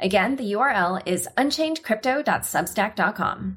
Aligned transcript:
Again, 0.00 0.36
the 0.36 0.52
URL 0.52 1.02
is 1.06 1.26
unchainedcrypto.substack.com. 1.36 3.56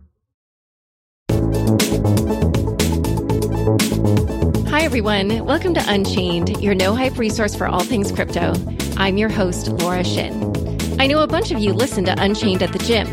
Hi, 4.70 4.82
everyone. 4.82 5.46
Welcome 5.46 5.76
to 5.76 5.84
Unchained, 5.86 6.60
your 6.62 6.74
no 6.74 6.96
hype 6.96 7.20
resource 7.20 7.56
for 7.56 7.68
all 7.68 7.84
things 7.84 8.12
crypto. 8.12 8.56
I'm 8.98 9.18
your 9.18 9.30
host, 9.30 9.68
Laura 9.68 10.04
Shin. 10.04 10.80
I 11.00 11.06
know 11.06 11.20
a 11.20 11.28
bunch 11.28 11.52
of 11.52 11.60
you 11.60 11.74
listen 11.74 12.06
to 12.06 12.20
Unchained 12.20 12.64
at 12.64 12.74
the 12.74 12.80
gym. 12.80 13.08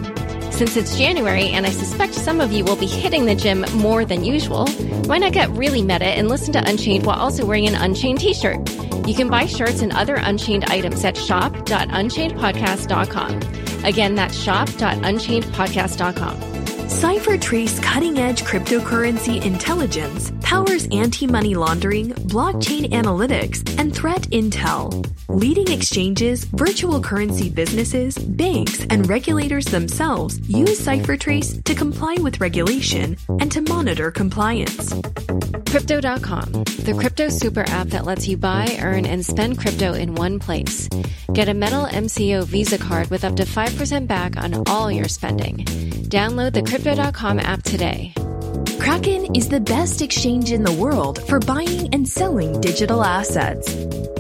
Since 0.59 0.77
it's 0.77 0.99
January 0.99 1.51
and 1.51 1.65
I 1.65 1.71
suspect 1.71 2.15
some 2.15 2.41
of 2.41 2.51
you 2.51 2.65
will 2.65 2.75
be 2.75 2.89
hitting 2.89 3.27
the 3.27 3.37
gym 3.37 3.65
more 3.75 4.05
than 4.05 4.25
usual, 4.25 4.67
why 5.07 5.19
not 5.19 5.33
get 5.33 5.49
really 5.51 5.83
meta 5.83 6.07
and 6.07 6.29
listen 6.29 6.53
to 6.55 6.69
Unchained 6.69 7.07
while 7.07 7.17
also 7.17 7.47
wearing 7.47 7.69
an 7.69 7.77
Unchained 7.77 8.19
t 8.19 8.35
shirt? 8.35 8.69
You 9.07 9.15
can 9.15 9.29
buy 9.29 9.47
shirts 9.47 9.83
and 9.83 9.93
other 9.93 10.17
Unchained 10.17 10.65
items 10.65 11.05
at 11.05 11.17
shop.unchainedpodcast.com. 11.17 13.85
Again, 13.85 14.17
that's 14.17 14.37
shop.unchainedpodcast.com. 14.37 16.58
CipherTrace 16.89 17.83
cutting 17.83 18.19
edge 18.19 18.43
cryptocurrency 18.45 19.45
intelligence 19.45 20.33
powers 20.41 20.89
anti 20.91 21.27
money 21.27 21.55
laundering, 21.55 22.09
blockchain 22.33 22.91
analytics, 22.93 23.79
and 23.79 23.95
threat 23.95 24.23
intel. 24.31 25.07
Leading 25.29 25.71
exchanges, 25.71 26.45
virtual 26.45 26.99
currency 26.99 27.51
businesses, 27.51 28.17
banks, 28.17 28.87
and 28.89 29.07
regulators 29.07 29.67
themselves 29.67 30.41
use 30.49 30.81
CipherTrace 30.81 31.63
to 31.65 31.75
comply 31.75 32.17
with 32.23 32.41
regulation 32.41 33.19
and 33.29 33.53
to 33.53 33.61
monitor 33.61 34.11
compliance. 34.11 34.95
Crypto.com, 35.69 36.51
the 36.87 36.97
crypto 36.99 37.29
super 37.29 37.69
app 37.69 37.89
that 37.89 38.07
lets 38.07 38.27
you 38.27 38.39
buy, 38.39 38.79
earn, 38.81 39.05
and 39.05 39.25
spend 39.25 39.59
crypto 39.59 39.93
in 39.93 40.15
one 40.15 40.39
place. 40.39 40.89
Get 41.35 41.51
a 41.51 41.55
metal 41.55 41.85
MCO 41.85 42.45
Visa 42.45 42.79
card 42.79 43.11
with 43.11 43.23
up 43.23 43.37
to 43.37 43.45
5% 43.45 44.07
back 44.07 44.39
on 44.39 44.63
all 44.67 44.91
your 44.91 45.09
spending. 45.09 45.59
Download 46.09 46.55
the 46.55 46.63
Crypto.com 46.79 47.41
app 47.41 47.65
today. 47.65 48.13
Kraken 48.79 49.35
is 49.35 49.49
the 49.49 49.59
best 49.59 50.01
exchange 50.01 50.53
in 50.53 50.63
the 50.63 50.73
world 50.73 51.21
for 51.27 51.41
buying 51.41 51.93
and 51.93 52.09
selling 52.09 52.61
digital 52.61 53.03
assets. 53.03 53.75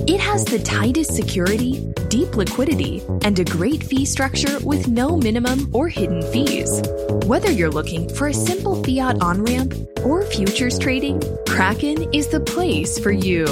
It 0.08 0.18
has 0.18 0.44
the 0.44 0.58
tightest 0.58 1.14
security, 1.14 1.86
deep 2.08 2.34
liquidity, 2.34 3.00
and 3.22 3.38
a 3.38 3.44
great 3.44 3.84
fee 3.84 4.04
structure 4.04 4.58
with 4.64 4.88
no 4.88 5.16
minimum 5.16 5.70
or 5.72 5.88
hidden 5.88 6.20
fees. 6.32 6.82
Whether 7.26 7.52
you're 7.52 7.70
looking 7.70 8.12
for 8.16 8.26
a 8.26 8.34
simple 8.34 8.82
fiat 8.82 9.22
on 9.22 9.44
ramp 9.44 9.74
or 10.04 10.24
futures 10.24 10.80
trading, 10.80 11.22
Kraken 11.46 12.12
is 12.12 12.26
the 12.26 12.40
place 12.40 12.98
for 12.98 13.12
you. 13.12 13.46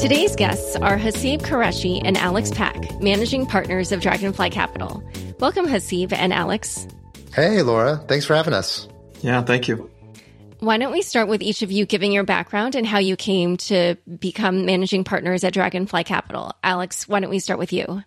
Today's 0.00 0.34
guests 0.34 0.74
are 0.74 0.98
Haseeb 0.98 1.42
Qureshi 1.42 2.02
and 2.04 2.16
Alex 2.16 2.50
Pack, 2.50 3.00
managing 3.00 3.46
partners 3.46 3.92
of 3.92 4.00
Dragonfly 4.00 4.50
Capital. 4.50 5.00
Welcome, 5.38 5.66
Haseeb 5.68 6.12
and 6.12 6.32
Alex. 6.32 6.88
Hey, 7.36 7.60
Laura. 7.60 7.98
Thanks 8.08 8.24
for 8.24 8.34
having 8.34 8.54
us. 8.54 8.88
Yeah, 9.20 9.42
thank 9.42 9.68
you. 9.68 9.90
Why 10.60 10.78
don't 10.78 10.90
we 10.90 11.02
start 11.02 11.28
with 11.28 11.42
each 11.42 11.60
of 11.60 11.70
you 11.70 11.84
giving 11.84 12.10
your 12.10 12.24
background 12.24 12.74
and 12.74 12.86
how 12.86 12.96
you 12.96 13.14
came 13.14 13.58
to 13.58 13.96
become 14.18 14.64
managing 14.64 15.04
partners 15.04 15.44
at 15.44 15.52
Dragonfly 15.52 16.04
Capital? 16.04 16.54
Alex, 16.64 17.06
why 17.06 17.20
don't 17.20 17.28
we 17.28 17.38
start 17.38 17.58
with 17.58 17.74
you? 17.74 18.02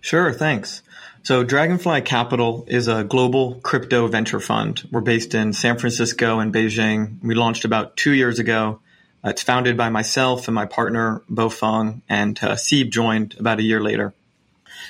Sure, 0.00 0.32
thanks. 0.32 0.82
So, 1.24 1.42
Dragonfly 1.42 2.02
Capital 2.02 2.64
is 2.68 2.86
a 2.86 3.02
global 3.02 3.56
crypto 3.56 4.06
venture 4.06 4.38
fund. 4.38 4.86
We're 4.92 5.00
based 5.00 5.34
in 5.34 5.52
San 5.52 5.76
Francisco 5.76 6.38
and 6.38 6.54
Beijing. 6.54 7.24
We 7.24 7.34
launched 7.34 7.64
about 7.64 7.96
two 7.96 8.12
years 8.12 8.38
ago. 8.38 8.78
Uh, 9.24 9.30
it's 9.30 9.42
founded 9.42 9.76
by 9.76 9.88
myself 9.88 10.46
and 10.46 10.54
my 10.54 10.66
partner, 10.66 11.22
Bo 11.28 11.48
Feng, 11.48 12.02
and 12.08 12.38
uh, 12.40 12.54
Sieb 12.54 12.92
joined 12.92 13.34
about 13.36 13.58
a 13.58 13.64
year 13.64 13.82
later. 13.82 14.14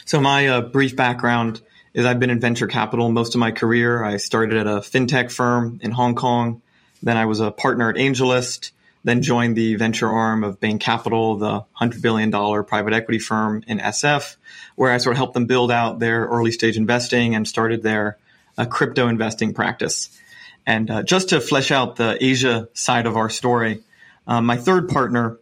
So, 0.05 0.21
my 0.21 0.49
uh, 0.49 0.61
brief 0.61 0.97
background 0.97 1.62
is 1.94 2.05
I've 2.05 2.21
been 2.21 2.31
in 2.31 2.41
venture 2.41 2.66
capital 2.66 3.10
most 3.10 3.34
of 3.34 3.38
my 3.38 3.53
career. 3.53 4.05
I 4.05 4.19
started 4.19 4.59
at 4.59 4.66
a 4.66 4.81
fintech 4.81 5.32
firm 5.32 5.81
in 5.82 5.93
Hong 5.93 6.15
Kong 6.15 6.60
then 7.05 7.19
I 7.19 7.27
was 7.27 7.41
a 7.41 7.50
partner 7.50 7.91
at 7.91 7.97
AngelList, 7.97 8.71
then 9.05 9.21
joined 9.21 9.56
the 9.56 9.75
venture 9.75 10.09
arm 10.09 10.43
of 10.43 10.59
Bain 10.59 10.78
Capital, 10.78 11.37
the 11.37 11.65
$100 11.78 12.00
billion 12.00 12.31
private 12.65 12.94
equity 12.94 13.19
firm 13.19 13.62
in 13.66 13.78
SF, 13.78 14.37
where 14.75 14.91
I 14.91 14.97
sort 14.97 15.12
of 15.12 15.19
helped 15.19 15.34
them 15.34 15.44
build 15.44 15.71
out 15.71 15.99
their 15.99 16.25
early 16.25 16.50
stage 16.50 16.78
investing 16.78 17.34
and 17.34 17.47
started 17.47 17.82
their 17.82 18.16
uh, 18.56 18.65
crypto 18.65 19.09
investing 19.09 19.53
practice. 19.53 20.19
And 20.66 20.91
uh, 20.91 21.03
just 21.03 21.28
to 21.28 21.43
flesh 21.43 21.71
out 21.71 21.97
the 21.97 22.16
Asia 22.19 22.71
side 22.72 23.05
of 23.05 23.19
our 23.19 23.28
story, 23.28 23.82
um, 24.26 24.47
my 24.47 24.56
third 24.56 24.88
partner 24.88 25.38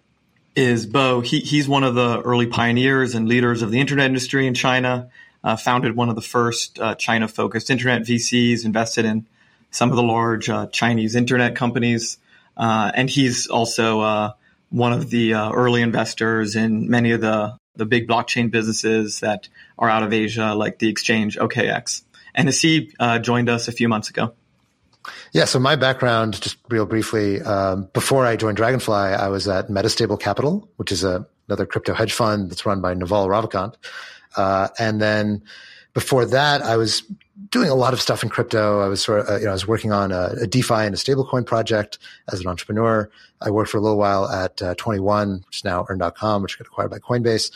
is 0.56 0.84
Bo. 0.84 1.20
He, 1.20 1.38
he's 1.38 1.69
one 1.69 1.84
of 1.84 1.94
the 1.94 2.20
early 2.20 2.48
pioneers 2.48 3.14
and 3.14 3.28
leaders 3.28 3.62
of 3.62 3.70
the 3.70 3.78
internet 3.78 4.06
industry 4.06 4.48
in 4.48 4.54
China. 4.54 5.10
Uh, 5.44 5.56
founded 5.56 5.97
one 5.97 6.08
of 6.08 6.14
the 6.14 6.22
first 6.22 6.78
uh, 6.78 6.94
China-focused 6.94 7.69
internet 7.70 8.03
VCs, 8.03 8.64
invested 8.64 9.04
in 9.04 9.26
some 9.72 9.91
of 9.91 9.97
the 9.97 10.03
large 10.03 10.48
uh, 10.48 10.66
Chinese 10.69 11.16
internet 11.16 11.56
companies. 11.56 12.19
Uh, 12.56 12.92
and 12.94 13.10
he's 13.10 13.48
also 13.48 14.00
uh, 14.00 14.32
one 14.70 14.92
of 14.92 15.10
the 15.10 15.34
uh, 15.34 15.50
early 15.50 15.82
investors 15.82 16.54
in 16.54 16.88
many 16.88 17.10
of 17.12 17.20
the, 17.20 17.56
the 17.75 17.86
big 17.86 18.06
blockchain 18.06 18.50
businesses 18.50 19.20
that 19.20 19.48
are 19.78 19.88
out 19.88 20.02
of 20.02 20.12
Asia, 20.12 20.54
like 20.54 20.78
the 20.78 20.88
exchange 20.88 21.36
OKEx. 21.36 22.02
And 22.34 22.48
uh, 23.00 23.19
joined 23.19 23.48
us 23.48 23.69
a 23.69 23.72
few 23.72 23.88
months 23.88 24.10
ago. 24.10 24.32
Yeah, 25.32 25.47
so 25.47 25.58
my 25.58 25.76
background, 25.76 26.41
just 26.41 26.58
real 26.69 26.86
briefly, 26.86 27.41
um, 27.42 27.88
before 27.92 28.25
I 28.25 28.36
joined 28.36 28.56
Dragonfly, 28.56 28.94
I 28.94 29.28
was 29.28 29.48
at 29.48 29.69
Metastable 29.69 30.20
Capital, 30.20 30.69
which 30.76 30.92
is 30.92 31.02
a, 31.02 31.26
another 31.48 31.66
crypto 31.66 31.92
hedge 31.92 32.12
fund 32.12 32.50
that's 32.50 32.64
run 32.64 32.81
by 32.81 32.94
Naval 32.94 33.26
Ravikant. 33.26 33.75
Uh, 34.37 34.69
and 34.78 35.00
then 35.00 35.43
before 35.94 36.25
that, 36.26 36.62
I 36.62 36.76
was 36.76 37.03
doing 37.50 37.69
a 37.69 37.75
lot 37.75 37.93
of 37.93 38.00
stuff 38.00 38.22
in 38.22 38.28
crypto. 38.28 38.81
I 38.81 38.88
was 38.88 39.03
sort 39.03 39.20
of, 39.20 39.28
uh, 39.28 39.37
you 39.37 39.44
know, 39.44 39.50
I 39.50 39.53
was 39.53 39.66
working 39.66 39.93
on 39.93 40.10
a, 40.12 40.34
a, 40.43 40.47
DeFi 40.47 40.75
and 40.75 40.94
a 40.94 40.98
stablecoin 40.98 41.44
project 41.44 41.98
as 42.32 42.41
an 42.41 42.47
entrepreneur. 42.47 43.10
I 43.41 43.50
worked 43.50 43.70
for 43.70 43.78
a 43.78 43.81
little 43.81 43.98
while 43.98 44.28
at 44.28 44.62
uh, 44.62 44.75
21, 44.76 45.44
which 45.47 45.59
is 45.59 45.65
now 45.65 45.84
earn.com, 45.88 46.43
which 46.43 46.59
got 46.59 46.66
acquired 46.66 46.91
by 46.91 46.98
Coinbase. 46.98 47.50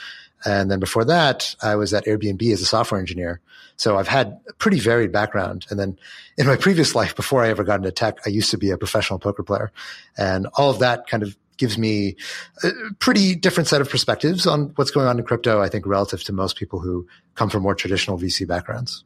And 0.45 0.71
then 0.71 0.81
before 0.81 1.05
that, 1.07 1.55
I 1.63 1.77
was 1.77 1.95
at 1.95 2.05
Airbnb 2.05 2.53
as 2.53 2.61
a 2.61 2.67
software 2.67 3.01
engineer. 3.01 3.41
So 3.77 3.97
I've 3.99 4.09
had 4.09 4.39
a 4.49 4.53
pretty 4.55 4.79
varied 4.79 5.13
background. 5.13 5.67
And 5.71 5.79
then 5.79 5.99
in 6.37 6.47
my 6.47 6.57
previous 6.57 6.95
life, 6.95 7.17
before 7.17 7.43
I 7.43 7.49
ever 7.49 7.65
got 7.65 7.77
into 7.77 7.91
tech, 7.91 8.19
I 8.27 8.31
used 8.31 8.51
to 8.51 8.59
be 8.59 8.71
a 8.71 8.79
professional 8.79 9.19
poker 9.19 9.43
player. 9.43 9.73
And 10.17 10.47
all 10.55 10.71
of 10.71 10.79
that 10.81 11.07
kind 11.07 11.23
of 11.23 11.37
gives 11.57 11.79
me 11.79 12.17
a 12.63 12.71
pretty 12.99 13.35
different 13.35 13.69
set 13.69 13.81
of 13.81 13.89
perspectives 13.89 14.47
on 14.47 14.73
what's 14.77 14.91
going 14.91 15.07
on 15.07 15.19
in 15.19 15.25
crypto, 15.25 15.61
I 15.61 15.69
think, 15.69 15.87
relative 15.87 16.23
to 16.25 16.33
most 16.33 16.57
people 16.57 16.81
who 16.81 17.07
come 17.35 17.51
from 17.51 17.63
more 17.63 17.75
traditional 17.75 18.19
VC 18.19 18.47
backgrounds. 18.47 19.05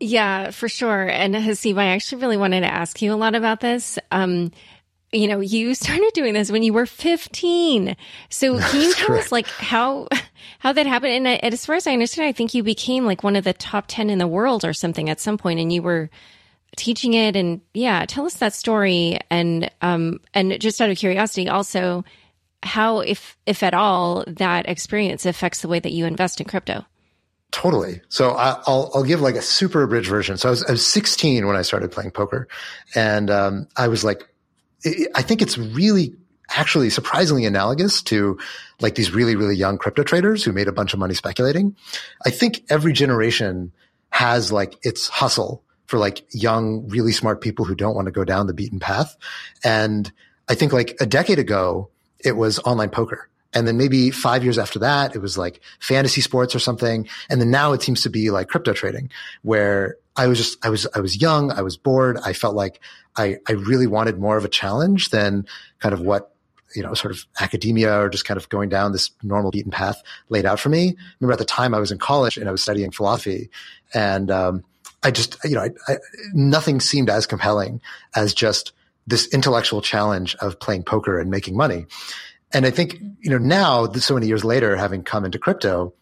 Yeah, 0.00 0.50
for 0.50 0.68
sure. 0.68 1.08
And 1.08 1.34
Haseeb, 1.34 1.78
I 1.78 1.86
actually 1.86 2.22
really 2.22 2.36
wanted 2.36 2.62
to 2.62 2.72
ask 2.72 3.00
you 3.00 3.12
a 3.12 3.14
lot 3.14 3.36
about 3.36 3.60
this. 3.60 3.98
Um, 4.10 4.50
you 5.12 5.28
know, 5.28 5.40
you 5.40 5.74
started 5.74 6.10
doing 6.14 6.34
this 6.34 6.50
when 6.50 6.62
you 6.62 6.72
were 6.72 6.86
15. 6.86 7.96
So 8.30 8.58
can 8.70 8.80
you 8.80 8.94
tell 8.94 9.14
us 9.14 9.30
like 9.30 9.46
how, 9.46 10.08
how 10.58 10.72
that 10.72 10.86
happened? 10.86 11.26
And 11.26 11.54
as 11.54 11.64
far 11.64 11.76
as 11.76 11.86
I 11.86 11.92
understand, 11.92 12.26
I 12.26 12.32
think 12.32 12.54
you 12.54 12.62
became 12.62 13.04
like 13.04 13.22
one 13.22 13.36
of 13.36 13.44
the 13.44 13.52
top 13.52 13.84
10 13.86 14.10
in 14.10 14.18
the 14.18 14.26
world 14.26 14.64
or 14.64 14.72
something 14.72 15.08
at 15.08 15.20
some 15.20 15.38
point 15.38 15.60
and 15.60 15.72
you 15.72 15.82
were 15.82 16.10
teaching 16.76 17.14
it. 17.14 17.36
And 17.36 17.60
yeah, 17.74 18.04
tell 18.06 18.26
us 18.26 18.34
that 18.34 18.54
story. 18.54 19.18
And, 19.30 19.70
um, 19.80 20.20
and 20.34 20.58
just 20.60 20.80
out 20.80 20.90
of 20.90 20.96
curiosity, 20.96 21.48
also 21.48 22.04
how, 22.62 23.00
if, 23.00 23.36
if 23.46 23.62
at 23.62 23.74
all, 23.74 24.24
that 24.26 24.68
experience 24.68 25.26
affects 25.26 25.60
the 25.60 25.68
way 25.68 25.80
that 25.80 25.92
you 25.92 26.06
invest 26.06 26.40
in 26.40 26.46
crypto. 26.46 26.84
Totally. 27.50 28.00
So 28.08 28.30
I, 28.30 28.62
will 28.66 28.90
I'll 28.94 29.04
give 29.04 29.20
like 29.20 29.34
a 29.34 29.42
super 29.42 29.82
abridged 29.82 30.08
version. 30.08 30.38
So 30.38 30.48
I 30.48 30.50
was, 30.50 30.64
I 30.64 30.72
was 30.72 30.86
16 30.86 31.46
when 31.46 31.56
I 31.56 31.62
started 31.62 31.92
playing 31.92 32.12
poker 32.12 32.48
and, 32.94 33.30
um, 33.30 33.68
I 33.76 33.88
was 33.88 34.04
like, 34.04 34.26
I 35.14 35.22
think 35.22 35.42
it's 35.42 35.58
really 35.58 36.14
actually 36.56 36.90
surprisingly 36.90 37.44
analogous 37.44 38.02
to 38.02 38.38
like 38.80 38.94
these 38.94 39.12
really, 39.12 39.36
really 39.36 39.54
young 39.54 39.78
crypto 39.78 40.02
traders 40.02 40.44
who 40.44 40.52
made 40.52 40.68
a 40.68 40.72
bunch 40.72 40.92
of 40.92 40.98
money 40.98 41.14
speculating. 41.14 41.76
I 42.24 42.30
think 42.30 42.64
every 42.68 42.92
generation 42.92 43.72
has 44.10 44.52
like 44.52 44.78
its 44.84 45.08
hustle 45.08 45.62
for 45.92 45.98
like 45.98 46.24
young, 46.30 46.88
really 46.88 47.12
smart 47.12 47.42
people 47.42 47.66
who 47.66 47.74
don't 47.74 47.94
want 47.94 48.06
to 48.06 48.12
go 48.12 48.24
down 48.24 48.46
the 48.46 48.54
beaten 48.54 48.80
path. 48.80 49.14
And 49.62 50.10
I 50.48 50.54
think 50.54 50.72
like 50.72 50.96
a 51.00 51.04
decade 51.04 51.38
ago, 51.38 51.90
it 52.18 52.34
was 52.34 52.58
online 52.60 52.88
poker 52.88 53.28
And 53.52 53.68
then 53.68 53.76
maybe 53.76 54.10
five 54.10 54.42
years 54.42 54.58
after 54.58 54.78
that, 54.78 55.14
it 55.14 55.18
was 55.18 55.36
like 55.36 55.60
fantasy 55.80 56.20
sports 56.20 56.54
or 56.54 56.58
something. 56.58 57.08
And 57.28 57.40
then 57.40 57.50
now 57.50 57.72
it 57.72 57.82
seems 57.82 58.02
to 58.02 58.10
be 58.10 58.30
like 58.30 58.48
crypto 58.48 58.72
trading 58.72 59.10
where 59.42 59.96
I 60.16 60.26
was 60.26 60.38
just, 60.38 60.64
I 60.64 60.70
was, 60.70 60.86
I 60.94 61.00
was 61.00 61.20
young. 61.20 61.52
I 61.52 61.62
was 61.62 61.76
bored. 61.76 62.18
I 62.24 62.32
felt 62.32 62.54
like 62.54 62.80
I, 63.16 63.36
I 63.48 63.52
really 63.52 63.86
wanted 63.86 64.18
more 64.18 64.36
of 64.36 64.44
a 64.44 64.48
challenge 64.48 65.10
than 65.10 65.46
kind 65.80 65.92
of 65.92 66.00
what, 66.00 66.34
you 66.74 66.82
know, 66.82 66.94
sort 66.94 67.12
of 67.12 67.26
academia 67.40 68.00
or 68.00 68.08
just 68.08 68.24
kind 68.24 68.38
of 68.38 68.48
going 68.48 68.70
down 68.70 68.92
this 68.92 69.10
normal 69.22 69.50
beaten 69.50 69.70
path 69.70 70.02
laid 70.30 70.46
out 70.46 70.58
for 70.58 70.70
me. 70.70 70.96
Remember 71.20 71.34
at 71.34 71.38
the 71.38 71.44
time 71.44 71.74
I 71.74 71.78
was 71.78 71.92
in 71.92 71.98
college 71.98 72.38
and 72.38 72.48
I 72.48 72.52
was 72.52 72.62
studying 72.62 72.90
philosophy 72.90 73.50
and, 73.92 74.30
um, 74.30 74.64
I 75.02 75.10
just, 75.10 75.36
you 75.44 75.54
know, 75.54 75.62
I, 75.62 75.70
I, 75.88 75.96
nothing 76.32 76.80
seemed 76.80 77.10
as 77.10 77.26
compelling 77.26 77.80
as 78.14 78.34
just 78.34 78.72
this 79.06 79.26
intellectual 79.28 79.82
challenge 79.82 80.34
of 80.36 80.60
playing 80.60 80.84
poker 80.84 81.18
and 81.18 81.30
making 81.30 81.56
money. 81.56 81.86
And 82.52 82.66
I 82.66 82.70
think, 82.70 83.00
you 83.20 83.30
know, 83.30 83.38
now 83.38 83.90
so 83.92 84.14
many 84.14 84.26
years 84.26 84.44
later, 84.44 84.76
having 84.76 85.02
come 85.02 85.24
into 85.24 85.38
crypto, 85.38 85.94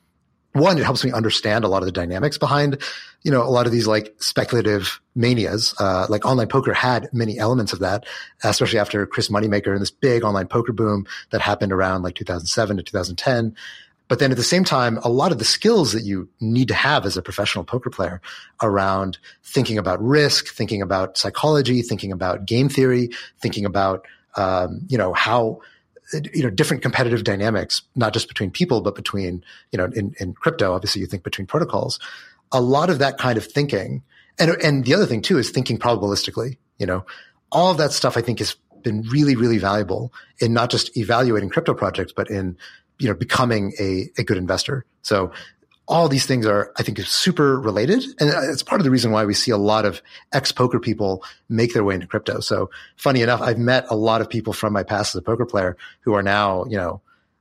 one, 0.52 0.79
it 0.79 0.85
helps 0.85 1.05
me 1.05 1.12
understand 1.12 1.64
a 1.64 1.69
lot 1.69 1.82
of 1.82 1.87
the 1.87 1.93
dynamics 1.93 2.37
behind, 2.37 2.82
you 3.23 3.31
know, 3.31 3.43
a 3.43 3.49
lot 3.50 3.67
of 3.67 3.73
these 3.73 3.87
like 3.87 4.12
speculative 4.19 5.00
manias. 5.14 5.75
Uh, 5.79 6.06
like 6.08 6.25
online 6.25 6.49
poker 6.49 6.73
had 6.73 7.08
many 7.12 7.38
elements 7.38 7.73
of 7.73 7.79
that, 7.79 8.05
especially 8.43 8.81
after 8.81 9.06
Chris 9.06 9.29
Moneymaker 9.29 9.73
and 9.73 9.81
this 9.81 9.93
big 9.93 10.25
online 10.25 10.49
poker 10.49 10.73
boom 10.73 11.06
that 11.31 11.41
happened 11.41 11.73
around 11.73 12.02
like 12.02 12.17
2007 12.17 12.79
to 12.79 12.82
2010. 12.82 13.55
But 14.11 14.19
then 14.19 14.33
at 14.33 14.37
the 14.37 14.43
same 14.43 14.65
time, 14.65 14.99
a 15.05 15.09
lot 15.09 15.31
of 15.31 15.39
the 15.39 15.45
skills 15.45 15.93
that 15.93 16.03
you 16.03 16.29
need 16.41 16.67
to 16.67 16.75
have 16.75 17.07
as 17.07 17.17
a 17.17 17.23
professional 17.23 17.65
poker 17.65 17.91
player 17.91 18.21
around 18.61 19.19
thinking 19.45 19.79
about 19.79 20.03
risk, 20.03 20.49
thinking 20.49 20.83
about 20.83 21.17
psychology, 21.17 21.81
thinking 21.81 22.11
about 22.11 22.45
game 22.45 22.69
theory, 22.69 23.11
thinking 23.41 23.65
about, 23.65 24.05
um, 24.37 24.81
you 24.89 24.99
know, 24.99 25.12
how, 25.12 25.61
you 26.35 26.43
know, 26.43 26.51
different 26.51 26.83
competitive 26.83 27.23
dynamics, 27.23 27.83
not 27.95 28.12
just 28.12 28.27
between 28.27 28.51
people, 28.51 28.81
but 28.81 28.97
between, 28.97 29.45
you 29.71 29.77
know, 29.77 29.85
in, 29.95 30.12
in 30.19 30.33
crypto, 30.35 30.73
obviously 30.75 31.01
you 31.01 31.07
think 31.07 31.23
between 31.23 31.47
protocols. 31.47 32.01
A 32.51 32.61
lot 32.61 32.91
of 32.91 32.99
that 32.99 33.17
kind 33.17 33.39
of 33.39 33.45
thinking. 33.45 34.03
And, 34.41 34.51
and 34.61 34.85
the 34.85 34.93
other 34.93 35.07
thing 35.07 35.23
too 35.23 35.39
is 35.39 35.51
thinking 35.51 35.79
probabilistically, 35.79 36.57
you 36.81 36.87
know, 36.87 37.07
all 37.53 37.71
of 37.71 37.79
that 37.79 37.93
stuff 37.93 38.17
I 38.17 38.23
think 38.23 38.41
has 38.41 38.57
been 38.83 39.03
really, 39.03 39.37
really 39.37 39.59
valuable 39.59 40.12
in 40.41 40.53
not 40.53 40.71
just 40.71 40.97
evaluating 40.97 41.49
crypto 41.49 41.75
projects, 41.75 42.12
but 42.12 42.29
in 42.29 42.57
you 43.00 43.08
know, 43.08 43.14
becoming 43.14 43.73
a, 43.81 44.11
a 44.19 44.23
good 44.23 44.37
investor. 44.37 44.85
So 45.02 45.32
all 45.88 46.08
these 46.08 46.25
things 46.25 46.47
are, 46.47 46.73
I 46.76 46.85
think, 46.85 47.00
super 47.00 47.58
related. 47.58 48.05
And 48.20 48.31
it's 48.49 48.62
part 48.62 48.81
of 48.81 48.85
the 48.85 48.91
reason 48.91 49.11
why 49.11 49.25
we 49.25 49.35
see 49.35 49.50
a 49.50 49.56
lot 49.56 49.85
of 49.85 50.00
ex 50.32 50.52
poker 50.52 50.79
people 50.79 51.25
make 51.49 51.75
their 51.75 51.82
way 51.82 51.94
into 51.94 52.06
crypto. 52.06 52.38
So 52.38 52.70
funny 52.97 53.23
enough, 53.23 53.41
I've 53.41 53.58
met 53.58 53.87
a 53.91 53.97
lot 53.97 54.20
of 54.20 54.31
people 54.31 54.52
from 54.52 54.73
my 54.73 54.85
past 54.85 55.14
as 55.14 55.19
a 55.19 55.23
poker 55.23 55.44
player 55.44 55.76
who 56.02 56.14
are 56.14 56.23
now, 56.23 56.64
you 56.67 56.76
know, 56.76 57.00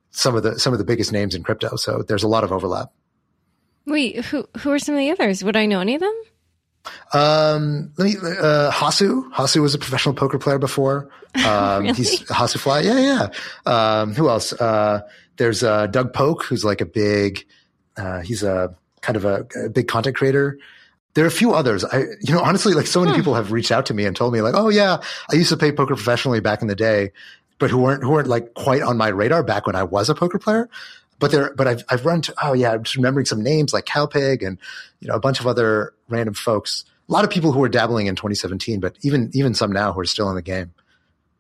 some 0.10 0.36
of 0.36 0.42
the, 0.42 0.58
some 0.58 0.74
of 0.74 0.80
the 0.80 0.86
biggest 0.86 1.12
names 1.12 1.36
in 1.36 1.44
crypto. 1.44 1.76
So 1.76 2.02
there's 2.02 2.24
a 2.24 2.28
lot 2.28 2.44
of 2.44 2.52
overlap. 2.52 2.92
Wait, 3.86 4.26
who, 4.26 4.48
who 4.58 4.72
are 4.72 4.80
some 4.80 4.96
of 4.96 5.00
the 5.00 5.12
others? 5.12 5.44
Would 5.44 5.56
I 5.56 5.68
know 5.68 5.82
any 5.82 5.94
of 5.94 6.02
them? 6.02 6.24
Um, 7.14 7.92
let 7.98 8.06
me, 8.06 8.16
uh, 8.18 8.72
Hasu. 8.72 9.32
Hasu 9.32 9.62
was 9.62 9.76
a 9.76 9.80
professional 9.80 10.16
poker 10.16 10.40
player 10.40 10.60
before. 10.60 11.10
Um, 11.46 11.84
really? 11.84 11.94
he's 11.94 12.22
Hasu 12.24 12.58
Fly. 12.58 12.80
Yeah, 12.80 12.98
yeah. 12.98 13.28
Um, 13.64 14.16
who 14.16 14.30
else? 14.30 14.52
Uh, 14.52 15.02
there's 15.38 15.64
uh, 15.64 15.86
Doug 15.86 16.12
Polk, 16.12 16.44
who's 16.44 16.66
like 16.66 16.82
a 16.82 16.88
big, 16.88 17.46
uh, 17.98 18.22
he's 18.22 18.42
a 18.42 18.76
kind 19.02 19.16
of 19.16 19.26
a, 19.26 19.46
a, 19.56 19.70
big 19.70 19.88
content 19.88 20.16
creator. 20.16 20.58
There 21.14 21.24
are 21.24 21.28
a 21.28 21.32
few 21.32 21.54
others. 21.54 21.86
I, 21.86 22.00
you 22.22 22.34
know, 22.34 22.42
honestly, 22.42 22.74
like 22.74 22.88
so 22.88 23.02
many 23.02 23.12
hmm. 23.12 23.18
people 23.18 23.36
have 23.36 23.52
reached 23.52 23.72
out 23.72 23.86
to 23.88 23.94
me 23.94 24.06
and 24.06 24.16
told 24.16 24.34
me 24.34 24.42
like, 24.42 24.56
oh 24.56 24.70
yeah, 24.70 24.98
I 25.32 25.36
used 25.36 25.50
to 25.50 25.58
play 25.58 25.72
poker 25.72 25.96
professionally 25.96 26.40
back 26.40 26.64
in 26.64 26.68
the 26.68 26.76
day, 26.76 27.12
but 27.60 27.70
who 27.70 27.78
weren't, 27.78 28.02
who 28.02 28.10
weren't 28.10 28.28
like 28.28 28.56
quite 28.56 28.82
on 28.82 28.98
my 28.98 29.10
radar 29.10 29.44
back 29.44 29.68
when 29.68 29.76
I 29.76 29.84
was 29.84 30.10
a 30.10 30.16
poker 30.16 30.40
player. 30.40 30.68
But 31.20 31.32
there, 31.32 31.54
but 31.56 31.68
I've, 31.68 31.84
I've 31.90 32.06
run 32.06 32.22
to, 32.24 32.34
oh 32.42 32.54
yeah, 32.54 32.72
I'm 32.72 32.84
just 32.84 32.96
remembering 32.96 33.26
some 33.26 33.44
names 33.44 33.74
like 33.74 33.86
Calpig 33.86 34.46
and, 34.46 34.58
you 35.02 35.08
know, 35.08 35.16
a 35.16 35.20
bunch 35.20 35.40
of 35.40 35.48
other 35.48 35.94
random 36.08 36.34
folks. 36.34 36.86
A 37.08 37.12
lot 37.12 37.24
of 37.24 37.30
people 37.30 37.52
who 37.52 37.60
were 37.60 37.70
dabbling 37.70 38.08
in 38.08 38.16
2017, 38.16 38.80
but 38.80 38.96
even, 39.02 39.30
even 39.34 39.54
some 39.54 39.72
now 39.72 39.92
who 39.92 40.00
are 40.00 40.06
still 40.06 40.30
in 40.30 40.36
the 40.36 40.42
game. 40.42 40.74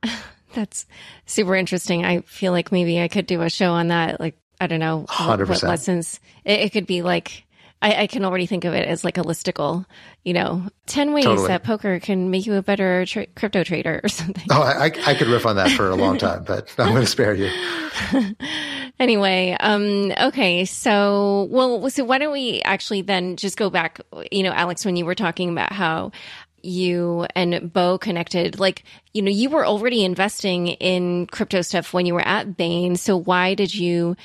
That's 0.53 0.85
super 1.25 1.55
interesting. 1.55 2.05
I 2.05 2.21
feel 2.21 2.51
like 2.51 2.71
maybe 2.71 2.99
I 2.99 3.07
could 3.07 3.25
do 3.25 3.41
a 3.41 3.49
show 3.49 3.71
on 3.71 3.89
that. 3.89 4.19
Like, 4.19 4.35
I 4.59 4.67
don't 4.67 4.79
know 4.79 5.05
what, 5.17 5.47
what 5.47 5.63
lessons. 5.63 6.19
It, 6.43 6.59
it, 6.59 6.73
could 6.73 6.85
be 6.85 7.01
like, 7.01 7.45
I, 7.81 8.03
I, 8.03 8.07
can 8.07 8.25
already 8.25 8.45
think 8.45 8.65
of 8.65 8.73
it 8.73 8.87
as 8.87 9.03
like 9.05 9.17
a 9.17 9.21
listicle, 9.21 9.85
you 10.25 10.33
know, 10.33 10.63
10 10.87 11.13
ways 11.13 11.25
totally. 11.25 11.47
that 11.47 11.63
poker 11.63 11.99
can 11.99 12.29
make 12.29 12.45
you 12.45 12.55
a 12.55 12.61
better 12.61 13.05
tra- 13.05 13.27
crypto 13.27 13.63
trader 13.63 14.01
or 14.03 14.09
something. 14.09 14.43
Oh, 14.51 14.61
I, 14.61 14.85
I 15.05 15.13
could 15.15 15.27
riff 15.27 15.45
on 15.45 15.55
that 15.55 15.71
for 15.71 15.89
a 15.89 15.95
long 15.95 16.17
time, 16.17 16.43
but 16.43 16.73
I'm 16.77 16.89
going 16.89 17.01
to 17.01 17.07
spare 17.07 17.35
you. 17.35 17.49
anyway, 18.99 19.55
um, 19.59 20.11
okay. 20.19 20.65
So, 20.65 21.47
well, 21.49 21.89
so 21.89 22.03
why 22.03 22.17
don't 22.17 22.31
we 22.31 22.61
actually 22.61 23.01
then 23.01 23.35
just 23.35 23.57
go 23.57 23.69
back, 23.69 24.01
you 24.31 24.43
know, 24.43 24.51
Alex, 24.51 24.85
when 24.85 24.95
you 24.95 25.05
were 25.05 25.15
talking 25.15 25.49
about 25.49 25.71
how 25.71 26.11
you 26.61 27.25
and 27.35 27.71
Bo 27.71 27.97
connected, 27.97 28.59
like, 28.59 28.83
you 29.13 29.21
know, 29.21 29.31
you 29.31 29.49
were 29.49 29.65
already 29.65 30.03
investing 30.03 30.67
in 30.67 31.27
crypto 31.27 31.61
stuff 31.61 31.93
when 31.93 32.05
you 32.05 32.13
were 32.13 32.27
at 32.27 32.57
Bain. 32.57 32.95
So 32.95 33.17
why 33.17 33.53
did 33.53 33.73
you 33.73 34.15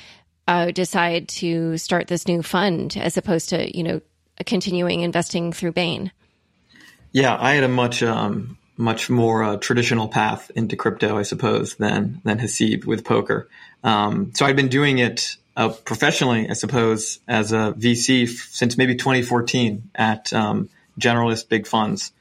uh, 0.47 0.71
decide 0.71 1.29
to 1.29 1.77
start 1.77 2.07
this 2.07 2.27
new 2.27 2.43
fund 2.43 2.97
as 2.97 3.17
opposed 3.17 3.49
to, 3.49 3.75
you 3.75 3.83
know, 3.83 4.01
continuing 4.45 5.01
investing 5.01 5.53
through 5.53 5.71
Bain? 5.71 6.11
Yeah, 7.11 7.37
I 7.39 7.53
had 7.53 7.63
a 7.63 7.69
much, 7.69 8.03
um, 8.03 8.57
much 8.77 9.09
more 9.09 9.43
uh, 9.43 9.57
traditional 9.57 10.07
path 10.07 10.51
into 10.55 10.75
crypto, 10.75 11.17
I 11.17 11.23
suppose, 11.23 11.75
than 11.75 12.21
than 12.23 12.39
Haseeb 12.39 12.85
with 12.85 13.05
poker. 13.05 13.47
Um, 13.83 14.31
so 14.33 14.45
I'd 14.45 14.55
been 14.55 14.69
doing 14.69 14.97
it 14.97 15.37
uh, 15.55 15.69
professionally, 15.69 16.49
I 16.49 16.53
suppose, 16.53 17.19
as 17.27 17.51
a 17.51 17.73
VC 17.77 18.23
f- 18.23 18.49
since 18.51 18.77
maybe 18.77 18.95
2014 18.95 19.89
at 19.95 20.33
um, 20.33 20.69
generalist 20.99 21.49
big 21.49 21.67
funds. 21.67 22.11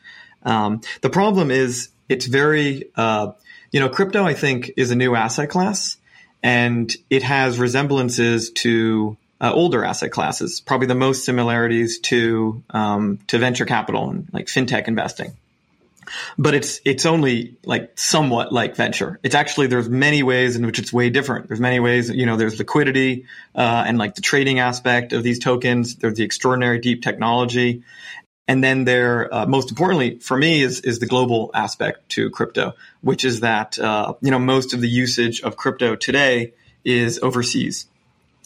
Um, 0.45 0.83
the 1.01 1.11
problem 1.11 1.51
is 1.51 1.89
it's 2.09 2.27
very, 2.27 2.91
uh, 2.97 3.33
you 3.73 3.81
know, 3.81 3.89
crypto, 3.89 4.25
I 4.25 4.35
think, 4.35 4.73
is 4.77 4.91
a 4.91 4.97
new 4.97 5.15
asset 5.15 5.51
class 5.51 5.97
and 6.43 6.95
it 7.09 7.23
has 7.23 7.59
resemblances 7.59 8.51
to 8.51 9.17
uh, 9.41 9.51
older 9.53 9.85
asset 9.85 10.13
classes, 10.13 10.61
probably 10.61 10.87
the 10.87 10.95
most 10.95 11.25
similarities 11.25 11.99
to, 12.01 12.63
um, 12.71 13.19
to 13.29 13.39
venture 13.39 13.65
capital 13.65 14.11
and 14.11 14.29
like 14.33 14.47
fintech 14.47 14.87
investing. 14.87 15.33
But 16.39 16.55
it's, 16.55 16.81
it's 16.85 17.07
only 17.07 17.57
like 17.65 17.99
somewhat 17.99 18.53
like 18.53 18.77
venture. 18.77 19.19
It's 19.23 19.35
actually, 19.35 19.69
there's 19.69 19.89
many 19.89 20.23
ways 20.23 20.57
in 20.57 20.67
which 20.67 20.79
it's 20.79 20.93
way 20.93 21.11
different. 21.11 21.49
There's 21.49 21.61
many 21.61 21.81
ways, 21.81 22.11
you 22.11 22.27
know, 22.27 22.37
there's 22.37 22.59
liquidity, 22.59 23.27
uh, 23.55 23.85
and 23.87 23.99
like 23.99 24.15
the 24.15 24.23
trading 24.23 24.59
aspect 24.59 25.13
of 25.13 25.23
these 25.23 25.39
tokens. 25.39 25.97
There's 25.97 26.15
the 26.15 26.25
extraordinary 26.25 26.79
deep 26.79 27.03
technology. 27.03 27.83
And 28.47 28.63
then 28.63 28.85
there, 28.85 29.33
uh, 29.35 29.47
most 29.47 29.71
importantly 29.71 30.19
for 30.19 30.37
me 30.37 30.63
is, 30.63 30.81
is 30.81 30.99
the 30.99 31.07
global 31.07 31.51
aspect 31.55 32.11
to 32.11 32.29
crypto, 32.31 32.75
which 33.01 33.25
is 33.25 33.41
that, 33.41 33.79
uh, 33.79 34.15
you 34.21 34.31
know, 34.31 34.39
most 34.39 34.75
of 34.75 34.81
the 34.81 34.89
usage 34.89 35.41
of 35.43 35.57
crypto 35.57 35.97
today 35.97 36.53
is 36.85 37.19
overseas 37.23 37.87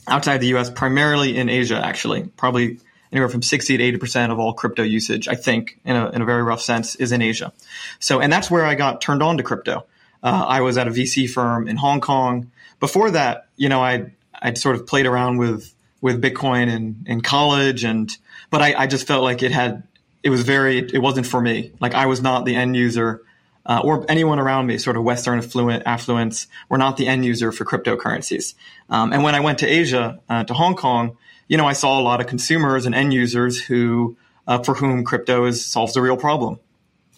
outside 0.09 0.39
the 0.39 0.55
US, 0.57 0.71
primarily 0.71 1.37
in 1.37 1.49
Asia, 1.49 1.81
actually, 1.85 2.25
probably 2.37 2.81
anywhere 3.13 3.29
from 3.29 3.43
60 3.43 3.79
to 3.79 3.99
80% 3.99 4.31
of 4.31 4.39
all 4.39 4.53
crypto 4.53 4.83
usage, 4.83 5.29
I 5.29 5.35
think, 5.35 5.79
in 5.85 5.97
a, 5.97 6.11
in 6.11 6.23
a 6.23 6.25
very 6.25 6.43
rough 6.43 6.61
sense, 6.61 6.95
is 6.97 7.13
in 7.13 7.23
Asia. 7.23 7.53
So, 7.99 8.21
and 8.21 8.33
that's 8.33 8.51
where 8.51 8.65
I 8.65 8.75
got 8.75 9.01
turned 9.01 9.23
on 9.23 9.37
to 9.39 9.43
crypto. 9.43 9.87
Uh, 10.23 10.45
I 10.47 10.61
was 10.61 10.79
at 10.79 10.89
a 10.89 10.91
VC 10.91 11.31
firm 11.31 11.69
in 11.69 11.77
Hong 11.77 12.01
Kong. 12.01 12.51
Before 12.81 13.11
that, 13.13 13.49
you 13.57 13.69
know, 13.69 13.83
I, 13.83 14.13
I'd 14.35 14.59
sort 14.59 14.77
of 14.77 14.87
played 14.87 15.07
around 15.07 15.39
with, 15.39 15.75
with 16.01 16.23
Bitcoin 16.23 16.69
in, 16.69 17.05
in 17.07 17.21
college 17.21 17.85
and, 17.85 18.11
but 18.51 18.63
I, 18.63 18.75
I 18.75 18.87
just 18.87 19.07
felt 19.07 19.23
like 19.23 19.43
it 19.43 19.53
had 19.53 19.83
it 20.23 20.31
was 20.31 20.43
very 20.43 20.79
it 20.79 21.01
wasn't 21.01 21.27
for 21.27 21.41
me. 21.41 21.73
Like 21.81 21.95
I 21.95 22.07
was 22.07 22.21
not 22.21 22.45
the 22.45 22.55
end 22.55 22.77
user. 22.77 23.23
Uh, 23.67 23.83
or 23.85 24.07
anyone 24.09 24.39
around 24.39 24.67
me, 24.67 24.79
sort 24.79 24.97
of 24.97 25.05
Western 25.05 25.39
affluent 25.39 25.83
affluence, 25.85 26.47
were 26.71 26.79
not 26.79 26.97
the 26.97 27.07
end 27.07 27.23
user 27.23 27.53
for 27.53 27.67
cryptocurrencies. 27.67 28.55
Um, 28.89 29.13
and 29.13 29.23
when 29.23 29.35
I 29.35 29.41
went 29.41 29.59
to 29.59 29.67
Asia, 29.67 30.21
uh, 30.27 30.45
to 30.45 30.55
Hong 30.55 30.75
Kong, 30.75 31.19
you 31.49 31.57
know, 31.57 31.67
I 31.67 31.73
saw 31.73 31.99
a 31.99 32.03
lot 32.03 32.21
of 32.21 32.27
consumers 32.27 32.87
and 32.87 32.95
end 32.95 33.13
users 33.13 33.61
who, 33.61 34.17
uh, 34.47 34.63
for 34.63 34.75
whom 34.75 35.05
crypto 35.05 35.47
is 35.47 35.65
solves 35.65 35.97
a 35.97 36.03
real 36.03 36.17
problem. 36.17 36.61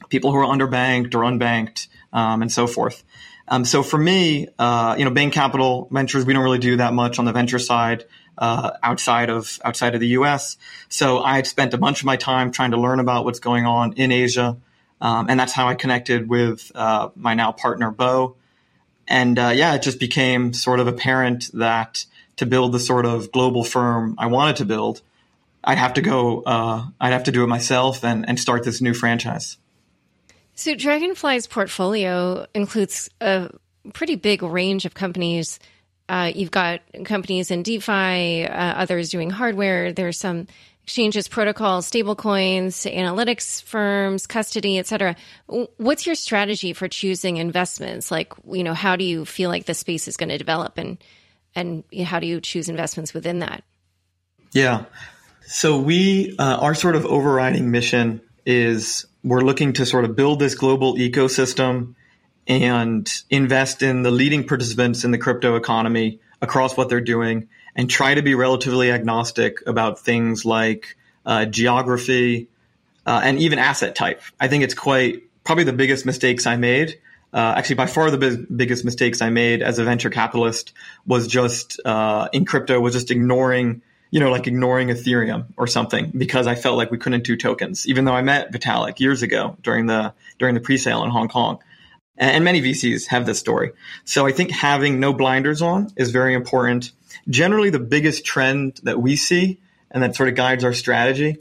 People 0.09 0.33
who 0.33 0.39
are 0.39 0.47
underbanked 0.47 1.15
or 1.15 1.19
unbanked, 1.19 1.89
um, 2.13 2.43
and 2.43 2.51
so 2.51 2.67
forth. 2.67 3.05
Um, 3.47 3.65
so 3.65 3.83
for 3.83 3.99
me, 3.99 4.49
uh, 4.59 4.95
you 4.97 5.05
know, 5.05 5.11
Bain 5.11 5.33
Capital 5.33 5.89
Ventures, 5.91 6.25
we 6.25 6.33
don't 6.33 6.45
really 6.45 6.59
do 6.59 6.77
that 6.77 6.93
much 6.93 7.19
on 7.19 7.25
the 7.25 7.33
venture 7.33 7.59
side 7.59 8.05
uh, 8.39 8.71
outside 8.83 9.29
of 9.29 9.59
outside 9.65 9.95
of 9.95 10.01
the 10.01 10.09
U.S. 10.09 10.57
So 10.89 11.21
I 11.21 11.37
had 11.37 11.47
spent 11.47 11.75
a 11.75 11.79
bunch 11.79 12.01
of 12.01 12.07
my 12.07 12.17
time 12.17 12.53
trying 12.53 12.71
to 12.71 12.77
learn 12.77 13.01
about 13.01 13.25
what's 13.25 13.41
going 13.41 13.67
on 13.67 13.95
in 13.95 14.13
Asia, 14.13 14.57
um, 15.01 15.27
and 15.29 15.39
that's 15.39 15.53
how 15.53 15.69
I 15.69 15.75
connected 15.75 16.29
with 16.29 16.71
uh, 16.75 17.11
my 17.17 17.35
now 17.35 17.53
partner 17.53 17.91
Bo. 17.91 18.37
And 19.09 19.39
uh, 19.39 19.53
yeah, 19.55 19.75
it 19.75 19.83
just 19.83 19.99
became 19.99 20.53
sort 20.53 20.79
of 20.79 20.87
apparent 20.87 21.51
that 21.55 22.05
to 22.41 22.47
build 22.47 22.73
the 22.73 22.79
sort 22.79 23.07
of 23.07 23.31
global 23.33 23.65
firm 23.65 24.17
I 24.19 24.27
wanted 24.27 24.57
to 24.57 24.65
build, 24.65 25.01
I'd 25.65 25.79
have 25.79 25.95
to 25.95 26.03
go. 26.03 26.43
Uh, 26.43 26.85
I'd 27.01 27.13
have 27.13 27.25
to 27.25 27.33
do 27.33 27.45
it 27.45 27.47
myself 27.47 28.05
and 28.05 28.29
and 28.29 28.39
start 28.39 28.65
this 28.65 28.81
new 28.81 28.93
franchise. 28.93 29.57
So 30.55 30.75
Dragonfly's 30.75 31.47
portfolio 31.47 32.47
includes 32.55 33.09
a 33.21 33.51
pretty 33.93 34.17
big 34.17 34.43
range 34.43 34.85
of 34.85 34.93
companies 34.93 35.59
uh, 36.11 36.33
you've 36.35 36.51
got 36.51 36.81
companies 37.05 37.53
in 37.53 37.63
DeFi, 37.63 38.45
uh, 38.45 38.51
others 38.51 39.11
doing 39.11 39.31
hardware. 39.31 39.93
There's 39.93 40.19
some 40.19 40.49
exchanges, 40.83 41.29
protocols, 41.29 41.89
stablecoins, 41.89 42.93
analytics 42.93 43.63
firms, 43.63 44.27
custody, 44.27 44.79
et 44.79 44.89
cetera. 44.89 45.15
What's 45.77 46.07
your 46.07 46.17
strategy 46.17 46.73
for 46.73 46.89
choosing 46.89 47.37
investments? 47.37 48.11
Like, 48.11 48.33
you 48.51 48.65
know, 48.65 48.75
how 48.75 48.97
do 48.97 49.05
you 49.05 49.25
feel 49.25 49.51
like 49.51 49.67
the 49.67 49.75
space 49.75 50.09
is 50.09 50.17
going 50.17 50.31
to 50.31 50.39
develop 50.39 50.79
and, 50.79 50.99
and 51.55 51.85
how 52.05 52.21
do 52.21 52.27
you 52.27 52.41
choose 52.41 52.69
investments 52.69 53.15
within 53.15 53.41
that? 53.41 53.65
Yeah. 54.53 54.85
So 55.47 55.81
we, 55.81 56.37
uh, 56.39 56.57
our 56.57 56.75
sort 56.75 56.97
of 56.97 57.05
overriding 57.07 57.71
mission 57.71 58.21
is 58.47 59.07
we're 59.23 59.43
looking 59.43 59.75
to 59.75 59.87
sort 59.87 60.05
of 60.05 60.17
build 60.17 60.39
this 60.39 60.55
global 60.55 60.95
ecosystem 60.95 61.95
and 62.47 63.09
invest 63.29 63.83
in 63.83 64.03
the 64.03 64.11
leading 64.11 64.47
participants 64.47 65.05
in 65.05 65.11
the 65.11 65.19
crypto 65.19 65.57
economy 65.57 66.21
across 66.41 66.77
what 66.77 66.89
they're 66.89 67.01
doing 67.01 67.49
and 67.77 67.89
try 67.89 68.15
to 68.15 68.23
be 68.23 68.35
relatively 68.35 68.91
agnostic 68.91 69.59
about 69.67 70.01
things 70.01 70.45
like 70.45 70.97
uh, 71.27 71.45
geography 71.45 72.49
uh, 73.07 73.21
and 73.23 73.39
even 73.39 73.59
asset 73.59 73.95
type. 73.95 74.23
I 74.41 74.49
think 74.49 74.65
it's 74.65 74.75
quite 74.75 75.23
probably 75.45 75.65
the 75.65 75.73
biggest 75.73 76.07
mistakes 76.07 76.47
I 76.47 76.57
made. 76.57 76.99
Uh, 77.33 77.55
actually, 77.57 77.77
by 77.77 77.87
far 77.87 78.11
the 78.11 78.19
big, 78.19 78.47
biggest 78.55 78.85
mistakes 78.85 79.23
I 79.23 79.31
made 79.31 79.63
as 79.63 79.79
a 79.79 79.85
venture 79.85 80.11
capitalist 80.11 80.73
was 81.07 81.27
just 81.27 81.81
uh, 81.85 82.29
in 82.33 82.45
crypto 82.45 82.81
was 82.81 82.95
just 82.95 83.11
ignoring, 83.11 83.83
you 84.11 84.19
know, 84.19 84.31
like 84.31 84.47
ignoring 84.47 84.89
Ethereum 84.89 85.47
or 85.57 85.67
something 85.67 86.11
because 86.17 86.47
I 86.47 86.57
felt 86.57 86.77
like 86.77 86.91
we 86.91 86.99
couldn't 86.99 87.25
do 87.25 87.37
tokens, 87.37 87.87
even 87.89 88.05
though 88.05 88.15
I 88.15 88.23
met 88.23 88.53
Vitalik 88.53 88.99
years 88.99 89.23
ago 89.23 89.57
during 89.63 89.87
the 89.87 90.13
during 90.39 90.55
the 90.55 90.61
pre-sale 90.61 91.05
in 91.05 91.11
Hong 91.11 91.29
Kong 91.29 91.61
and 92.21 92.45
many 92.45 92.61
VCs 92.61 93.07
have 93.07 93.25
this 93.25 93.39
story. 93.39 93.73
So 94.05 94.27
I 94.27 94.33
think 94.33 94.51
having 94.51 95.01
no 95.01 95.13
blinders 95.13 95.63
on 95.63 95.91
is 95.97 96.11
very 96.11 96.35
important. 96.35 96.93
Generally, 97.29 97.71
the 97.71 97.81
biggest 97.81 98.25
trend 98.25 98.79
that 98.83 99.01
we 99.01 99.17
see 99.17 99.59
and 99.91 100.03
that 100.03 100.15
sort 100.15 100.29
of 100.29 100.35
guides 100.35 100.63
our 100.63 100.75
strategy 100.75 101.39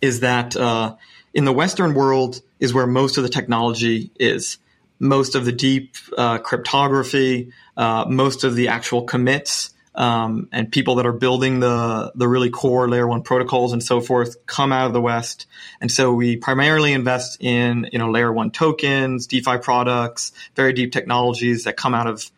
is 0.00 0.20
that 0.20 0.56
uh, 0.56 0.96
in 1.34 1.44
the 1.44 1.52
Western 1.52 1.94
world 1.94 2.40
is 2.58 2.72
where 2.72 2.86
most 2.86 3.18
of 3.18 3.22
the 3.22 3.28
technology 3.28 4.10
is. 4.18 4.56
Most 4.98 5.34
of 5.34 5.44
the 5.44 5.52
deep 5.52 5.96
uh, 6.16 6.38
cryptography, 6.38 7.52
uh, 7.76 8.06
most 8.08 8.44
of 8.44 8.54
the 8.54 8.68
actual 8.68 9.02
commits, 9.02 9.74
um, 9.96 10.48
and 10.52 10.70
people 10.70 10.96
that 10.96 11.06
are 11.06 11.12
building 11.12 11.60
the 11.60 12.12
the 12.14 12.28
really 12.28 12.50
core 12.50 12.88
layer 12.88 13.06
one 13.06 13.22
protocols 13.22 13.72
and 13.72 13.82
so 13.82 14.00
forth 14.00 14.46
come 14.46 14.72
out 14.72 14.86
of 14.86 14.92
the 14.92 15.00
West. 15.00 15.46
And 15.80 15.90
so 15.90 16.12
we 16.12 16.36
primarily 16.36 16.92
invest 16.92 17.38
in 17.40 17.88
you 17.92 17.98
know 17.98 18.10
layer 18.10 18.32
one 18.32 18.50
tokens, 18.50 19.26
DeFi 19.26 19.58
products, 19.58 20.32
very 20.54 20.72
deep 20.72 20.92
technologies 20.92 21.64
that 21.64 21.76
come 21.76 21.94
out 21.94 22.06
of. 22.06 22.30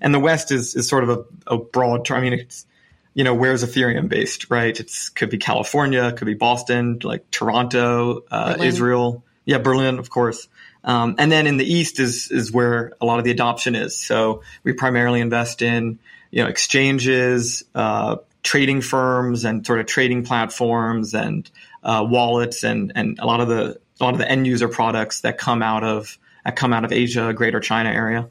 And 0.00 0.12
the 0.12 0.20
West 0.20 0.50
is 0.50 0.74
is 0.74 0.88
sort 0.88 1.04
of 1.04 1.10
a, 1.10 1.54
a 1.54 1.58
broad 1.58 2.04
term. 2.04 2.18
I 2.18 2.20
mean, 2.22 2.32
it's 2.34 2.66
you 3.14 3.22
know 3.22 3.34
where's 3.34 3.64
Ethereum 3.64 4.08
based, 4.08 4.50
right? 4.50 4.78
It's 4.78 5.08
could 5.08 5.30
be 5.30 5.38
California, 5.38 6.12
could 6.12 6.26
be 6.26 6.34
Boston, 6.34 6.98
like 7.04 7.30
Toronto, 7.30 8.24
uh, 8.28 8.56
Israel, 8.60 9.22
yeah, 9.44 9.58
Berlin, 9.58 9.98
of 9.98 10.10
course. 10.10 10.48
Um, 10.84 11.16
and 11.18 11.32
then 11.32 11.46
in 11.46 11.56
the 11.56 11.64
East 11.64 11.98
is 11.98 12.30
is 12.30 12.52
where 12.52 12.92
a 13.00 13.06
lot 13.06 13.18
of 13.18 13.24
the 13.24 13.30
adoption 13.30 13.74
is. 13.74 13.96
So 13.96 14.42
we 14.62 14.72
primarily 14.72 15.20
invest 15.20 15.62
in 15.62 15.98
you 16.34 16.42
know, 16.42 16.48
exchanges, 16.48 17.62
uh, 17.76 18.16
trading 18.42 18.80
firms 18.80 19.44
and 19.44 19.64
sort 19.64 19.78
of 19.78 19.86
trading 19.86 20.24
platforms 20.24 21.14
and 21.14 21.48
uh, 21.84 22.04
wallets 22.08 22.64
and, 22.64 22.90
and 22.96 23.20
a 23.20 23.26
lot 23.26 23.40
of 23.40 23.46
the 23.46 23.78
a 24.00 24.04
lot 24.04 24.14
of 24.14 24.18
the 24.18 24.28
end 24.28 24.44
user 24.44 24.66
products 24.66 25.20
that 25.20 25.38
come 25.38 25.62
out 25.62 25.84
of 25.84 26.18
that 26.44 26.56
come 26.56 26.72
out 26.72 26.84
of 26.84 26.92
Asia, 26.92 27.32
Greater 27.32 27.60
China 27.60 27.90
area. 27.90 28.28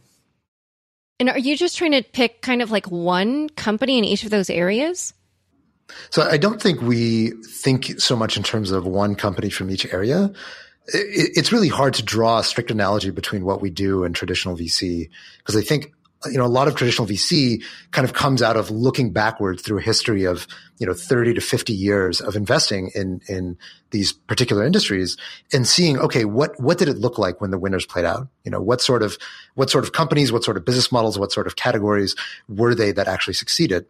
And 1.17 1.29
are 1.29 1.39
you 1.39 1.55
just 1.55 1.77
trying 1.77 1.93
to 1.93 2.03
pick 2.03 2.41
kind 2.41 2.61
of 2.61 2.71
like 2.71 2.91
one 2.91 3.47
company 3.49 3.97
in 3.97 4.03
each 4.03 4.25
of 4.25 4.29
those 4.29 4.49
areas? 4.49 5.13
So 6.09 6.23
I 6.23 6.35
don't 6.35 6.61
think 6.61 6.81
we 6.81 7.31
think 7.45 8.01
so 8.01 8.17
much 8.17 8.35
in 8.35 8.43
terms 8.43 8.71
of 8.71 8.85
one 8.85 9.15
company 9.15 9.49
from 9.49 9.69
each 9.69 9.85
area. 9.93 10.33
It's 10.87 11.51
really 11.51 11.69
hard 11.69 11.93
to 11.95 12.03
draw 12.03 12.39
a 12.39 12.43
strict 12.43 12.69
analogy 12.69 13.09
between 13.09 13.45
what 13.45 13.61
we 13.61 13.69
do 13.69 14.03
and 14.03 14.13
traditional 14.13 14.57
VC 14.57 15.09
because 15.37 15.55
I 15.55 15.61
think 15.61 15.93
you 16.31 16.37
know, 16.37 16.45
a 16.45 16.47
lot 16.47 16.67
of 16.67 16.75
traditional 16.75 17.07
VC 17.07 17.63
kind 17.91 18.05
of 18.05 18.13
comes 18.13 18.41
out 18.41 18.55
of 18.55 18.71
looking 18.71 19.11
backwards 19.11 19.61
through 19.61 19.79
a 19.79 19.81
history 19.81 20.25
of, 20.25 20.47
you 20.77 20.87
know, 20.87 20.93
30 20.93 21.33
to 21.35 21.41
50 21.41 21.73
years 21.73 22.21
of 22.21 22.35
investing 22.35 22.91
in, 22.95 23.21
in 23.27 23.57
these 23.91 24.13
particular 24.13 24.65
industries 24.65 25.17
and 25.51 25.67
seeing, 25.67 25.97
okay, 25.99 26.25
what, 26.25 26.59
what 26.59 26.77
did 26.77 26.87
it 26.87 26.97
look 26.97 27.17
like 27.17 27.41
when 27.41 27.51
the 27.51 27.59
winners 27.59 27.85
played 27.85 28.05
out? 28.05 28.27
You 28.43 28.51
know, 28.51 28.61
what 28.61 28.81
sort 28.81 29.03
of, 29.03 29.17
what 29.55 29.69
sort 29.69 29.83
of 29.83 29.91
companies, 29.91 30.31
what 30.31 30.43
sort 30.43 30.57
of 30.57 30.65
business 30.65 30.91
models, 30.91 31.19
what 31.19 31.31
sort 31.31 31.47
of 31.47 31.55
categories 31.55 32.15
were 32.47 32.75
they 32.75 32.91
that 32.91 33.07
actually 33.07 33.35
succeeded? 33.35 33.85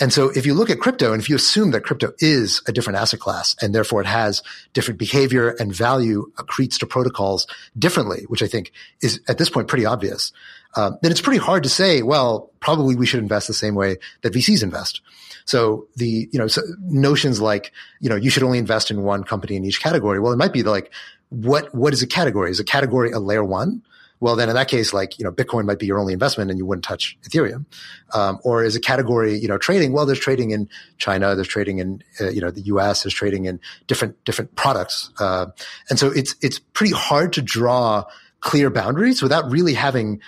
And 0.00 0.12
so 0.12 0.30
if 0.30 0.46
you 0.46 0.54
look 0.54 0.70
at 0.70 0.78
crypto 0.78 1.12
and 1.12 1.20
if 1.20 1.28
you 1.28 1.34
assume 1.34 1.72
that 1.72 1.82
crypto 1.82 2.12
is 2.20 2.62
a 2.66 2.72
different 2.72 2.98
asset 2.98 3.18
class 3.18 3.56
and 3.60 3.74
therefore 3.74 4.00
it 4.00 4.06
has 4.06 4.42
different 4.72 4.98
behavior 4.98 5.50
and 5.58 5.74
value 5.74 6.30
accretes 6.36 6.78
to 6.78 6.86
protocols 6.86 7.46
differently, 7.76 8.24
which 8.28 8.42
I 8.42 8.46
think 8.46 8.72
is 9.02 9.20
at 9.28 9.38
this 9.38 9.50
point 9.50 9.66
pretty 9.66 9.86
obvious, 9.86 10.32
uh, 10.76 10.92
then 11.02 11.10
it's 11.10 11.20
pretty 11.20 11.40
hard 11.40 11.64
to 11.64 11.68
say, 11.68 12.02
well, 12.02 12.50
probably 12.60 12.94
we 12.94 13.06
should 13.06 13.20
invest 13.20 13.48
the 13.48 13.54
same 13.54 13.74
way 13.74 13.96
that 14.22 14.32
VCs 14.32 14.62
invest. 14.62 15.00
So 15.44 15.88
the, 15.96 16.28
you 16.30 16.38
know, 16.38 16.46
so 16.46 16.62
notions 16.80 17.40
like, 17.40 17.72
you 18.00 18.08
know, 18.08 18.16
you 18.16 18.30
should 18.30 18.42
only 18.42 18.58
invest 18.58 18.90
in 18.90 19.02
one 19.02 19.24
company 19.24 19.56
in 19.56 19.64
each 19.64 19.80
category. 19.80 20.20
Well, 20.20 20.32
it 20.32 20.36
might 20.36 20.52
be 20.52 20.62
like, 20.62 20.92
what, 21.30 21.74
what 21.74 21.92
is 21.92 22.02
a 22.02 22.06
category? 22.06 22.50
Is 22.50 22.60
a 22.60 22.64
category 22.64 23.10
a 23.10 23.18
layer 23.18 23.44
one? 23.44 23.82
Well, 24.20 24.36
then 24.36 24.48
in 24.48 24.54
that 24.56 24.68
case, 24.68 24.92
like, 24.92 25.18
you 25.18 25.24
know, 25.24 25.32
Bitcoin 25.32 25.64
might 25.64 25.78
be 25.78 25.86
your 25.86 25.98
only 25.98 26.12
investment 26.12 26.50
and 26.50 26.58
you 26.58 26.66
wouldn't 26.66 26.84
touch 26.84 27.16
Ethereum. 27.22 27.66
Um, 28.14 28.38
or 28.42 28.64
is 28.64 28.74
a 28.74 28.80
category, 28.80 29.38
you 29.38 29.48
know, 29.48 29.58
trading? 29.58 29.92
Well, 29.92 30.06
there's 30.06 30.18
trading 30.18 30.50
in 30.50 30.68
China, 30.98 31.34
there's 31.34 31.48
trading 31.48 31.78
in, 31.78 32.02
uh, 32.20 32.30
you 32.30 32.40
know, 32.40 32.50
the 32.50 32.62
US, 32.62 33.04
there's 33.04 33.14
trading 33.14 33.44
in 33.44 33.60
different, 33.86 34.22
different 34.24 34.54
products. 34.56 35.10
Uh, 35.18 35.46
and 35.88 35.98
so 35.98 36.08
it's, 36.08 36.34
it's 36.42 36.58
pretty 36.58 36.92
hard 36.92 37.32
to 37.34 37.42
draw 37.42 38.04
clear 38.40 38.70
boundaries 38.70 39.22
without 39.22 39.50
really 39.50 39.74
having 39.74 40.20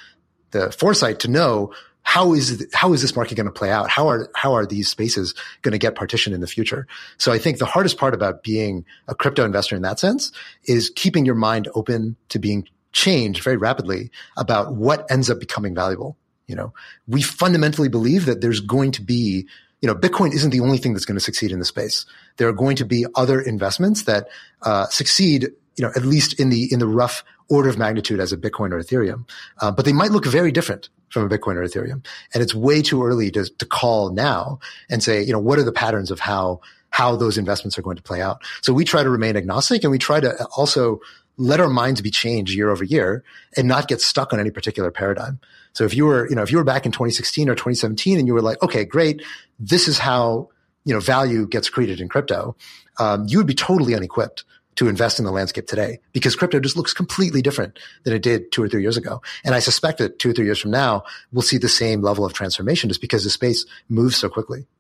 the 0.51 0.71
foresight 0.73 1.21
to 1.21 1.29
know 1.29 1.73
how 2.03 2.33
is 2.33 2.67
how 2.73 2.93
is 2.93 3.03
this 3.03 3.15
market 3.15 3.37
going 3.37 3.47
to 3.47 3.53
play 3.53 3.71
out? 3.71 3.89
How 3.89 4.09
are 4.09 4.29
how 4.35 4.55
are 4.55 4.67
these 4.67 4.89
spaces 4.89 5.35
going 5.63 5.73
to 5.73 5.79
get 5.79 5.95
partitioned 5.95 6.35
in 6.35 6.41
the 6.41 6.47
future? 6.47 6.87
So 7.19 7.31
I 7.31 7.39
think 7.39 7.59
the 7.59 7.67
hardest 7.67 7.99
part 7.99 8.15
about 8.15 8.43
being 8.43 8.85
a 9.07 9.15
crypto 9.15 9.45
investor 9.45 9.77
in 9.77 9.83
that 9.83 10.01
sense 10.01 10.33
is 10.65 10.91
keeping 10.91 11.25
your 11.25 11.35
mind 11.35 11.69
open 11.75 12.17
to 12.31 12.39
being 12.39 12.67
changed 12.93 13.43
very 13.43 13.57
rapidly 13.57 14.11
about 14.37 14.75
what 14.75 15.11
ends 15.11 15.31
up 15.31 15.41
becoming 15.41 15.75
valuable. 15.75 16.17
You 16.47 16.57
know, 16.57 16.73
we 17.07 17.23
fundamentally 17.23 17.89
believe 17.89 18.27
that 18.27 18.41
there's 18.41 18.61
going 18.61 18.93
to 18.93 19.03
be 19.03 19.47
you 19.81 19.87
know, 19.87 19.95
Bitcoin 19.95 20.35
isn't 20.35 20.51
the 20.51 20.61
only 20.61 20.77
thing 20.77 20.93
that's 20.93 21.07
going 21.07 21.17
to 21.17 21.25
succeed 21.25 21.53
in 21.53 21.59
the 21.59 21.65
space. 21.65 22.05
There 22.37 22.49
are 22.49 22.53
going 22.53 22.77
to 22.77 22.85
be 22.85 23.07
other 23.15 23.41
investments 23.41 24.03
that 24.03 24.29
uh, 24.61 24.87
succeed, 24.89 25.45
you 25.77 25.85
know, 25.85 25.91
at 25.97 26.05
least 26.05 26.39
in 26.39 26.51
the 26.51 26.71
in 26.71 26.81
the 26.81 26.87
rough 26.87 27.25
order 27.51 27.69
of 27.69 27.77
magnitude 27.77 28.21
as 28.21 28.33
a 28.33 28.37
Bitcoin 28.37 28.73
or 28.73 28.81
Ethereum, 28.81 29.29
uh, 29.61 29.71
but 29.73 29.85
they 29.85 29.93
might 29.93 30.13
look 30.13 30.25
very 30.25 30.53
different 30.53 30.89
from 31.11 31.25
a 31.25 31.29
Bitcoin 31.29 31.57
or 31.57 31.65
Ethereum. 31.65 32.05
And 32.33 32.43
it's 32.43 32.55
way 32.55 32.81
too 32.81 33.05
early 33.05 33.31
to, 33.33 33.45
to 33.45 33.67
call 33.67 34.13
now 34.13 34.61
and 34.89 35.03
say, 35.03 35.23
you 35.23 35.33
know, 35.33 35.41
what 35.41 35.59
are 35.59 35.65
the 35.65 35.73
patterns 35.73 36.13
of 36.13 36.21
how, 36.21 36.61
how 36.91 37.17
those 37.17 37.37
investments 37.37 37.77
are 37.77 37.83
going 37.83 37.97
to 37.97 38.03
play 38.03 38.23
out. 38.23 38.41
So 38.63 38.73
we 38.73 38.85
try 38.85 39.03
to 39.03 39.11
remain 39.11 39.37
agnostic 39.37 39.83
and 39.83 39.91
we 39.91 39.99
try 39.99 40.21
to 40.21 40.47
also 40.57 41.01
let 41.41 41.59
our 41.59 41.71
minds 41.71 42.03
be 42.03 42.11
changed 42.11 42.53
year 42.53 42.69
over 42.69 42.85
year 42.85 43.25
and 43.57 43.67
not 43.67 43.89
get 43.89 44.03
stuck 44.03 44.35
on 44.35 44.39
any 44.39 44.51
particular 44.51 44.91
paradigm. 44.91 45.41
So 45.73 45.85
if 45.85 45.95
you 45.95 46.05
were, 46.05 46.29
you 46.29 46.37
know, 46.37 46.43
if 46.43 46.53
you 46.53 46.59
were 46.59 46.65
back 46.65 46.85
in 46.85 46.93
2016 46.93 47.49
or 47.49 47.55
2017 47.55 48.19
and 48.19 48.27
you 48.27 48.35
were 48.35 48.43
like, 48.43 48.63
okay, 48.63 48.85
great, 48.85 49.23
this 49.59 49.89
is 49.89 49.99
how, 49.99 50.51
you 50.85 50.93
know, 50.93 51.01
value 51.01 51.47
gets 51.47 51.71
created 51.71 51.99
in 51.99 52.11
crypto, 52.11 52.57
um, 52.99 53.25
you 53.27 53.39
would 53.39 53.47
be 53.47 53.55
totally 53.55 53.95
unequipped 53.95 54.45
to 54.77 54.87
invest 54.87 55.19
in 55.19 55.25
the 55.25 55.33
landscape 55.33 55.67
today 55.67 55.99
because 56.13 56.37
crypto 56.37 56.61
just 56.61 56.77
looks 56.77 56.93
completely 56.93 57.41
different 57.41 57.79
than 58.05 58.13
it 58.13 58.23
did 58.23 58.53
two 58.53 58.63
or 58.63 58.69
three 58.69 58.83
years 58.83 58.99
ago. 58.99 59.23
And 59.43 59.55
I 59.55 59.61
suspect 59.61 59.97
that 59.99 60.19
two 60.19 60.31
or 60.31 60.33
three 60.35 60.45
years 60.45 60.59
from 60.59 60.73
now, 60.73 61.05
we'll 61.33 61.41
see 61.41 61.57
the 61.57 61.71
same 61.71 62.03
level 62.03 62.27
of 62.27 62.35
transformation 62.35 62.91
just 62.91 63.01
because 63.01 63.25
the 63.25 63.31
space 63.31 63.65
moves 63.89 64.17
so 64.17 64.29
quickly. 64.29 64.67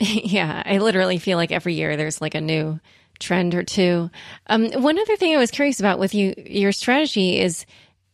Yeah, 0.00 0.62
I 0.66 0.78
literally 0.78 1.18
feel 1.18 1.38
like 1.38 1.52
every 1.52 1.74
year 1.74 1.96
there's 1.96 2.20
like 2.20 2.34
a 2.34 2.40
new 2.40 2.80
trend 3.18 3.54
or 3.54 3.62
two. 3.62 4.10
Um, 4.46 4.70
one 4.72 4.98
other 4.98 5.16
thing 5.16 5.34
I 5.34 5.38
was 5.38 5.50
curious 5.50 5.80
about 5.80 5.98
with 5.98 6.14
you, 6.14 6.34
your 6.36 6.72
strategy 6.72 7.40
is 7.40 7.66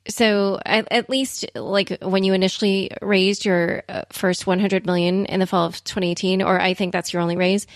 so 0.08 0.58
at, 0.64 0.88
at, 0.90 1.10
least 1.10 1.44
like 1.54 1.98
when 2.00 2.24
you 2.24 2.32
initially 2.32 2.90
raised 3.02 3.44
your 3.44 3.82
uh, 3.88 4.02
first 4.10 4.46
100 4.46 4.86
million 4.86 5.26
in 5.26 5.40
the 5.40 5.46
fall 5.46 5.66
of 5.66 5.84
2018 5.84 6.40
or 6.40 6.58
i 6.58 6.72
think 6.72 6.90
that's 6.90 7.12
your 7.12 7.20
only 7.20 7.36
raise 7.36 7.66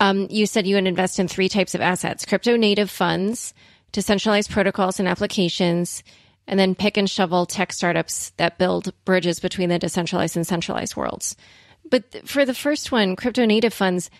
um, 0.00 0.26
you 0.30 0.46
said 0.46 0.66
you 0.66 0.74
would 0.74 0.86
invest 0.86 1.18
in 1.18 1.28
three 1.28 1.48
types 1.48 1.74
of 1.74 1.80
assets 1.80 2.24
crypto 2.24 2.56
native 2.56 2.90
funds, 2.90 3.54
decentralized 3.92 4.50
protocols 4.50 4.98
and 4.98 5.08
applications, 5.08 6.02
and 6.46 6.58
then 6.58 6.74
pick 6.74 6.96
and 6.96 7.08
shovel 7.08 7.46
tech 7.46 7.72
startups 7.72 8.30
that 8.36 8.58
build 8.58 8.92
bridges 9.04 9.40
between 9.40 9.68
the 9.68 9.78
decentralized 9.78 10.36
and 10.36 10.46
centralized 10.46 10.96
worlds. 10.96 11.36
But 11.88 12.28
for 12.28 12.44
the 12.44 12.54
first 12.54 12.90
one, 12.90 13.16
crypto 13.16 13.44
native 13.44 13.72
funds, 13.72 14.10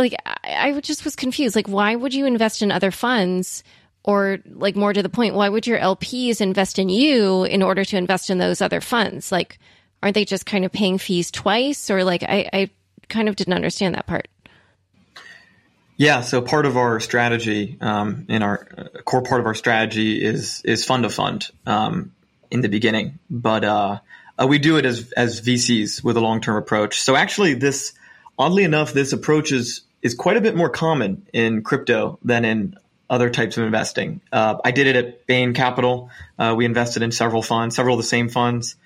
like 0.00 0.14
I, 0.26 0.70
I 0.70 0.80
just 0.80 1.04
was 1.04 1.14
confused. 1.14 1.54
Like, 1.54 1.68
why 1.68 1.94
would 1.94 2.12
you 2.12 2.26
invest 2.26 2.62
in 2.62 2.72
other 2.72 2.90
funds? 2.90 3.62
Or, 4.02 4.38
like, 4.46 4.76
more 4.76 4.94
to 4.94 5.02
the 5.02 5.10
point, 5.10 5.34
why 5.34 5.50
would 5.50 5.66
your 5.66 5.78
LPs 5.78 6.40
invest 6.40 6.78
in 6.78 6.88
you 6.88 7.44
in 7.44 7.62
order 7.62 7.84
to 7.84 7.96
invest 7.98 8.30
in 8.30 8.38
those 8.38 8.62
other 8.62 8.80
funds? 8.80 9.30
Like, 9.30 9.58
aren't 10.02 10.14
they 10.14 10.24
just 10.24 10.46
kind 10.46 10.64
of 10.64 10.72
paying 10.72 10.96
fees 10.96 11.30
twice? 11.30 11.90
Or 11.90 12.02
like, 12.02 12.22
I, 12.22 12.48
I 12.50 12.70
kind 13.08 13.28
of 13.28 13.36
didn't 13.36 13.52
understand 13.52 13.94
that 13.94 14.06
part. 14.06 14.28
Yeah, 15.98 16.22
so 16.22 16.40
part 16.40 16.64
of 16.64 16.78
our 16.78 16.98
strategy, 16.98 17.76
um, 17.82 18.24
in 18.30 18.42
our 18.42 18.66
uh, 18.76 19.02
core 19.02 19.22
part 19.22 19.42
of 19.42 19.46
our 19.46 19.54
strategy 19.54 20.24
is 20.24 20.62
is 20.64 20.82
fund 20.82 21.02
to 21.02 21.10
fund 21.10 21.50
um, 21.66 22.12
in 22.50 22.62
the 22.62 22.70
beginning, 22.70 23.18
but 23.28 23.64
uh, 23.64 23.98
uh, 24.38 24.46
we 24.46 24.58
do 24.58 24.78
it 24.78 24.86
as 24.86 25.12
as 25.12 25.42
VCs 25.42 26.02
with 26.02 26.16
a 26.16 26.20
long 26.20 26.40
term 26.40 26.56
approach. 26.56 27.02
So 27.02 27.16
actually, 27.16 27.52
this 27.52 27.92
oddly 28.38 28.64
enough, 28.64 28.94
this 28.94 29.12
approach 29.12 29.52
is 29.52 29.82
is 30.02 30.14
quite 30.14 30.36
a 30.36 30.40
bit 30.40 30.56
more 30.56 30.70
common 30.70 31.26
in 31.32 31.62
crypto 31.62 32.18
than 32.22 32.44
in 32.44 32.74
other 33.08 33.28
types 33.28 33.58
of 33.58 33.64
investing. 33.64 34.20
Uh, 34.32 34.58
I 34.64 34.70
did 34.70 34.86
it 34.86 34.96
at 34.96 35.26
Bain 35.26 35.52
Capital. 35.52 36.10
Uh, 36.38 36.54
we 36.56 36.64
invested 36.64 37.02
in 37.02 37.10
several 37.10 37.42
funds, 37.42 37.74
several 37.74 37.96
of 37.96 38.02
the 38.02 38.06
same 38.06 38.28
funds. 38.28 38.76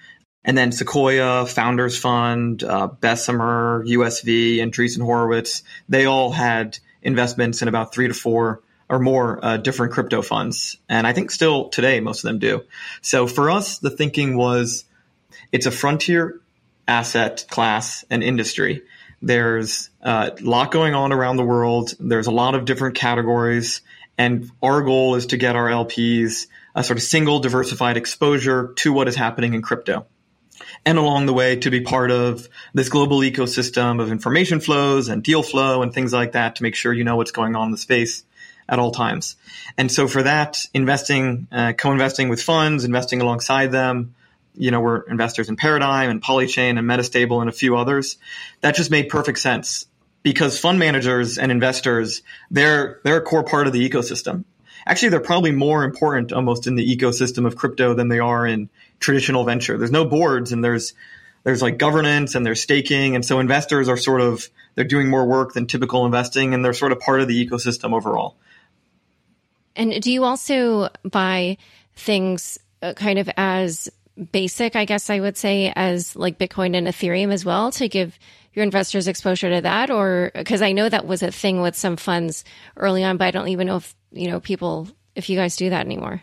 And 0.44 0.56
then 0.56 0.72
Sequoia, 0.72 1.46
Founders 1.46 1.98
Fund, 1.98 2.62
uh, 2.62 2.86
Bessemer, 2.86 3.84
USV, 3.86 4.62
and 4.62 4.72
Andreessen 4.72 5.02
Horowitz, 5.02 5.62
they 5.88 6.06
all 6.06 6.32
had 6.32 6.78
investments 7.02 7.62
in 7.62 7.68
about 7.68 7.94
three 7.94 8.08
to 8.08 8.14
four 8.14 8.62
or 8.88 8.98
more 8.98 9.42
uh, 9.42 9.56
different 9.56 9.92
crypto 9.92 10.22
funds. 10.22 10.76
And 10.88 11.06
I 11.06 11.12
think 11.12 11.30
still 11.30 11.68
today, 11.68 12.00
most 12.00 12.24
of 12.24 12.28
them 12.28 12.38
do. 12.38 12.62
So 13.00 13.26
for 13.26 13.50
us, 13.50 13.78
the 13.78 13.90
thinking 13.90 14.36
was 14.36 14.84
it's 15.52 15.66
a 15.66 15.70
frontier 15.70 16.40
asset 16.86 17.46
class 17.48 18.04
and 18.10 18.22
industry. 18.22 18.82
There's 19.24 19.88
uh, 20.02 20.30
a 20.38 20.42
lot 20.42 20.70
going 20.70 20.94
on 20.94 21.12
around 21.12 21.38
the 21.38 21.44
world. 21.44 21.94
There's 21.98 22.26
a 22.26 22.30
lot 22.30 22.54
of 22.54 22.66
different 22.66 22.94
categories. 22.94 23.80
And 24.18 24.50
our 24.62 24.82
goal 24.82 25.14
is 25.14 25.26
to 25.26 25.38
get 25.38 25.56
our 25.56 25.68
LPs 25.68 26.46
a 26.74 26.84
sort 26.84 26.98
of 26.98 27.02
single 27.02 27.40
diversified 27.40 27.96
exposure 27.96 28.74
to 28.76 28.92
what 28.92 29.08
is 29.08 29.16
happening 29.16 29.54
in 29.54 29.62
crypto 29.62 30.06
and 30.84 30.98
along 30.98 31.24
the 31.26 31.32
way 31.32 31.56
to 31.56 31.70
be 31.70 31.80
part 31.80 32.10
of 32.10 32.48
this 32.74 32.90
global 32.90 33.20
ecosystem 33.20 34.00
of 34.00 34.12
information 34.12 34.60
flows 34.60 35.08
and 35.08 35.22
deal 35.22 35.42
flow 35.42 35.82
and 35.82 35.94
things 35.94 36.12
like 36.12 36.32
that 36.32 36.56
to 36.56 36.62
make 36.62 36.74
sure 36.74 36.92
you 36.92 37.04
know 37.04 37.16
what's 37.16 37.30
going 37.30 37.56
on 37.56 37.66
in 37.66 37.72
the 37.72 37.78
space 37.78 38.24
at 38.68 38.78
all 38.78 38.90
times. 38.90 39.36
And 39.78 39.90
so 39.90 40.06
for 40.06 40.22
that, 40.22 40.58
investing, 40.74 41.48
uh, 41.50 41.72
co-investing 41.72 42.28
with 42.28 42.42
funds, 42.42 42.84
investing 42.84 43.20
alongside 43.20 43.72
them, 43.72 44.14
you 44.54 44.70
know, 44.70 44.80
we're 44.80 45.00
investors 45.02 45.48
in 45.48 45.56
Paradigm 45.56 46.10
and 46.10 46.22
Polychain 46.22 46.78
and 46.78 46.88
Metastable 46.88 47.40
and 47.40 47.48
a 47.48 47.52
few 47.52 47.76
others. 47.76 48.16
That 48.60 48.74
just 48.74 48.90
made 48.90 49.08
perfect 49.08 49.38
sense 49.38 49.86
because 50.22 50.58
fund 50.58 50.78
managers 50.78 51.38
and 51.38 51.52
investors, 51.52 52.22
they're, 52.50 53.00
they're 53.04 53.18
a 53.18 53.22
core 53.22 53.44
part 53.44 53.66
of 53.66 53.72
the 53.72 53.88
ecosystem. 53.88 54.44
Actually, 54.86 55.10
they're 55.10 55.20
probably 55.20 55.52
more 55.52 55.84
important 55.84 56.32
almost 56.32 56.66
in 56.66 56.76
the 56.76 56.96
ecosystem 56.96 57.46
of 57.46 57.56
crypto 57.56 57.94
than 57.94 58.08
they 58.08 58.18
are 58.18 58.46
in 58.46 58.68
traditional 59.00 59.44
venture. 59.44 59.78
There's 59.78 59.90
no 59.90 60.04
boards 60.04 60.52
and 60.52 60.62
there's 60.62 60.94
there's 61.42 61.60
like 61.60 61.76
governance 61.76 62.34
and 62.34 62.44
there's 62.44 62.62
staking 62.62 63.14
and 63.14 63.24
so 63.24 63.38
investors 63.38 63.88
are 63.88 63.98
sort 63.98 64.22
of 64.22 64.48
they're 64.74 64.84
doing 64.84 65.08
more 65.08 65.26
work 65.26 65.52
than 65.52 65.66
typical 65.66 66.06
investing 66.06 66.54
and 66.54 66.64
they're 66.64 66.72
sort 66.72 66.92
of 66.92 67.00
part 67.00 67.20
of 67.20 67.28
the 67.28 67.46
ecosystem 67.46 67.94
overall. 67.94 68.36
And 69.76 70.02
do 70.02 70.10
you 70.10 70.24
also 70.24 70.88
buy 71.04 71.58
things 71.96 72.58
uh, 72.82 72.94
kind 72.94 73.18
of 73.18 73.28
as 73.36 73.88
basic, 74.32 74.76
I 74.76 74.84
guess 74.84 75.10
I 75.10 75.20
would 75.20 75.36
say, 75.36 75.72
as 75.74 76.14
like 76.14 76.38
Bitcoin 76.38 76.76
and 76.76 76.86
Ethereum 76.86 77.32
as 77.32 77.44
well 77.44 77.70
to 77.72 77.88
give 77.88 78.18
your 78.52 78.62
investors 78.62 79.08
exposure 79.08 79.50
to 79.50 79.60
that? 79.62 79.90
Or 79.90 80.30
because 80.34 80.62
I 80.62 80.72
know 80.72 80.88
that 80.88 81.06
was 81.06 81.22
a 81.22 81.32
thing 81.32 81.60
with 81.60 81.74
some 81.74 81.96
funds 81.96 82.44
early 82.76 83.02
on, 83.02 83.16
but 83.16 83.26
I 83.26 83.30
don't 83.30 83.48
even 83.48 83.66
know 83.66 83.76
if, 83.76 83.94
you 84.12 84.28
know, 84.28 84.40
people, 84.40 84.88
if 85.14 85.28
you 85.28 85.36
guys 85.36 85.56
do 85.56 85.70
that 85.70 85.84
anymore. 85.84 86.22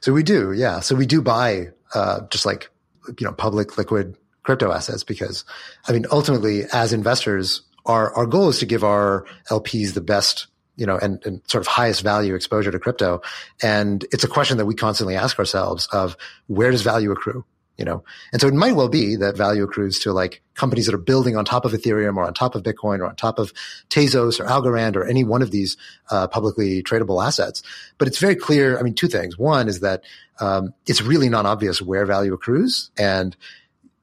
So 0.00 0.12
we 0.12 0.22
do, 0.22 0.52
yeah. 0.52 0.80
So 0.80 0.94
we 0.94 1.06
do 1.06 1.20
buy 1.20 1.68
uh, 1.94 2.20
just 2.30 2.46
like 2.46 2.70
you 3.18 3.26
know 3.26 3.32
public 3.32 3.78
liquid 3.78 4.16
crypto 4.42 4.72
assets 4.72 5.04
because 5.04 5.44
I 5.88 5.92
mean 5.92 6.06
ultimately 6.10 6.64
as 6.72 6.92
investors 6.92 7.62
our 7.84 8.12
our 8.14 8.26
goal 8.26 8.48
is 8.48 8.58
to 8.60 8.66
give 8.66 8.84
our 8.84 9.26
LPs 9.50 9.94
the 9.94 10.00
best 10.00 10.46
you 10.76 10.86
know 10.86 10.98
and, 10.98 11.24
and 11.24 11.42
sort 11.46 11.62
of 11.62 11.66
highest 11.66 12.02
value 12.02 12.34
exposure 12.34 12.70
to 12.70 12.78
crypto. 12.78 13.22
And 13.62 14.04
it's 14.12 14.24
a 14.24 14.28
question 14.28 14.58
that 14.58 14.66
we 14.66 14.74
constantly 14.74 15.16
ask 15.16 15.38
ourselves 15.38 15.86
of 15.92 16.16
where 16.46 16.70
does 16.70 16.82
value 16.82 17.10
accrue 17.10 17.44
you 17.76 17.84
know? 17.84 18.04
And 18.32 18.40
so 18.40 18.48
it 18.48 18.54
might 18.54 18.74
well 18.74 18.88
be 18.88 19.16
that 19.16 19.36
value 19.36 19.64
accrues 19.64 19.98
to 20.00 20.12
like 20.12 20.42
companies 20.54 20.86
that 20.86 20.94
are 20.94 20.98
building 20.98 21.36
on 21.36 21.44
top 21.44 21.64
of 21.64 21.72
ethereum 21.72 22.16
or 22.16 22.24
on 22.24 22.32
top 22.32 22.54
of 22.54 22.62
bitcoin 22.62 23.00
or 23.00 23.06
on 23.06 23.16
top 23.16 23.38
of 23.38 23.52
tezos 23.90 24.40
or 24.40 24.44
algorand 24.44 24.96
or 24.96 25.04
any 25.04 25.24
one 25.24 25.42
of 25.42 25.50
these 25.50 25.76
uh, 26.10 26.26
publicly 26.26 26.82
tradable 26.82 27.24
assets. 27.24 27.62
But 27.98 28.08
it's 28.08 28.18
very 28.18 28.36
clear 28.36 28.78
i 28.78 28.82
mean 28.82 28.94
two 28.94 29.08
things. 29.08 29.38
One 29.38 29.68
is 29.68 29.80
that 29.80 30.04
um, 30.40 30.74
it's 30.86 31.02
really 31.02 31.28
not 31.28 31.46
obvious 31.46 31.80
where 31.82 32.06
value 32.06 32.32
accrues. 32.32 32.90
And 32.98 33.36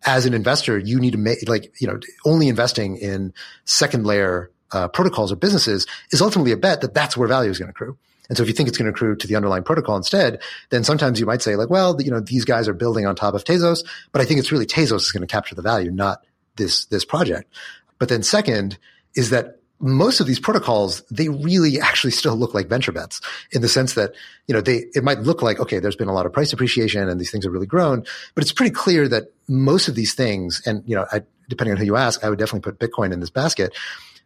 as 0.06 0.26
an 0.26 0.34
investor 0.34 0.78
you 0.78 1.00
need 1.00 1.12
to 1.12 1.18
make 1.18 1.48
like 1.48 1.74
you 1.80 1.88
know 1.88 2.00
only 2.26 2.50
investing 2.50 2.98
in 2.98 3.34
second 3.66 4.06
layer 4.06 4.52
uh, 4.74 4.88
protocols 4.88 5.32
or 5.32 5.36
businesses 5.36 5.88
is 6.12 6.22
ultimately 6.22 6.52
a 6.52 6.58
bet 6.58 6.82
that 6.82 6.94
that's 6.94 7.16
where 7.16 7.28
value 7.28 7.52
is 7.52 7.60
going 7.60 7.68
to 7.68 7.72
accrue 7.72 7.98
and 8.30 8.38
so 8.38 8.44
if 8.44 8.50
you 8.50 8.56
think 8.56 8.70
it's 8.70 8.78
going 8.78 8.86
to 8.86 8.92
accrue 8.92 9.16
to 9.16 9.28
the 9.28 9.36
underlying 9.36 9.64
protocol 9.64 9.98
instead, 9.98 10.42
then 10.70 10.84
sometimes 10.84 11.20
you 11.20 11.26
might 11.26 11.42
say 11.42 11.56
like, 11.56 11.70
well, 11.70 12.02
you 12.02 12.12
know, 12.12 12.20
these 12.20 12.46
guys 12.46 12.68
are 12.68 12.74
building 12.74 13.06
on 13.06 13.16
top 13.16 13.34
of 13.34 13.44
Tezos, 13.44 13.86
but 14.12 14.22
I 14.22 14.26
think 14.26 14.40
it's 14.40 14.52
really 14.52 14.66
Tezos 14.66 15.02
is 15.02 15.12
going 15.12 15.22
to 15.22 15.28
capture 15.28 15.56
the 15.56 15.62
value, 15.62 15.92
not 15.92 16.26
this, 16.56 16.86
this 16.86 17.06
project. 17.06 17.54
But 18.00 18.10
then 18.10 18.24
second 18.24 18.78
is 19.16 19.30
that 19.32 19.60
most 19.80 20.22
of 20.22 20.28
these 20.28 20.40
protocols, 20.40 21.02
they 21.12 21.28
really 21.28 21.80
actually 21.82 22.12
still 22.12 22.36
look 22.36 22.54
like 22.54 22.68
venture 22.68 22.94
bets 22.94 23.20
in 23.52 23.62
the 23.62 23.68
sense 23.68 23.96
that, 23.96 24.14
you 24.48 24.54
know, 24.56 24.62
they, 24.62 24.86
it 24.96 25.04
might 25.04 25.20
look 25.20 25.42
like, 25.42 25.60
okay, 25.60 25.80
there's 25.80 25.96
been 25.96 26.08
a 26.08 26.14
lot 26.14 26.26
of 26.26 26.32
price 26.32 26.54
appreciation 26.54 27.10
and 27.10 27.20
these 27.20 27.32
things 27.32 27.44
have 27.44 27.52
really 27.52 27.68
grown, 27.68 28.06
but 28.34 28.44
it's 28.44 28.54
pretty 28.54 28.74
clear 28.74 29.10
that 29.10 29.34
most 29.50 29.90
of 29.90 29.96
these 29.96 30.14
things, 30.14 30.62
and, 30.66 30.82
you 30.88 30.96
know, 30.96 31.06
I, 31.12 31.22
depending 31.50 31.74
on 31.74 31.78
who 31.78 31.86
you 31.86 31.98
ask, 31.98 32.24
I 32.24 32.30
would 32.30 32.40
definitely 32.40 32.72
put 32.72 32.80
Bitcoin 32.80 33.12
in 33.12 33.20
this 33.20 33.30
basket. 33.30 33.76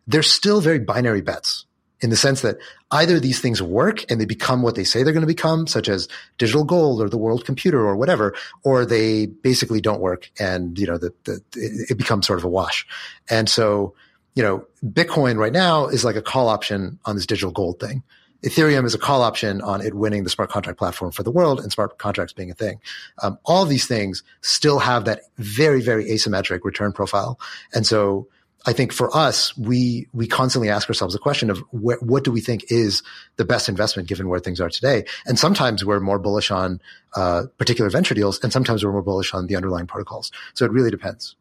They're 0.07 0.23
still 0.23 0.61
very 0.61 0.79
binary 0.79 1.21
bets 1.21 1.65
in 1.99 2.09
the 2.09 2.15
sense 2.15 2.41
that 2.41 2.57
either 2.91 3.19
these 3.19 3.39
things 3.39 3.61
work 3.61 4.09
and 4.09 4.21
they 4.21 4.25
become 4.25 4.61
what 4.61 4.75
they 4.75 4.83
say 4.83 5.03
they're 5.03 5.13
going 5.13 5.21
to 5.21 5.27
become, 5.27 5.67
such 5.67 5.89
as 5.89 6.07
digital 6.37 6.63
gold 6.63 7.01
or 7.01 7.09
the 7.09 7.17
world 7.17 7.43
computer 7.45 7.79
or 7.79 7.95
whatever, 7.95 8.35
or 8.63 8.85
they 8.85 9.25
basically 9.25 9.81
don't 9.81 9.99
work 9.99 10.29
and, 10.39 10.77
you 10.77 10.85
know, 10.85 10.97
the, 10.97 11.13
the, 11.23 11.41
it 11.53 11.97
becomes 11.97 12.27
sort 12.27 12.39
of 12.39 12.45
a 12.45 12.49
wash. 12.49 12.85
And 13.29 13.49
so, 13.49 13.95
you 14.35 14.43
know, 14.43 14.65
Bitcoin 14.85 15.37
right 15.37 15.51
now 15.51 15.87
is 15.87 16.05
like 16.05 16.15
a 16.15 16.21
call 16.21 16.49
option 16.49 16.99
on 17.05 17.15
this 17.15 17.25
digital 17.25 17.51
gold 17.51 17.79
thing. 17.79 18.03
Ethereum 18.43 18.85
is 18.85 18.93
a 18.93 18.99
call 18.99 19.23
option 19.23 19.61
on 19.61 19.81
it 19.81 19.95
winning 19.95 20.23
the 20.23 20.29
smart 20.29 20.51
contract 20.51 20.77
platform 20.77 21.11
for 21.11 21.23
the 21.23 21.31
world 21.31 21.59
and 21.59 21.71
smart 21.71 21.97
contracts 21.97 22.33
being 22.33 22.51
a 22.51 22.53
thing. 22.53 22.79
Um, 23.23 23.39
all 23.45 23.65
these 23.65 23.87
things 23.87 24.21
still 24.41 24.77
have 24.77 25.05
that 25.05 25.21
very, 25.37 25.81
very 25.81 26.05
asymmetric 26.05 26.63
return 26.63 26.93
profile. 26.93 27.39
And 27.73 27.87
so 27.87 28.27
I 28.67 28.73
think 28.73 28.91
for 28.91 29.15
us, 29.15 29.57
we 29.57 30.07
we 30.13 30.27
constantly 30.27 30.69
ask 30.69 30.89
ourselves 30.89 31.13
the 31.13 31.19
question 31.19 31.49
of 31.49 31.59
wh- 31.71 32.01
what 32.01 32.25
do 32.25 32.31
we 32.33 32.41
think 32.41 32.65
is 32.69 33.01
the 33.37 33.45
best 33.45 33.69
investment 33.69 34.09
given 34.09 34.27
where 34.27 34.41
things 34.41 34.59
are 34.59 34.69
today. 34.69 35.05
And 35.25 35.39
sometimes 35.39 35.85
we're 35.85 36.01
more 36.01 36.19
bullish 36.19 36.51
on 36.51 36.81
uh, 37.15 37.43
particular 37.57 37.89
venture 37.89 38.13
deals, 38.13 38.43
and 38.43 38.51
sometimes 38.51 38.83
we're 38.83 38.91
more 38.91 39.01
bullish 39.01 39.33
on 39.33 39.47
the 39.47 39.55
underlying 39.55 39.87
protocols. 39.87 40.31
So 40.53 40.65
it 40.65 40.71
really 40.71 40.91
depends. 40.91 41.37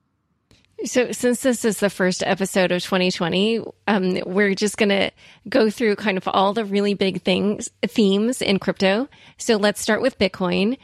So, 0.84 1.10
since 1.10 1.40
this 1.42 1.64
is 1.64 1.80
the 1.80 1.90
first 1.90 2.22
episode 2.22 2.70
of 2.70 2.82
2020, 2.82 3.64
um, 3.88 4.18
we're 4.26 4.54
just 4.54 4.76
going 4.76 4.90
to 4.90 5.10
go 5.48 5.70
through 5.70 5.96
kind 5.96 6.18
of 6.18 6.28
all 6.28 6.52
the 6.52 6.66
really 6.66 6.94
big 6.94 7.22
things, 7.22 7.70
themes 7.82 8.40
in 8.42 8.58
crypto. 8.58 9.08
So, 9.38 9.56
let's 9.56 9.80
start 9.80 10.00
with 10.02 10.18
Bitcoin. 10.18 10.76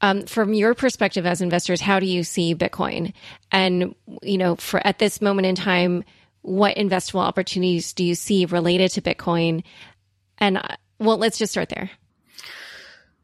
Um, 0.00 0.26
from 0.26 0.54
your 0.54 0.74
perspective 0.74 1.26
as 1.26 1.40
investors, 1.40 1.80
how 1.80 1.98
do 1.98 2.06
you 2.06 2.22
see 2.22 2.54
Bitcoin? 2.54 3.12
And, 3.50 3.94
you 4.22 4.38
know, 4.38 4.56
for 4.56 4.84
at 4.86 4.98
this 4.98 5.20
moment 5.20 5.46
in 5.46 5.54
time, 5.54 6.04
what 6.42 6.76
investable 6.76 7.20
opportunities 7.20 7.92
do 7.92 8.04
you 8.04 8.14
see 8.14 8.46
related 8.46 8.92
to 8.92 9.02
Bitcoin? 9.02 9.64
And 10.38 10.58
uh, 10.58 10.76
well, 11.00 11.16
let's 11.18 11.36
just 11.36 11.52
start 11.52 11.68
there. 11.68 11.90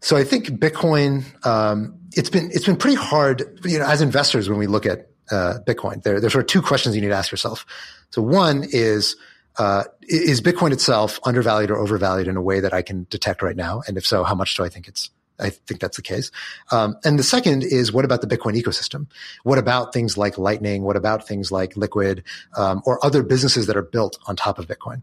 So 0.00 0.16
I 0.16 0.24
think 0.24 0.48
Bitcoin, 0.48 1.24
um, 1.46 1.98
it's 2.12 2.28
been, 2.28 2.50
it's 2.52 2.66
been 2.66 2.76
pretty 2.76 2.96
hard, 2.96 3.60
you 3.64 3.78
know, 3.78 3.86
as 3.86 4.02
investors, 4.02 4.48
when 4.50 4.58
we 4.58 4.66
look 4.66 4.84
at, 4.84 5.08
uh, 5.30 5.54
Bitcoin, 5.66 6.02
there, 6.02 6.20
there's 6.20 6.32
sort 6.32 6.44
of 6.44 6.48
two 6.48 6.60
questions 6.60 6.94
you 6.94 7.00
need 7.00 7.08
to 7.08 7.14
ask 7.14 7.30
yourself. 7.30 7.64
So 8.10 8.20
one 8.20 8.64
is, 8.68 9.16
uh, 9.58 9.84
is 10.02 10.42
Bitcoin 10.42 10.72
itself 10.72 11.18
undervalued 11.24 11.70
or 11.70 11.78
overvalued 11.78 12.28
in 12.28 12.36
a 12.36 12.42
way 12.42 12.60
that 12.60 12.74
I 12.74 12.82
can 12.82 13.06
detect 13.08 13.40
right 13.40 13.56
now? 13.56 13.82
And 13.86 13.96
if 13.96 14.06
so, 14.06 14.24
how 14.24 14.34
much 14.34 14.56
do 14.56 14.64
I 14.64 14.68
think 14.68 14.88
it's 14.88 15.08
I 15.38 15.50
think 15.50 15.80
that's 15.80 15.96
the 15.96 16.02
case. 16.02 16.30
Um, 16.70 16.96
and 17.04 17.18
the 17.18 17.24
second 17.24 17.64
is 17.64 17.92
what 17.92 18.04
about 18.04 18.20
the 18.20 18.26
Bitcoin 18.26 18.60
ecosystem? 18.60 19.06
What 19.42 19.58
about 19.58 19.92
things 19.92 20.16
like 20.16 20.38
Lightning? 20.38 20.82
What 20.82 20.96
about 20.96 21.26
things 21.26 21.50
like 21.50 21.76
Liquid 21.76 22.22
um, 22.56 22.82
or 22.86 23.04
other 23.04 23.22
businesses 23.22 23.66
that 23.66 23.76
are 23.76 23.82
built 23.82 24.18
on 24.26 24.36
top 24.36 24.58
of 24.58 24.68
Bitcoin? 24.68 25.02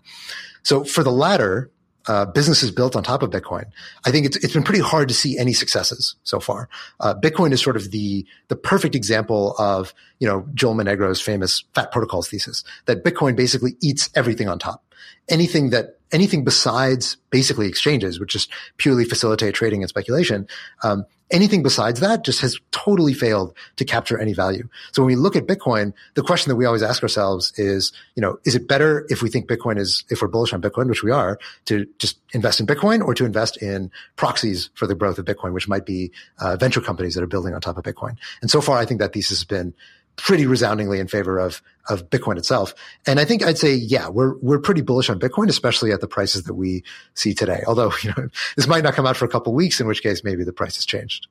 So 0.63 0.83
for 0.83 1.03
the 1.03 1.11
latter, 1.11 1.69
uh, 2.07 2.25
businesses 2.25 2.71
built 2.71 2.95
on 2.95 3.03
top 3.03 3.21
of 3.21 3.29
Bitcoin, 3.29 3.65
I 4.05 4.11
think 4.11 4.25
it's, 4.25 4.37
it's 4.37 4.53
been 4.53 4.63
pretty 4.63 4.81
hard 4.81 5.07
to 5.09 5.13
see 5.13 5.37
any 5.37 5.53
successes 5.53 6.15
so 6.23 6.39
far. 6.39 6.67
Uh, 6.99 7.13
Bitcoin 7.13 7.51
is 7.51 7.61
sort 7.61 7.75
of 7.75 7.91
the 7.91 8.25
the 8.47 8.55
perfect 8.55 8.95
example 8.95 9.55
of 9.59 9.93
you 10.19 10.27
know 10.27 10.47
Joel 10.53 10.75
Monegro's 10.75 11.21
famous 11.21 11.63
fat 11.75 11.91
protocols 11.91 12.27
thesis 12.27 12.63
that 12.85 13.03
Bitcoin 13.03 13.35
basically 13.35 13.75
eats 13.81 14.09
everything 14.15 14.47
on 14.47 14.57
top. 14.57 14.83
Anything 15.29 15.69
that 15.69 15.99
anything 16.11 16.43
besides 16.43 17.17
basically 17.29 17.67
exchanges, 17.67 18.19
which 18.19 18.33
just 18.33 18.49
purely 18.77 19.05
facilitate 19.05 19.53
trading 19.53 19.81
and 19.81 19.89
speculation, 19.89 20.47
um, 20.83 21.05
anything 21.31 21.63
besides 21.63 21.99
that 22.01 22.23
just 22.23 22.41
has 22.41 22.59
totally 22.71 23.13
failed 23.13 23.55
to 23.77 23.85
capture 23.85 24.19
any 24.19 24.33
value. 24.33 24.67
So 24.91 25.01
when 25.01 25.07
we 25.07 25.15
look 25.15 25.35
at 25.35 25.47
Bitcoin, 25.47 25.93
the 26.13 26.21
question 26.21 26.49
that 26.49 26.57
we 26.57 26.65
always 26.65 26.83
ask 26.83 27.01
ourselves 27.01 27.53
is, 27.57 27.93
you 28.15 28.21
know, 28.21 28.37
is 28.43 28.53
it 28.55 28.67
better 28.67 29.05
if 29.09 29.21
we 29.21 29.29
think 29.29 29.47
Bitcoin 29.47 29.79
is, 29.79 30.03
if 30.09 30.21
we're 30.21 30.27
bullish 30.27 30.53
on 30.53 30.61
Bitcoin, 30.61 30.89
which 30.89 31.03
we 31.03 31.11
are, 31.11 31.39
to 31.65 31.87
just 31.97 32.19
invest 32.33 32.59
in 32.59 32.67
Bitcoin 32.67 33.01
or 33.01 33.13
to 33.13 33.25
invest 33.25 33.61
in 33.61 33.91
proxies 34.17 34.69
for 34.73 34.87
the 34.87 34.95
growth 34.95 35.17
of 35.17 35.25
Bitcoin, 35.25 35.53
which 35.53 35.67
might 35.67 35.85
be 35.85 36.11
uh, 36.39 36.57
venture 36.57 36.81
companies 36.81 37.15
that 37.15 37.23
are 37.23 37.27
building 37.27 37.53
on 37.53 37.61
top 37.61 37.77
of 37.77 37.83
Bitcoin? 37.83 38.17
And 38.41 38.51
so 38.51 38.61
far, 38.61 38.77
I 38.77 38.85
think 38.85 38.99
that 38.99 39.13
thesis 39.13 39.39
has 39.39 39.45
been 39.45 39.73
pretty 40.15 40.45
resoundingly 40.45 40.99
in 40.99 41.07
favor 41.07 41.39
of 41.39 41.61
of 41.89 42.09
Bitcoin 42.09 42.37
itself. 42.37 42.73
And 43.07 43.19
I 43.19 43.25
think 43.25 43.43
I'd 43.43 43.57
say, 43.57 43.73
yeah, 43.73 44.09
we're 44.09 44.37
we're 44.37 44.59
pretty 44.59 44.81
bullish 44.81 45.09
on 45.09 45.19
Bitcoin, 45.19 45.49
especially 45.49 45.91
at 45.91 46.01
the 46.01 46.07
prices 46.07 46.43
that 46.43 46.53
we 46.53 46.83
see 47.13 47.33
today. 47.33 47.63
Although, 47.67 47.91
you 48.03 48.13
know, 48.17 48.27
this 48.55 48.67
might 48.67 48.83
not 48.83 48.93
come 48.93 49.05
out 49.05 49.17
for 49.17 49.25
a 49.25 49.29
couple 49.29 49.53
weeks, 49.53 49.79
in 49.79 49.87
which 49.87 50.03
case 50.03 50.23
maybe 50.23 50.43
the 50.43 50.53
price 50.53 50.75
has 50.75 50.85
changed. 50.85 51.27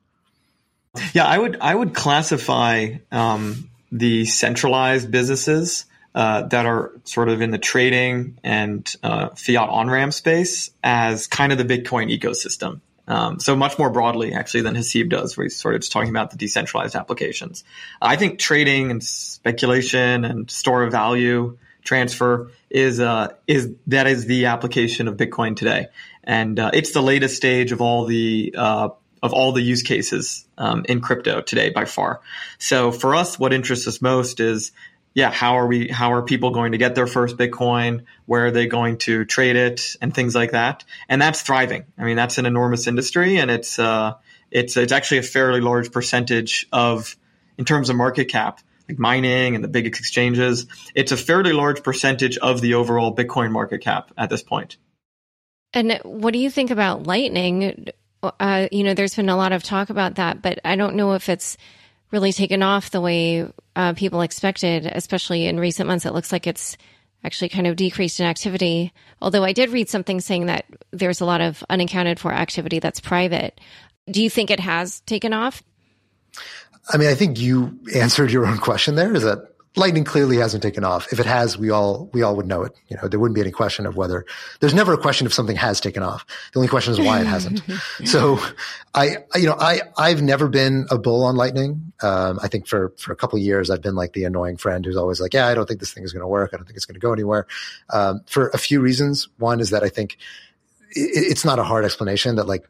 Yeah, 1.15 1.25
I 1.25 1.39
would 1.39 1.59
I 1.61 1.75
would 1.75 1.95
classify 1.95 2.97
um, 3.13 3.71
the 3.93 4.25
centralized 4.25 5.11
businesses 5.11 5.87
uh, 6.15 6.43
that 6.49 6.67
are 6.67 6.93
sort 7.05 7.29
of 7.29 7.41
in 7.41 7.51
the 7.51 7.59
trading 7.59 8.39
and 8.43 8.93
uh, 9.03 9.29
fiat 9.37 9.69
on 9.69 9.89
ramp 9.89 10.13
space 10.13 10.71
as 10.83 11.29
kind 11.29 11.53
of 11.53 11.59
the 11.59 11.65
Bitcoin 11.65 12.17
ecosystem. 12.17 12.81
Um, 13.11 13.41
so 13.41 13.57
much 13.57 13.77
more 13.77 13.91
broadly, 13.91 14.35
actually, 14.35 14.61
than 14.61 14.77
Haseeb 14.77 15.09
does, 15.09 15.37
where 15.37 15.43
he's 15.45 15.57
sort 15.57 15.75
of 15.75 15.81
just 15.81 15.91
talking 15.91 16.11
about 16.11 16.31
the 16.31 16.37
decentralized 16.37 16.95
applications. 16.95 17.65
I 18.01 18.15
think 18.15 18.39
trading 18.39 18.93
and 18.93 19.03
speculation 19.03 20.25
and 20.25 20.49
store 20.49 20.85
of 20.85 20.93
value 20.93 21.59
transfer 21.83 22.53
is 22.71 23.01
uh, 23.01 23.33
is 23.49 23.73
that 23.89 24.07
is 24.07 24.27
the 24.27 24.47
application 24.47 25.09
of 25.09 25.17
Bitcoin 25.17 25.57
today, 25.57 25.87
and 26.23 26.61
uh, 26.61 26.71
it's 26.73 26.93
the 26.93 27.03
latest 27.03 27.37
stage 27.37 27.73
of 27.73 27.81
all 27.81 28.05
the 28.05 28.55
uh, 28.57 28.91
of 29.25 29.33
all 29.33 29.51
the 29.51 29.63
use 29.63 29.83
cases 29.83 30.47
um, 30.57 30.85
in 30.89 31.01
crypto 31.01 31.41
today 31.41 31.71
by 31.71 31.87
far. 31.87 32.21
So 32.59 32.93
for 32.93 33.17
us, 33.17 33.41
what 33.41 33.53
interests 33.53 33.89
us 33.89 34.01
most 34.01 34.39
is 34.39 34.71
yeah, 35.13 35.31
how 35.31 35.59
are 35.59 35.67
we, 35.67 35.89
how 35.89 36.13
are 36.13 36.23
people 36.23 36.51
going 36.51 36.73
to 36.73 36.79
get 36.79 36.95
their 36.95 37.07
first 37.07 37.37
Bitcoin? 37.37 38.05
Where 38.27 38.47
are 38.47 38.51
they 38.51 38.67
going 38.67 38.99
to 38.99 39.25
trade 39.25 39.57
it 39.57 39.97
and 40.01 40.15
things 40.15 40.35
like 40.35 40.53
that? 40.53 40.85
And 41.09 41.21
that's 41.21 41.43
thriving. 41.43 41.85
I 41.99 42.05
mean, 42.05 42.17
that's 42.17 42.39
an 42.39 42.47
enormous 42.47 42.87
industry 42.87 43.39
and 43.39 43.51
it's, 43.51 43.79
uh, 43.79 44.15
it's, 44.51 44.77
it's 44.77 44.93
actually 44.93 45.19
a 45.19 45.23
fairly 45.23 45.61
large 45.61 45.91
percentage 45.91 46.69
of, 46.73 47.17
in 47.59 47.65
terms 47.65 47.91
of 47.91 47.97
market 47.97 48.27
cap, 48.27 48.61
like 48.89 48.99
mining 48.99 49.55
and 49.55 49.65
the 49.65 49.69
big 49.69 49.87
exchanges, 49.87 50.67
it's 50.95 51.13
a 51.13 51.17
fairly 51.17 51.53
large 51.53 51.83
percentage 51.83 52.39
of 52.39 52.61
the 52.61 52.75
overall 52.75 53.15
Bitcoin 53.15 53.51
market 53.51 53.81
cap 53.81 54.13
at 54.17 54.31
this 54.31 54.43
point. 54.43 54.77
And 55.73 56.01
what 56.05 56.33
do 56.33 56.39
you 56.39 56.51
think 56.51 56.71
about 56.71 57.07
Lightning? 57.07 57.89
Uh, 58.23 58.69
you 58.73 58.85
know, 58.85 58.95
there's 58.95 59.15
been 59.15 59.29
a 59.29 59.37
lot 59.37 59.53
of 59.53 59.63
talk 59.63 59.91
about 59.91 60.17
that, 60.17 60.43
but 60.43 60.61
I 60.65 60.77
don't 60.77 60.97
know 60.97 61.15
if 61.15 61.29
it's, 61.29 61.57
really 62.11 62.33
taken 62.33 62.63
off 62.63 62.91
the 62.91 63.01
way 63.01 63.51
uh, 63.77 63.93
people 63.95 64.21
expected, 64.21 64.87
especially 64.87 65.47
in 65.47 65.61
recent 65.61 65.87
months. 65.87 66.07
It 66.07 66.15
looks 66.15 66.33
like 66.33 66.47
it's 66.47 66.77
actually 67.25 67.51
kind 67.51 67.67
of 67.67 67.77
decreased 67.77 68.21
in 68.21 68.27
activity. 68.27 68.93
Although 69.21 69.45
I 69.45 69.53
did 69.53 69.71
read 69.71 69.89
something 69.89 70.21
saying 70.21 70.47
that 70.47 70.65
there's 70.91 71.21
a 71.21 71.27
lot 71.27 71.41
of 71.41 71.63
unaccounted 71.69 72.19
for 72.19 72.33
activity 72.33 72.79
that's 72.79 73.01
private. 73.01 73.61
Do 74.11 74.23
you 74.23 74.31
think 74.31 74.51
it 74.51 74.61
has 74.61 75.01
taken 75.01 75.33
off? 75.33 75.63
I 76.89 76.97
mean, 76.97 77.09
I 77.09 77.15
think 77.15 77.39
you 77.39 77.79
answered 77.95 78.33
your 78.33 78.47
own 78.47 78.59
question 78.59 78.95
there. 78.95 79.15
Is 79.15 79.23
that 79.23 79.50
Lightning 79.77 80.03
clearly 80.03 80.39
hasn't 80.39 80.65
taken 80.65 80.83
off. 80.83 81.13
If 81.13 81.21
it 81.21 81.27
has, 81.27 81.57
we 81.57 81.71
all 81.71 82.11
we 82.13 82.23
all 82.23 82.35
would 82.35 82.47
know 82.47 82.63
it. 82.65 82.73
You 82.89 82.97
know, 82.97 83.07
there 83.07 83.21
wouldn't 83.21 83.37
be 83.37 83.41
any 83.41 83.53
question 83.53 83.87
of 83.87 83.97
whether. 83.97 84.27
There's 84.59 84.75
never 84.75 84.93
a 84.93 84.99
question 84.99 85.29
if 85.29 85.33
something 85.33 85.55
has 85.55 85.81
taken 85.81 86.03
off. 86.03 86.27
The 86.53 86.59
only 86.59 86.69
question 86.69 86.93
is 86.93 86.99
why 86.99 87.21
it 87.21 87.27
hasn't. 87.27 87.63
so, 88.05 88.41
I 88.97 89.19
you 89.37 89.47
know 89.47 89.57
I 89.59 89.83
I've 89.97 90.23
never 90.23 90.49
been 90.49 90.87
a 90.91 90.99
bull 90.99 91.23
on 91.23 91.37
Lightning. 91.37 91.93
Um, 92.03 92.41
I 92.43 92.49
think 92.49 92.67
for 92.67 92.93
for 92.99 93.13
a 93.13 93.17
couple 93.17 93.39
years 93.39 93.71
I've 93.71 93.81
been 93.81 93.95
like 93.95 94.13
the 94.13 94.25
annoying 94.25 94.57
friend 94.57 94.85
who's 94.85 94.97
always 94.97 95.21
like, 95.21 95.35
yeah, 95.35 95.47
I 95.47 95.55
don't 95.55 95.67
think 95.67 95.79
this 95.79 95.93
thing 95.93 96.03
is 96.03 96.13
going 96.13 96.23
to 96.23 96.27
work. 96.29 96.51
I 96.53 96.57
don't 96.57 96.67
think 96.67 96.77
it's 96.77 96.87
going 96.87 96.95
to 96.95 97.01
go 97.01 97.13
anywhere. 97.13 97.47
Um, 97.91 98.23
for 98.27 98.49
a 98.49 98.59
few 98.59 98.81
reasons. 98.81 99.29
One 99.39 99.61
is 99.61 99.71
that 99.71 99.85
I 99.85 99.89
think 99.89 100.17
it, 100.91 101.11
it's 101.15 101.45
not 101.45 101.61
a 101.61 101.65
hard 101.65 101.85
explanation 101.85 102.37
that 102.37 102.49
like 102.49 102.69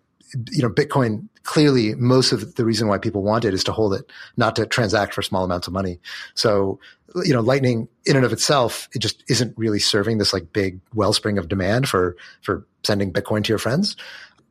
you 0.51 0.63
know, 0.63 0.71
Bitcoin 0.71 1.29
clearly 1.43 1.95
most 1.95 2.33
of 2.33 2.55
the 2.55 2.65
reason 2.65 2.89
why 2.89 2.99
people 2.99 3.23
want 3.23 3.45
it 3.45 3.55
is 3.55 3.65
to 3.65 3.73
hold 3.73 3.95
it, 3.95 4.11
not 4.37 4.57
to 4.57 4.67
transact 4.67 5.15
for 5.15 5.23
small 5.23 5.45
amounts 5.45 5.67
of 5.67 5.73
money. 5.73 6.01
So, 6.35 6.79
you 7.25 7.33
know, 7.33 7.41
Lightning 7.41 7.89
in 8.05 8.17
and 8.17 8.25
of 8.25 8.33
itself, 8.33 8.89
it 8.95 9.01
just 9.01 9.25
isn't 9.29 9.57
really 9.57 9.79
serving 9.79 10.19
this 10.19 10.33
like 10.33 10.53
big 10.53 10.81
wellspring 10.95 11.39
of 11.39 11.49
demand 11.49 11.89
for, 11.89 12.17
for 12.43 12.67
sending 12.85 13.13
Bitcoin 13.13 13.43
to 13.45 13.49
your 13.49 13.59
friends. 13.59 13.97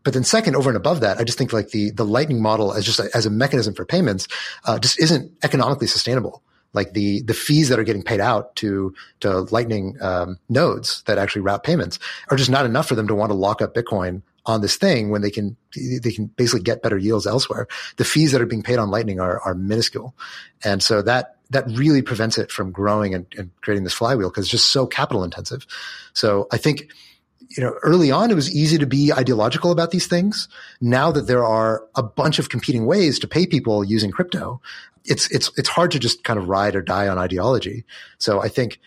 But 0.04 0.14
then 0.14 0.24
second, 0.24 0.56
over 0.56 0.70
and 0.70 0.78
above 0.78 1.02
that, 1.02 1.18
I 1.18 1.24
just 1.24 1.38
think 1.38 1.54
like 1.54 1.70
the, 1.70 1.92
the 1.92 2.06
Lightning 2.06 2.42
model 2.42 2.74
as 2.74 2.86
just 2.86 3.00
a, 3.00 3.10
as 3.14 3.26
a 3.26 3.30
mechanism 3.30 3.74
for 3.74 3.86
payments, 3.86 4.28
uh, 4.66 4.80
just 4.80 5.00
isn't 5.00 5.32
economically 5.44 5.88
sustainable 5.88 6.42
like 6.74 6.94
the 6.94 7.22
the 7.24 7.34
fees 7.34 7.70
that 7.70 7.80
are 7.80 7.84
getting 7.84 8.04
paid 8.04 8.20
out 8.20 8.56
to 8.56 8.94
to 9.22 9.42
Lightning 9.52 9.96
um, 10.02 10.38
nodes 10.50 11.04
that 11.04 11.18
actually 11.18 11.42
route 11.42 11.64
payments 11.64 12.00
are 12.30 12.38
just 12.38 12.50
not 12.50 12.66
enough 12.66 12.88
for 12.88 12.96
them 12.96 13.08
to 13.08 13.16
want 13.16 13.32
to 13.32 13.36
lock 13.36 13.62
up 13.62 13.74
Bitcoin 13.74 14.22
on 14.50 14.62
this 14.62 14.76
thing 14.78 15.12
when 15.12 15.22
they 15.22 15.30
can 15.30 15.56
they 16.02 16.12
can 16.12 16.26
basically 16.26 16.64
get 16.64 16.82
better 16.82 16.98
yields 16.98 17.28
elsewhere. 17.28 17.68
The 17.98 18.04
fees 18.04 18.32
that 18.32 18.42
are 18.42 18.48
being 18.48 18.64
paid 18.64 18.80
on 18.80 18.90
Lightning 18.90 19.20
are 19.20 19.40
are 19.42 19.54
minuscule, 19.54 20.16
and 20.64 20.82
so 20.82 21.04
that 21.04 21.36
that 21.52 21.66
really 21.68 22.02
prevents 22.02 22.38
it 22.38 22.52
from 22.52 22.72
growing 22.72 23.14
and, 23.14 23.26
and 23.38 23.52
creating 23.62 23.84
this 23.84 23.94
flywheel 23.94 24.30
because 24.30 24.46
it's 24.46 24.52
just 24.52 24.72
so 24.72 24.88
capital 24.88 25.24
intensive. 25.24 25.68
So 26.14 26.48
I 26.52 26.58
think 26.58 26.92
you 27.50 27.64
know 27.64 27.76
early 27.84 28.10
on 28.10 28.32
it 28.32 28.36
was 28.36 28.54
easy 28.54 28.80
to 28.80 28.88
be 28.88 29.14
ideological 29.14 29.72
about 29.72 29.92
these 29.92 30.08
things. 30.08 30.48
Now 30.82 31.12
that 31.12 31.28
there 31.28 31.46
are 31.46 31.84
a 31.96 32.02
bunch 32.02 32.40
of 32.40 32.50
competing 32.50 32.88
ways 32.88 33.20
to 33.20 33.28
pay 33.28 33.46
people 33.46 33.84
using 33.84 34.10
crypto, 34.10 34.62
it's 35.06 35.30
it's 35.30 35.52
it's 35.58 35.70
hard 35.70 35.92
to 35.92 36.00
just 36.00 36.24
kind 36.24 36.40
of 36.40 36.50
ride 36.50 36.76
or 36.76 36.82
die 36.82 37.08
on 37.08 37.20
ideology. 37.20 37.86
So 38.18 38.42
I 38.42 38.50
think 38.50 38.80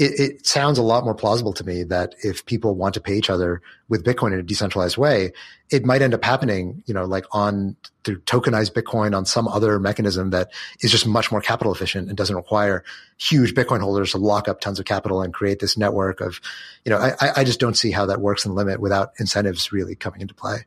it, 0.00 0.18
it, 0.18 0.46
sounds 0.46 0.78
a 0.78 0.82
lot 0.82 1.04
more 1.04 1.14
plausible 1.14 1.52
to 1.52 1.62
me 1.62 1.82
that 1.84 2.14
if 2.22 2.46
people 2.46 2.74
want 2.74 2.94
to 2.94 3.02
pay 3.02 3.14
each 3.14 3.28
other 3.28 3.60
with 3.90 4.02
Bitcoin 4.02 4.32
in 4.32 4.38
a 4.38 4.42
decentralized 4.42 4.96
way, 4.96 5.32
it 5.68 5.84
might 5.84 6.00
end 6.00 6.14
up 6.14 6.24
happening, 6.24 6.82
you 6.86 6.94
know, 6.94 7.04
like 7.04 7.26
on 7.32 7.76
through 8.02 8.18
tokenized 8.20 8.72
Bitcoin 8.72 9.14
on 9.14 9.26
some 9.26 9.46
other 9.46 9.78
mechanism 9.78 10.30
that 10.30 10.50
is 10.80 10.90
just 10.90 11.06
much 11.06 11.30
more 11.30 11.42
capital 11.42 11.70
efficient 11.70 12.08
and 12.08 12.16
doesn't 12.16 12.34
require 12.34 12.82
huge 13.18 13.54
Bitcoin 13.54 13.80
holders 13.80 14.12
to 14.12 14.18
lock 14.18 14.48
up 14.48 14.62
tons 14.62 14.78
of 14.78 14.86
capital 14.86 15.20
and 15.20 15.34
create 15.34 15.58
this 15.58 15.76
network 15.76 16.22
of, 16.22 16.40
you 16.86 16.90
know, 16.90 16.96
I, 16.96 17.32
I 17.36 17.44
just 17.44 17.60
don't 17.60 17.76
see 17.76 17.90
how 17.90 18.06
that 18.06 18.22
works 18.22 18.46
in 18.46 18.54
limit 18.54 18.80
without 18.80 19.10
incentives 19.18 19.70
really 19.70 19.96
coming 19.96 20.22
into 20.22 20.32
play. 20.34 20.64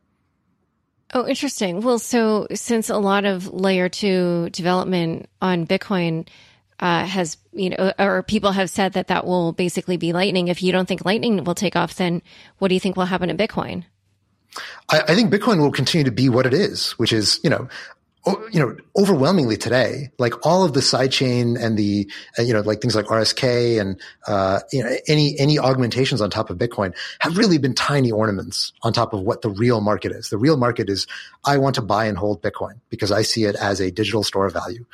Oh, 1.15 1.27
interesting. 1.27 1.81
Well, 1.81 1.97
so 1.97 2.45
since 2.53 2.91
a 2.91 2.97
lot 2.97 3.25
of 3.25 3.51
layer 3.51 3.89
two 3.89 4.49
development 4.51 5.27
on 5.41 5.65
Bitcoin 5.65 6.27
uh, 6.83 7.05
has, 7.05 7.37
you 7.53 7.69
know, 7.69 7.93
or 7.97 8.23
people 8.23 8.51
have 8.51 8.69
said 8.69 8.91
that 8.93 9.07
that 9.07 9.25
will 9.25 9.53
basically 9.53 9.95
be 9.95 10.11
Lightning. 10.11 10.49
If 10.49 10.61
you 10.61 10.73
don't 10.73 10.85
think 10.85 11.05
Lightning 11.05 11.41
will 11.45 11.55
take 11.55 11.77
off, 11.77 11.95
then 11.95 12.21
what 12.57 12.67
do 12.67 12.73
you 12.73 12.79
think 12.79 12.97
will 12.97 13.05
happen 13.05 13.29
to 13.29 13.35
Bitcoin? 13.35 13.85
I, 14.89 14.99
I 14.99 15.15
think 15.15 15.31
Bitcoin 15.31 15.59
will 15.59 15.71
continue 15.71 16.03
to 16.03 16.11
be 16.11 16.27
what 16.27 16.45
it 16.45 16.53
is, 16.53 16.91
which 16.91 17.13
is, 17.13 17.39
you 17.41 17.49
know, 17.49 17.69
you 18.51 18.59
know, 18.59 18.75
overwhelmingly 18.97 19.55
today, 19.55 20.11
like 20.17 20.45
all 20.45 20.65
of 20.65 20.73
the 20.73 20.81
sidechain 20.81 21.57
and 21.57 21.77
the, 21.77 22.09
uh, 22.37 22.41
you 22.41 22.53
know, 22.53 22.59
like 22.59 22.81
things 22.81 22.95
like 22.95 23.05
RSK 23.05 23.79
and, 23.79 23.99
uh, 24.27 24.59
you 24.73 24.83
know, 24.83 24.93
any, 25.07 25.39
any 25.39 25.57
augmentations 25.57 26.19
on 26.19 26.29
top 26.29 26.49
of 26.49 26.57
Bitcoin 26.57 26.93
have 27.19 27.37
really 27.37 27.57
been 27.57 27.73
tiny 27.73 28.11
ornaments 28.11 28.73
on 28.81 28.91
top 28.91 29.13
of 29.13 29.21
what 29.21 29.41
the 29.41 29.49
real 29.49 29.79
market 29.79 30.11
is. 30.11 30.29
The 30.29 30.37
real 30.37 30.57
market 30.57 30.89
is 30.89 31.07
I 31.45 31.57
want 31.59 31.75
to 31.75 31.81
buy 31.81 32.05
and 32.05 32.17
hold 32.17 32.41
Bitcoin 32.41 32.81
because 32.89 33.11
I 33.11 33.21
see 33.21 33.45
it 33.45 33.55
as 33.55 33.79
a 33.79 33.89
digital 33.89 34.23
store 34.23 34.45
of 34.45 34.53
value. 34.53 34.85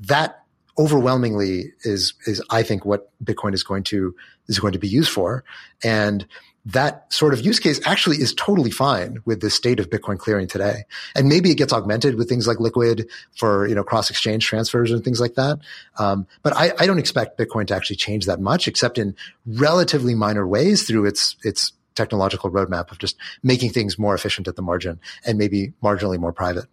That 0.00 0.44
overwhelmingly 0.78 1.72
is 1.82 2.14
is 2.26 2.42
I 2.50 2.62
think 2.62 2.84
what 2.84 3.10
Bitcoin 3.24 3.54
is 3.54 3.62
going 3.62 3.84
to 3.84 4.14
is 4.46 4.58
going 4.58 4.72
to 4.72 4.78
be 4.78 4.88
used 4.88 5.10
for, 5.10 5.44
and 5.82 6.26
that 6.64 7.10
sort 7.10 7.32
of 7.32 7.40
use 7.40 7.58
case 7.58 7.80
actually 7.86 8.16
is 8.16 8.34
totally 8.34 8.70
fine 8.70 9.18
with 9.24 9.40
the 9.40 9.48
state 9.48 9.80
of 9.80 9.88
Bitcoin 9.88 10.18
clearing 10.18 10.46
today. 10.46 10.84
And 11.14 11.26
maybe 11.26 11.50
it 11.50 11.54
gets 11.54 11.72
augmented 11.72 12.16
with 12.16 12.28
things 12.28 12.46
like 12.46 12.60
Liquid 12.60 13.08
for 13.36 13.66
you 13.66 13.74
know 13.74 13.82
cross 13.82 14.10
exchange 14.10 14.44
transfers 14.44 14.90
and 14.90 15.02
things 15.02 15.20
like 15.20 15.34
that. 15.34 15.58
Um, 15.98 16.26
but 16.42 16.54
I, 16.54 16.72
I 16.78 16.86
don't 16.86 16.98
expect 16.98 17.38
Bitcoin 17.38 17.66
to 17.68 17.74
actually 17.74 17.96
change 17.96 18.26
that 18.26 18.40
much, 18.40 18.68
except 18.68 18.98
in 18.98 19.16
relatively 19.46 20.14
minor 20.14 20.46
ways 20.46 20.86
through 20.86 21.06
its 21.06 21.36
its 21.42 21.72
technological 21.94 22.50
roadmap 22.50 22.92
of 22.92 22.98
just 22.98 23.16
making 23.42 23.70
things 23.70 23.98
more 23.98 24.14
efficient 24.14 24.46
at 24.46 24.54
the 24.54 24.62
margin 24.62 25.00
and 25.26 25.36
maybe 25.36 25.72
marginally 25.82 26.18
more 26.18 26.32
private. 26.32 26.66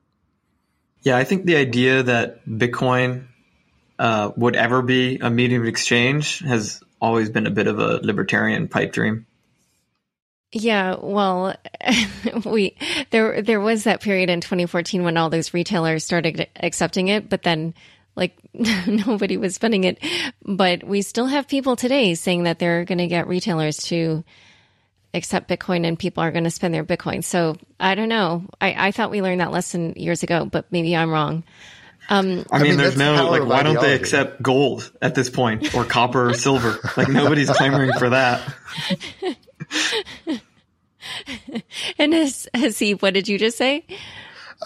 Yeah, 1.01 1.17
I 1.17 1.23
think 1.23 1.45
the 1.45 1.55
idea 1.55 2.03
that 2.03 2.45
Bitcoin 2.47 3.27
uh, 3.99 4.31
would 4.35 4.55
ever 4.55 4.81
be 4.81 5.17
a 5.19 5.29
medium 5.29 5.61
of 5.61 5.67
exchange 5.67 6.39
has 6.39 6.81
always 7.01 7.29
been 7.29 7.47
a 7.47 7.51
bit 7.51 7.67
of 7.67 7.79
a 7.79 7.99
libertarian 8.03 8.67
pipe 8.67 8.91
dream. 8.91 9.25
Yeah, 10.51 10.95
well, 11.01 11.55
we 12.45 12.77
there 13.09 13.41
there 13.41 13.59
was 13.59 13.83
that 13.83 14.01
period 14.01 14.29
in 14.29 14.41
2014 14.41 15.03
when 15.03 15.17
all 15.17 15.29
those 15.29 15.53
retailers 15.53 16.05
started 16.05 16.47
accepting 16.55 17.09
it, 17.09 17.29
but 17.29 17.43
then 17.43 17.73
like 18.15 18.37
nobody 18.53 19.37
was 19.37 19.55
spending 19.55 19.83
it. 19.83 19.99
But 20.43 20.83
we 20.83 21.01
still 21.01 21.27
have 21.27 21.47
people 21.47 21.75
today 21.75 22.15
saying 22.15 22.43
that 22.43 22.59
they're 22.59 22.85
going 22.85 22.99
to 22.99 23.07
get 23.07 23.27
retailers 23.27 23.77
to 23.89 24.23
accept 25.13 25.49
Bitcoin 25.49 25.85
and 25.85 25.97
people 25.97 26.23
are 26.23 26.31
going 26.31 26.43
to 26.43 26.51
spend 26.51 26.73
their 26.73 26.83
Bitcoin. 26.83 27.23
So 27.23 27.57
I 27.79 27.95
don't 27.95 28.09
know. 28.09 28.45
I, 28.59 28.87
I 28.87 28.91
thought 28.91 29.11
we 29.11 29.21
learned 29.21 29.41
that 29.41 29.51
lesson 29.51 29.93
years 29.95 30.23
ago, 30.23 30.45
but 30.45 30.71
maybe 30.71 30.95
I'm 30.95 31.09
wrong. 31.09 31.43
Um, 32.09 32.45
I, 32.51 32.59
mean, 32.59 32.69
mean 32.69 32.77
there's 32.77 32.97
no 32.97 33.29
like, 33.29 33.45
why 33.45 33.63
don't 33.63 33.81
they 33.81 33.95
accept 33.95 34.41
gold 34.41 34.91
at 35.01 35.15
this 35.15 35.29
point 35.29 35.73
or 35.73 35.83
copper 35.83 36.29
or 36.29 36.33
silver? 36.33 36.77
Like 36.95 37.09
nobody's 37.09 37.49
clamoring 37.49 37.93
for 37.97 38.09
that. 38.09 38.41
and 41.97 42.13
Haseeb, 42.13 43.01
what 43.01 43.13
did 43.13 43.27
you 43.27 43.39
just 43.39 43.57
say? 43.57 43.85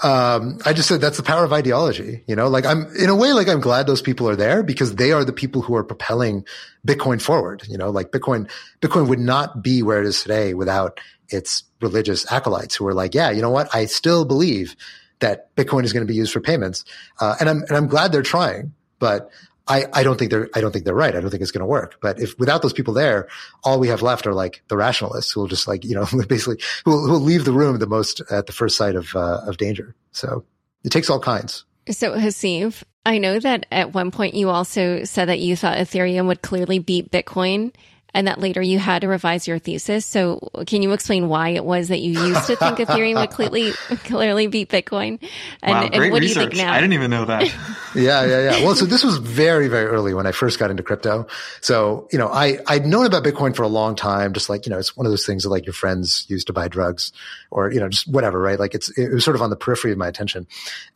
Um, 0.03 0.59
I 0.65 0.73
just 0.73 0.87
said 0.87 1.01
that's 1.01 1.17
the 1.17 1.23
power 1.23 1.43
of 1.43 1.51
ideology. 1.51 2.23
You 2.27 2.35
know, 2.35 2.47
like 2.47 2.65
I'm 2.65 2.87
in 2.95 3.09
a 3.09 3.15
way, 3.15 3.33
like 3.33 3.47
I'm 3.47 3.59
glad 3.59 3.87
those 3.87 4.01
people 4.01 4.29
are 4.29 4.35
there 4.35 4.61
because 4.63 4.95
they 4.95 5.11
are 5.11 5.25
the 5.25 5.33
people 5.33 5.61
who 5.61 5.75
are 5.75 5.83
propelling 5.83 6.45
Bitcoin 6.85 7.21
forward. 7.21 7.63
You 7.67 7.77
know, 7.77 7.89
like 7.89 8.11
Bitcoin, 8.11 8.49
Bitcoin 8.81 9.07
would 9.07 9.19
not 9.19 9.63
be 9.63 9.81
where 9.81 10.01
it 10.01 10.07
is 10.07 10.21
today 10.21 10.53
without 10.53 10.99
its 11.29 11.63
religious 11.81 12.31
acolytes 12.31 12.75
who 12.75 12.87
are 12.87 12.93
like, 12.93 13.15
yeah, 13.15 13.31
you 13.31 13.41
know 13.41 13.49
what? 13.49 13.73
I 13.73 13.85
still 13.85 14.25
believe 14.25 14.75
that 15.19 15.55
Bitcoin 15.55 15.83
is 15.83 15.93
going 15.93 16.05
to 16.05 16.11
be 16.11 16.15
used 16.15 16.31
for 16.31 16.39
payments. 16.39 16.85
Uh, 17.19 17.35
and 17.39 17.49
I'm, 17.49 17.61
and 17.63 17.71
I'm 17.71 17.87
glad 17.87 18.11
they're 18.11 18.21
trying, 18.21 18.73
but 18.99 19.29
I, 19.67 19.85
I 19.93 20.03
don't 20.03 20.17
think 20.17 20.31
they're, 20.31 20.49
I 20.55 20.61
don't 20.61 20.71
think 20.71 20.85
they're 20.85 20.95
right. 20.95 21.15
I 21.15 21.19
don't 21.19 21.29
think 21.29 21.41
it's 21.41 21.51
going 21.51 21.61
to 21.61 21.67
work. 21.67 21.97
But 22.01 22.19
if 22.19 22.37
without 22.39 22.61
those 22.61 22.73
people 22.73 22.93
there, 22.93 23.27
all 23.63 23.79
we 23.79 23.87
have 23.89 24.01
left 24.01 24.25
are 24.25 24.33
like 24.33 24.63
the 24.67 24.77
rationalists 24.77 25.31
who 25.31 25.41
will 25.41 25.47
just 25.47 25.67
like, 25.67 25.85
you 25.85 25.93
know, 25.93 26.07
basically 26.27 26.59
who 26.85 26.91
will, 26.91 27.05
who 27.05 27.11
will 27.13 27.19
leave 27.19 27.45
the 27.45 27.53
room 27.53 27.77
the 27.77 27.87
most 27.87 28.21
at 28.31 28.47
the 28.47 28.53
first 28.53 28.75
sight 28.75 28.95
of, 28.95 29.15
uh, 29.15 29.41
of 29.45 29.57
danger. 29.57 29.95
So 30.11 30.43
it 30.83 30.89
takes 30.89 31.09
all 31.09 31.19
kinds. 31.19 31.65
So 31.89 32.11
Haseeb, 32.13 32.81
I 33.05 33.17
know 33.17 33.39
that 33.39 33.65
at 33.71 33.93
one 33.93 34.11
point 34.11 34.33
you 34.35 34.49
also 34.49 35.03
said 35.03 35.25
that 35.29 35.39
you 35.39 35.55
thought 35.55 35.77
Ethereum 35.77 36.27
would 36.27 36.41
clearly 36.41 36.79
beat 36.79 37.11
Bitcoin 37.11 37.73
and 38.13 38.27
that 38.27 38.39
later 38.39 38.61
you 38.61 38.79
had 38.79 39.01
to 39.01 39.07
revise 39.07 39.47
your 39.47 39.59
thesis. 39.59 40.05
So 40.05 40.49
can 40.65 40.81
you 40.81 40.91
explain 40.93 41.27
why 41.27 41.49
it 41.49 41.63
was 41.63 41.89
that 41.89 41.99
you 41.99 42.11
used 42.11 42.47
to 42.47 42.55
think 42.55 42.77
Ethereum 42.77 43.19
would 43.19 43.29
clearly 43.31 43.71
clearly 44.05 44.47
beat 44.47 44.69
Bitcoin? 44.69 45.21
And, 45.61 45.73
wow, 45.73 45.87
great 45.87 45.93
and 45.93 46.11
what 46.11 46.21
research. 46.21 46.35
do 46.35 46.39
you 46.41 46.49
think 46.49 46.67
now? 46.67 46.73
I 46.73 46.81
didn't 46.81 46.93
even 46.93 47.11
know 47.11 47.25
that. 47.25 47.43
yeah, 47.95 48.25
yeah, 48.25 48.51
yeah. 48.51 48.63
Well, 48.63 48.75
so 48.75 48.85
this 48.85 49.03
was 49.03 49.17
very, 49.17 49.67
very 49.67 49.85
early 49.85 50.13
when 50.13 50.25
I 50.25 50.31
first 50.31 50.59
got 50.59 50.71
into 50.71 50.83
crypto. 50.83 51.27
So, 51.61 52.07
you 52.11 52.17
know, 52.17 52.27
I, 52.27 52.59
I'd 52.67 52.85
known 52.85 53.05
about 53.05 53.23
Bitcoin 53.23 53.55
for 53.55 53.63
a 53.63 53.67
long 53.67 53.95
time, 53.95 54.33
just 54.33 54.49
like, 54.49 54.65
you 54.65 54.69
know, 54.71 54.79
it's 54.79 54.95
one 54.95 55.05
of 55.05 55.11
those 55.11 55.25
things 55.25 55.43
that 55.43 55.49
like 55.49 55.65
your 55.65 55.73
friends 55.73 56.25
used 56.29 56.47
to 56.47 56.53
buy 56.53 56.67
drugs 56.67 57.11
or, 57.51 57.71
you 57.71 57.79
know, 57.79 57.89
just 57.89 58.07
whatever, 58.07 58.39
right? 58.39 58.59
Like 58.59 58.75
it's, 58.75 58.89
it 58.97 59.11
was 59.11 59.23
sort 59.23 59.35
of 59.35 59.41
on 59.41 59.49
the 59.49 59.55
periphery 59.55 59.91
of 59.91 59.97
my 59.97 60.07
attention. 60.07 60.47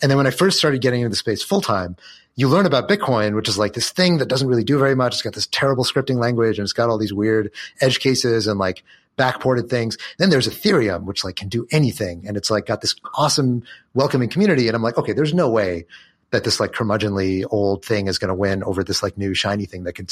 And 0.02 0.10
then 0.10 0.17
when 0.17 0.28
I 0.28 0.32
first 0.32 0.58
started 0.58 0.82
getting 0.82 1.02
into 1.02 1.10
the 1.10 1.15
space 1.15 1.43
full 1.43 1.62
time, 1.62 1.95
you 2.35 2.47
learn 2.47 2.65
about 2.65 2.89
Bitcoin, 2.89 3.35
which 3.35 3.47
is 3.47 3.57
like 3.57 3.73
this 3.73 3.91
thing 3.91 4.17
that 4.17 4.27
doesn't 4.27 4.47
really 4.47 4.63
do 4.63 4.79
very 4.79 4.95
much. 4.95 5.13
It's 5.13 5.21
got 5.21 5.33
this 5.33 5.47
terrible 5.47 5.83
scripting 5.83 6.19
language 6.19 6.57
and 6.57 6.65
it's 6.65 6.73
got 6.73 6.89
all 6.89 6.97
these 6.97 7.13
weird 7.13 7.51
edge 7.79 7.99
cases 7.99 8.47
and 8.47 8.59
like 8.59 8.83
backported 9.17 9.69
things. 9.69 9.97
Then 10.17 10.29
there's 10.29 10.47
Ethereum, 10.47 11.03
which 11.03 11.23
like 11.23 11.35
can 11.35 11.49
do 11.49 11.67
anything. 11.71 12.27
And 12.27 12.35
it's 12.35 12.49
like 12.49 12.65
got 12.65 12.81
this 12.81 12.95
awesome 13.15 13.63
welcoming 13.93 14.29
community. 14.29 14.67
And 14.67 14.75
I'm 14.75 14.81
like, 14.81 14.97
okay, 14.97 15.13
there's 15.13 15.33
no 15.33 15.49
way 15.49 15.85
that 16.31 16.43
this 16.43 16.59
like 16.59 16.71
curmudgeonly 16.71 17.45
old 17.51 17.85
thing 17.85 18.07
is 18.07 18.17
going 18.17 18.29
to 18.29 18.33
win 18.33 18.63
over 18.63 18.83
this 18.83 19.03
like 19.03 19.15
new 19.19 19.35
shiny 19.35 19.65
thing 19.65 19.83
that 19.83 19.93
can 19.93 20.07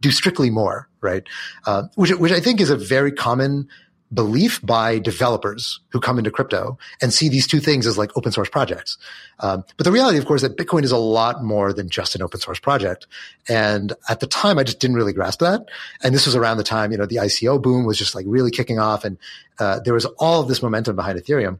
do 0.00 0.10
strictly 0.10 0.48
more, 0.48 0.88
right? 1.02 1.24
Uh, 1.66 1.84
which, 1.96 2.12
which 2.12 2.32
I 2.32 2.40
think 2.40 2.62
is 2.62 2.70
a 2.70 2.76
very 2.76 3.12
common 3.12 3.68
belief 4.12 4.64
by 4.64 4.98
developers 4.98 5.80
who 5.88 6.00
come 6.00 6.18
into 6.18 6.30
crypto 6.30 6.78
and 7.02 7.12
see 7.12 7.28
these 7.28 7.46
two 7.46 7.58
things 7.58 7.86
as 7.86 7.98
like 7.98 8.16
open 8.16 8.30
source 8.30 8.48
projects. 8.48 8.98
Um, 9.40 9.64
but 9.76 9.84
the 9.84 9.90
reality, 9.90 10.16
of 10.18 10.26
course, 10.26 10.42
that 10.42 10.56
Bitcoin 10.56 10.84
is 10.84 10.92
a 10.92 10.96
lot 10.96 11.42
more 11.42 11.72
than 11.72 11.88
just 11.88 12.14
an 12.14 12.22
open 12.22 12.38
source 12.38 12.60
project. 12.60 13.06
And 13.48 13.92
at 14.08 14.20
the 14.20 14.26
time, 14.26 14.58
I 14.58 14.62
just 14.62 14.78
didn't 14.78 14.96
really 14.96 15.12
grasp 15.12 15.40
that. 15.40 15.68
And 16.02 16.14
this 16.14 16.26
was 16.26 16.36
around 16.36 16.58
the 16.58 16.64
time, 16.64 16.92
you 16.92 16.98
know, 16.98 17.06
the 17.06 17.16
ICO 17.16 17.60
boom 17.60 17.84
was 17.84 17.98
just 17.98 18.14
like 18.14 18.26
really 18.28 18.50
kicking 18.50 18.78
off 18.78 19.04
and, 19.04 19.18
uh, 19.58 19.80
there 19.80 19.94
was 19.94 20.04
all 20.18 20.40
of 20.40 20.48
this 20.48 20.62
momentum 20.62 20.94
behind 20.94 21.18
Ethereum. 21.18 21.58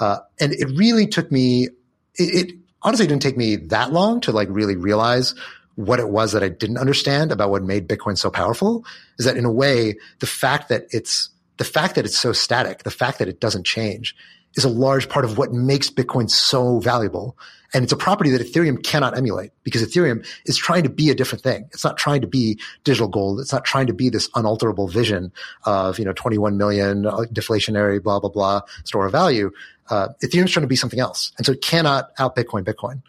Uh, 0.00 0.18
and 0.40 0.52
it 0.52 0.68
really 0.76 1.06
took 1.06 1.30
me, 1.30 1.68
it, 2.16 2.48
it 2.50 2.56
honestly 2.82 3.06
didn't 3.06 3.22
take 3.22 3.36
me 3.36 3.56
that 3.56 3.92
long 3.92 4.20
to 4.22 4.32
like 4.32 4.48
really 4.50 4.76
realize 4.76 5.34
what 5.76 5.98
it 5.98 6.08
was 6.08 6.32
that 6.32 6.42
I 6.42 6.48
didn't 6.48 6.78
understand 6.78 7.32
about 7.32 7.50
what 7.50 7.62
made 7.62 7.88
Bitcoin 7.88 8.16
so 8.16 8.30
powerful 8.30 8.84
is 9.18 9.24
that 9.24 9.36
in 9.36 9.44
a 9.44 9.52
way, 9.52 9.96
the 10.20 10.26
fact 10.26 10.68
that 10.68 10.86
it's 10.90 11.30
the 11.56 11.64
fact 11.64 11.94
that 11.94 12.04
it's 12.04 12.18
so 12.18 12.32
static, 12.32 12.82
the 12.82 12.90
fact 12.90 13.18
that 13.18 13.28
it 13.28 13.40
doesn't 13.40 13.64
change 13.64 14.14
is 14.54 14.64
a 14.64 14.68
large 14.68 15.08
part 15.08 15.24
of 15.24 15.36
what 15.36 15.52
makes 15.52 15.90
Bitcoin 15.90 16.30
so 16.30 16.78
valuable. 16.78 17.36
And 17.72 17.82
it's 17.82 17.92
a 17.92 17.96
property 17.96 18.30
that 18.30 18.40
Ethereum 18.40 18.84
cannot 18.84 19.16
emulate 19.16 19.50
because 19.64 19.82
Ethereum 19.82 20.24
is 20.46 20.56
trying 20.56 20.84
to 20.84 20.88
be 20.88 21.10
a 21.10 21.14
different 21.14 21.42
thing. 21.42 21.68
It's 21.72 21.82
not 21.82 21.96
trying 21.96 22.20
to 22.20 22.28
be 22.28 22.60
digital 22.84 23.08
gold. 23.08 23.40
It's 23.40 23.52
not 23.52 23.64
trying 23.64 23.88
to 23.88 23.92
be 23.92 24.10
this 24.10 24.28
unalterable 24.36 24.86
vision 24.86 25.32
of, 25.64 25.98
you 25.98 26.04
know, 26.04 26.12
21 26.12 26.56
million 26.56 27.04
uh, 27.04 27.24
deflationary, 27.32 28.00
blah, 28.00 28.20
blah, 28.20 28.30
blah 28.30 28.60
store 28.84 29.06
of 29.06 29.12
value. 29.12 29.50
Uh, 29.90 30.08
Ethereum's 30.22 30.52
trying 30.52 30.62
to 30.62 30.68
be 30.68 30.76
something 30.76 31.00
else. 31.00 31.32
And 31.36 31.44
so 31.44 31.52
it 31.52 31.62
cannot 31.62 32.10
out 32.18 32.36
Bitcoin 32.36 32.62
Bitcoin. 32.62 33.02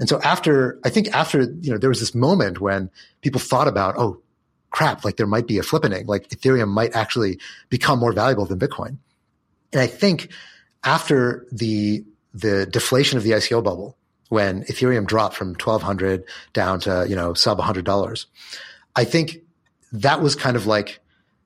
And 0.00 0.08
so 0.08 0.20
after, 0.22 0.78
I 0.84 0.90
think 0.90 1.08
after, 1.14 1.42
you 1.42 1.70
know, 1.70 1.78
there 1.78 1.88
was 1.88 2.00
this 2.00 2.14
moment 2.14 2.60
when 2.60 2.90
people 3.20 3.40
thought 3.40 3.68
about, 3.68 3.94
oh, 3.96 4.20
crap, 4.70 5.04
like 5.04 5.16
there 5.16 5.26
might 5.26 5.46
be 5.46 5.58
a 5.58 5.62
flippening, 5.62 6.06
like 6.06 6.28
Ethereum 6.28 6.68
might 6.68 6.94
actually 6.94 7.38
become 7.68 7.98
more 7.98 8.12
valuable 8.12 8.46
than 8.46 8.58
Bitcoin. 8.58 8.98
And 9.72 9.80
I 9.80 9.86
think 9.86 10.30
after 10.84 11.46
the, 11.52 12.04
the 12.34 12.66
deflation 12.66 13.18
of 13.18 13.24
the 13.24 13.32
ICO 13.32 13.62
bubble, 13.62 13.96
when 14.28 14.64
Ethereum 14.64 15.06
dropped 15.06 15.36
from 15.36 15.48
1200 15.48 16.24
down 16.52 16.80
to, 16.80 17.06
you 17.08 17.16
know, 17.16 17.34
sub 17.34 17.58
$100, 17.58 18.26
I 18.94 19.04
think 19.04 19.38
that 19.92 20.20
was 20.20 20.36
kind 20.36 20.56
of 20.56 20.66
like, 20.66 21.00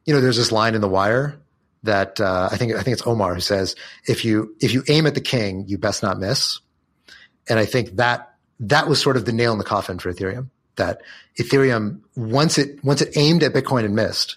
you 0.05 0.13
know, 0.13 0.21
there's 0.21 0.37
this 0.37 0.51
line 0.51 0.75
in 0.75 0.81
the 0.81 0.89
wire 0.89 1.39
that, 1.85 2.21
uh, 2.21 2.49
I 2.51 2.57
think, 2.57 2.75
I 2.75 2.83
think 2.83 2.95
it's 2.95 3.07
Omar 3.07 3.35
who 3.35 3.41
says, 3.41 3.77
if 4.07 4.25
you, 4.25 4.55
if 4.61 4.75
you 4.75 4.83
aim 4.89 5.07
at 5.07 5.15
the 5.15 5.21
king, 5.21 5.65
you 5.69 5.79
best 5.79 6.03
not 6.03 6.19
miss. 6.19 6.61
And 7.49 7.59
I 7.59 7.67
think 7.67 7.97
that, 7.97 8.35
that 8.61 8.89
was 8.89 9.01
sort 9.01 9.17
of 9.17 9.25
the 9.25 9.33
nail 9.33 9.53
in 9.53 9.59
the 9.59 9.65
coffin 9.65 9.99
for 9.99 10.13
Ethereum 10.13 10.49
that 10.77 11.03
Ethereum, 11.39 12.01
once 12.17 12.59
it, 12.59 12.83
once 12.85 13.01
it 13.03 13.17
aimed 13.17 13.43
at 13.43 13.53
Bitcoin 13.53 13.85
and 13.85 13.95
missed, 13.95 14.37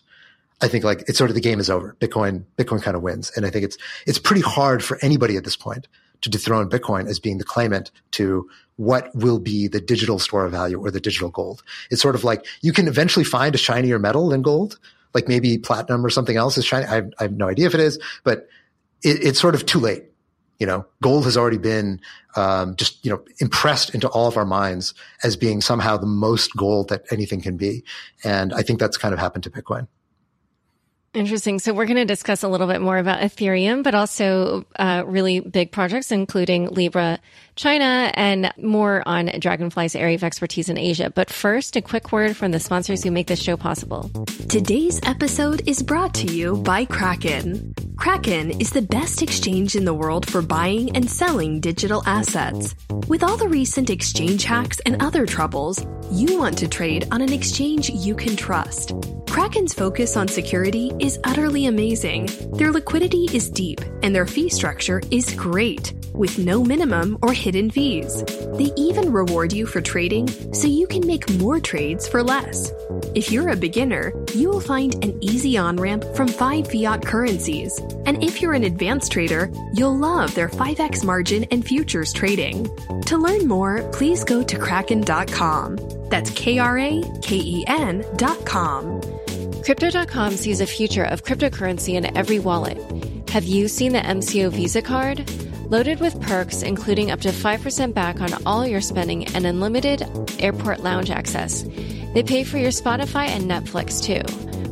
I 0.62 0.68
think 0.68 0.84
like 0.84 1.04
it's 1.08 1.18
sort 1.18 1.30
of 1.30 1.36
the 1.36 1.42
game 1.42 1.60
is 1.60 1.70
over. 1.70 1.96
Bitcoin, 2.00 2.46
Bitcoin 2.58 2.82
kind 2.82 2.96
of 2.96 3.04
wins. 3.04 3.32
And 3.36 3.46
I 3.46 3.50
think 3.50 3.66
it's, 3.66 3.78
it's 4.08 4.20
pretty 4.20 4.42
hard 4.42 4.84
for 4.84 4.98
anybody 5.02 5.38
at 5.38 5.44
this 5.44 5.56
point 5.56 5.88
to 6.22 6.30
dethrone 6.30 6.70
Bitcoin 6.70 7.08
as 7.08 7.20
being 7.20 7.38
the 7.38 7.44
claimant 7.44 7.92
to 8.12 8.50
what 8.78 9.14
will 9.16 9.40
be 9.40 9.68
the 9.68 9.80
digital 9.80 10.20
store 10.20 10.46
of 10.46 10.52
value 10.52 10.80
or 10.80 10.92
the 10.92 11.00
digital 11.00 11.30
gold. 11.30 11.64
It's 11.92 12.02
sort 12.02 12.16
of 12.16 12.24
like 12.24 12.46
you 12.62 12.74
can 12.74 12.88
eventually 12.88 13.26
find 13.26 13.54
a 13.56 13.58
shinier 13.58 14.00
metal 14.00 14.30
than 14.30 14.42
gold, 14.42 14.80
like 15.14 15.28
maybe 15.28 15.58
platinum 15.58 16.06
or 16.06 16.10
something 16.10 16.36
else 16.36 16.58
is 16.58 16.66
shiny. 16.66 16.86
I 16.86 16.96
have, 16.96 17.14
I 17.20 17.24
have 17.24 17.34
no 17.34 17.48
idea 17.48 17.68
if 17.68 17.74
it 17.74 17.80
is, 17.80 18.00
but 18.24 18.48
it, 19.04 19.24
it's 19.24 19.40
sort 19.40 19.56
of 19.56 19.66
too 19.66 19.80
late 19.80 20.06
you 20.60 20.66
know, 20.66 20.86
gold 21.02 21.26
has 21.26 21.36
already 21.36 21.58
been 21.58 22.00
um, 22.36 22.76
just 22.76 23.04
you 23.06 23.12
know 23.12 23.24
impressed 23.40 23.94
into 23.94 24.08
all 24.10 24.28
of 24.28 24.38
our 24.38 24.46
minds 24.46 24.94
as 25.24 25.36
being 25.36 25.62
somehow 25.62 25.98
the 25.98 26.06
most 26.06 26.56
gold 26.56 26.90
that 26.90 27.04
anything 27.12 27.42
can 27.42 27.58
be, 27.58 27.84
and 28.24 28.54
I 28.54 28.62
think 28.62 28.80
that's 28.80 28.98
kind 28.98 29.14
of 29.14 29.20
happened 29.20 29.44
to 29.44 29.50
Bitcoin. 29.50 29.88
Interesting. 31.16 31.60
So 31.60 31.74
we're 31.74 31.86
going 31.86 31.96
to 31.96 32.06
discuss 32.06 32.44
a 32.44 32.50
little 32.50 32.68
bit 32.68 32.82
more 32.82 32.98
about 32.98 33.22
Ethereum, 33.22 33.84
but 33.84 33.96
also 33.96 34.66
uh, 34.76 35.04
really 35.08 35.40
big 35.40 35.72
projects, 35.72 36.12
including 36.12 36.68
Libra 36.68 37.20
China 37.56 38.12
and 38.16 38.52
more 38.58 39.02
on 39.06 39.28
Dragonfly's 39.40 39.96
area 39.96 40.16
of 40.16 40.26
expertise 40.26 40.68
in 40.68 40.78
Asia. 40.78 41.10
But 41.10 41.30
first, 41.30 41.78
a 41.78 41.82
quick 41.82 42.12
word 42.12 42.36
from 42.36 42.52
the 42.52 42.60
sponsors 42.60 43.02
who 43.02 43.12
make 43.12 43.28
this 43.28 43.42
show 43.42 43.56
possible. 43.56 44.12
Today's 44.50 45.00
episode 45.04 45.66
is 45.66 45.82
brought 45.82 46.14
to 46.16 46.28
you 46.28 46.58
by 46.58 46.84
Kraken. 46.84 47.74
Kraken 47.96 48.52
is 48.60 48.72
the 48.72 48.82
best 48.82 49.22
exchange 49.22 49.78
in 49.78 49.86
the 49.86 49.94
world 49.94 50.30
for 50.30 50.42
buying 50.42 50.94
and 50.98 51.10
selling 51.10 51.62
digital 51.62 52.04
assets. 52.06 52.76
With 53.08 53.24
all 53.24 53.38
the 53.38 53.48
recent 53.48 53.90
exchange 53.90 54.44
hacks 54.44 54.82
and 54.86 55.02
other 55.02 55.26
troubles, 55.26 55.86
you 56.12 56.38
want 56.38 56.58
to 56.58 56.68
trade 56.68 57.08
on 57.12 57.22
an 57.22 57.32
exchange 57.32 57.90
you 57.90 58.16
can 58.16 58.36
trust. 58.36 58.92
Kraken's 59.36 59.74
focus 59.74 60.16
on 60.16 60.30
security 60.30 60.94
is 60.98 61.20
utterly 61.26 61.66
amazing. 61.66 62.30
Their 62.54 62.72
liquidity 62.72 63.26
is 63.34 63.50
deep 63.50 63.82
and 64.02 64.16
their 64.16 64.26
fee 64.26 64.48
structure 64.48 65.02
is 65.12 65.34
great, 65.34 65.92
with 66.14 66.40
no 66.40 66.64
minimum 66.64 67.18
or 67.22 67.34
hidden 67.34 67.70
fees. 67.70 68.24
They 68.54 68.72
even 68.78 69.12
reward 69.12 69.52
you 69.52 69.66
for 69.66 69.82
trading 69.82 70.30
so 70.54 70.70
you 70.70 70.88
can 70.88 71.06
make 71.06 71.30
more 71.32 71.60
trades 71.60 72.08
for 72.08 72.24
less. 72.24 72.72
If 73.14 73.30
you're 73.30 73.50
a 73.50 73.58
beginner, 73.58 74.14
you 74.34 74.50
will 74.50 74.62
find 74.62 75.04
an 75.04 75.22
easy 75.22 75.58
on 75.58 75.76
ramp 75.76 76.06
from 76.16 76.30
five 76.30 76.72
fiat 76.72 77.06
currencies. 77.06 77.78
And 78.06 78.24
if 78.24 78.42
you're 78.42 78.54
an 78.54 78.64
advanced 78.64 79.12
trader, 79.12 79.52
you'll 79.74 79.98
love 79.98 80.34
their 80.34 80.48
5x 80.48 81.04
margin 81.04 81.44
and 81.52 81.66
futures 81.66 82.14
trading. 82.14 82.70
To 83.08 83.18
learn 83.18 83.50
more, 83.50 83.84
please 83.92 84.24
go 84.24 84.44
to 84.44 84.58
kraken.com. 84.58 85.78
That's 86.10 86.30
K 86.30 86.58
R 86.58 86.78
A 86.78 87.04
K 87.22 87.36
E 87.36 87.66
N.com. 87.68 89.02
Crypto.com 89.66 90.36
sees 90.36 90.62
a 90.62 90.68
future 90.68 91.06
of 91.06 91.24
cryptocurrency 91.24 91.96
in 91.96 92.16
every 92.16 92.38
wallet. 92.38 92.78
Have 93.32 93.46
you 93.46 93.68
seen 93.68 93.94
the 93.94 94.00
MCO 94.00 94.52
Visa 94.52 94.80
card? 94.80 95.28
Loaded 95.72 96.00
with 96.00 96.22
perks, 96.22 96.62
including 96.62 97.10
up 97.10 97.20
to 97.22 97.30
5% 97.30 97.92
back 97.92 98.22
on 98.22 98.30
all 98.46 98.68
your 98.68 98.80
spending 98.80 99.26
and 99.34 99.44
unlimited 99.44 100.08
airport 100.40 100.82
lounge 100.82 101.10
access. 101.10 101.64
They 102.14 102.22
pay 102.22 102.44
for 102.44 102.60
your 102.60 102.70
Spotify 102.70 103.30
and 103.30 103.50
Netflix 103.50 104.04
too. 104.04 104.22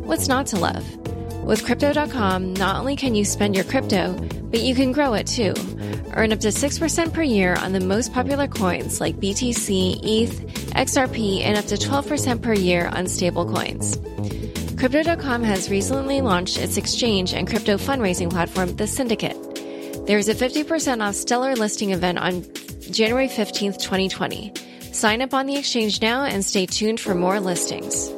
What's 0.02 0.28
not 0.28 0.46
to 0.48 0.60
love? 0.60 0.86
With 1.44 1.66
Crypto.com, 1.66 2.54
not 2.54 2.76
only 2.76 2.96
can 2.96 3.16
you 3.16 3.26
spend 3.26 3.56
your 3.56 3.66
crypto, 3.66 4.14
but 4.52 4.62
you 4.62 4.76
can 4.76 4.92
grow 4.92 5.16
it 5.16 5.26
too. 5.26 5.56
Earn 6.14 6.32
up 6.32 6.40
to 6.42 6.50
6% 6.50 7.14
per 7.14 7.24
year 7.24 7.56
on 7.56 7.74
the 7.74 7.80
most 7.80 8.14
popular 8.14 8.48
coins 8.48 9.02
like 9.02 9.20
BTC, 9.20 10.02
ETH, 10.04 10.40
XRP, 10.76 11.42
and 11.42 11.58
up 11.58 11.66
to 11.66 11.78
12% 11.78 12.44
per 12.44 12.54
year 12.54 12.90
on 12.90 13.06
stablecoins. 13.06 14.43
Crypto.com 14.84 15.44
has 15.44 15.70
recently 15.70 16.20
launched 16.20 16.58
its 16.58 16.76
exchange 16.76 17.34
and 17.34 17.48
crypto 17.48 17.78
fundraising 17.78 18.30
platform, 18.30 18.76
The 18.76 18.86
Syndicate. 18.86 19.38
There 20.08 20.18
is 20.18 20.28
a 20.28 20.36
50% 20.36 21.02
off 21.02 21.16
stellar 21.16 21.56
listing 21.56 21.92
event 21.92 22.18
on 22.18 22.46
January 22.92 23.30
15th, 23.30 23.80
2020. 23.80 24.52
Sign 24.92 25.22
up 25.22 25.34
on 25.34 25.46
the 25.46 25.56
exchange 25.56 26.02
now 26.02 26.26
and 26.26 26.44
stay 26.44 26.66
tuned 26.66 27.00
for 27.00 27.16
more 27.16 27.40
listings. 27.40 28.10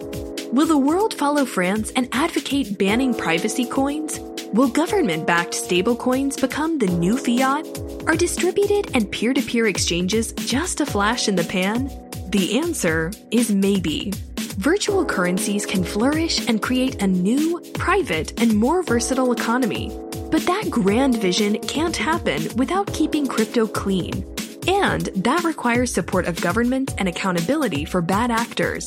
Will 0.51 0.65
the 0.65 0.75
world 0.75 1.13
follow 1.13 1.45
France 1.45 1.91
and 1.95 2.09
advocate 2.13 2.79
banning 2.79 3.13
privacy 3.13 3.67
coins? 3.67 4.19
Will 4.51 4.67
government 4.67 5.27
backed 5.27 5.53
stablecoins 5.53 6.41
become 6.41 6.79
the 6.79 6.87
new 6.87 7.15
fiat? 7.15 7.67
Are 8.07 8.15
distributed 8.15 8.89
and 8.95 9.11
peer 9.11 9.35
to 9.35 9.41
peer 9.43 9.67
exchanges 9.67 10.33
just 10.33 10.81
a 10.81 10.87
flash 10.87 11.27
in 11.27 11.35
the 11.35 11.43
pan? 11.43 12.04
The 12.35 12.59
answer 12.59 13.13
is 13.31 13.49
maybe. 13.49 14.11
Virtual 14.57 15.05
currencies 15.05 15.65
can 15.65 15.85
flourish 15.85 16.45
and 16.49 16.61
create 16.61 17.01
a 17.01 17.07
new, 17.07 17.61
private, 17.75 18.37
and 18.41 18.53
more 18.53 18.83
versatile 18.83 19.31
economy. 19.31 19.97
But 20.31 20.45
that 20.45 20.67
grand 20.69 21.15
vision 21.15 21.57
can't 21.59 21.95
happen 21.95 22.53
without 22.57 22.91
keeping 22.91 23.25
crypto 23.25 23.67
clean. 23.67 24.25
And 24.67 25.03
that 25.15 25.45
requires 25.45 25.93
support 25.93 26.25
of 26.25 26.41
government 26.41 26.93
and 26.97 27.07
accountability 27.07 27.85
for 27.85 28.01
bad 28.01 28.31
actors. 28.31 28.85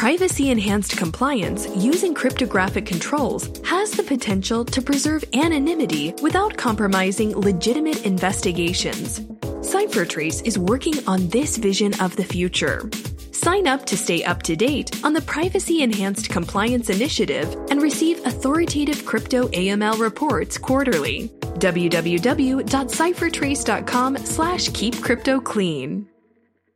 Privacy 0.00 0.48
enhanced 0.48 0.96
compliance 0.96 1.68
using 1.76 2.14
cryptographic 2.14 2.86
controls 2.86 3.50
has 3.66 3.90
the 3.90 4.02
potential 4.02 4.64
to 4.64 4.80
preserve 4.80 5.22
anonymity 5.34 6.14
without 6.22 6.56
compromising 6.56 7.38
legitimate 7.38 8.06
investigations. 8.06 9.20
CipherTrace 9.60 10.42
is 10.46 10.58
working 10.58 10.94
on 11.06 11.28
this 11.28 11.58
vision 11.58 11.92
of 12.00 12.16
the 12.16 12.24
future. 12.24 12.88
Sign 13.32 13.66
up 13.66 13.84
to 13.84 13.94
stay 13.94 14.24
up 14.24 14.42
to 14.44 14.56
date 14.56 15.04
on 15.04 15.12
the 15.12 15.20
Privacy 15.20 15.82
Enhanced 15.82 16.30
Compliance 16.30 16.88
Initiative 16.88 17.54
and 17.70 17.82
receive 17.82 18.24
authoritative 18.24 19.04
crypto 19.04 19.48
AML 19.48 20.00
reports 20.00 20.56
quarterly. 20.56 21.28
www.ciphertrace.com 21.58 24.16
slash 24.16 24.70
keep 24.70 25.02
crypto 25.02 25.42
clean. 25.42 26.08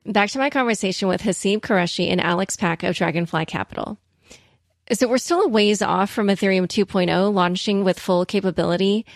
Back 0.06 0.30
to 0.30 0.38
my 0.38 0.50
conversation 0.50 1.08
with 1.08 1.22
Haseeb 1.22 1.60
Qureshi 1.60 2.10
and 2.10 2.20
Alex 2.20 2.56
Pack 2.56 2.82
of 2.82 2.94
Dragonfly 2.94 3.46
Capital. 3.46 3.98
So 4.92 5.08
we're 5.08 5.16
still 5.16 5.40
a 5.40 5.48
ways 5.48 5.80
off 5.80 6.10
from 6.10 6.26
Ethereum 6.26 6.66
2.0 6.66 7.32
launching 7.32 7.84
with 7.84 7.98
full 7.98 8.26
capability. 8.26 9.06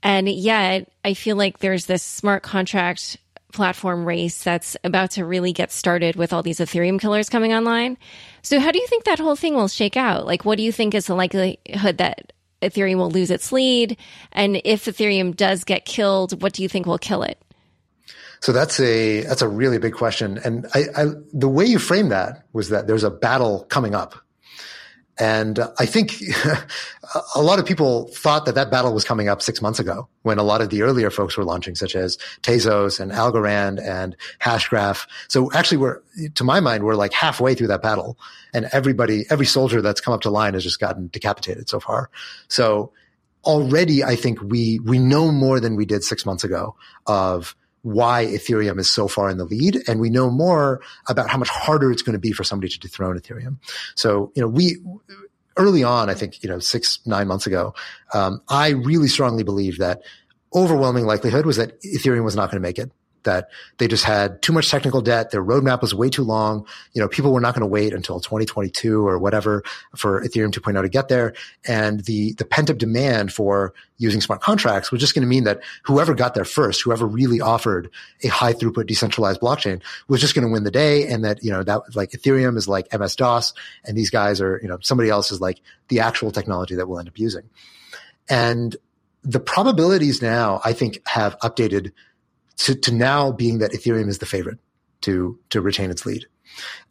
And 0.00 0.28
yet 0.28 0.92
I 1.04 1.14
feel 1.14 1.34
like 1.34 1.58
there's 1.58 1.86
this 1.86 2.04
smart 2.04 2.44
contract 2.44 3.16
platform 3.52 4.04
race 4.04 4.40
that's 4.44 4.76
about 4.84 5.10
to 5.12 5.24
really 5.24 5.52
get 5.52 5.72
started 5.72 6.14
with 6.14 6.32
all 6.32 6.44
these 6.44 6.60
Ethereum 6.60 7.00
killers 7.00 7.28
coming 7.28 7.52
online. 7.52 7.98
So 8.42 8.60
how 8.60 8.70
do 8.70 8.78
you 8.78 8.86
think 8.86 9.04
that 9.04 9.18
whole 9.18 9.34
thing 9.34 9.54
will 9.54 9.66
shake 9.66 9.96
out? 9.96 10.24
Like, 10.24 10.44
what 10.44 10.56
do 10.56 10.62
you 10.62 10.70
think 10.70 10.94
is 10.94 11.06
the 11.06 11.16
likelihood 11.16 11.98
that 11.98 12.32
Ethereum 12.62 12.98
will 12.98 13.10
lose 13.10 13.32
its 13.32 13.50
lead? 13.50 13.96
And 14.30 14.60
if 14.64 14.84
Ethereum 14.84 15.34
does 15.34 15.64
get 15.64 15.84
killed, 15.84 16.40
what 16.42 16.52
do 16.52 16.62
you 16.62 16.68
think 16.68 16.86
will 16.86 16.98
kill 16.98 17.24
it? 17.24 17.42
So 18.40 18.52
that's 18.52 18.78
a 18.80 19.22
that's 19.22 19.42
a 19.42 19.48
really 19.48 19.78
big 19.78 19.94
question, 19.94 20.38
and 20.44 20.66
I, 20.74 20.84
I, 20.96 21.06
the 21.32 21.48
way 21.48 21.64
you 21.64 21.78
framed 21.78 22.12
that 22.12 22.44
was 22.52 22.68
that 22.68 22.86
there's 22.86 23.04
a 23.04 23.10
battle 23.10 23.64
coming 23.68 23.94
up, 23.94 24.14
and 25.18 25.58
I 25.78 25.86
think 25.86 26.22
a 27.34 27.42
lot 27.42 27.58
of 27.58 27.66
people 27.66 28.08
thought 28.14 28.46
that 28.46 28.54
that 28.54 28.70
battle 28.70 28.94
was 28.94 29.04
coming 29.04 29.28
up 29.28 29.42
six 29.42 29.60
months 29.60 29.80
ago 29.80 30.08
when 30.22 30.38
a 30.38 30.44
lot 30.44 30.60
of 30.60 30.70
the 30.70 30.82
earlier 30.82 31.10
folks 31.10 31.36
were 31.36 31.44
launching, 31.44 31.74
such 31.74 31.96
as 31.96 32.16
Tezos 32.42 33.00
and 33.00 33.10
Algorand 33.10 33.82
and 33.82 34.16
Hashgraph. 34.40 35.08
So 35.26 35.50
actually, 35.52 35.78
we're 35.78 36.00
to 36.36 36.44
my 36.44 36.60
mind, 36.60 36.84
we're 36.84 36.94
like 36.94 37.12
halfway 37.12 37.54
through 37.56 37.68
that 37.68 37.82
battle, 37.82 38.16
and 38.54 38.68
everybody, 38.70 39.24
every 39.30 39.46
soldier 39.46 39.82
that's 39.82 40.00
come 40.00 40.14
up 40.14 40.20
to 40.20 40.30
line 40.30 40.54
has 40.54 40.62
just 40.62 40.78
gotten 40.78 41.08
decapitated 41.08 41.68
so 41.68 41.80
far. 41.80 42.10
So 42.46 42.92
already, 43.44 44.04
I 44.04 44.14
think 44.14 44.40
we 44.40 44.78
we 44.80 45.00
know 45.00 45.32
more 45.32 45.58
than 45.58 45.74
we 45.74 45.84
did 45.84 46.04
six 46.04 46.24
months 46.24 46.44
ago 46.44 46.76
of 47.06 47.56
why 47.82 48.26
Ethereum 48.26 48.78
is 48.78 48.90
so 48.90 49.08
far 49.08 49.30
in 49.30 49.38
the 49.38 49.44
lead. 49.44 49.82
And 49.88 50.00
we 50.00 50.10
know 50.10 50.30
more 50.30 50.80
about 51.08 51.30
how 51.30 51.38
much 51.38 51.48
harder 51.48 51.90
it's 51.90 52.02
going 52.02 52.14
to 52.14 52.18
be 52.18 52.32
for 52.32 52.44
somebody 52.44 52.70
to 52.70 52.78
dethrone 52.78 53.18
Ethereum. 53.18 53.58
So, 53.94 54.32
you 54.34 54.42
know, 54.42 54.48
we, 54.48 54.76
early 55.56 55.84
on, 55.84 56.10
I 56.10 56.14
think, 56.14 56.42
you 56.42 56.48
know, 56.48 56.58
six, 56.58 57.00
nine 57.06 57.28
months 57.28 57.46
ago, 57.46 57.74
um, 58.14 58.40
I 58.48 58.70
really 58.70 59.08
strongly 59.08 59.44
believed 59.44 59.78
that 59.80 60.02
overwhelming 60.54 61.04
likelihood 61.04 61.46
was 61.46 61.56
that 61.56 61.80
Ethereum 61.82 62.24
was 62.24 62.36
not 62.36 62.50
going 62.50 62.60
to 62.60 62.66
make 62.66 62.78
it 62.78 62.90
that 63.28 63.50
they 63.76 63.86
just 63.86 64.04
had 64.04 64.40
too 64.40 64.52
much 64.52 64.70
technical 64.70 65.02
debt. 65.02 65.30
Their 65.30 65.44
roadmap 65.44 65.82
was 65.82 65.94
way 65.94 66.08
too 66.08 66.24
long. 66.24 66.66
You 66.94 67.02
know, 67.02 67.08
people 67.08 67.32
were 67.32 67.40
not 67.40 67.54
going 67.54 67.60
to 67.60 67.66
wait 67.66 67.92
until 67.92 68.20
2022 68.20 69.06
or 69.06 69.18
whatever 69.18 69.62
for 69.94 70.24
Ethereum 70.24 70.50
2.0 70.50 70.80
to 70.80 70.88
get 70.88 71.08
there. 71.08 71.34
And 71.66 72.00
the, 72.00 72.32
the 72.32 72.46
pent 72.46 72.70
up 72.70 72.78
demand 72.78 73.32
for 73.32 73.74
using 73.98 74.20
smart 74.20 74.40
contracts 74.40 74.90
was 74.90 75.00
just 75.00 75.14
going 75.14 75.22
to 75.22 75.28
mean 75.28 75.44
that 75.44 75.60
whoever 75.82 76.14
got 76.14 76.34
there 76.34 76.46
first, 76.46 76.80
whoever 76.82 77.06
really 77.06 77.40
offered 77.40 77.90
a 78.24 78.28
high 78.28 78.54
throughput 78.54 78.86
decentralized 78.86 79.40
blockchain 79.40 79.82
was 80.08 80.20
just 80.20 80.34
going 80.34 80.46
to 80.46 80.52
win 80.52 80.64
the 80.64 80.70
day. 80.70 81.06
And 81.06 81.24
that, 81.24 81.44
you 81.44 81.50
know, 81.50 81.62
that 81.62 81.94
like 81.94 82.12
Ethereum 82.12 82.56
is 82.56 82.66
like 82.66 82.92
MS 82.98 83.16
DOS 83.16 83.52
and 83.84 83.96
these 83.96 84.10
guys 84.10 84.40
are, 84.40 84.58
you 84.62 84.68
know, 84.68 84.78
somebody 84.80 85.10
else 85.10 85.30
is 85.30 85.40
like 85.40 85.60
the 85.88 86.00
actual 86.00 86.30
technology 86.30 86.76
that 86.76 86.88
we'll 86.88 86.98
end 86.98 87.08
up 87.08 87.18
using. 87.18 87.42
And 88.30 88.76
the 89.22 89.40
probabilities 89.40 90.22
now, 90.22 90.60
I 90.64 90.72
think, 90.72 91.00
have 91.06 91.38
updated 91.40 91.92
to, 92.58 92.74
to 92.74 92.92
now 92.92 93.32
being 93.32 93.58
that 93.58 93.72
Ethereum 93.72 94.08
is 94.08 94.18
the 94.18 94.26
favorite 94.26 94.58
to, 95.02 95.38
to 95.50 95.60
retain 95.60 95.90
its 95.90 96.04
lead. 96.06 96.26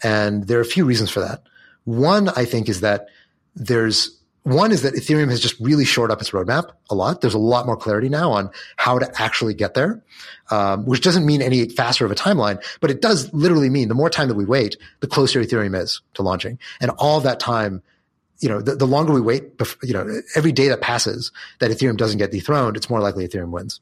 And 0.04 0.48
there 0.48 0.58
are 0.58 0.62
a 0.62 0.66
few 0.66 0.86
reasons 0.86 1.10
for 1.10 1.20
that. 1.20 1.44
One, 1.84 2.30
I 2.30 2.46
think, 2.46 2.70
is 2.70 2.82
that 2.82 3.08
there's 3.56 4.18
one 4.44 4.72
is 4.72 4.82
that 4.84 4.94
Ethereum 4.94 5.30
has 5.30 5.42
just 5.42 5.60
really 5.60 5.84
shored 5.84 6.10
up 6.10 6.22
its 6.22 6.32
roadmap 6.32 6.72
a 6.90 6.96
lot. 6.96 7.20
There's 7.20 7.34
a 7.34 7.38
lot 7.38 7.66
more 7.66 7.76
clarity 7.76 8.08
now 8.08 8.32
on 8.32 8.50
how 8.78 8.98
to 8.98 9.22
actually 9.22 9.54
get 9.54 9.74
there, 9.74 10.02
um, 10.52 10.86
which 10.86 11.02
doesn't 11.02 11.26
mean 11.26 11.42
any 11.42 11.68
faster 11.68 12.06
of 12.06 12.12
a 12.12 12.16
timeline, 12.16 12.64
but 12.80 12.90
it 12.90 13.02
does 13.02 13.34
literally 13.34 13.70
mean 13.70 13.90
the 13.90 13.94
more 13.94 14.10
time 14.10 14.30
that 14.30 14.36
we 14.36 14.46
wait, 14.46 14.78
the 15.02 15.08
closer 15.08 15.44
Ethereum 15.44 15.78
is 15.78 16.02
to 16.14 16.22
launching. 16.22 16.60
And 16.80 16.92
all 16.92 17.20
that 17.20 17.42
time, 17.42 17.84
you 18.40 18.50
know, 18.50 18.62
the, 18.62 18.76
the 18.76 18.86
longer 18.86 19.14
we 19.14 19.22
wait, 19.22 19.44
you 19.84 19.94
know, 19.94 20.22
every 20.36 20.52
day 20.52 20.68
that 20.68 20.82
passes 20.82 21.32
that 21.60 21.72
Ethereum 21.72 21.98
doesn't 21.98 22.20
get 22.20 22.32
dethroned, 22.32 22.78
it's 22.78 22.90
more 22.90 23.00
likely 23.00 23.28
Ethereum 23.28 23.50
wins. 23.50 23.80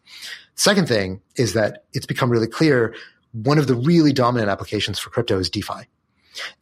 Second 0.56 0.88
thing 0.88 1.22
is 1.36 1.54
that 1.54 1.84
it's 1.94 2.06
become 2.06 2.30
really 2.30 2.48
clear 2.48 2.96
one 3.34 3.58
of 3.58 3.68
the 3.68 3.76
really 3.76 4.14
dominant 4.14 4.50
applications 4.50 4.98
for 4.98 5.10
crypto 5.10 5.38
is 5.40 5.50
DeFi. 5.50 5.88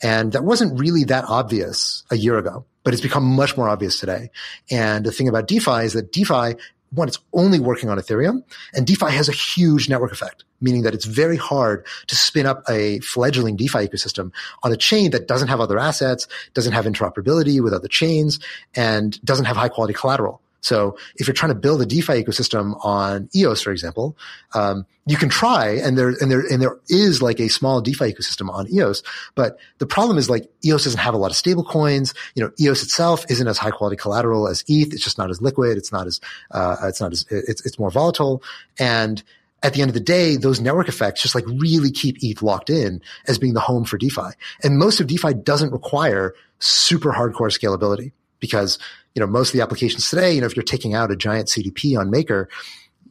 And 0.01 0.31
that 0.33 0.43
wasn't 0.43 0.79
really 0.79 1.03
that 1.05 1.25
obvious 1.25 2.03
a 2.11 2.15
year 2.15 2.37
ago, 2.37 2.65
but 2.83 2.93
it's 2.93 3.01
become 3.01 3.23
much 3.23 3.57
more 3.57 3.69
obvious 3.69 3.99
today. 3.99 4.29
And 4.71 5.05
the 5.05 5.11
thing 5.11 5.27
about 5.27 5.47
DeFi 5.47 5.83
is 5.83 5.93
that 5.93 6.11
DeFi, 6.11 6.55
one, 6.93 7.07
it's 7.07 7.19
only 7.33 7.59
working 7.59 7.89
on 7.89 7.97
Ethereum 7.97 8.43
and 8.73 8.85
DeFi 8.85 9.11
has 9.11 9.29
a 9.29 9.31
huge 9.31 9.89
network 9.89 10.11
effect, 10.11 10.43
meaning 10.61 10.83
that 10.83 10.93
it's 10.93 11.05
very 11.05 11.37
hard 11.37 11.85
to 12.07 12.15
spin 12.15 12.45
up 12.45 12.63
a 12.69 12.99
fledgling 12.99 13.55
DeFi 13.55 13.87
ecosystem 13.87 14.31
on 14.63 14.71
a 14.71 14.77
chain 14.77 15.11
that 15.11 15.27
doesn't 15.27 15.47
have 15.47 15.59
other 15.59 15.79
assets, 15.79 16.27
doesn't 16.53 16.73
have 16.73 16.85
interoperability 16.85 17.61
with 17.61 17.73
other 17.73 17.87
chains, 17.87 18.39
and 18.75 19.23
doesn't 19.23 19.45
have 19.45 19.57
high 19.57 19.69
quality 19.69 19.93
collateral. 19.93 20.41
So 20.63 20.97
if 21.17 21.27
you're 21.27 21.35
trying 21.35 21.53
to 21.53 21.59
build 21.59 21.81
a 21.81 21.85
DeFi 21.85 22.23
ecosystem 22.23 22.77
on 22.83 23.29
EOS, 23.35 23.61
for 23.61 23.71
example, 23.71 24.17
um, 24.55 24.85
you 25.05 25.17
can 25.17 25.29
try, 25.29 25.71
and 25.71 25.97
there 25.97 26.09
and 26.09 26.31
there 26.31 26.39
and 26.39 26.61
there 26.61 26.79
is 26.87 27.21
like 27.21 27.39
a 27.39 27.49
small 27.49 27.81
DeFi 27.81 28.13
ecosystem 28.13 28.49
on 28.49 28.71
EOS, 28.73 29.03
but 29.35 29.57
the 29.77 29.85
problem 29.85 30.17
is 30.17 30.29
like 30.29 30.49
EOS 30.65 30.85
doesn't 30.85 30.99
have 30.99 31.13
a 31.13 31.17
lot 31.17 31.29
of 31.29 31.37
stable 31.37 31.65
coins. 31.65 32.13
You 32.35 32.43
know, 32.43 32.51
EOS 32.59 32.83
itself 32.83 33.25
isn't 33.29 33.47
as 33.47 33.57
high 33.57 33.71
quality 33.71 33.97
collateral 33.97 34.47
as 34.47 34.63
ETH. 34.67 34.93
It's 34.93 35.03
just 35.03 35.17
not 35.17 35.29
as 35.29 35.41
liquid. 35.41 35.77
It's 35.77 35.91
not 35.91 36.07
as 36.07 36.21
uh, 36.51 36.77
it's 36.83 37.01
not 37.01 37.11
as 37.11 37.25
it's 37.29 37.65
it's 37.65 37.77
more 37.77 37.91
volatile 37.91 38.41
and 38.79 39.21
at 39.63 39.73
the 39.73 39.81
end 39.81 39.89
of 39.89 39.93
the 39.93 40.01
day, 40.01 40.35
those 40.35 40.59
network 40.59 40.89
effects 40.89 41.21
just 41.21 41.35
like 41.35 41.45
really 41.47 41.89
keep 41.89 42.17
ETH 42.21 42.41
locked 42.41 42.69
in 42.69 43.01
as 43.27 43.39
being 43.39 43.53
the 43.53 43.61
home 43.61 43.85
for 43.85 43.97
DeFi. 43.97 44.31
And 44.61 44.77
most 44.77 44.99
of 44.99 45.07
DeFi 45.07 45.35
doesn't 45.35 45.71
require 45.71 46.35
super 46.59 47.13
hardcore 47.13 47.49
scalability 47.49 48.11
because 48.41 48.77
you 49.15 49.19
know, 49.19 49.27
most 49.27 49.49
of 49.49 49.53
the 49.53 49.61
applications 49.61 50.09
today, 50.09 50.33
you 50.33 50.41
know, 50.41 50.47
if 50.47 50.55
you're 50.55 50.63
taking 50.63 50.93
out 50.93 51.11
a 51.11 51.15
giant 51.15 51.47
CDP 51.47 51.97
on 51.97 52.09
Maker, 52.09 52.49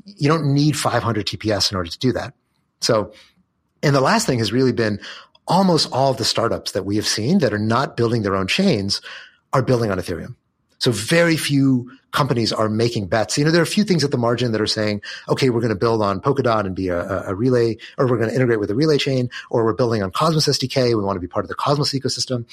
you 0.05 0.29
don't 0.29 0.53
need 0.53 0.77
500 0.77 1.27
TPS 1.27 1.71
in 1.71 1.77
order 1.77 1.91
to 1.91 1.99
do 1.99 2.13
that. 2.13 2.35
So, 2.81 3.13
and 3.83 3.95
the 3.95 4.01
last 4.01 4.27
thing 4.27 4.39
has 4.39 4.53
really 4.53 4.73
been 4.73 5.01
almost 5.47 5.89
all 5.93 6.11
of 6.11 6.17
the 6.17 6.25
startups 6.25 6.73
that 6.73 6.85
we 6.85 6.97
have 6.97 7.07
seen 7.07 7.39
that 7.39 7.53
are 7.53 7.59
not 7.59 7.97
building 7.97 8.23
their 8.23 8.37
own 8.37 8.47
chains 8.47 9.01
are 9.53 9.63
building 9.63 9.91
on 9.91 9.99
Ethereum. 9.99 10.35
So 10.79 10.91
very 10.91 11.37
few 11.37 11.91
companies 12.11 12.53
are 12.53 12.69
making 12.69 13.07
bets. 13.07 13.39
You 13.39 13.45
know, 13.45 13.53
there 13.53 13.61
are 13.61 13.63
a 13.63 13.67
few 13.67 13.85
things 13.85 14.03
at 14.03 14.11
the 14.11 14.19
margin 14.19 14.51
that 14.51 14.61
are 14.61 14.67
saying, 14.67 15.01
okay, 15.29 15.49
we're 15.49 15.61
going 15.61 15.73
to 15.73 15.79
build 15.79 16.03
on 16.03 16.21
Polkadot 16.21 16.67
and 16.67 16.75
be 16.75 16.89
a, 16.89 17.29
a 17.29 17.35
relay, 17.35 17.77
or 17.99 18.09
we're 18.09 18.19
going 18.19 18.31
to 18.31 18.35
integrate 18.35 18.59
with 18.59 18.71
a 18.71 18.75
relay 18.75 18.99
chain, 18.99 19.31
or 19.49 19.65
we're 19.65 19.75
building 19.75 20.03
on 20.03 20.11
Cosmos 20.11 20.49
SDK. 20.49 20.89
We 20.89 21.05
want 21.05 21.17
to 21.17 21.21
be 21.21 21.29
part 21.29 21.45
of 21.45 21.49
the 21.49 21.55
Cosmos 21.55 21.93
ecosystem. 21.93 22.47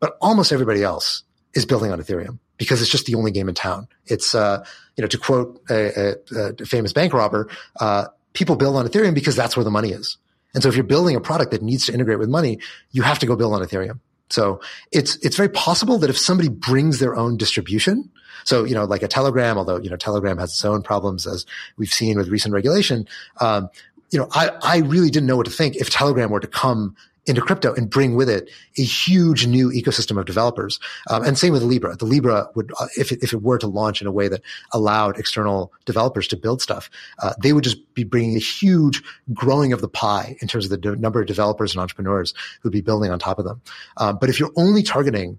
But 0.00 0.16
almost 0.20 0.52
everybody 0.52 0.82
else 0.82 1.22
is 1.54 1.66
building 1.66 1.92
on 1.92 2.00
Ethereum. 2.00 2.40
Because 2.58 2.82
it's 2.82 2.90
just 2.90 3.06
the 3.06 3.14
only 3.14 3.30
game 3.30 3.48
in 3.48 3.54
town. 3.54 3.88
It's, 4.06 4.34
uh, 4.34 4.64
you 4.96 5.02
know, 5.02 5.08
to 5.08 5.18
quote 5.18 5.60
a, 5.70 6.14
a, 6.36 6.52
a 6.60 6.66
famous 6.66 6.92
bank 6.92 7.12
robber, 7.12 7.48
uh, 7.80 8.06
people 8.34 8.56
build 8.56 8.76
on 8.76 8.86
Ethereum 8.86 9.14
because 9.14 9.36
that's 9.36 9.56
where 9.56 9.64
the 9.64 9.70
money 9.70 9.90
is. 9.90 10.18
And 10.54 10.62
so 10.62 10.68
if 10.68 10.74
you're 10.74 10.84
building 10.84 11.16
a 11.16 11.20
product 11.20 11.52
that 11.52 11.62
needs 11.62 11.86
to 11.86 11.94
integrate 11.94 12.18
with 12.18 12.28
money, 12.28 12.58
you 12.90 13.02
have 13.02 13.18
to 13.20 13.26
go 13.26 13.36
build 13.36 13.54
on 13.54 13.62
Ethereum. 13.62 14.00
So 14.30 14.60
it's, 14.92 15.16
it's 15.16 15.36
very 15.36 15.48
possible 15.48 15.98
that 15.98 16.10
if 16.10 16.18
somebody 16.18 16.48
brings 16.48 16.98
their 16.98 17.16
own 17.16 17.36
distribution, 17.36 18.10
so, 18.44 18.64
you 18.64 18.74
know, 18.74 18.84
like 18.84 19.02
a 19.02 19.08
Telegram, 19.08 19.58
although, 19.58 19.78
you 19.78 19.90
know, 19.90 19.96
Telegram 19.96 20.38
has 20.38 20.50
its 20.50 20.64
own 20.64 20.82
problems 20.82 21.26
as 21.26 21.44
we've 21.76 21.92
seen 21.92 22.16
with 22.16 22.28
recent 22.28 22.54
regulation. 22.54 23.06
Um, 23.40 23.68
you 24.10 24.18
know, 24.18 24.28
I, 24.32 24.50
I 24.62 24.78
really 24.78 25.10
didn't 25.10 25.26
know 25.26 25.36
what 25.36 25.46
to 25.46 25.52
think 25.52 25.76
if 25.76 25.90
Telegram 25.90 26.30
were 26.30 26.40
to 26.40 26.46
come 26.46 26.96
into 27.28 27.40
crypto 27.40 27.74
and 27.74 27.90
bring 27.90 28.14
with 28.14 28.28
it 28.28 28.50
a 28.78 28.82
huge 28.82 29.46
new 29.46 29.70
ecosystem 29.70 30.18
of 30.18 30.26
developers. 30.26 30.80
Um, 31.10 31.24
and 31.24 31.38
same 31.38 31.52
with 31.52 31.62
Libra. 31.62 31.96
The 31.96 32.04
Libra 32.04 32.48
would, 32.54 32.72
uh, 32.80 32.86
if 32.96 33.12
it, 33.12 33.22
if 33.22 33.32
it 33.32 33.42
were 33.42 33.58
to 33.58 33.66
launch 33.66 34.00
in 34.00 34.06
a 34.06 34.12
way 34.12 34.28
that 34.28 34.42
allowed 34.72 35.18
external 35.18 35.72
developers 35.84 36.28
to 36.28 36.36
build 36.36 36.62
stuff, 36.62 36.90
uh, 37.22 37.34
they 37.42 37.52
would 37.52 37.64
just 37.64 37.94
be 37.94 38.04
bringing 38.04 38.36
a 38.36 38.40
huge 38.40 39.02
growing 39.32 39.72
of 39.72 39.80
the 39.80 39.88
pie 39.88 40.36
in 40.40 40.48
terms 40.48 40.64
of 40.64 40.70
the 40.70 40.78
de- 40.78 40.96
number 40.96 41.20
of 41.20 41.26
developers 41.26 41.72
and 41.72 41.80
entrepreneurs 41.80 42.34
who'd 42.60 42.72
be 42.72 42.80
building 42.80 43.10
on 43.10 43.18
top 43.18 43.38
of 43.38 43.44
them. 43.44 43.60
Um, 43.96 44.18
but 44.20 44.28
if 44.28 44.40
you're 44.40 44.52
only 44.56 44.82
targeting 44.82 45.38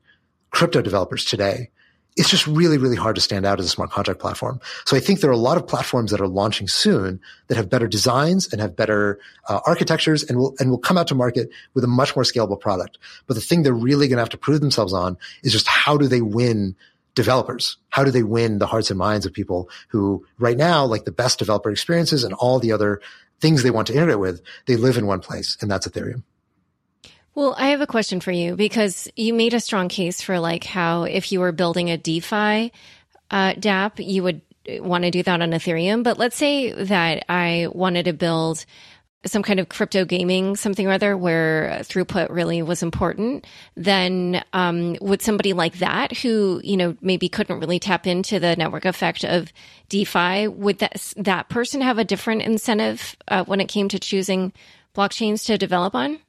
crypto 0.52 0.82
developers 0.82 1.26
today, 1.26 1.70
it's 2.20 2.30
just 2.30 2.46
really, 2.48 2.78
really 2.78 2.98
hard 2.98 3.16
to 3.16 3.22
stand 3.22 3.46
out 3.46 3.62
as 3.62 3.66
a 3.66 3.70
smart 3.70 3.92
contract 3.92 4.20
platform. 4.20 4.60
So 4.86 4.98
I 4.98 5.00
think 5.00 5.22
there 5.22 5.30
are 5.30 5.34
a 5.34 5.38
lot 5.38 5.56
of 5.56 5.66
platforms 5.66 6.12
that 6.12 6.20
are 6.20 6.28
launching 6.28 6.68
soon 6.68 7.22
that 7.48 7.56
have 7.56 7.70
better 7.70 7.88
designs 7.88 8.52
and 8.52 8.60
have 8.60 8.76
better 8.76 9.20
uh, 9.48 9.62
architectures 9.66 10.24
and 10.24 10.38
will, 10.38 10.54
and 10.60 10.70
will 10.70 10.80
come 10.80 10.98
out 10.98 11.08
to 11.08 11.16
market 11.16 11.50
with 11.76 11.86
a 11.86 11.88
much 11.88 12.18
more 12.18 12.24
scalable 12.26 12.60
product. 12.60 12.98
But 13.26 13.36
the 13.36 13.42
thing 13.42 13.64
they're 13.64 13.74
really 13.74 14.10
going 14.10 14.18
to 14.18 14.22
have 14.22 14.30
to 14.30 14.38
prove 14.38 14.60
themselves 14.60 14.92
on 14.92 15.18
is 15.44 15.54
just 15.54 15.66
how 15.66 15.96
do 15.96 16.10
they 16.10 16.20
win 16.20 16.76
developers? 17.16 17.78
How 17.88 18.04
do 18.04 18.12
they 18.12 18.24
win 18.24 18.60
the 18.60 18.68
hearts 18.68 18.90
and 18.90 19.00
minds 19.00 19.26
of 19.26 19.32
people 19.32 19.70
who 19.88 20.26
right 20.40 20.58
now, 20.58 20.84
like 20.84 21.06
the 21.06 21.14
best 21.14 21.40
developer 21.40 21.72
experiences 21.72 22.26
and 22.26 22.34
all 22.34 22.60
the 22.60 22.74
other 22.74 23.02
things 23.40 23.64
they 23.64 23.72
want 23.72 23.88
to 23.88 23.94
integrate 23.94 24.20
with, 24.20 24.42
they 24.66 24.76
live 24.76 24.98
in 24.98 25.08
one 25.08 25.22
place 25.22 25.58
and 25.62 25.72
that's 25.72 25.88
Ethereum. 25.88 26.24
Well, 27.36 27.56
I 27.58 27.70
have 27.70 27.82
a 27.82 27.88
question 27.88 28.20
for 28.20 28.32
you 28.32 28.56
because 28.56 29.08
you 29.16 29.34
made 29.34 29.54
a 29.54 29.60
strong 29.60 29.88
case 29.88 30.22
for 30.22 30.40
like 30.40 30.64
how 30.64 31.04
if 31.04 31.32
you 31.32 31.40
were 31.40 31.52
building 31.52 31.90
a 31.90 31.98
DeFi 31.98 32.72
uh, 33.32 33.54
dApp, 33.54 34.06
you 34.06 34.24
would 34.24 34.42
want 34.68 35.04
to 35.04 35.12
do 35.12 35.24
that 35.24 35.42
on 35.42 35.52
Ethereum. 35.52 36.04
But 36.04 36.18
let's 36.18 36.36
say 36.36 36.72
that 36.72 37.26
I 37.30 37.68
wanted 37.72 38.06
to 38.06 38.14
build 38.14 38.66
some 39.26 39.44
kind 39.44 39.60
of 39.60 39.68
crypto 39.68 40.06
gaming, 40.06 40.56
something 40.56 40.88
or 40.88 40.92
other, 40.92 41.18
where 41.18 41.80
throughput 41.82 42.30
really 42.30 42.62
was 42.62 42.82
important, 42.82 43.46
then 43.76 44.42
um, 44.54 44.96
would 45.02 45.22
somebody 45.22 45.52
like 45.52 45.80
that, 45.80 46.18
who 46.18 46.62
you 46.64 46.78
know 46.78 46.96
maybe 47.02 47.28
couldn't 47.28 47.60
really 47.60 47.80
tap 47.80 48.08
into 48.08 48.40
the 48.40 48.56
network 48.56 48.86
effect 48.86 49.26
of 49.26 49.52
DeFi, 49.90 50.48
would 50.48 50.80
that 50.80 51.14
that 51.18 51.50
person 51.50 51.82
have 51.82 51.98
a 51.98 52.06
different 52.06 52.44
incentive 52.44 53.18
uh, 53.28 53.44
when 53.44 53.60
it 53.60 53.68
came 53.68 53.90
to 53.90 54.00
choosing 54.00 54.54
blockchains 54.96 55.46
to 55.46 55.58
develop 55.58 55.96
on? 55.96 56.20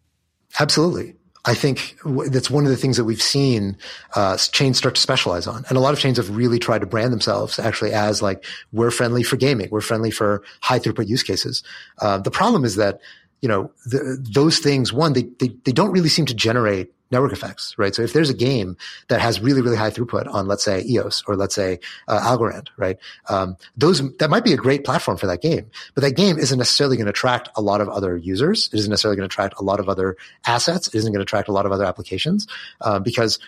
Absolutely. 0.59 1.14
I 1.44 1.55
think 1.55 1.96
that's 2.05 2.51
one 2.51 2.64
of 2.64 2.70
the 2.70 2.76
things 2.76 2.98
that 2.98 3.05
we've 3.05 3.22
seen 3.22 3.78
uh, 4.14 4.36
chains 4.36 4.76
start 4.76 4.94
to 4.96 5.01
specialize 5.01 5.46
on, 5.46 5.64
and 5.68 5.78
a 5.78 5.80
lot 5.80 5.94
of 5.94 5.98
chains 5.98 6.18
have 6.18 6.36
really 6.36 6.59
tried 6.59 6.80
to 6.80 6.86
brand 6.86 7.12
themselves 7.12 7.59
actually 7.59 7.92
as 7.92 8.20
like 8.20 8.44
we're 8.72 8.90
friendly 8.90 9.22
for 9.22 9.36
gaming, 9.36 9.68
we're 9.70 9.80
friendly 9.80 10.11
for 10.11 10.42
high 10.61 10.78
throughput 10.78 11.09
use 11.09 11.22
cases. 11.22 11.62
Uh, 11.98 12.18
the 12.18 12.30
problem 12.30 12.64
is 12.64 12.76
that 12.76 13.01
you 13.40 13.48
know 13.48 13.70
the, 13.86 14.22
those 14.34 14.59
things. 14.59 14.92
One, 14.92 15.14
they, 15.14 15.22
they 15.38 15.48
they 15.64 15.72
don't 15.72 15.92
really 15.92 16.11
seem 16.11 16.26
to 16.26 16.34
generate 16.34 16.92
network 17.11 17.32
effects, 17.32 17.74
right? 17.76 17.94
So 17.94 18.02
if 18.02 18.12
there's 18.12 18.30
a 18.30 18.34
game 18.34 18.76
that 19.08 19.20
has 19.20 19.40
really, 19.40 19.61
really 19.61 19.76
high 19.76 19.90
throughput 19.90 20.32
on, 20.32 20.46
let's 20.46 20.64
say, 20.64 20.84
EOS 20.86 21.24
or 21.26 21.36
let's 21.36 21.54
say 21.54 21.80
uh, 22.08 22.20
Algorand, 22.20 22.68
right? 22.76 22.96
Um, 23.28 23.56
those 23.76 24.00
that 24.18 24.30
might 24.30 24.44
be 24.44 24.52
a 24.52 24.56
great 24.56 24.84
platform 24.84 25.16
for 25.16 25.26
that 25.26 25.42
game, 25.42 25.70
but 25.94 26.02
that 26.02 26.12
game 26.12 26.38
isn't 26.38 26.58
necessarily 26.58 26.96
going 26.96 27.06
to 27.06 27.11
attract 27.11 27.48
a 27.56 27.62
lot 27.62 27.80
of 27.80 27.88
other 27.88 28.16
users. 28.16 28.68
It 28.72 28.78
isn't 28.78 28.90
necessarily 28.90 29.16
going 29.16 29.28
to 29.28 29.32
attract 29.32 29.58
a 29.58 29.62
lot 29.62 29.80
of 29.80 29.88
other 29.88 30.16
assets. 30.46 30.88
It 30.88 30.94
isn't 30.94 31.12
going 31.12 31.20
to 31.20 31.24
attract 31.24 31.48
a 31.48 31.52
lot 31.52 31.66
of 31.66 31.72
other 31.72 31.84
applications 31.84 32.46
uh, 32.80 33.00
because 33.00 33.38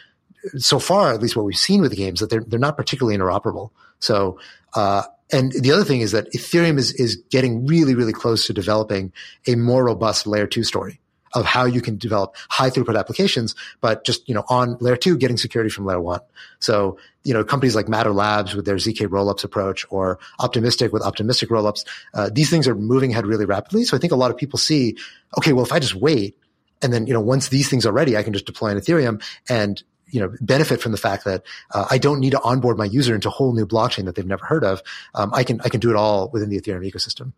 so 0.56 0.78
far, 0.78 1.12
at 1.12 1.22
least 1.22 1.36
what 1.36 1.44
we've 1.44 1.56
seen 1.56 1.80
with 1.80 1.90
the 1.90 1.96
games, 1.96 2.20
that 2.20 2.30
they're 2.30 2.44
they're 2.44 2.58
not 2.58 2.76
particularly 2.76 3.16
interoperable. 3.16 3.70
So. 3.98 4.38
Uh, 4.74 5.02
and 5.34 5.52
the 5.52 5.72
other 5.72 5.84
thing 5.84 6.02
is 6.02 6.12
that 6.12 6.30
Ethereum 6.32 6.78
is, 6.78 6.92
is 6.92 7.16
getting 7.30 7.66
really, 7.66 7.94
really 7.94 8.12
close 8.12 8.46
to 8.46 8.52
developing 8.52 9.12
a 9.46 9.54
more 9.54 9.84
robust 9.84 10.26
layer 10.26 10.46
two 10.46 10.62
story 10.62 11.00
of 11.34 11.44
how 11.44 11.64
you 11.64 11.80
can 11.80 11.96
develop 11.96 12.34
high 12.48 12.70
throughput 12.70 12.98
applications, 12.98 13.54
but 13.80 14.04
just, 14.04 14.28
you 14.28 14.34
know, 14.34 14.44
on 14.48 14.76
layer 14.80 14.96
two, 14.96 15.16
getting 15.16 15.36
security 15.36 15.70
from 15.70 15.86
layer 15.86 16.00
one. 16.00 16.20
So, 16.58 16.98
you 17.24 17.32
know, 17.32 17.44
companies 17.44 17.74
like 17.74 17.88
Matter 17.88 18.12
Labs 18.12 18.54
with 18.54 18.64
their 18.64 18.76
ZK 18.76 19.06
rollups 19.08 19.44
approach 19.44 19.86
or 19.90 20.18
Optimistic 20.38 20.92
with 20.92 21.02
optimistic 21.02 21.48
rollups, 21.48 21.84
uh, 22.14 22.30
these 22.32 22.50
things 22.50 22.66
are 22.68 22.74
moving 22.74 23.12
ahead 23.12 23.26
really 23.26 23.44
rapidly. 23.44 23.84
So 23.84 23.96
I 23.96 24.00
think 24.00 24.12
a 24.12 24.16
lot 24.16 24.30
of 24.30 24.36
people 24.36 24.58
see, 24.58 24.96
okay, 25.38 25.52
well, 25.52 25.64
if 25.64 25.72
I 25.72 25.78
just 25.78 25.94
wait 25.94 26.36
and 26.80 26.92
then, 26.92 27.06
you 27.06 27.12
know, 27.12 27.20
once 27.20 27.48
these 27.48 27.68
things 27.68 27.86
are 27.86 27.92
ready, 27.92 28.16
I 28.16 28.22
can 28.22 28.32
just 28.32 28.46
deploy 28.46 28.70
in 28.70 28.78
Ethereum 28.78 29.22
and 29.48 29.82
you 30.12 30.20
know 30.20 30.32
benefit 30.40 30.80
from 30.80 30.92
the 30.92 30.98
fact 30.98 31.24
that 31.24 31.42
uh, 31.72 31.86
I 31.90 31.98
don't 31.98 32.20
need 32.20 32.30
to 32.30 32.40
onboard 32.42 32.78
my 32.78 32.84
user 32.84 33.14
into 33.14 33.28
a 33.28 33.30
whole 33.30 33.52
new 33.54 33.66
blockchain 33.66 34.04
that 34.04 34.14
they've 34.14 34.26
never 34.26 34.44
heard 34.44 34.62
of. 34.62 34.82
Um, 35.14 35.32
I 35.34 35.42
can 35.42 35.60
I 35.62 35.68
can 35.68 35.80
do 35.80 35.90
it 35.90 35.96
all 35.96 36.28
within 36.28 36.50
the 36.50 36.60
Ethereum 36.60 36.88
ecosystem. 36.88 37.32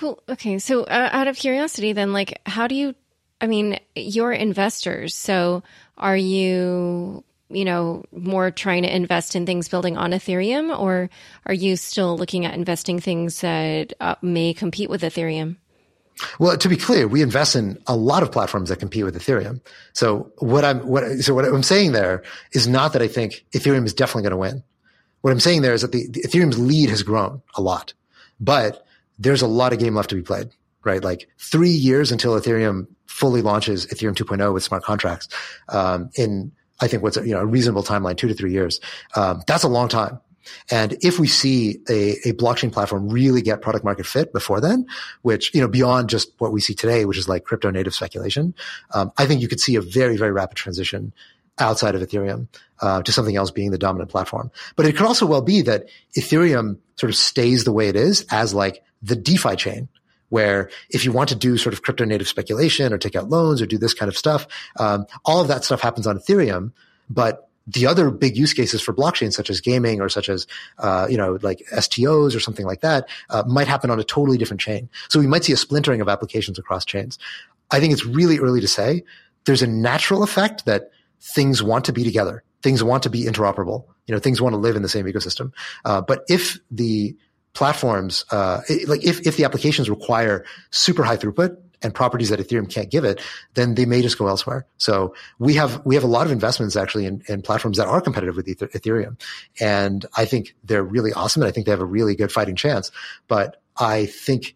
Well, 0.00 0.22
okay. 0.28 0.58
So, 0.58 0.84
uh, 0.84 1.08
out 1.12 1.28
of 1.28 1.36
curiosity, 1.36 1.92
then, 1.92 2.12
like, 2.12 2.40
how 2.46 2.66
do 2.66 2.74
you? 2.74 2.94
I 3.40 3.46
mean, 3.46 3.78
you're 3.96 4.32
investors, 4.32 5.16
so 5.16 5.64
are 5.98 6.16
you, 6.16 7.24
you 7.50 7.64
know, 7.64 8.04
more 8.12 8.52
trying 8.52 8.84
to 8.84 8.94
invest 8.94 9.34
in 9.34 9.46
things 9.46 9.68
building 9.68 9.96
on 9.96 10.12
Ethereum, 10.12 10.78
or 10.78 11.10
are 11.46 11.54
you 11.54 11.76
still 11.76 12.16
looking 12.16 12.46
at 12.46 12.54
investing 12.54 13.00
things 13.00 13.40
that 13.40 13.92
uh, 14.00 14.14
may 14.22 14.54
compete 14.54 14.88
with 14.88 15.02
Ethereum? 15.02 15.56
Well, 16.38 16.56
to 16.56 16.68
be 16.68 16.76
clear, 16.76 17.08
we 17.08 17.22
invest 17.22 17.56
in 17.56 17.78
a 17.86 17.96
lot 17.96 18.22
of 18.22 18.32
platforms 18.32 18.68
that 18.68 18.78
compete 18.78 19.04
with 19.04 19.16
Ethereum. 19.16 19.60
So 19.92 20.30
what 20.38 20.64
I'm 20.64 20.86
what 20.86 21.04
so 21.20 21.34
what 21.34 21.44
I'm 21.44 21.62
saying 21.62 21.92
there 21.92 22.22
is 22.52 22.68
not 22.68 22.92
that 22.92 23.02
I 23.02 23.08
think 23.08 23.44
Ethereum 23.52 23.84
is 23.84 23.94
definitely 23.94 24.22
going 24.22 24.32
to 24.32 24.36
win. 24.36 24.64
What 25.22 25.30
I'm 25.30 25.40
saying 25.40 25.62
there 25.62 25.74
is 25.74 25.82
that 25.82 25.92
the, 25.92 26.06
the 26.08 26.22
Ethereum's 26.22 26.58
lead 26.58 26.90
has 26.90 27.02
grown 27.02 27.42
a 27.54 27.62
lot, 27.62 27.94
but 28.40 28.86
there's 29.22 29.42
a 29.42 29.46
lot 29.46 29.72
of 29.72 29.78
game 29.78 29.94
left 29.94 30.10
to 30.10 30.16
be 30.16 30.22
played, 30.22 30.50
right? 30.84 31.02
Like 31.02 31.28
three 31.38 31.70
years 31.70 32.10
until 32.10 32.38
Ethereum 32.38 32.86
fully 33.06 33.42
launches 33.42 33.86
Ethereum 33.86 34.14
2.0 34.14 34.52
with 34.52 34.64
smart 34.64 34.82
contracts, 34.82 35.28
um, 35.68 36.10
in, 36.16 36.52
I 36.80 36.88
think 36.88 37.02
what's 37.02 37.16
a, 37.16 37.26
you 37.26 37.32
know, 37.32 37.40
a 37.40 37.46
reasonable 37.46 37.84
timeline, 37.84 38.16
two 38.16 38.28
to 38.28 38.34
three 38.34 38.52
years. 38.52 38.80
Um, 39.14 39.42
that's 39.46 39.62
a 39.62 39.68
long 39.68 39.88
time. 39.88 40.20
And 40.72 40.96
if 41.02 41.20
we 41.20 41.28
see 41.28 41.78
a, 41.88 42.16
a 42.28 42.32
blockchain 42.32 42.72
platform 42.72 43.08
really 43.08 43.42
get 43.42 43.62
product 43.62 43.84
market 43.84 44.06
fit 44.06 44.32
before 44.32 44.60
then, 44.60 44.86
which, 45.22 45.54
you 45.54 45.60
know, 45.60 45.68
beyond 45.68 46.08
just 46.08 46.32
what 46.38 46.52
we 46.52 46.60
see 46.60 46.74
today, 46.74 47.04
which 47.04 47.18
is 47.18 47.28
like 47.28 47.44
crypto 47.44 47.70
native 47.70 47.94
speculation, 47.94 48.54
um, 48.92 49.12
I 49.16 49.26
think 49.26 49.40
you 49.40 49.46
could 49.46 49.60
see 49.60 49.76
a 49.76 49.80
very, 49.80 50.16
very 50.16 50.32
rapid 50.32 50.56
transition 50.56 51.12
outside 51.58 51.94
of 51.94 52.02
Ethereum 52.02 52.48
uh, 52.80 53.02
to 53.02 53.12
something 53.12 53.36
else 53.36 53.52
being 53.52 53.70
the 53.70 53.78
dominant 53.78 54.10
platform. 54.10 54.50
But 54.74 54.86
it 54.86 54.96
could 54.96 55.06
also 55.06 55.26
well 55.26 55.42
be 55.42 55.62
that 55.62 55.86
Ethereum 56.16 56.78
sort 56.96 57.10
of 57.10 57.16
stays 57.16 57.62
the 57.64 57.72
way 57.72 57.88
it 57.88 57.96
is 57.96 58.26
as 58.30 58.52
like 58.52 58.82
the 59.02 59.16
DeFi 59.16 59.56
chain, 59.56 59.88
where 60.28 60.70
if 60.90 61.04
you 61.04 61.12
want 61.12 61.28
to 61.28 61.34
do 61.34 61.58
sort 61.58 61.72
of 61.74 61.82
crypto 61.82 62.04
native 62.04 62.28
speculation 62.28 62.92
or 62.92 62.98
take 62.98 63.16
out 63.16 63.28
loans 63.28 63.60
or 63.60 63.66
do 63.66 63.78
this 63.78 63.94
kind 63.94 64.08
of 64.08 64.16
stuff, 64.16 64.46
um, 64.78 65.06
all 65.24 65.40
of 65.40 65.48
that 65.48 65.64
stuff 65.64 65.80
happens 65.80 66.06
on 66.06 66.18
Ethereum. 66.18 66.72
But 67.10 67.48
the 67.66 67.86
other 67.86 68.10
big 68.10 68.36
use 68.36 68.54
cases 68.54 68.80
for 68.82 68.92
blockchain, 68.92 69.32
such 69.32 69.50
as 69.50 69.60
gaming 69.60 70.00
or 70.00 70.08
such 70.08 70.28
as 70.28 70.46
uh, 70.78 71.06
you 71.08 71.16
know 71.16 71.38
like 71.42 71.62
STOs 71.72 72.34
or 72.34 72.40
something 72.40 72.66
like 72.66 72.80
that, 72.80 73.08
uh, 73.30 73.44
might 73.46 73.68
happen 73.68 73.90
on 73.90 74.00
a 74.00 74.04
totally 74.04 74.38
different 74.38 74.60
chain. 74.60 74.88
So 75.08 75.20
we 75.20 75.26
might 75.26 75.44
see 75.44 75.52
a 75.52 75.56
splintering 75.56 76.00
of 76.00 76.08
applications 76.08 76.58
across 76.58 76.84
chains. 76.84 77.18
I 77.70 77.80
think 77.80 77.92
it's 77.92 78.04
really 78.04 78.38
early 78.38 78.60
to 78.60 78.68
say. 78.68 79.04
There's 79.44 79.62
a 79.62 79.66
natural 79.66 80.22
effect 80.22 80.66
that 80.66 80.90
things 81.20 81.62
want 81.62 81.84
to 81.86 81.92
be 81.92 82.04
together. 82.04 82.42
Things 82.62 82.82
want 82.82 83.02
to 83.04 83.10
be 83.10 83.24
interoperable. 83.24 83.84
You 84.06 84.14
know, 84.14 84.20
things 84.20 84.40
want 84.40 84.52
to 84.52 84.58
live 84.58 84.76
in 84.76 84.82
the 84.82 84.88
same 84.88 85.06
ecosystem. 85.06 85.52
Uh, 85.84 86.00
but 86.00 86.24
if 86.28 86.58
the 86.70 87.16
platforms, 87.54 88.24
uh, 88.30 88.60
like 88.86 89.04
if, 89.04 89.26
if 89.26 89.36
the 89.36 89.44
applications 89.44 89.90
require 89.90 90.44
super 90.70 91.02
high 91.02 91.16
throughput 91.16 91.56
and 91.82 91.94
properties 91.94 92.28
that 92.28 92.38
Ethereum 92.38 92.70
can't 92.70 92.90
give 92.90 93.04
it, 93.04 93.20
then 93.54 93.74
they 93.74 93.84
may 93.84 94.02
just 94.02 94.16
go 94.16 94.28
elsewhere. 94.28 94.66
So 94.78 95.14
we 95.38 95.54
have, 95.54 95.84
we 95.84 95.94
have 95.96 96.04
a 96.04 96.08
lot 96.08 96.26
of 96.26 96.32
investments 96.32 96.76
actually 96.76 97.06
in, 97.06 97.22
in 97.28 97.42
platforms 97.42 97.76
that 97.76 97.88
are 97.88 98.00
competitive 98.00 98.36
with 98.36 98.46
Ethereum. 98.46 99.20
And 99.60 100.06
I 100.16 100.24
think 100.24 100.54
they're 100.64 100.84
really 100.84 101.12
awesome. 101.12 101.42
And 101.42 101.48
I 101.48 101.52
think 101.52 101.66
they 101.66 101.72
have 101.72 101.80
a 101.80 101.84
really 101.84 102.14
good 102.14 102.32
fighting 102.32 102.56
chance. 102.56 102.90
But 103.28 103.60
I 103.76 104.06
think, 104.06 104.54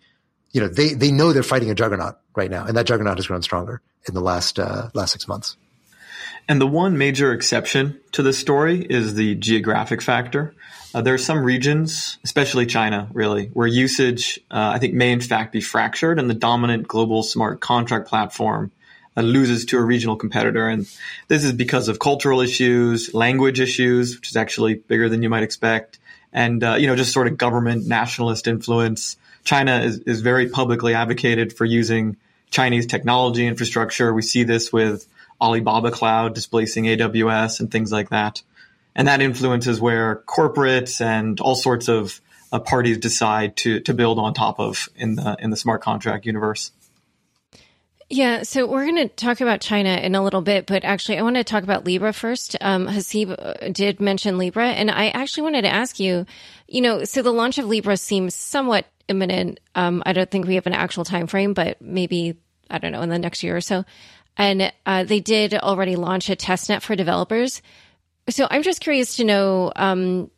you 0.52 0.60
know, 0.60 0.68
they, 0.68 0.94
they 0.94 1.10
know 1.10 1.32
they're 1.32 1.42
fighting 1.42 1.70
a 1.70 1.74
juggernaut 1.74 2.16
right 2.34 2.50
now. 2.50 2.64
And 2.64 2.76
that 2.76 2.86
juggernaut 2.86 3.18
has 3.18 3.26
grown 3.26 3.42
stronger 3.42 3.82
in 4.06 4.14
the 4.14 4.20
last, 4.20 4.58
uh, 4.58 4.88
last 4.94 5.12
six 5.12 5.26
months. 5.26 5.56
And 6.48 6.60
the 6.60 6.66
one 6.66 6.96
major 6.96 7.32
exception 7.32 8.00
to 8.12 8.22
this 8.22 8.38
story 8.38 8.86
is 8.88 9.14
the 9.14 9.34
geographic 9.34 10.00
factor. 10.00 10.54
Uh, 10.96 11.02
there 11.02 11.12
are 11.12 11.18
some 11.18 11.44
regions, 11.44 12.16
especially 12.24 12.64
China, 12.64 13.06
really, 13.12 13.48
where 13.48 13.66
usage, 13.66 14.40
uh, 14.50 14.70
I 14.74 14.78
think, 14.78 14.94
may 14.94 15.12
in 15.12 15.20
fact 15.20 15.52
be 15.52 15.60
fractured, 15.60 16.18
and 16.18 16.30
the 16.30 16.34
dominant 16.34 16.88
global 16.88 17.22
smart 17.22 17.60
contract 17.60 18.08
platform 18.08 18.72
uh, 19.14 19.20
loses 19.20 19.66
to 19.66 19.76
a 19.76 19.82
regional 19.82 20.16
competitor. 20.16 20.66
And 20.66 20.88
this 21.28 21.44
is 21.44 21.52
because 21.52 21.88
of 21.88 21.98
cultural 21.98 22.40
issues, 22.40 23.12
language 23.12 23.60
issues, 23.60 24.16
which 24.16 24.30
is 24.30 24.38
actually 24.38 24.76
bigger 24.76 25.10
than 25.10 25.22
you 25.22 25.28
might 25.28 25.42
expect, 25.42 25.98
and 26.32 26.64
uh, 26.64 26.76
you 26.78 26.86
know 26.86 26.96
just 26.96 27.12
sort 27.12 27.26
of 27.26 27.36
government 27.36 27.86
nationalist 27.86 28.46
influence. 28.46 29.18
China 29.44 29.80
is, 29.80 29.98
is 29.98 30.22
very 30.22 30.48
publicly 30.48 30.94
advocated 30.94 31.52
for 31.52 31.66
using 31.66 32.16
Chinese 32.48 32.86
technology 32.86 33.46
infrastructure. 33.46 34.14
We 34.14 34.22
see 34.22 34.44
this 34.44 34.72
with 34.72 35.06
Alibaba 35.42 35.90
Cloud 35.90 36.34
displacing 36.34 36.84
AWS 36.84 37.60
and 37.60 37.70
things 37.70 37.92
like 37.92 38.08
that. 38.08 38.40
And 38.96 39.06
that 39.06 39.20
influences 39.20 39.80
where 39.80 40.24
corporates 40.26 41.00
and 41.00 41.38
all 41.40 41.54
sorts 41.54 41.88
of 41.88 42.20
uh, 42.50 42.58
parties 42.58 42.98
decide 42.98 43.56
to 43.58 43.80
to 43.80 43.94
build 43.94 44.18
on 44.18 44.34
top 44.34 44.58
of 44.58 44.88
in 44.96 45.14
the 45.14 45.36
in 45.38 45.50
the 45.50 45.56
smart 45.56 45.82
contract 45.82 46.26
universe. 46.26 46.72
Yeah, 48.08 48.44
so 48.44 48.66
we're 48.66 48.84
going 48.84 49.08
to 49.08 49.08
talk 49.08 49.40
about 49.40 49.60
China 49.60 49.90
in 49.90 50.14
a 50.14 50.22
little 50.22 50.40
bit, 50.40 50.66
but 50.66 50.84
actually, 50.84 51.18
I 51.18 51.22
want 51.22 51.36
to 51.36 51.44
talk 51.44 51.64
about 51.64 51.84
Libra 51.84 52.12
first. 52.12 52.56
Um, 52.60 52.86
Haseeb 52.86 53.34
uh, 53.36 53.68
did 53.72 54.00
mention 54.00 54.38
Libra, 54.38 54.68
and 54.68 54.92
I 54.92 55.08
actually 55.08 55.42
wanted 55.42 55.62
to 55.62 55.70
ask 55.70 55.98
you, 55.98 56.24
you 56.68 56.80
know, 56.80 57.02
so 57.02 57.22
the 57.22 57.32
launch 57.32 57.58
of 57.58 57.64
Libra 57.64 57.96
seems 57.96 58.32
somewhat 58.32 58.86
imminent. 59.08 59.58
Um, 59.74 60.04
I 60.06 60.12
don't 60.12 60.30
think 60.30 60.46
we 60.46 60.54
have 60.54 60.68
an 60.68 60.72
actual 60.72 61.04
time 61.04 61.26
frame, 61.26 61.52
but 61.52 61.82
maybe 61.82 62.36
I 62.70 62.78
don't 62.78 62.92
know 62.92 63.02
in 63.02 63.08
the 63.08 63.18
next 63.18 63.42
year 63.42 63.56
or 63.56 63.60
so. 63.60 63.84
And 64.36 64.72
uh, 64.84 65.02
they 65.02 65.18
did 65.18 65.54
already 65.54 65.96
launch 65.96 66.30
a 66.30 66.36
test 66.36 66.68
net 66.68 66.84
for 66.84 66.94
developers. 66.94 67.60
So 68.28 68.46
I'm 68.50 68.62
just 68.62 68.80
curious 68.80 69.16
to 69.16 69.24
know. 69.24 69.72
Um, 69.76 70.30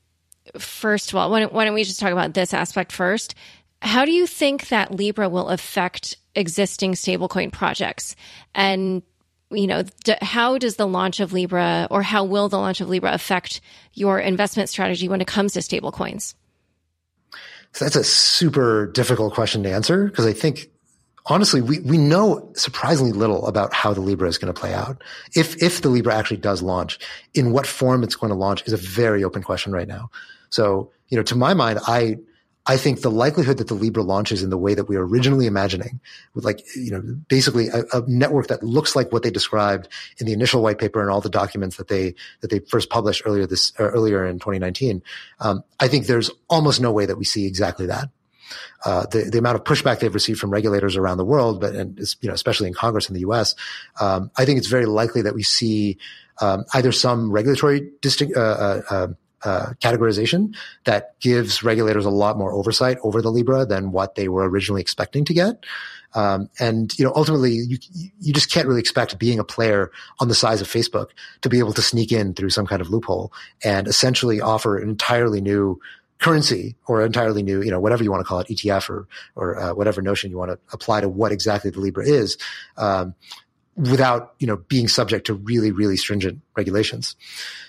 first 0.59 1.11
of 1.11 1.17
all, 1.17 1.31
why 1.31 1.41
don't, 1.41 1.53
why 1.53 1.65
don't 1.65 1.75
we 1.75 1.85
just 1.85 2.01
talk 2.01 2.13
about 2.13 2.35
this 2.35 2.55
aspect 2.55 2.93
first? 2.93 3.35
How 3.81 4.05
do 4.05 4.13
you 4.13 4.27
think 4.27 4.69
that 4.69 4.95
Libra 4.95 5.29
will 5.29 5.49
affect 5.49 6.17
existing 6.35 6.95
stablecoin 6.95 7.53
projects? 7.53 8.17
And 8.55 9.03
you 9.51 9.67
know, 9.67 9.83
d- 10.05 10.15
how 10.21 10.59
does 10.59 10.77
the 10.77 10.87
launch 10.87 11.21
of 11.21 11.33
Libra 11.33 11.89
or 11.91 12.03
how 12.03 12.25
will 12.25 12.49
the 12.49 12.59
launch 12.59 12.81
of 12.81 12.89
Libra 12.89 13.13
affect 13.13 13.61
your 13.95 14.19
investment 14.19 14.69
strategy 14.69 15.09
when 15.09 15.21
it 15.21 15.27
comes 15.27 15.55
to 15.55 15.61
stablecoins? 15.61 16.35
So 17.73 17.85
that's 17.85 17.97
a 17.97 18.05
super 18.05 18.91
difficult 18.93 19.35
question 19.35 19.63
to 19.63 19.73
answer 19.73 20.07
because 20.07 20.27
I 20.27 20.33
think 20.33 20.71
honestly, 21.29 21.61
we, 21.61 21.81
we 21.81 21.99
know 21.99 22.51
surprisingly 22.55 23.13
little 23.13 23.47
about 23.47 23.73
how 23.73 23.93
the 23.93 24.01
Libra 24.01 24.29
is 24.29 24.39
going 24.39 24.53
to 24.53 24.59
play 24.59 24.75
out. 24.75 25.03
If, 25.35 25.63
if 25.63 25.83
the 25.83 25.89
Libra 25.89 26.15
actually 26.15 26.39
does 26.39 26.63
launch, 26.63 26.99
in 27.35 27.53
what 27.53 27.67
form 27.67 28.03
it's 28.03 28.17
going 28.17 28.31
to 28.31 28.37
launch 28.37 28.67
is 28.67 28.73
a 28.73 28.79
very 28.79 29.23
open 29.23 29.43
question 29.43 29.73
right 29.73 29.89
now. 29.89 30.11
So, 30.51 30.91
you 31.09 31.17
know, 31.17 31.23
to 31.25 31.37
my 31.37 31.55
mind, 31.55 31.79
I, 31.87 32.17
I 32.67 32.77
think 32.77 33.01
the 33.01 33.11
likelihood 33.11 33.57
that 33.59 33.69
the 33.69 33.75
Libra 33.75 34.03
launches 34.03 34.43
in 34.43 34.51
the 34.51 34.59
way 34.59 34.75
that 34.75 34.89
we 34.89 34.97
were 34.97 35.07
originally 35.07 35.47
imagining, 35.47 36.01
with 36.35 36.45
like, 36.45 36.63
you 36.77 36.91
know, 36.91 37.01
basically 37.29 37.69
a, 37.69 37.85
a, 37.95 38.03
network 38.07 38.49
that 38.49 38.63
looks 38.63 38.95
like 38.95 39.11
what 39.11 39.23
they 39.23 39.31
described 39.31 39.89
in 40.19 40.27
the 40.27 40.35
initial 40.35 40.63
white 40.63 40.79
paper 40.79 41.01
and 41.01 41.11
all 41.11 41.23
the 41.23 41.31
documents 41.31 41.77
that 41.77 41.89
they, 41.89 42.15
that 42.41 42.51
they 42.51 42.59
first 42.59 42.91
published 42.91 43.23
earlier 43.25 43.47
this, 43.47 43.73
earlier 43.79 44.27
in 44.27 44.39
2019. 44.39 45.03
Um, 45.41 45.65
I 45.81 45.89
think 45.89 46.07
there's 46.07 46.31
almost 46.51 46.81
no 46.81 46.93
way 46.93 47.07
that 47.07 47.17
we 47.17 47.25
see 47.25 47.47
exactly 47.47 47.87
that. 47.87 48.11
Uh, 48.85 49.07
the, 49.07 49.29
the 49.31 49.39
amount 49.39 49.57
of 49.57 49.65
pushback 49.65 50.01
they've 50.01 50.15
received 50.15 50.39
from 50.39 50.51
regulators 50.51 50.97
around 50.97 51.19
the 51.19 51.25
world, 51.25 51.61
but 51.61 51.75
and 51.75 51.99
you 52.21 52.29
know 52.29 52.35
especially 52.35 52.69
in 52.69 52.75
Congress 52.75 53.09
in 53.09 53.15
the 53.15 53.21
U.S., 53.21 53.55
um, 54.01 54.31
I 54.37 54.45
think 54.45 54.59
it's 54.59 54.69
very 54.69 54.87
likely 54.87 55.23
that 55.23 55.35
we 55.35 55.43
see 55.43 55.99
um, 56.41 56.65
either 56.75 56.93
some 56.93 57.31
regulatory 57.33 57.91
distinct, 58.01 58.37
uh, 58.37 58.41
uh, 58.41 58.83
uh 58.91 59.07
uh, 59.45 59.73
categorization 59.81 60.53
that 60.85 61.19
gives 61.21 61.63
regulators 61.63 62.05
a 62.05 62.11
lot 62.11 62.37
more 62.37 62.53
oversight 62.53 62.99
over 63.05 63.23
the 63.23 63.31
Libra 63.31 63.65
than 63.65 63.93
what 63.93 64.17
they 64.17 64.29
were 64.29 64.49
originally 64.49 64.81
expecting 64.81 65.25
to 65.25 65.33
get. 65.33 65.65
Um, 66.15 66.49
and 66.59 66.97
you 66.99 67.05
know, 67.05 67.13
ultimately, 67.15 67.53
you 67.53 67.79
you 68.21 68.33
just 68.33 68.51
can't 68.51 68.67
really 68.67 68.81
expect 68.81 69.19
being 69.19 69.39
a 69.39 69.45
player 69.45 69.91
on 70.21 70.29
the 70.29 70.35
size 70.35 70.61
of 70.61 70.67
Facebook 70.67 71.11
to 71.43 71.49
be 71.49 71.59
able 71.59 71.73
to 71.75 71.83
sneak 71.83 72.13
in 72.13 72.35
through 72.35 72.51
some 72.51 72.67
kind 72.67 72.81
of 72.81 72.91
loophole 72.91 73.33
and 73.63 73.87
essentially 73.87 74.41
offer 74.41 74.79
an 74.79 74.89
entirely 74.89 75.41
new 75.41 75.79
currency 76.19 76.77
or 76.87 77.05
entirely 77.05 77.43
new, 77.43 77.63
you 77.63 77.71
know, 77.71 77.81
whatever 77.81 78.03
you 78.03 78.11
want 78.11 78.21
to 78.21 78.29
call 78.29 78.41
it, 78.41 78.49
ETF 78.49 78.91
or 78.91 79.09
or 79.37 79.59
uh, 79.59 79.75
whatever 79.75 80.03
notion 80.03 80.31
you 80.31 80.39
want 80.39 80.51
to 80.51 80.59
apply 80.73 81.01
to 81.01 81.09
what 81.09 81.33
exactly 81.33 81.71
the 81.71 81.81
Libra 81.81 82.07
is. 82.07 82.39
Um, 82.77 83.15
without, 83.77 84.35
you 84.41 84.47
know, 84.47 84.57
being 84.57 84.89
subject 84.89 85.27
to 85.27 85.35
really, 85.35 85.71
really 85.71 85.97
stringent 85.97 86.41
regulations. 86.57 87.15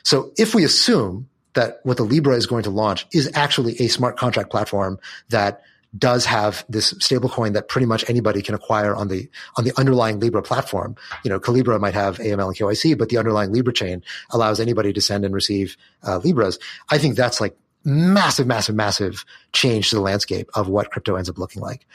So 0.01 0.31
if 0.37 0.55
we 0.55 0.63
assume 0.63 1.29
that 1.53 1.79
what 1.83 1.97
the 1.97 2.03
Libra 2.03 2.35
is 2.35 2.47
going 2.47 2.63
to 2.63 2.71
launch 2.71 3.05
is 3.13 3.29
actually 3.35 3.75
a 3.79 3.87
smart 3.87 4.17
contract 4.17 4.49
platform 4.49 4.99
that 5.29 5.61
does 5.97 6.25
have 6.25 6.65
this 6.69 6.93
stablecoin 6.93 7.53
that 7.53 7.67
pretty 7.67 7.87
much 7.87 8.07
anybody 8.09 8.41
can 8.41 8.53
acquire 8.53 8.95
on 8.95 9.07
the 9.07 9.27
on 9.55 9.63
the 9.63 9.73
underlying 9.77 10.19
Libra 10.19 10.41
platform. 10.41 10.95
You 11.23 11.29
know, 11.29 11.39
Calibra 11.39 11.79
might 11.79 11.95
have 11.95 12.17
AML 12.17 12.47
and 12.47 12.55
KYC, 12.55 12.97
but 12.97 13.09
the 13.09 13.17
underlying 13.17 13.51
Libra 13.51 13.73
chain 13.73 14.03
allows 14.29 14.59
anybody 14.59 14.93
to 14.93 15.01
send 15.01 15.25
and 15.25 15.33
receive 15.33 15.77
uh, 16.07 16.17
Libras. 16.19 16.59
I 16.89 16.99
think 16.99 17.15
that's 17.15 17.41
like 17.41 17.57
massive, 17.83 18.47
massive, 18.47 18.75
massive 18.75 19.25
change 19.53 19.89
to 19.89 19.95
the 19.95 20.01
landscape 20.01 20.49
of 20.55 20.67
what 20.67 20.91
crypto 20.91 21.15
ends 21.15 21.29
up 21.29 21.37
looking 21.37 21.61
like, 21.61 21.85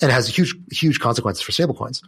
and 0.00 0.10
it 0.10 0.14
has 0.14 0.28
huge, 0.28 0.54
huge 0.70 1.00
consequences 1.00 1.42
for 1.42 1.52
stablecoins. 1.52 2.02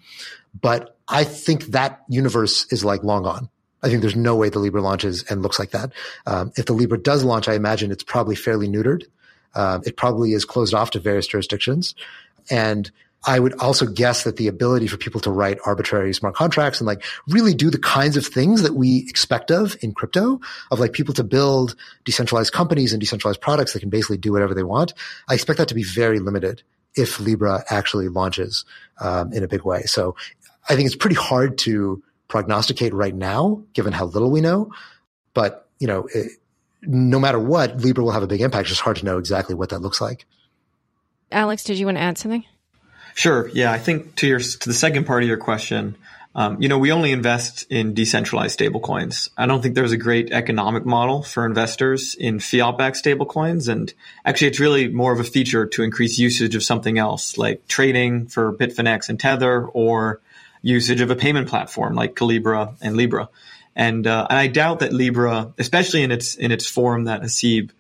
But 0.60 0.96
I 1.08 1.24
think 1.24 1.66
that 1.66 2.02
universe 2.08 2.66
is 2.72 2.84
like 2.84 3.02
long 3.02 3.22
gone. 3.22 3.48
I 3.82 3.88
think 3.88 4.00
there's 4.00 4.16
no 4.16 4.34
way 4.34 4.48
the 4.48 4.58
Libra 4.58 4.82
launches 4.82 5.22
and 5.24 5.42
looks 5.42 5.58
like 5.58 5.70
that. 5.70 5.92
Um, 6.26 6.52
if 6.56 6.66
the 6.66 6.72
Libra 6.72 6.98
does 6.98 7.22
launch, 7.22 7.48
I 7.48 7.54
imagine 7.54 7.92
it's 7.92 8.02
probably 8.02 8.34
fairly 8.34 8.68
neutered. 8.68 9.04
Um, 9.54 9.82
it 9.86 9.96
probably 9.96 10.32
is 10.32 10.44
closed 10.44 10.74
off 10.74 10.90
to 10.92 11.00
various 11.00 11.26
jurisdictions. 11.26 11.94
And 12.50 12.90
I 13.26 13.40
would 13.40 13.54
also 13.54 13.84
guess 13.84 14.24
that 14.24 14.36
the 14.36 14.46
ability 14.46 14.86
for 14.86 14.96
people 14.96 15.20
to 15.22 15.30
write 15.30 15.58
arbitrary 15.66 16.14
smart 16.14 16.36
contracts 16.36 16.80
and 16.80 16.86
like 16.86 17.02
really 17.28 17.52
do 17.52 17.68
the 17.68 17.78
kinds 17.78 18.16
of 18.16 18.24
things 18.24 18.62
that 18.62 18.74
we 18.74 18.98
expect 19.08 19.50
of 19.50 19.76
in 19.82 19.92
crypto, 19.92 20.40
of 20.70 20.78
like 20.78 20.92
people 20.92 21.14
to 21.14 21.24
build 21.24 21.74
decentralized 22.04 22.52
companies 22.52 22.92
and 22.92 23.00
decentralized 23.00 23.40
products 23.40 23.72
that 23.72 23.80
can 23.80 23.90
basically 23.90 24.18
do 24.18 24.32
whatever 24.32 24.54
they 24.54 24.62
want. 24.62 24.94
I 25.28 25.34
expect 25.34 25.58
that 25.58 25.68
to 25.68 25.74
be 25.74 25.82
very 25.82 26.20
limited 26.20 26.62
if 26.94 27.18
Libra 27.18 27.64
actually 27.68 28.08
launches 28.08 28.64
um, 29.00 29.32
in 29.32 29.42
a 29.42 29.48
big 29.48 29.62
way. 29.62 29.82
So 29.82 30.14
I 30.68 30.76
think 30.76 30.86
it's 30.86 30.96
pretty 30.96 31.16
hard 31.16 31.58
to 31.58 32.02
prognosticate 32.28 32.94
right 32.94 33.14
now, 33.14 33.62
given 33.72 33.92
how 33.92 34.04
little 34.04 34.30
we 34.30 34.40
know. 34.40 34.72
But, 35.34 35.68
you 35.80 35.86
know, 35.86 36.08
it, 36.14 36.32
no 36.82 37.18
matter 37.18 37.38
what, 37.38 37.78
Libra 37.78 38.04
will 38.04 38.12
have 38.12 38.22
a 38.22 38.26
big 38.26 38.40
impact. 38.40 38.62
It's 38.62 38.70
just 38.70 38.80
hard 38.80 38.96
to 38.98 39.04
know 39.04 39.18
exactly 39.18 39.54
what 39.54 39.70
that 39.70 39.80
looks 39.80 40.00
like. 40.00 40.24
Alex, 41.32 41.64
did 41.64 41.78
you 41.78 41.86
want 41.86 41.98
to 41.98 42.02
add 42.02 42.16
something? 42.16 42.44
Sure. 43.18 43.48
Yeah, 43.52 43.72
I 43.72 43.78
think 43.78 44.14
to 44.18 44.28
your 44.28 44.38
to 44.38 44.68
the 44.68 44.72
second 44.72 45.04
part 45.04 45.24
of 45.24 45.28
your 45.28 45.38
question, 45.38 45.96
um, 46.36 46.62
you 46.62 46.68
know, 46.68 46.78
we 46.78 46.92
only 46.92 47.10
invest 47.10 47.66
in 47.68 47.92
decentralized 47.92 48.60
stablecoins. 48.60 49.30
I 49.36 49.46
don't 49.46 49.60
think 49.60 49.74
there's 49.74 49.90
a 49.90 49.96
great 49.96 50.30
economic 50.30 50.86
model 50.86 51.24
for 51.24 51.44
investors 51.44 52.14
in 52.14 52.38
fiat-backed 52.38 52.96
stablecoins, 53.02 53.68
and 53.68 53.92
actually, 54.24 54.46
it's 54.46 54.60
really 54.60 54.86
more 54.86 55.12
of 55.12 55.18
a 55.18 55.24
feature 55.24 55.66
to 55.66 55.82
increase 55.82 56.16
usage 56.16 56.54
of 56.54 56.62
something 56.62 56.96
else, 56.96 57.36
like 57.36 57.66
trading 57.66 58.28
for 58.28 58.52
Bitfinex 58.52 59.08
and 59.08 59.18
Tether, 59.18 59.66
or 59.66 60.20
usage 60.62 61.00
of 61.00 61.10
a 61.10 61.16
payment 61.16 61.48
platform 61.48 61.96
like 61.96 62.14
Calibra 62.14 62.76
and 62.80 62.96
Libra. 62.96 63.30
And, 63.74 64.06
uh, 64.06 64.28
and 64.30 64.38
I 64.38 64.46
doubt 64.46 64.78
that 64.78 64.92
Libra, 64.92 65.54
especially 65.58 66.04
in 66.04 66.12
its 66.12 66.36
in 66.36 66.52
its 66.52 66.66
form 66.66 67.06
that 67.06 67.22
Haseeb 67.22 67.70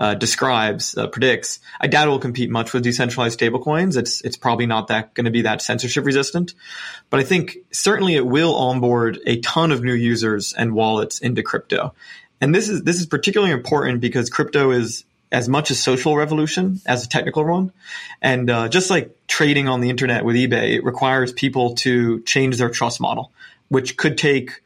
uh, 0.00 0.14
describes, 0.14 0.96
uh, 0.96 1.06
predicts, 1.06 1.60
I 1.78 1.86
doubt 1.86 2.08
it 2.08 2.10
will 2.10 2.18
compete 2.18 2.50
much 2.50 2.72
with 2.72 2.82
decentralized 2.82 3.38
stablecoins. 3.38 3.98
It's 3.98 4.22
it's 4.22 4.36
probably 4.36 4.64
not 4.64 4.88
that 4.88 5.12
going 5.12 5.26
to 5.26 5.30
be 5.30 5.42
that 5.42 5.60
censorship 5.60 6.06
resistant, 6.06 6.54
but 7.10 7.20
I 7.20 7.22
think 7.22 7.58
certainly 7.70 8.14
it 8.14 8.26
will 8.26 8.54
onboard 8.54 9.20
a 9.26 9.40
ton 9.40 9.70
of 9.72 9.84
new 9.84 9.92
users 9.92 10.54
and 10.54 10.72
wallets 10.72 11.20
into 11.20 11.42
crypto. 11.42 11.94
And 12.40 12.54
this 12.54 12.70
is 12.70 12.82
this 12.82 12.98
is 12.98 13.06
particularly 13.06 13.52
important 13.52 14.00
because 14.00 14.30
crypto 14.30 14.70
is 14.70 15.04
as 15.30 15.48
much 15.48 15.70
a 15.70 15.74
social 15.74 16.16
revolution 16.16 16.80
as 16.86 17.04
a 17.04 17.08
technical 17.08 17.44
one. 17.44 17.70
And 18.22 18.48
uh, 18.48 18.68
just 18.68 18.88
like 18.88 19.14
trading 19.28 19.68
on 19.68 19.80
the 19.80 19.90
internet 19.90 20.24
with 20.24 20.34
eBay, 20.34 20.76
it 20.76 20.84
requires 20.84 21.32
people 21.32 21.74
to 21.76 22.20
change 22.22 22.56
their 22.56 22.70
trust 22.70 23.00
model, 23.00 23.30
which 23.68 23.98
could 23.98 24.16
take 24.16 24.62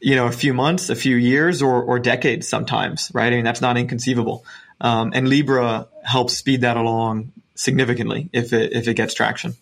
you 0.00 0.16
know 0.16 0.26
a 0.26 0.32
few 0.32 0.54
months, 0.54 0.90
a 0.90 0.96
few 0.96 1.16
years, 1.16 1.62
or 1.62 1.82
or 1.82 1.98
decades 1.98 2.48
sometimes. 2.48 3.10
Right? 3.14 3.32
I 3.32 3.36
mean, 3.36 3.44
that's 3.44 3.60
not 3.60 3.76
inconceivable. 3.76 4.44
Um, 4.80 5.12
and 5.14 5.28
Libra 5.28 5.88
helps 6.04 6.36
speed 6.36 6.60
that 6.60 6.76
along 6.76 7.32
significantly 7.54 8.30
if 8.32 8.52
it 8.52 8.72
if 8.72 8.88
it 8.88 8.94
gets 8.94 9.14
traction. 9.14 9.54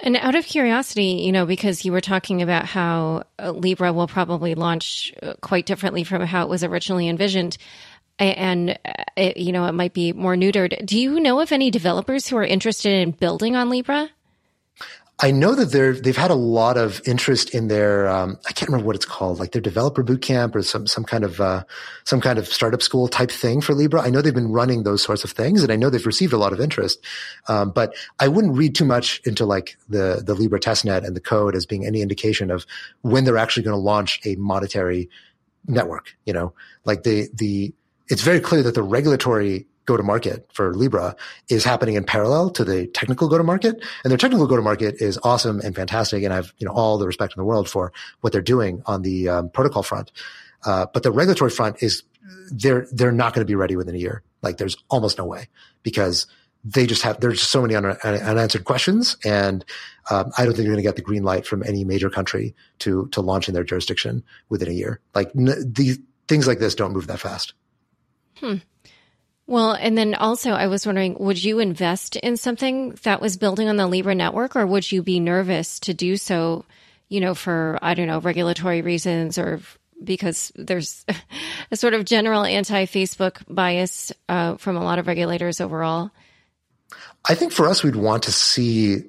And 0.00 0.16
out 0.16 0.34
of 0.34 0.44
curiosity, 0.44 1.22
you 1.24 1.32
know, 1.32 1.46
because 1.46 1.84
you 1.84 1.92
were 1.92 2.00
talking 2.00 2.42
about 2.42 2.66
how 2.66 3.24
uh, 3.38 3.52
Libra 3.52 3.92
will 3.92 4.08
probably 4.08 4.54
launch 4.54 5.14
uh, 5.22 5.34
quite 5.40 5.66
differently 5.66 6.04
from 6.04 6.22
how 6.22 6.42
it 6.42 6.48
was 6.48 6.64
originally 6.64 7.08
envisioned 7.08 7.56
and 8.18 8.78
uh, 8.84 8.92
it, 9.16 9.36
you 9.36 9.52
know 9.52 9.66
it 9.66 9.72
might 9.72 9.92
be 9.92 10.12
more 10.12 10.34
neutered. 10.34 10.84
Do 10.84 10.98
you 10.98 11.20
know 11.20 11.40
of 11.40 11.52
any 11.52 11.70
developers 11.70 12.26
who 12.26 12.36
are 12.36 12.44
interested 12.44 12.92
in 12.92 13.10
building 13.12 13.56
on 13.56 13.70
Libra? 13.70 14.10
I 15.24 15.30
know 15.30 15.54
that 15.54 15.72
they're 15.72 15.94
they've 15.94 16.14
had 16.14 16.30
a 16.30 16.34
lot 16.34 16.76
of 16.76 17.00
interest 17.06 17.54
in 17.54 17.68
their 17.68 18.10
um, 18.10 18.38
I 18.46 18.52
can't 18.52 18.68
remember 18.68 18.84
what 18.84 18.94
it's 18.94 19.06
called, 19.06 19.38
like 19.38 19.52
their 19.52 19.62
developer 19.62 20.02
boot 20.02 20.20
camp 20.20 20.54
or 20.54 20.62
some 20.62 20.86
some 20.86 21.02
kind 21.02 21.24
of 21.24 21.40
uh, 21.40 21.64
some 22.04 22.20
kind 22.20 22.38
of 22.38 22.46
startup 22.46 22.82
school 22.82 23.08
type 23.08 23.30
thing 23.30 23.62
for 23.62 23.72
Libra. 23.72 24.02
I 24.02 24.10
know 24.10 24.20
they've 24.20 24.34
been 24.34 24.52
running 24.52 24.82
those 24.82 25.02
sorts 25.02 25.24
of 25.24 25.30
things, 25.30 25.62
and 25.62 25.72
I 25.72 25.76
know 25.76 25.88
they've 25.88 26.04
received 26.04 26.34
a 26.34 26.36
lot 26.36 26.52
of 26.52 26.60
interest. 26.60 27.02
Um, 27.48 27.70
but 27.70 27.94
I 28.20 28.28
wouldn't 28.28 28.54
read 28.54 28.74
too 28.74 28.84
much 28.84 29.22
into 29.24 29.46
like 29.46 29.78
the 29.88 30.22
the 30.22 30.34
Libra 30.34 30.60
testnet 30.60 31.06
and 31.06 31.16
the 31.16 31.22
code 31.22 31.56
as 31.56 31.64
being 31.64 31.86
any 31.86 32.02
indication 32.02 32.50
of 32.50 32.66
when 33.00 33.24
they're 33.24 33.38
actually 33.38 33.62
going 33.62 33.78
to 33.78 33.82
launch 33.82 34.20
a 34.26 34.36
monetary 34.36 35.08
network. 35.66 36.14
You 36.26 36.34
know, 36.34 36.52
like 36.84 37.02
the 37.02 37.30
the 37.32 37.72
it's 38.08 38.20
very 38.20 38.40
clear 38.40 38.62
that 38.62 38.74
the 38.74 38.82
regulatory 38.82 39.64
go 39.86 39.96
to 39.96 40.02
market 40.02 40.48
for 40.52 40.74
Libra 40.74 41.14
is 41.48 41.64
happening 41.64 41.94
in 41.94 42.04
parallel 42.04 42.50
to 42.50 42.64
the 42.64 42.86
technical 42.88 43.28
go 43.28 43.38
to 43.38 43.44
market. 43.44 43.82
And 44.02 44.10
their 44.10 44.18
technical 44.18 44.46
go 44.46 44.56
to 44.56 44.62
market 44.62 44.96
is 45.00 45.18
awesome 45.22 45.60
and 45.60 45.74
fantastic. 45.74 46.22
And 46.22 46.32
I've, 46.32 46.54
you 46.58 46.66
know, 46.66 46.72
all 46.72 46.98
the 46.98 47.06
respect 47.06 47.34
in 47.36 47.40
the 47.40 47.44
world 47.44 47.68
for 47.68 47.92
what 48.20 48.32
they're 48.32 48.42
doing 48.42 48.82
on 48.86 49.02
the 49.02 49.28
um, 49.28 49.50
protocol 49.50 49.82
front. 49.82 50.10
Uh, 50.64 50.86
but 50.92 51.02
the 51.02 51.12
regulatory 51.12 51.50
front 51.50 51.82
is 51.82 52.02
they're, 52.50 52.86
they're 52.92 53.12
not 53.12 53.34
going 53.34 53.44
to 53.44 53.50
be 53.50 53.54
ready 53.54 53.76
within 53.76 53.94
a 53.94 53.98
year. 53.98 54.22
Like 54.42 54.56
there's 54.56 54.76
almost 54.88 55.18
no 55.18 55.26
way 55.26 55.48
because 55.82 56.26
they 56.64 56.86
just 56.86 57.02
have, 57.02 57.20
there's 57.20 57.38
just 57.38 57.50
so 57.50 57.60
many 57.60 57.74
un- 57.74 57.84
unanswered 57.84 58.64
questions. 58.64 59.18
And, 59.24 59.64
um, 60.10 60.32
I 60.38 60.44
don't 60.44 60.54
think 60.54 60.64
they're 60.64 60.72
going 60.72 60.76
to 60.76 60.82
get 60.82 60.96
the 60.96 61.02
green 61.02 61.22
light 61.22 61.46
from 61.46 61.62
any 61.62 61.84
major 61.84 62.08
country 62.08 62.54
to, 62.78 63.06
to 63.08 63.20
launch 63.20 63.48
in 63.48 63.54
their 63.54 63.64
jurisdiction 63.64 64.24
within 64.48 64.68
a 64.68 64.72
year. 64.72 65.00
Like 65.14 65.30
n- 65.36 65.72
these 65.72 65.98
things 66.26 66.46
like 66.46 66.58
this 66.58 66.74
don't 66.74 66.92
move 66.92 67.06
that 67.08 67.20
fast. 67.20 67.52
Hmm. 68.36 68.56
Well, 69.46 69.72
and 69.72 69.96
then 69.96 70.14
also 70.14 70.52
I 70.52 70.68
was 70.68 70.86
wondering, 70.86 71.16
would 71.18 71.42
you 71.42 71.58
invest 71.58 72.16
in 72.16 72.36
something 72.36 72.90
that 73.02 73.20
was 73.20 73.36
building 73.36 73.68
on 73.68 73.76
the 73.76 73.86
Libra 73.86 74.14
network 74.14 74.56
or 74.56 74.66
would 74.66 74.90
you 74.90 75.02
be 75.02 75.20
nervous 75.20 75.78
to 75.80 75.92
do 75.92 76.16
so, 76.16 76.64
you 77.08 77.20
know, 77.20 77.34
for, 77.34 77.78
I 77.82 77.94
don't 77.94 78.06
know, 78.06 78.20
regulatory 78.20 78.80
reasons 78.80 79.36
or 79.36 79.60
because 80.02 80.50
there's 80.54 81.04
a 81.70 81.76
sort 81.76 81.92
of 81.92 82.06
general 82.06 82.44
anti 82.44 82.86
Facebook 82.86 83.42
bias 83.48 84.12
uh, 84.28 84.56
from 84.56 84.76
a 84.76 84.84
lot 84.84 84.98
of 84.98 85.06
regulators 85.06 85.60
overall? 85.60 86.10
I 87.26 87.34
think 87.34 87.52
for 87.52 87.68
us, 87.68 87.82
we'd 87.82 87.96
want 87.96 88.22
to 88.24 88.32
see, 88.32 89.02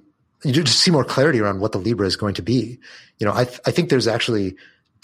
just 0.46 0.80
see 0.80 0.92
more 0.92 1.06
clarity 1.06 1.40
around 1.40 1.60
what 1.60 1.72
the 1.72 1.78
Libra 1.78 2.08
is 2.08 2.16
going 2.18 2.34
to 2.36 2.42
be. 2.42 2.80
You 3.20 3.28
know, 3.28 3.34
I, 3.34 3.46
th- 3.46 3.60
I 3.66 3.72
think 3.72 3.90
there's 3.90 4.08
actually, 4.08 4.56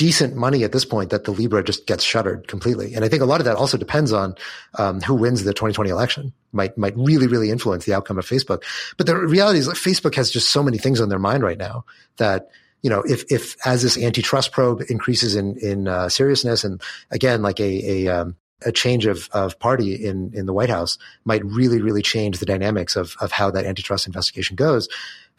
decent 0.02 0.36
money 0.36 0.64
at 0.64 0.72
this 0.72 0.84
point 0.84 1.12
that 1.12 1.26
the 1.26 1.32
Libra 1.32 1.64
just 1.64 1.86
gets 1.86 2.04
shuttered 2.04 2.48
completely. 2.48 2.96
And 2.96 3.06
I 3.06 3.08
think 3.08 3.22
a 3.22 3.26
lot 3.26 3.40
of 3.40 3.46
that 3.46 3.56
also 3.56 3.78
depends 3.78 4.12
on 4.12 4.34
um, 4.80 5.00
who 5.00 5.14
wins 5.14 5.44
the 5.44 5.54
2020 5.54 5.92
election. 5.92 6.34
Might 6.52 6.76
might 6.76 6.98
really 6.98 7.28
really 7.28 7.52
influence 7.52 7.86
the 7.86 7.94
outcome 7.94 8.18
of 8.18 8.26
Facebook. 8.26 8.64
But 8.98 9.06
the 9.06 9.16
reality 9.16 9.60
is 9.60 9.68
that 9.68 9.76
Facebook 9.76 10.16
has 10.16 10.32
just 10.32 10.50
so 10.50 10.64
many 10.64 10.80
things 10.80 11.00
on 11.00 11.10
their 11.10 11.20
mind 11.20 11.44
right 11.44 11.58
now 11.60 11.86
that 12.18 12.50
you 12.82 12.90
know 12.90 13.04
if 13.04 13.32
if 13.32 13.56
as 13.64 13.84
this 13.84 13.96
antitrust 13.96 14.52
probe 14.52 14.82
increases 14.90 15.36
in 15.36 15.56
in 15.58 15.88
uh, 15.88 16.10
seriousness 16.10 16.64
and 16.64 16.82
again 17.12 17.44
like 17.44 17.60
a 17.60 18.08
a 18.08 18.08
um, 18.08 18.36
a 18.66 18.72
change 18.72 19.06
of, 19.06 19.30
of 19.34 19.60
party 19.60 19.94
in, 19.94 20.32
in 20.34 20.48
the 20.48 20.54
White 20.54 20.70
House 20.70 20.98
might 21.26 21.46
really, 21.46 21.82
really 21.82 22.02
change 22.04 22.38
the 22.38 22.46
dynamics 22.46 22.96
of, 22.96 23.16
of 23.20 23.32
how 23.32 23.50
that 23.50 23.66
antitrust 23.66 24.06
investigation 24.06 24.56
goes. 24.56 24.88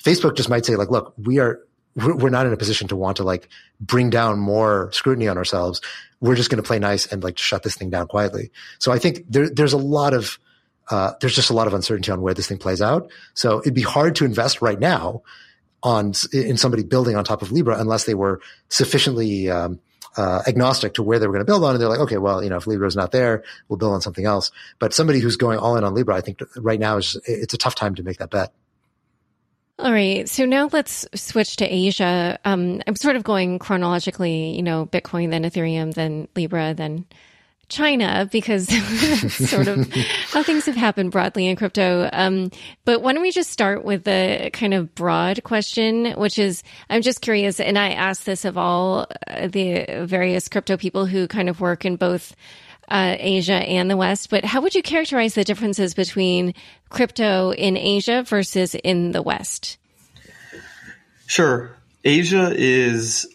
Facebook 0.03 0.37
just 0.37 0.49
might 0.49 0.67
say 0.67 0.75
like, 0.75 0.91
look, 0.91 1.15
we 1.17 1.39
are, 1.39 1.61
we're 1.95 2.30
not 2.30 2.47
in 2.47 2.53
a 2.53 2.57
position 2.57 2.88
to 2.88 2.97
want 2.97 3.18
to 3.18 3.22
like 3.22 3.49
bring 3.80 4.11
down 4.11 4.38
more 4.38 4.90
scrutiny 4.93 5.28
on 5.28 5.36
ourselves. 5.36 5.80
We're 6.20 6.36
just 6.36 6.51
going 6.51 6.62
to 6.62 6.66
play 6.66 6.78
nice 6.78 7.07
and 7.07 7.22
like 7.22 7.36
shut 7.36 7.62
this 7.62 7.74
thing 7.74 7.90
down 7.90 8.07
quietly. 8.07 8.51
So 8.78 8.93
I 8.93 8.99
think 8.99 9.24
there, 9.28 9.51
there's 9.51 9.74
a 9.74 9.78
lot 9.78 10.14
of, 10.14 10.38
uh, 10.90 11.12
there's 11.20 11.34
just 11.34 11.51
a 11.51 11.53
lot 11.53 11.66
of 11.66 11.74
uncertainty 11.74 12.11
on 12.11 12.22
where 12.22 12.32
this 12.32 12.47
thing 12.47 12.59
plays 12.59 12.80
out. 12.80 13.11
So 13.34 13.61
it'd 13.61 13.74
be 13.74 13.82
hard 13.82 14.16
to 14.16 14.24
invest 14.24 14.62
right 14.62 14.78
now 14.78 15.22
on, 15.82 16.14
in 16.32 16.57
somebody 16.57 16.82
building 16.82 17.16
on 17.16 17.24
top 17.24 17.43
of 17.43 17.53
Libra 17.53 17.78
unless 17.78 18.05
they 18.05 18.14
were 18.14 18.40
sufficiently, 18.68 19.51
um, 19.51 19.80
uh, 20.16 20.43
agnostic 20.47 20.95
to 20.95 21.03
where 21.03 21.18
they 21.18 21.26
were 21.26 21.32
going 21.32 21.45
to 21.45 21.51
build 21.51 21.64
on. 21.64 21.74
And 21.74 21.80
they're 21.80 21.88
like, 21.88 22.01
okay, 22.01 22.18
well, 22.18 22.43
you 22.43 22.51
know, 22.51 22.57
if 22.57 22.66
Libra 22.66 22.86
is 22.86 22.97
not 22.97 23.12
there, 23.12 23.45
we'll 23.68 23.78
build 23.78 23.95
on 23.95 24.01
something 24.01 24.26
else. 24.26 24.51
But 24.78 24.93
somebody 24.93 25.20
who's 25.20 25.36
going 25.36 25.59
all 25.59 25.76
in 25.76 25.84
on 25.84 25.95
Libra, 25.95 26.14
I 26.14 26.20
think 26.20 26.40
right 26.57 26.78
now 26.78 26.99
is, 26.99 27.18
it's 27.24 27.55
a 27.55 27.59
tough 27.59 27.74
time 27.74 27.95
to 27.97 28.03
make 28.03 28.18
that 28.18 28.30
bet. 28.30 28.53
All 29.83 29.93
right. 29.93 30.28
So 30.28 30.45
now 30.47 30.68
let's 30.72 31.09
switch 31.12 31.57
to 31.57 31.66
Asia. 31.66 32.39
Um, 32.45 32.80
I'm 32.87 32.95
sort 32.95 33.16
of 33.16 33.24
going 33.24 33.59
chronologically, 33.59 34.55
you 34.55 34.62
know, 34.62 34.87
Bitcoin, 34.87 35.30
then 35.30 35.43
Ethereum, 35.43 35.93
then 35.93 36.28
Libra, 36.37 36.72
then 36.72 37.05
China, 37.68 38.28
because 38.30 38.68
sort 39.51 39.66
of 39.66 39.93
how 40.30 40.45
things 40.45 40.66
have 40.66 40.76
happened 40.76 41.11
broadly 41.11 41.49
in 41.49 41.57
crypto. 41.57 42.09
Um, 42.12 42.53
but 42.85 43.03
why 43.03 43.12
don't 43.12 43.22
we 43.22 43.33
just 43.33 43.51
start 43.51 43.83
with 43.83 44.05
the 44.05 44.51
kind 44.53 44.72
of 44.72 44.95
broad 44.95 45.43
question, 45.43 46.12
which 46.12 46.39
is 46.39 46.62
I'm 46.89 47.03
just 47.03 47.20
curious, 47.20 47.59
and 47.59 47.76
I 47.76 47.91
ask 47.91 48.22
this 48.22 48.45
of 48.45 48.57
all 48.57 49.09
uh, 49.26 49.49
the 49.49 50.05
various 50.05 50.49
crypto 50.49 50.76
people 50.76 51.07
who 51.07 51.26
kind 51.26 51.49
of 51.49 51.61
work 51.61 51.85
in 51.85 51.97
both 51.97 52.37
uh, 52.89 53.16
Asia 53.18 53.55
and 53.55 53.91
the 53.91 53.97
West, 53.97 54.30
but 54.30 54.45
how 54.45 54.61
would 54.61 54.74
you 54.74 54.83
characterize 54.83 55.35
the 55.35 55.45
differences 55.45 55.95
between 55.95 56.55
crypto 56.89 57.53
in 57.53 57.76
Asia 57.76 58.22
versus 58.22 58.74
in 58.74 59.12
the 59.12 59.22
West? 59.22 59.78
Sure. 61.26 61.74
Asia 62.05 62.53
is 62.55 63.26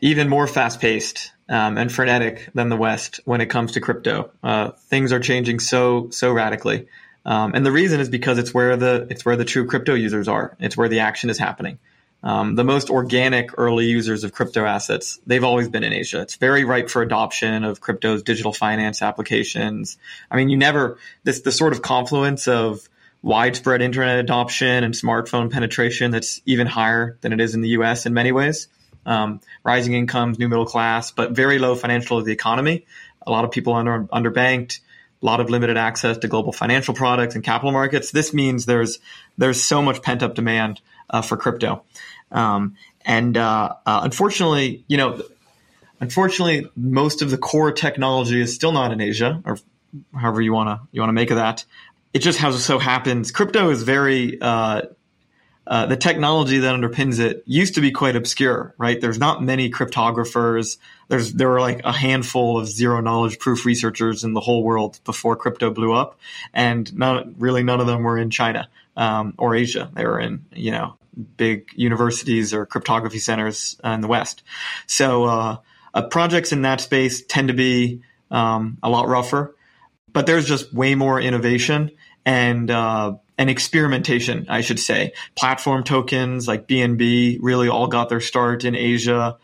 even 0.00 0.28
more 0.28 0.46
fast 0.46 0.80
paced 0.80 1.32
um, 1.48 1.76
and 1.76 1.92
frenetic 1.92 2.48
than 2.54 2.68
the 2.68 2.76
West 2.76 3.20
when 3.24 3.40
it 3.40 3.46
comes 3.46 3.72
to 3.72 3.80
crypto. 3.80 4.30
Uh, 4.42 4.70
things 4.70 5.12
are 5.12 5.20
changing 5.20 5.60
so 5.60 6.08
so 6.10 6.32
radically, 6.32 6.86
um, 7.24 7.54
and 7.54 7.64
the 7.64 7.72
reason 7.72 8.00
is 8.00 8.08
because 8.08 8.38
it's 8.38 8.54
where 8.54 8.76
the 8.76 9.06
it's 9.10 9.24
where 9.24 9.36
the 9.36 9.44
true 9.44 9.66
crypto 9.66 9.94
users 9.94 10.28
are. 10.28 10.56
It's 10.58 10.76
where 10.76 10.88
the 10.88 11.00
action 11.00 11.30
is 11.30 11.38
happening. 11.38 11.78
Um, 12.24 12.54
the 12.54 12.64
most 12.64 12.88
organic 12.88 13.50
early 13.58 13.84
users 13.84 14.24
of 14.24 14.32
crypto 14.32 14.64
assets, 14.64 15.20
they've 15.26 15.44
always 15.44 15.68
been 15.68 15.84
in 15.84 15.92
Asia. 15.92 16.22
It's 16.22 16.36
very 16.36 16.64
ripe 16.64 16.88
for 16.88 17.02
adoption 17.02 17.64
of 17.64 17.82
crypto's 17.82 18.22
digital 18.22 18.54
finance 18.54 19.02
applications. 19.02 19.98
I 20.30 20.36
mean, 20.36 20.48
you 20.48 20.56
never, 20.56 20.96
this, 21.22 21.42
the 21.42 21.52
sort 21.52 21.74
of 21.74 21.82
confluence 21.82 22.48
of 22.48 22.88
widespread 23.20 23.82
internet 23.82 24.18
adoption 24.18 24.84
and 24.84 24.94
smartphone 24.94 25.52
penetration 25.52 26.12
that's 26.12 26.40
even 26.46 26.66
higher 26.66 27.18
than 27.20 27.34
it 27.34 27.40
is 27.40 27.54
in 27.54 27.60
the 27.60 27.68
US 27.70 28.06
in 28.06 28.14
many 28.14 28.32
ways. 28.32 28.68
Um, 29.04 29.42
rising 29.62 29.92
incomes, 29.92 30.38
new 30.38 30.48
middle 30.48 30.64
class, 30.64 31.10
but 31.10 31.32
very 31.32 31.58
low 31.58 31.74
financial 31.74 32.16
of 32.16 32.24
the 32.24 32.32
economy. 32.32 32.86
A 33.26 33.30
lot 33.30 33.44
of 33.44 33.50
people 33.50 33.74
under, 33.74 34.04
underbanked, 34.04 34.80
a 35.22 35.26
lot 35.26 35.40
of 35.40 35.50
limited 35.50 35.76
access 35.76 36.16
to 36.18 36.28
global 36.28 36.52
financial 36.52 36.94
products 36.94 37.34
and 37.34 37.44
capital 37.44 37.72
markets. 37.72 38.10
This 38.10 38.32
means 38.32 38.64
there's, 38.64 38.98
there's 39.36 39.62
so 39.62 39.82
much 39.82 40.00
pent 40.00 40.22
up 40.22 40.34
demand 40.34 40.80
uh, 41.10 41.22
for 41.22 41.36
crypto. 41.36 41.82
Um, 42.34 42.76
and 43.04 43.36
uh, 43.36 43.74
uh, 43.86 44.00
unfortunately, 44.04 44.84
you 44.88 44.96
know, 44.96 45.22
unfortunately, 46.00 46.68
most 46.76 47.22
of 47.22 47.30
the 47.30 47.38
core 47.38 47.72
technology 47.72 48.40
is 48.40 48.54
still 48.54 48.72
not 48.72 48.92
in 48.92 49.00
Asia, 49.00 49.40
or 49.44 49.58
however 50.14 50.42
you 50.42 50.52
want 50.52 50.68
to 50.68 50.86
you 50.92 51.00
want 51.00 51.08
to 51.08 51.14
make 51.14 51.30
of 51.30 51.36
that. 51.36 51.64
It 52.12 52.18
just 52.18 52.38
how 52.38 52.50
so 52.52 52.78
happens. 52.78 53.30
Crypto 53.30 53.70
is 53.70 53.82
very 53.82 54.40
uh, 54.40 54.82
uh, 55.66 55.86
the 55.86 55.96
technology 55.96 56.58
that 56.58 56.74
underpins 56.74 57.18
it 57.18 57.42
used 57.46 57.76
to 57.76 57.80
be 57.80 57.90
quite 57.90 58.16
obscure, 58.16 58.74
right? 58.76 59.00
There's 59.00 59.18
not 59.18 59.42
many 59.42 59.70
cryptographers. 59.70 60.76
There's 61.08 61.32
there 61.32 61.48
were 61.48 61.60
like 61.60 61.80
a 61.84 61.92
handful 61.92 62.58
of 62.58 62.68
zero 62.68 63.00
knowledge 63.00 63.38
proof 63.38 63.64
researchers 63.64 64.24
in 64.24 64.34
the 64.34 64.40
whole 64.40 64.62
world 64.62 65.00
before 65.04 65.36
crypto 65.36 65.70
blew 65.70 65.92
up, 65.92 66.18
and 66.52 66.92
not 66.94 67.40
really 67.40 67.62
none 67.62 67.80
of 67.80 67.86
them 67.86 68.02
were 68.02 68.18
in 68.18 68.30
China 68.30 68.68
um, 68.96 69.34
or 69.38 69.54
Asia. 69.54 69.90
They 69.94 70.04
were 70.04 70.20
in 70.20 70.44
you 70.52 70.70
know 70.70 70.96
big 71.36 71.68
universities 71.74 72.52
or 72.52 72.66
cryptography 72.66 73.18
centers 73.18 73.78
in 73.84 74.00
the 74.00 74.08
West. 74.08 74.42
So 74.86 75.24
uh, 75.24 75.56
uh, 75.92 76.02
projects 76.02 76.52
in 76.52 76.62
that 76.62 76.80
space 76.80 77.24
tend 77.24 77.48
to 77.48 77.54
be 77.54 78.02
um, 78.30 78.78
a 78.82 78.90
lot 78.90 79.08
rougher, 79.08 79.54
but 80.12 80.26
there's 80.26 80.46
just 80.46 80.72
way 80.72 80.94
more 80.94 81.20
innovation 81.20 81.90
and 82.24 82.70
uh, 82.70 83.14
and 83.36 83.50
experimentation, 83.50 84.46
I 84.48 84.60
should 84.60 84.80
say. 84.80 85.12
Platform 85.34 85.84
tokens 85.84 86.46
like 86.46 86.68
BNB 86.68 87.38
really 87.40 87.68
all 87.68 87.86
got 87.86 88.08
their 88.08 88.20
start 88.20 88.64
in 88.64 88.74
Asia. 88.74 89.38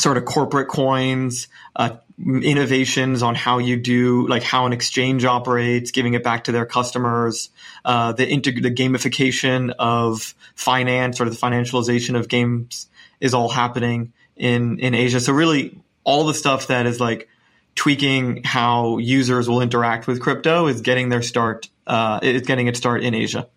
Sort 0.00 0.16
of 0.16 0.24
corporate 0.24 0.68
coins, 0.68 1.48
uh, 1.76 1.96
innovations 2.18 3.22
on 3.22 3.34
how 3.34 3.58
you 3.58 3.76
do 3.76 4.26
like 4.28 4.42
how 4.42 4.66
an 4.66 4.72
exchange 4.72 5.24
operates, 5.24 5.90
giving 5.90 6.14
it 6.14 6.22
back 6.22 6.44
to 6.44 6.52
their 6.52 6.66
customers, 6.66 7.50
uh, 7.84 8.12
the 8.12 8.26
integ- 8.26 8.62
the 8.62 8.70
gamification 8.70 9.74
of 9.78 10.34
finance 10.54 11.20
or 11.20 11.28
the 11.28 11.36
financialization 11.36 12.18
of 12.18 12.28
games 12.28 12.88
is 13.20 13.34
all 13.34 13.48
happening 13.48 14.12
in 14.36 14.78
in 14.78 14.94
Asia. 14.94 15.20
So 15.20 15.32
really, 15.32 15.78
all 16.04 16.26
the 16.26 16.34
stuff 16.34 16.68
that 16.68 16.86
is 16.86 17.00
like 17.00 17.28
tweaking 17.74 18.42
how 18.44 18.98
users 18.98 19.48
will 19.48 19.60
interact 19.62 20.06
with 20.06 20.20
crypto 20.20 20.66
is 20.66 20.80
getting 20.80 21.08
their 21.08 21.22
start. 21.22 21.68
Uh, 21.86 22.20
it's 22.22 22.46
getting 22.46 22.66
its 22.66 22.78
start 22.78 23.02
in 23.02 23.14
Asia. 23.14 23.48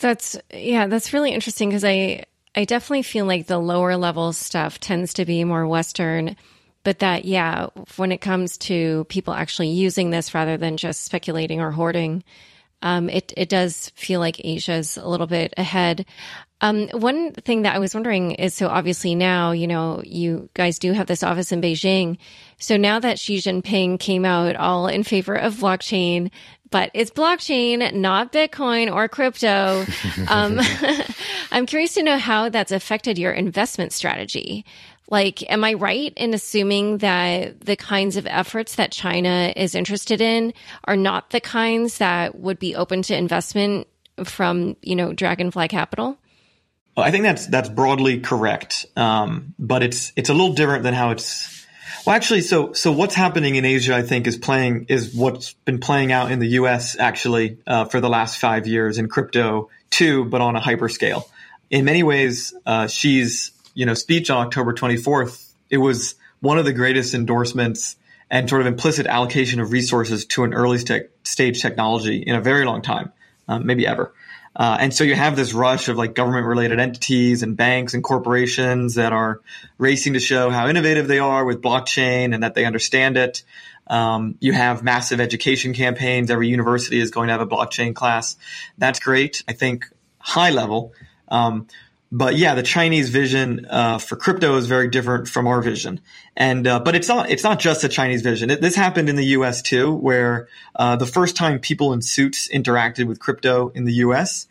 That's 0.00 0.36
yeah, 0.52 0.86
that's 0.86 1.12
really 1.12 1.32
interesting 1.32 1.68
because 1.68 1.84
I 1.84 2.24
I 2.54 2.64
definitely 2.64 3.02
feel 3.02 3.26
like 3.26 3.46
the 3.46 3.58
lower 3.58 3.96
level 3.96 4.32
stuff 4.32 4.80
tends 4.80 5.14
to 5.14 5.24
be 5.24 5.44
more 5.44 5.66
Western 5.66 6.36
but 6.82 7.00
that 7.00 7.26
yeah 7.26 7.66
when 7.96 8.10
it 8.10 8.22
comes 8.22 8.56
to 8.56 9.04
people 9.04 9.34
actually 9.34 9.68
using 9.68 10.10
this 10.10 10.34
rather 10.34 10.56
than 10.56 10.78
just 10.78 11.04
speculating 11.04 11.60
or 11.60 11.70
hoarding 11.70 12.24
um, 12.82 13.10
it 13.10 13.32
it 13.36 13.48
does 13.48 13.90
feel 13.94 14.20
like 14.20 14.44
Asia's 14.44 14.96
a 14.96 15.06
little 15.06 15.26
bit 15.26 15.52
ahead. 15.56 16.06
Um, 16.62 16.88
one 16.88 17.32
thing 17.32 17.62
that 17.62 17.74
I 17.74 17.78
was 17.78 17.94
wondering 17.94 18.32
is 18.32 18.54
so 18.54 18.68
obviously 18.68 19.14
now, 19.14 19.52
you 19.52 19.66
know, 19.66 20.02
you 20.04 20.48
guys 20.54 20.78
do 20.78 20.92
have 20.92 21.06
this 21.06 21.22
office 21.22 21.52
in 21.52 21.60
Beijing. 21.60 22.18
So 22.58 22.76
now 22.76 22.98
that 23.00 23.18
Xi 23.18 23.38
Jinping 23.38 23.98
came 23.98 24.24
out 24.24 24.56
all 24.56 24.86
in 24.86 25.02
favor 25.02 25.34
of 25.34 25.56
blockchain, 25.56 26.30
but 26.70 26.90
it's 26.94 27.10
blockchain, 27.10 27.92
not 27.94 28.32
Bitcoin 28.32 28.92
or 28.92 29.08
crypto. 29.08 29.84
Um, 30.28 30.60
I'm 31.50 31.66
curious 31.66 31.94
to 31.94 32.02
know 32.02 32.18
how 32.18 32.50
that's 32.50 32.72
affected 32.72 33.18
your 33.18 33.32
investment 33.32 33.92
strategy. 33.92 34.64
Like, 35.08 35.48
am 35.50 35.64
I 35.64 35.74
right 35.74 36.12
in 36.16 36.34
assuming 36.34 36.98
that 36.98 37.60
the 37.60 37.74
kinds 37.74 38.16
of 38.16 38.26
efforts 38.26 38.76
that 38.76 38.92
China 38.92 39.52
is 39.56 39.74
interested 39.74 40.20
in 40.20 40.52
are 40.84 40.96
not 40.96 41.30
the 41.30 41.40
kinds 41.40 41.98
that 41.98 42.38
would 42.38 42.58
be 42.58 42.76
open 42.76 43.02
to 43.02 43.16
investment 43.16 43.88
from, 44.24 44.76
you 44.82 44.94
know, 44.94 45.12
Dragonfly 45.12 45.68
Capital? 45.68 46.16
Well, 46.96 47.06
I 47.06 47.10
think 47.10 47.22
that's 47.22 47.46
that's 47.46 47.68
broadly 47.68 48.20
correct, 48.20 48.86
um, 48.96 49.54
but 49.58 49.82
it's 49.82 50.12
it's 50.16 50.28
a 50.28 50.34
little 50.34 50.52
different 50.52 50.82
than 50.82 50.94
how 50.94 51.10
it's. 51.10 51.59
Well, 52.06 52.16
actually, 52.16 52.42
so 52.42 52.72
so 52.72 52.92
what's 52.92 53.14
happening 53.14 53.56
in 53.56 53.64
Asia, 53.64 53.94
I 53.94 54.02
think, 54.02 54.26
is 54.26 54.36
playing 54.36 54.86
is 54.88 55.14
what's 55.14 55.52
been 55.64 55.80
playing 55.80 56.12
out 56.12 56.30
in 56.30 56.38
the 56.38 56.48
U.S. 56.48 56.98
actually 56.98 57.58
uh, 57.66 57.84
for 57.84 58.00
the 58.00 58.08
last 58.08 58.38
five 58.38 58.66
years 58.66 58.98
in 58.98 59.08
crypto 59.08 59.70
too, 59.90 60.24
but 60.24 60.40
on 60.40 60.56
a 60.56 60.60
hyperscale. 60.60 61.24
In 61.70 61.84
many 61.84 62.02
ways, 62.02 62.54
uh, 62.66 62.86
Xi's 62.86 63.52
you 63.74 63.86
know 63.86 63.94
speech 63.94 64.30
on 64.30 64.46
October 64.46 64.72
24th. 64.72 65.52
It 65.68 65.78
was 65.78 66.14
one 66.40 66.58
of 66.58 66.64
the 66.64 66.72
greatest 66.72 67.14
endorsements 67.14 67.96
and 68.30 68.48
sort 68.48 68.60
of 68.60 68.66
implicit 68.66 69.06
allocation 69.06 69.60
of 69.60 69.72
resources 69.72 70.24
to 70.24 70.44
an 70.44 70.54
early 70.54 70.78
st- 70.78 71.10
stage 71.24 71.60
technology 71.60 72.18
in 72.18 72.34
a 72.34 72.40
very 72.40 72.64
long 72.64 72.82
time, 72.82 73.12
um, 73.48 73.66
maybe 73.66 73.86
ever. 73.86 74.12
Uh, 74.54 74.76
and 74.80 74.92
so 74.92 75.04
you 75.04 75.14
have 75.14 75.36
this 75.36 75.52
rush 75.52 75.88
of 75.88 75.96
like 75.96 76.14
government 76.14 76.46
related 76.46 76.80
entities 76.80 77.42
and 77.42 77.56
banks 77.56 77.94
and 77.94 78.02
corporations 78.02 78.96
that 78.96 79.12
are 79.12 79.40
racing 79.78 80.14
to 80.14 80.20
show 80.20 80.50
how 80.50 80.68
innovative 80.68 81.06
they 81.06 81.20
are 81.20 81.44
with 81.44 81.62
blockchain 81.62 82.34
and 82.34 82.42
that 82.42 82.54
they 82.54 82.64
understand 82.64 83.16
it. 83.16 83.44
Um, 83.86 84.36
you 84.40 84.52
have 84.52 84.82
massive 84.82 85.20
education 85.20 85.72
campaigns. 85.72 86.30
Every 86.30 86.48
university 86.48 87.00
is 87.00 87.10
going 87.10 87.28
to 87.28 87.32
have 87.32 87.40
a 87.40 87.46
blockchain 87.46 87.94
class. 87.94 88.36
That's 88.78 89.00
great. 89.00 89.42
I 89.48 89.52
think 89.52 89.86
high 90.18 90.50
level. 90.50 90.94
Um, 91.28 91.66
but 92.12 92.36
yeah, 92.36 92.54
the 92.54 92.62
Chinese 92.62 93.10
vision 93.10 93.66
uh, 93.70 93.98
for 93.98 94.16
crypto 94.16 94.56
is 94.56 94.66
very 94.66 94.88
different 94.88 95.28
from 95.28 95.46
our 95.46 95.62
vision, 95.62 96.00
and 96.40 96.66
uh, 96.66 96.80
but 96.80 96.96
it's 96.96 97.06
not 97.06 97.30
it's 97.30 97.44
not 97.44 97.60
just 97.60 97.84
a 97.84 97.88
Chinese 97.88 98.22
vision. 98.22 98.48
It, 98.48 98.62
this 98.62 98.74
happened 98.74 99.10
in 99.10 99.16
the 99.16 99.26
U.S. 99.36 99.60
too, 99.60 99.92
where 99.92 100.48
uh, 100.74 100.96
the 100.96 101.04
first 101.04 101.36
time 101.36 101.58
people 101.58 101.92
in 101.92 102.00
suits 102.00 102.48
interacted 102.48 103.06
with 103.06 103.20
crypto 103.20 103.68
in 103.68 103.84
the 103.84 103.92
U.S., 104.04 104.48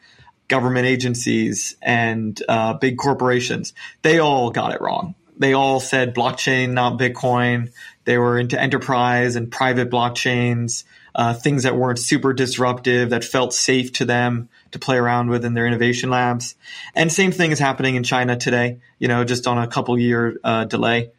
government 0.47 0.85
agencies 0.85 1.75
and 1.81 2.39
uh, 2.47 2.75
big 2.75 2.99
corporations, 2.99 3.73
they 4.03 4.19
all 4.19 4.51
got 4.51 4.71
it 4.71 4.81
wrong. 4.81 5.15
They 5.39 5.53
all 5.53 5.79
said 5.79 6.13
blockchain, 6.13 6.73
not 6.73 6.99
Bitcoin. 6.99 7.71
They 8.05 8.19
were 8.19 8.37
into 8.37 8.61
enterprise 8.61 9.35
and 9.35 9.51
private 9.51 9.89
blockchains, 9.89 10.83
uh, 11.15 11.33
things 11.33 11.63
that 11.63 11.75
weren't 11.75 11.97
super 11.97 12.33
disruptive, 12.33 13.09
that 13.09 13.23
felt 13.23 13.51
safe 13.51 13.93
to 13.93 14.05
them 14.05 14.49
to 14.73 14.79
play 14.79 14.97
around 14.97 15.29
with 15.31 15.43
in 15.43 15.55
their 15.55 15.65
innovation 15.65 16.11
labs. 16.11 16.53
And 16.93 17.11
same 17.11 17.31
thing 17.31 17.51
is 17.51 17.57
happening 17.57 17.95
in 17.95 18.03
China 18.03 18.37
today, 18.37 18.79
you 18.99 19.07
know, 19.07 19.23
just 19.23 19.47
on 19.47 19.57
a 19.57 19.65
couple 19.65 19.97
year 19.97 20.37
uh, 20.43 20.65
delay. 20.65 21.13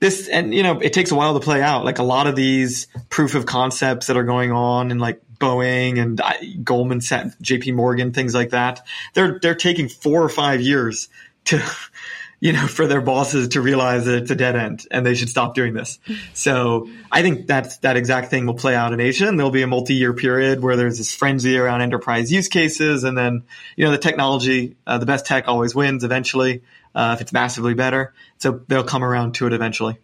This, 0.00 0.28
and 0.28 0.54
you 0.54 0.62
know, 0.62 0.80
it 0.80 0.92
takes 0.92 1.10
a 1.12 1.14
while 1.14 1.34
to 1.34 1.40
play 1.40 1.62
out. 1.62 1.84
Like 1.84 1.98
a 1.98 2.02
lot 2.02 2.26
of 2.26 2.36
these 2.36 2.88
proof 3.08 3.34
of 3.34 3.46
concepts 3.46 4.08
that 4.08 4.16
are 4.16 4.24
going 4.24 4.52
on 4.52 4.90
and 4.90 5.00
like 5.00 5.22
Boeing 5.38 6.00
and 6.00 6.20
uh, 6.20 6.32
Goldman 6.62 7.00
Sachs, 7.00 7.36
JP 7.42 7.74
Morgan, 7.74 8.12
things 8.12 8.34
like 8.34 8.50
that. 8.50 8.86
They're, 9.14 9.38
they're 9.40 9.54
taking 9.54 9.88
four 9.88 10.22
or 10.22 10.28
five 10.28 10.60
years 10.60 11.08
to, 11.46 11.62
you 12.40 12.52
know, 12.52 12.66
for 12.66 12.86
their 12.86 13.00
bosses 13.00 13.48
to 13.48 13.60
realize 13.60 14.04
that 14.04 14.22
it's 14.22 14.30
a 14.30 14.34
dead 14.34 14.56
end 14.56 14.86
and 14.90 15.04
they 15.04 15.14
should 15.14 15.28
stop 15.28 15.54
doing 15.54 15.72
this. 15.72 15.98
So 16.34 16.88
I 17.10 17.22
think 17.22 17.46
that's, 17.46 17.78
that 17.78 17.96
exact 17.96 18.30
thing 18.30 18.46
will 18.46 18.54
play 18.54 18.74
out 18.74 18.92
in 18.92 19.00
Asia 19.00 19.28
and 19.28 19.38
there'll 19.38 19.50
be 19.50 19.62
a 19.62 19.66
multi-year 19.66 20.12
period 20.12 20.62
where 20.62 20.76
there's 20.76 20.98
this 20.98 21.14
frenzy 21.14 21.56
around 21.56 21.80
enterprise 21.80 22.30
use 22.30 22.48
cases. 22.48 23.04
And 23.04 23.16
then, 23.16 23.44
you 23.76 23.84
know, 23.84 23.90
the 23.90 23.98
technology, 23.98 24.76
uh, 24.86 24.98
the 24.98 25.06
best 25.06 25.26
tech 25.26 25.48
always 25.48 25.74
wins 25.74 26.04
eventually, 26.04 26.62
uh, 26.94 27.12
if 27.14 27.20
it's 27.20 27.32
massively 27.32 27.74
better. 27.74 28.14
So 28.38 28.62
they'll 28.68 28.84
come 28.84 29.04
around 29.04 29.34
to 29.36 29.46
it 29.46 29.52
eventually. 29.52 29.98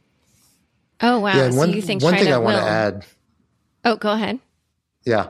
Oh, 1.00 1.20
wow. 1.20 1.36
Yeah, 1.36 1.50
so 1.50 1.56
one, 1.56 1.72
you 1.72 1.82
think 1.82 2.02
one 2.02 2.14
China 2.14 2.24
thing 2.24 2.34
I 2.34 2.38
want 2.38 2.56
will... 2.56 2.64
to 2.64 2.70
add. 2.70 3.06
Oh, 3.84 3.96
go 3.96 4.12
ahead. 4.12 4.38
Yeah. 5.06 5.28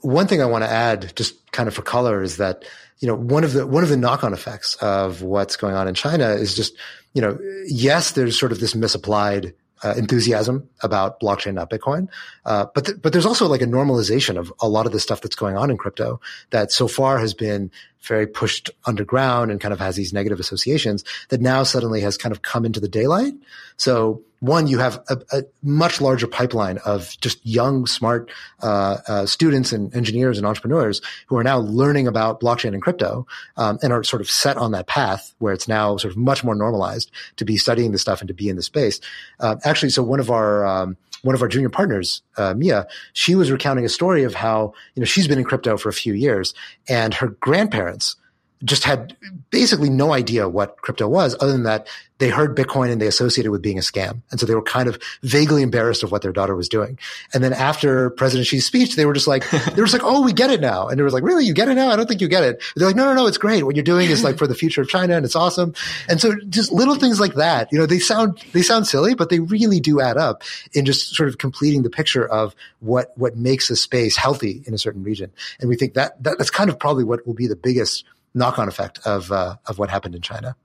One 0.00 0.26
thing 0.26 0.42
I 0.42 0.46
want 0.46 0.64
to 0.64 0.70
add, 0.70 1.14
just 1.14 1.50
kind 1.52 1.68
of 1.68 1.74
for 1.74 1.82
color, 1.82 2.22
is 2.22 2.38
that 2.38 2.64
you 3.02 3.08
know, 3.08 3.16
one 3.16 3.42
of 3.42 3.52
the, 3.52 3.66
one 3.66 3.82
of 3.82 3.88
the 3.88 3.96
knock-on 3.96 4.32
effects 4.32 4.76
of 4.76 5.22
what's 5.22 5.56
going 5.56 5.74
on 5.74 5.88
in 5.88 5.94
China 5.94 6.28
is 6.28 6.54
just, 6.54 6.76
you 7.14 7.20
know, 7.20 7.36
yes, 7.66 8.12
there's 8.12 8.38
sort 8.38 8.52
of 8.52 8.60
this 8.60 8.76
misapplied 8.76 9.54
uh, 9.82 9.94
enthusiasm 9.96 10.68
about 10.84 11.18
blockchain, 11.18 11.54
not 11.54 11.68
Bitcoin. 11.68 12.06
Uh, 12.44 12.66
but 12.72 12.86
th- 12.86 13.02
but 13.02 13.12
there's 13.12 13.26
also 13.26 13.48
like 13.48 13.60
a 13.60 13.66
normalization 13.66 14.38
of 14.38 14.52
a 14.60 14.68
lot 14.68 14.86
of 14.86 14.92
the 14.92 15.00
stuff 15.00 15.20
that's 15.20 15.34
going 15.34 15.56
on 15.56 15.68
in 15.68 15.76
crypto 15.76 16.20
that 16.50 16.70
so 16.70 16.86
far 16.86 17.18
has 17.18 17.34
been 17.34 17.72
very 18.02 18.26
pushed 18.26 18.70
underground 18.84 19.50
and 19.50 19.60
kind 19.60 19.72
of 19.72 19.80
has 19.80 19.96
these 19.96 20.12
negative 20.12 20.40
associations 20.40 21.04
that 21.28 21.40
now 21.40 21.62
suddenly 21.62 22.00
has 22.00 22.16
kind 22.16 22.32
of 22.32 22.42
come 22.42 22.64
into 22.64 22.80
the 22.80 22.88
daylight. 22.88 23.34
So 23.76 24.22
one, 24.40 24.66
you 24.66 24.80
have 24.80 25.00
a, 25.08 25.18
a 25.32 25.42
much 25.62 26.00
larger 26.00 26.26
pipeline 26.26 26.78
of 26.78 27.16
just 27.20 27.38
young, 27.46 27.86
smart 27.86 28.28
uh, 28.60 28.98
uh, 29.06 29.26
students 29.26 29.72
and 29.72 29.94
engineers 29.94 30.36
and 30.36 30.44
entrepreneurs 30.44 31.00
who 31.28 31.36
are 31.36 31.44
now 31.44 31.58
learning 31.58 32.08
about 32.08 32.40
blockchain 32.40 32.72
and 32.74 32.82
crypto 32.82 33.24
um, 33.56 33.78
and 33.82 33.92
are 33.92 34.02
sort 34.02 34.20
of 34.20 34.28
set 34.28 34.56
on 34.56 34.72
that 34.72 34.88
path 34.88 35.32
where 35.38 35.52
it's 35.52 35.68
now 35.68 35.96
sort 35.96 36.10
of 36.10 36.16
much 36.16 36.42
more 36.42 36.56
normalized 36.56 37.08
to 37.36 37.44
be 37.44 37.56
studying 37.56 37.92
the 37.92 37.98
stuff 37.98 38.20
and 38.20 38.26
to 38.28 38.34
be 38.34 38.48
in 38.48 38.56
the 38.56 38.62
space. 38.62 39.00
Uh, 39.38 39.56
actually, 39.64 39.90
so 39.90 40.02
one 40.02 40.18
of 40.18 40.28
our 40.28 40.66
um, 40.66 40.96
one 41.22 41.34
of 41.34 41.42
our 41.42 41.48
junior 41.48 41.70
partners, 41.70 42.22
uh, 42.36 42.54
Mia, 42.54 42.86
she 43.12 43.34
was 43.34 43.50
recounting 43.50 43.84
a 43.84 43.88
story 43.88 44.24
of 44.24 44.34
how 44.34 44.74
you 44.94 45.00
know 45.00 45.06
she's 45.06 45.28
been 45.28 45.38
in 45.38 45.44
crypto 45.44 45.76
for 45.76 45.88
a 45.88 45.92
few 45.92 46.12
years, 46.12 46.54
and 46.88 47.14
her 47.14 47.28
grandparents 47.28 48.16
just 48.64 48.84
had 48.84 49.16
basically 49.50 49.90
no 49.90 50.12
idea 50.12 50.48
what 50.48 50.80
crypto 50.82 51.08
was 51.08 51.36
other 51.40 51.52
than 51.52 51.64
that 51.64 51.86
they 52.22 52.28
heard 52.28 52.56
Bitcoin 52.56 52.92
and 52.92 53.02
they 53.02 53.08
associated 53.08 53.50
with 53.50 53.62
being 53.62 53.78
a 53.78 53.80
scam. 53.80 54.22
And 54.30 54.38
so 54.38 54.46
they 54.46 54.54
were 54.54 54.62
kind 54.62 54.88
of 54.88 54.96
vaguely 55.24 55.60
embarrassed 55.60 56.04
of 56.04 56.12
what 56.12 56.22
their 56.22 56.30
daughter 56.30 56.54
was 56.54 56.68
doing. 56.68 56.96
And 57.34 57.42
then 57.42 57.52
after 57.52 58.10
President 58.10 58.46
Xi's 58.46 58.64
speech, 58.64 58.94
they 58.94 59.06
were 59.06 59.12
just 59.12 59.26
like, 59.26 59.50
they 59.50 59.80
were 59.80 59.88
just 59.88 59.92
like, 59.92 60.04
oh, 60.04 60.22
we 60.22 60.32
get 60.32 60.48
it 60.48 60.60
now. 60.60 60.86
And 60.86 61.00
it 61.00 61.02
was 61.02 61.12
like, 61.12 61.24
really? 61.24 61.44
You 61.44 61.52
get 61.52 61.66
it 61.66 61.74
now? 61.74 61.90
I 61.90 61.96
don't 61.96 62.06
think 62.06 62.20
you 62.20 62.28
get 62.28 62.44
it. 62.44 62.62
They're 62.76 62.86
like, 62.86 62.94
no, 62.94 63.06
no, 63.06 63.14
no, 63.14 63.26
it's 63.26 63.38
great. 63.38 63.64
What 63.64 63.74
you're 63.74 63.82
doing 63.82 64.08
is 64.08 64.22
like 64.22 64.38
for 64.38 64.46
the 64.46 64.54
future 64.54 64.82
of 64.82 64.88
China 64.88 65.16
and 65.16 65.24
it's 65.24 65.34
awesome. 65.34 65.74
And 66.08 66.20
so 66.20 66.36
just 66.48 66.70
little 66.70 66.94
things 66.94 67.18
like 67.18 67.34
that, 67.34 67.72
you 67.72 67.78
know, 67.78 67.86
they 67.86 67.98
sound, 67.98 68.40
they 68.52 68.62
sound 68.62 68.86
silly, 68.86 69.14
but 69.14 69.28
they 69.28 69.40
really 69.40 69.80
do 69.80 70.00
add 70.00 70.16
up 70.16 70.44
in 70.74 70.84
just 70.84 71.16
sort 71.16 71.28
of 71.28 71.38
completing 71.38 71.82
the 71.82 71.90
picture 71.90 72.24
of 72.24 72.54
what, 72.78 73.10
what 73.18 73.36
makes 73.36 73.68
a 73.68 73.74
space 73.74 74.16
healthy 74.16 74.62
in 74.64 74.74
a 74.74 74.78
certain 74.78 75.02
region. 75.02 75.32
And 75.58 75.68
we 75.68 75.74
think 75.74 75.94
that, 75.94 76.22
that 76.22 76.38
that's 76.38 76.50
kind 76.50 76.70
of 76.70 76.78
probably 76.78 77.02
what 77.02 77.26
will 77.26 77.34
be 77.34 77.48
the 77.48 77.56
biggest 77.56 78.04
knock 78.34 78.58
on 78.58 78.68
effect 78.68 79.00
of, 79.04 79.30
uh, 79.30 79.56
of 79.66 79.78
what 79.78 79.90
happened 79.90 80.14
in 80.14 80.22
China. 80.22 80.56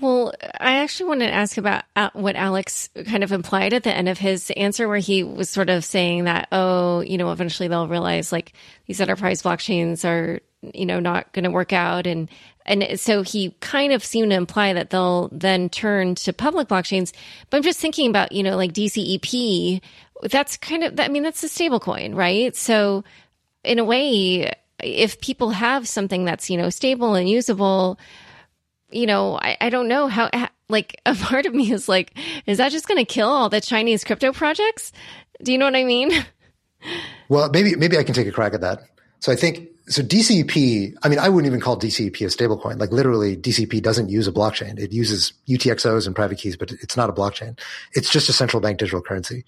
Well, 0.00 0.32
I 0.58 0.78
actually 0.78 1.10
wanted 1.10 1.26
to 1.28 1.34
ask 1.34 1.58
about 1.58 1.84
uh, 1.94 2.10
what 2.14 2.34
Alex 2.34 2.88
kind 3.06 3.22
of 3.22 3.30
implied 3.30 3.72
at 3.72 3.84
the 3.84 3.94
end 3.94 4.08
of 4.08 4.18
his 4.18 4.50
answer, 4.56 4.88
where 4.88 4.98
he 4.98 5.22
was 5.22 5.48
sort 5.48 5.70
of 5.70 5.84
saying 5.84 6.24
that, 6.24 6.48
oh, 6.50 7.00
you 7.02 7.18
know, 7.18 7.30
eventually 7.30 7.68
they'll 7.68 7.86
realize 7.86 8.32
like 8.32 8.52
these 8.86 9.00
enterprise 9.00 9.42
blockchains 9.42 10.04
are, 10.04 10.40
you 10.74 10.86
know, 10.86 10.98
not 10.98 11.32
going 11.32 11.44
to 11.44 11.50
work 11.50 11.72
out. 11.72 12.06
And, 12.06 12.28
and 12.66 12.98
so 12.98 13.22
he 13.22 13.54
kind 13.60 13.92
of 13.92 14.04
seemed 14.04 14.30
to 14.30 14.36
imply 14.36 14.72
that 14.72 14.90
they'll 14.90 15.28
then 15.30 15.68
turn 15.68 16.16
to 16.16 16.32
public 16.32 16.68
blockchains. 16.68 17.12
But 17.48 17.58
I'm 17.58 17.62
just 17.62 17.78
thinking 17.78 18.10
about, 18.10 18.32
you 18.32 18.42
know, 18.42 18.56
like 18.56 18.72
DCEP, 18.72 19.80
that's 20.22 20.56
kind 20.56 20.84
of, 20.84 20.98
I 20.98 21.08
mean, 21.08 21.22
that's 21.22 21.44
a 21.44 21.48
stable 21.48 21.80
coin, 21.80 22.14
right? 22.14 22.56
So 22.56 23.04
in 23.62 23.78
a 23.78 23.84
way, 23.84 24.52
if 24.82 25.20
people 25.20 25.50
have 25.50 25.88
something 25.88 26.24
that's, 26.24 26.50
you 26.50 26.56
know, 26.56 26.70
stable 26.70 27.14
and 27.14 27.28
usable, 27.28 27.98
you 28.90 29.06
know, 29.06 29.38
I, 29.38 29.56
I 29.60 29.70
don't 29.70 29.88
know 29.88 30.08
how, 30.08 30.30
like, 30.68 31.00
a 31.06 31.14
part 31.14 31.46
of 31.46 31.54
me 31.54 31.72
is 31.72 31.88
like, 31.88 32.16
is 32.46 32.58
that 32.58 32.72
just 32.72 32.88
going 32.88 32.98
to 32.98 33.04
kill 33.04 33.28
all 33.28 33.48
the 33.48 33.60
Chinese 33.60 34.04
crypto 34.04 34.32
projects? 34.32 34.92
Do 35.42 35.52
you 35.52 35.58
know 35.58 35.66
what 35.66 35.76
I 35.76 35.84
mean? 35.84 36.12
Well, 37.28 37.48
maybe, 37.50 37.76
maybe 37.76 37.96
I 37.96 38.02
can 38.02 38.12
take 38.12 38.26
a 38.26 38.32
crack 38.32 38.54
at 38.54 38.60
that. 38.60 38.82
So 39.20 39.30
I 39.30 39.36
think, 39.36 39.68
so 39.86 40.02
DCP, 40.02 40.94
I 41.02 41.08
mean, 41.08 41.18
I 41.18 41.28
wouldn't 41.28 41.46
even 41.46 41.60
call 41.60 41.78
DCP 41.78 42.20
a 42.22 42.24
stablecoin. 42.24 42.78
Like 42.78 42.90
literally 42.90 43.36
DCP 43.36 43.80
doesn't 43.80 44.10
use 44.10 44.26
a 44.26 44.32
blockchain. 44.32 44.78
It 44.78 44.92
uses 44.92 45.32
UTXOs 45.48 46.06
and 46.06 46.14
private 46.14 46.38
keys, 46.38 46.56
but 46.56 46.72
it's 46.72 46.96
not 46.96 47.08
a 47.08 47.12
blockchain. 47.12 47.58
It's 47.92 48.10
just 48.10 48.28
a 48.28 48.32
central 48.32 48.60
bank 48.60 48.78
digital 48.78 49.00
currency. 49.00 49.44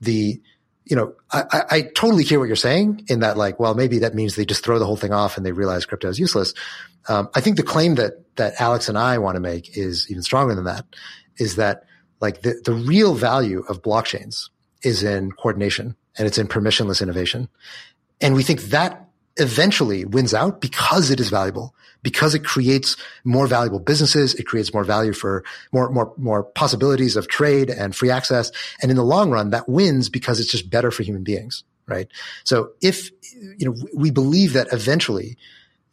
The, 0.00 0.40
you 0.88 0.96
know, 0.96 1.14
I, 1.30 1.62
I, 1.70 1.82
totally 1.94 2.24
hear 2.24 2.38
what 2.38 2.46
you're 2.46 2.56
saying 2.56 3.04
in 3.08 3.20
that 3.20 3.36
like, 3.36 3.60
well, 3.60 3.74
maybe 3.74 3.98
that 3.98 4.14
means 4.14 4.36
they 4.36 4.46
just 4.46 4.64
throw 4.64 4.78
the 4.78 4.86
whole 4.86 4.96
thing 4.96 5.12
off 5.12 5.36
and 5.36 5.44
they 5.44 5.52
realize 5.52 5.84
crypto 5.84 6.08
is 6.08 6.18
useless. 6.18 6.54
Um, 7.08 7.28
I 7.34 7.42
think 7.42 7.56
the 7.56 7.62
claim 7.62 7.96
that 7.96 8.24
that 8.36 8.54
Alex 8.58 8.88
and 8.88 8.96
I 8.96 9.18
want 9.18 9.36
to 9.36 9.40
make 9.40 9.76
is 9.76 10.10
even 10.10 10.22
stronger 10.22 10.54
than 10.54 10.64
that. 10.64 10.86
Is 11.36 11.56
that 11.56 11.84
like 12.20 12.40
the 12.40 12.60
the 12.64 12.72
real 12.72 13.14
value 13.14 13.64
of 13.68 13.82
blockchains 13.82 14.48
is 14.82 15.02
in 15.02 15.32
coordination 15.32 15.94
and 16.16 16.26
it's 16.26 16.38
in 16.38 16.48
permissionless 16.48 17.02
innovation, 17.02 17.48
and 18.20 18.34
we 18.34 18.42
think 18.42 18.62
that 18.62 19.08
eventually 19.36 20.04
wins 20.04 20.34
out 20.34 20.60
because 20.60 21.10
it 21.10 21.20
is 21.20 21.28
valuable, 21.30 21.74
because 22.02 22.34
it 22.34 22.44
creates 22.44 22.96
more 23.24 23.46
valuable 23.46 23.80
businesses. 23.80 24.34
It 24.34 24.46
creates 24.46 24.72
more 24.72 24.84
value 24.84 25.12
for 25.12 25.44
more, 25.72 25.90
more, 25.90 26.12
more 26.16 26.44
possibilities 26.44 27.16
of 27.16 27.28
trade 27.28 27.70
and 27.70 27.94
free 27.94 28.10
access. 28.10 28.52
And 28.80 28.90
in 28.90 28.96
the 28.96 29.04
long 29.04 29.30
run, 29.30 29.50
that 29.50 29.68
wins 29.68 30.08
because 30.08 30.40
it's 30.40 30.50
just 30.50 30.70
better 30.70 30.90
for 30.90 31.02
human 31.02 31.24
beings, 31.24 31.64
right? 31.86 32.08
So 32.44 32.70
if, 32.80 33.10
you 33.32 33.68
know, 33.68 33.76
we 33.94 34.10
believe 34.10 34.52
that 34.52 34.72
eventually 34.72 35.36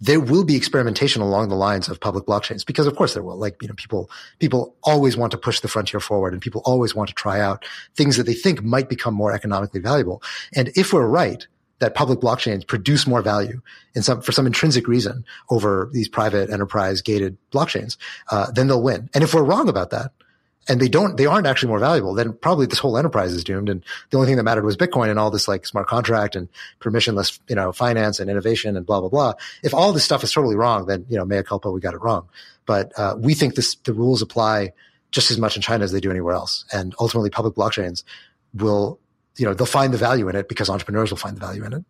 there 0.01 0.19
will 0.19 0.43
be 0.43 0.55
experimentation 0.55 1.21
along 1.21 1.49
the 1.49 1.55
lines 1.55 1.87
of 1.87 1.99
public 1.99 2.25
blockchains 2.25 2.65
because 2.65 2.85
of 2.85 2.95
course 2.95 3.13
there 3.13 3.23
will 3.23 3.37
like 3.37 3.61
you 3.61 3.67
know 3.67 3.73
people 3.75 4.09
people 4.39 4.75
always 4.83 5.15
want 5.15 5.31
to 5.31 5.37
push 5.37 5.61
the 5.61 5.67
frontier 5.67 5.99
forward 5.99 6.33
and 6.33 6.41
people 6.41 6.61
always 6.65 6.93
want 6.93 7.07
to 7.07 7.15
try 7.15 7.39
out 7.39 7.65
things 7.95 8.17
that 8.17 8.23
they 8.23 8.33
think 8.33 8.61
might 8.61 8.89
become 8.89 9.13
more 9.13 9.31
economically 9.31 9.79
valuable 9.79 10.21
and 10.53 10.69
if 10.75 10.91
we're 10.91 11.07
right 11.07 11.47
that 11.79 11.93
public 11.93 12.19
blockchains 12.19 12.65
produce 12.65 13.05
more 13.05 13.21
value 13.21 13.61
in 13.95 14.01
some 14.01 14.21
for 14.21 14.31
some 14.31 14.45
intrinsic 14.45 14.87
reason 14.87 15.25
over 15.49 15.89
these 15.91 16.07
private 16.07 16.49
enterprise 16.49 17.01
gated 17.01 17.37
blockchains 17.51 17.97
uh, 18.31 18.51
then 18.51 18.67
they'll 18.67 18.81
win 18.81 19.09
and 19.13 19.23
if 19.23 19.33
we're 19.33 19.43
wrong 19.43 19.69
about 19.69 19.89
that 19.89 20.11
and 20.67 20.79
they 20.79 20.89
don't, 20.89 21.17
they 21.17 21.25
aren't 21.25 21.47
actually 21.47 21.69
more 21.69 21.79
valuable, 21.79 22.13
then 22.13 22.33
probably 22.33 22.65
this 22.65 22.79
whole 22.79 22.97
enterprise 22.97 23.33
is 23.33 23.43
doomed. 23.43 23.69
And 23.69 23.83
the 24.09 24.17
only 24.17 24.27
thing 24.27 24.37
that 24.37 24.43
mattered 24.43 24.65
was 24.65 24.77
Bitcoin 24.77 25.09
and 25.09 25.19
all 25.19 25.29
this 25.29 25.47
like 25.47 25.65
smart 25.65 25.87
contract 25.87 26.35
and 26.35 26.49
permissionless, 26.79 27.39
you 27.47 27.55
know, 27.55 27.71
finance 27.71 28.19
and 28.19 28.29
innovation 28.29 28.75
and 28.75 28.85
blah, 28.85 28.99
blah, 28.99 29.09
blah. 29.09 29.33
If 29.63 29.73
all 29.73 29.93
this 29.93 30.03
stuff 30.03 30.23
is 30.23 30.31
totally 30.31 30.55
wrong, 30.55 30.87
then, 30.87 31.05
you 31.07 31.17
know, 31.17 31.25
mea 31.25 31.43
culpa, 31.43 31.69
we 31.69 31.81
got 31.81 31.93
it 31.93 32.01
wrong. 32.01 32.27
But, 32.65 32.97
uh, 32.97 33.15
we 33.17 33.35
think 33.35 33.55
this, 33.55 33.75
the 33.75 33.93
rules 33.93 34.21
apply 34.21 34.73
just 35.11 35.29
as 35.29 35.37
much 35.37 35.55
in 35.55 35.61
China 35.61 35.83
as 35.83 35.91
they 35.91 35.99
do 35.99 36.09
anywhere 36.09 36.33
else. 36.33 36.65
And 36.73 36.95
ultimately 36.99 37.29
public 37.29 37.53
blockchains 37.53 38.03
will, 38.53 38.99
you 39.37 39.45
know, 39.45 39.53
they'll 39.53 39.65
find 39.65 39.93
the 39.93 39.97
value 39.97 40.29
in 40.29 40.35
it 40.35 40.47
because 40.47 40.69
entrepreneurs 40.69 41.11
will 41.11 41.17
find 41.17 41.35
the 41.35 41.41
value 41.41 41.63
in 41.63 41.73
it. 41.73 41.85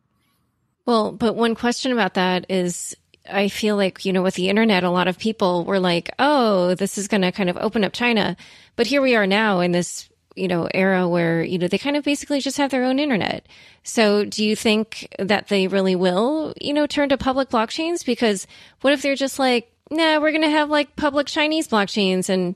Well, 0.86 1.12
but 1.12 1.36
one 1.36 1.56
question 1.56 1.92
about 1.92 2.14
that 2.16 2.46
is 2.50 2.96
I 3.30 3.48
feel 3.48 3.76
like, 3.76 4.06
you 4.06 4.14
know, 4.14 4.22
with 4.22 4.36
the 4.36 4.50
internet, 4.50 4.84
a 4.84 4.90
lot 4.90 5.08
of 5.08 5.18
people 5.18 5.66
were 5.66 5.80
like, 5.80 6.12
oh, 6.20 6.76
this 6.76 6.98
is 6.98 7.08
going 7.08 7.22
to 7.22 7.32
kind 7.32 7.50
of 7.50 7.58
open 7.58 7.84
up 7.84 7.94
China. 7.94 8.38
But 8.76 8.88
here 8.88 9.02
we 9.02 9.16
are 9.16 9.26
now 9.26 9.62
in 9.62 9.72
this, 9.72 10.10
you 10.36 10.48
know, 10.48 10.68
era 10.74 11.08
where, 11.08 11.44
you 11.44 11.58
know, 11.58 11.68
they 11.68 11.78
kind 11.78 11.96
of 11.96 12.04
basically 12.04 12.40
just 12.40 12.58
have 12.58 12.70
their 12.70 12.84
own 12.84 13.00
internet. 13.00 13.48
So 13.84 14.26
do 14.26 14.46
you 14.46 14.56
think 14.56 15.08
that 15.18 15.48
they 15.48 15.68
really 15.68 15.96
will, 15.96 16.54
you 16.62 16.74
know, 16.74 16.86
turn 16.86 17.10
to 17.10 17.18
public 17.18 17.50
blockchains? 17.50 18.06
Because 18.06 18.46
what 18.82 18.94
if 18.94 19.02
they're 19.02 19.16
just 19.16 19.40
like, 19.40 19.72
nah, 19.90 20.20
we're 20.20 20.32
going 20.32 20.44
to 20.44 20.50
have 20.50 20.70
like 20.70 20.96
public 20.96 21.28
Chinese 21.28 21.68
blockchains 21.68 22.30
and, 22.30 22.56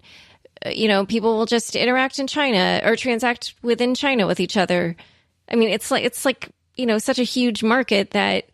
you 0.66 0.88
know, 0.88 1.06
people 1.06 1.38
will 1.38 1.46
just 1.46 1.76
interact 1.76 2.20
in 2.20 2.28
China 2.28 2.82
or 2.84 2.96
transact 2.96 3.56
within 3.62 3.96
China 3.96 4.28
with 4.28 4.40
each 4.40 4.58
other. 4.58 4.96
I 5.50 5.56
mean, 5.56 5.70
it's 5.70 5.92
like, 5.92 6.04
it's 6.04 6.26
like, 6.26 6.50
you 6.76 6.86
know, 6.86 6.98
such 6.98 7.20
a 7.20 7.24
huge 7.24 7.64
market 7.64 8.12
that 8.12 8.46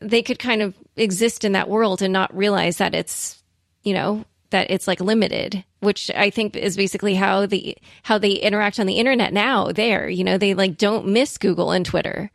they 0.00 0.22
could 0.22 0.38
kind 0.38 0.62
of 0.62 0.74
exist 0.96 1.44
in 1.44 1.52
that 1.52 1.68
world 1.68 2.02
and 2.02 2.12
not 2.12 2.36
realize 2.36 2.78
that 2.78 2.94
it's, 2.94 3.42
you 3.82 3.94
know, 3.94 4.24
that 4.50 4.70
it's 4.70 4.86
like 4.86 5.00
limited, 5.00 5.64
which 5.80 6.10
I 6.14 6.30
think 6.30 6.56
is 6.56 6.76
basically 6.76 7.14
how 7.14 7.46
the 7.46 7.76
how 8.02 8.18
they 8.18 8.32
interact 8.32 8.78
on 8.78 8.86
the 8.86 8.98
internet 8.98 9.32
now. 9.32 9.72
There, 9.72 10.08
you 10.08 10.24
know, 10.24 10.38
they 10.38 10.54
like 10.54 10.76
don't 10.76 11.08
miss 11.08 11.38
Google 11.38 11.72
and 11.72 11.84
Twitter. 11.84 12.30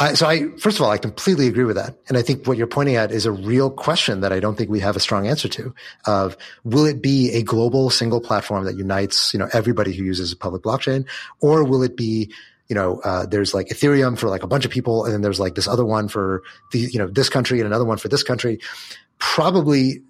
I, 0.00 0.14
so 0.14 0.26
I, 0.26 0.48
first 0.58 0.78
of 0.78 0.82
all, 0.82 0.90
I 0.90 0.98
completely 0.98 1.46
agree 1.46 1.64
with 1.64 1.76
that. 1.76 1.96
And 2.08 2.18
I 2.18 2.22
think 2.22 2.46
what 2.46 2.58
you're 2.58 2.66
pointing 2.66 2.96
at 2.96 3.12
is 3.12 3.26
a 3.26 3.32
real 3.32 3.70
question 3.70 4.20
that 4.22 4.32
I 4.32 4.40
don't 4.40 4.56
think 4.56 4.68
we 4.68 4.80
have 4.80 4.96
a 4.96 5.00
strong 5.00 5.28
answer 5.28 5.48
to 5.48 5.74
of 6.06 6.36
will 6.64 6.84
it 6.84 7.00
be 7.00 7.30
a 7.32 7.42
global 7.42 7.90
single 7.90 8.20
platform 8.20 8.64
that 8.64 8.76
unites, 8.76 9.32
you 9.32 9.38
know, 9.38 9.48
everybody 9.52 9.92
who 9.92 10.02
uses 10.02 10.32
a 10.32 10.36
public 10.36 10.62
blockchain 10.62 11.06
or 11.40 11.64
will 11.64 11.82
it 11.82 11.96
be 11.96 12.32
you 12.68 12.74
know, 12.74 12.98
uh, 13.04 13.26
there's 13.26 13.52
like 13.52 13.68
Ethereum 13.68 14.18
for 14.18 14.30
like 14.30 14.42
a 14.42 14.46
bunch 14.46 14.64
of 14.64 14.70
people, 14.70 15.04
and 15.04 15.12
then 15.12 15.20
there's 15.20 15.38
like 15.38 15.54
this 15.54 15.68
other 15.68 15.84
one 15.84 16.08
for 16.08 16.42
the, 16.72 16.78
you 16.78 16.98
know, 16.98 17.06
this 17.06 17.28
country 17.28 17.60
and 17.60 17.66
another 17.66 17.84
one 17.84 17.98
for 17.98 18.08
this 18.08 18.22
country. 18.22 18.58
Probably, 19.18 20.02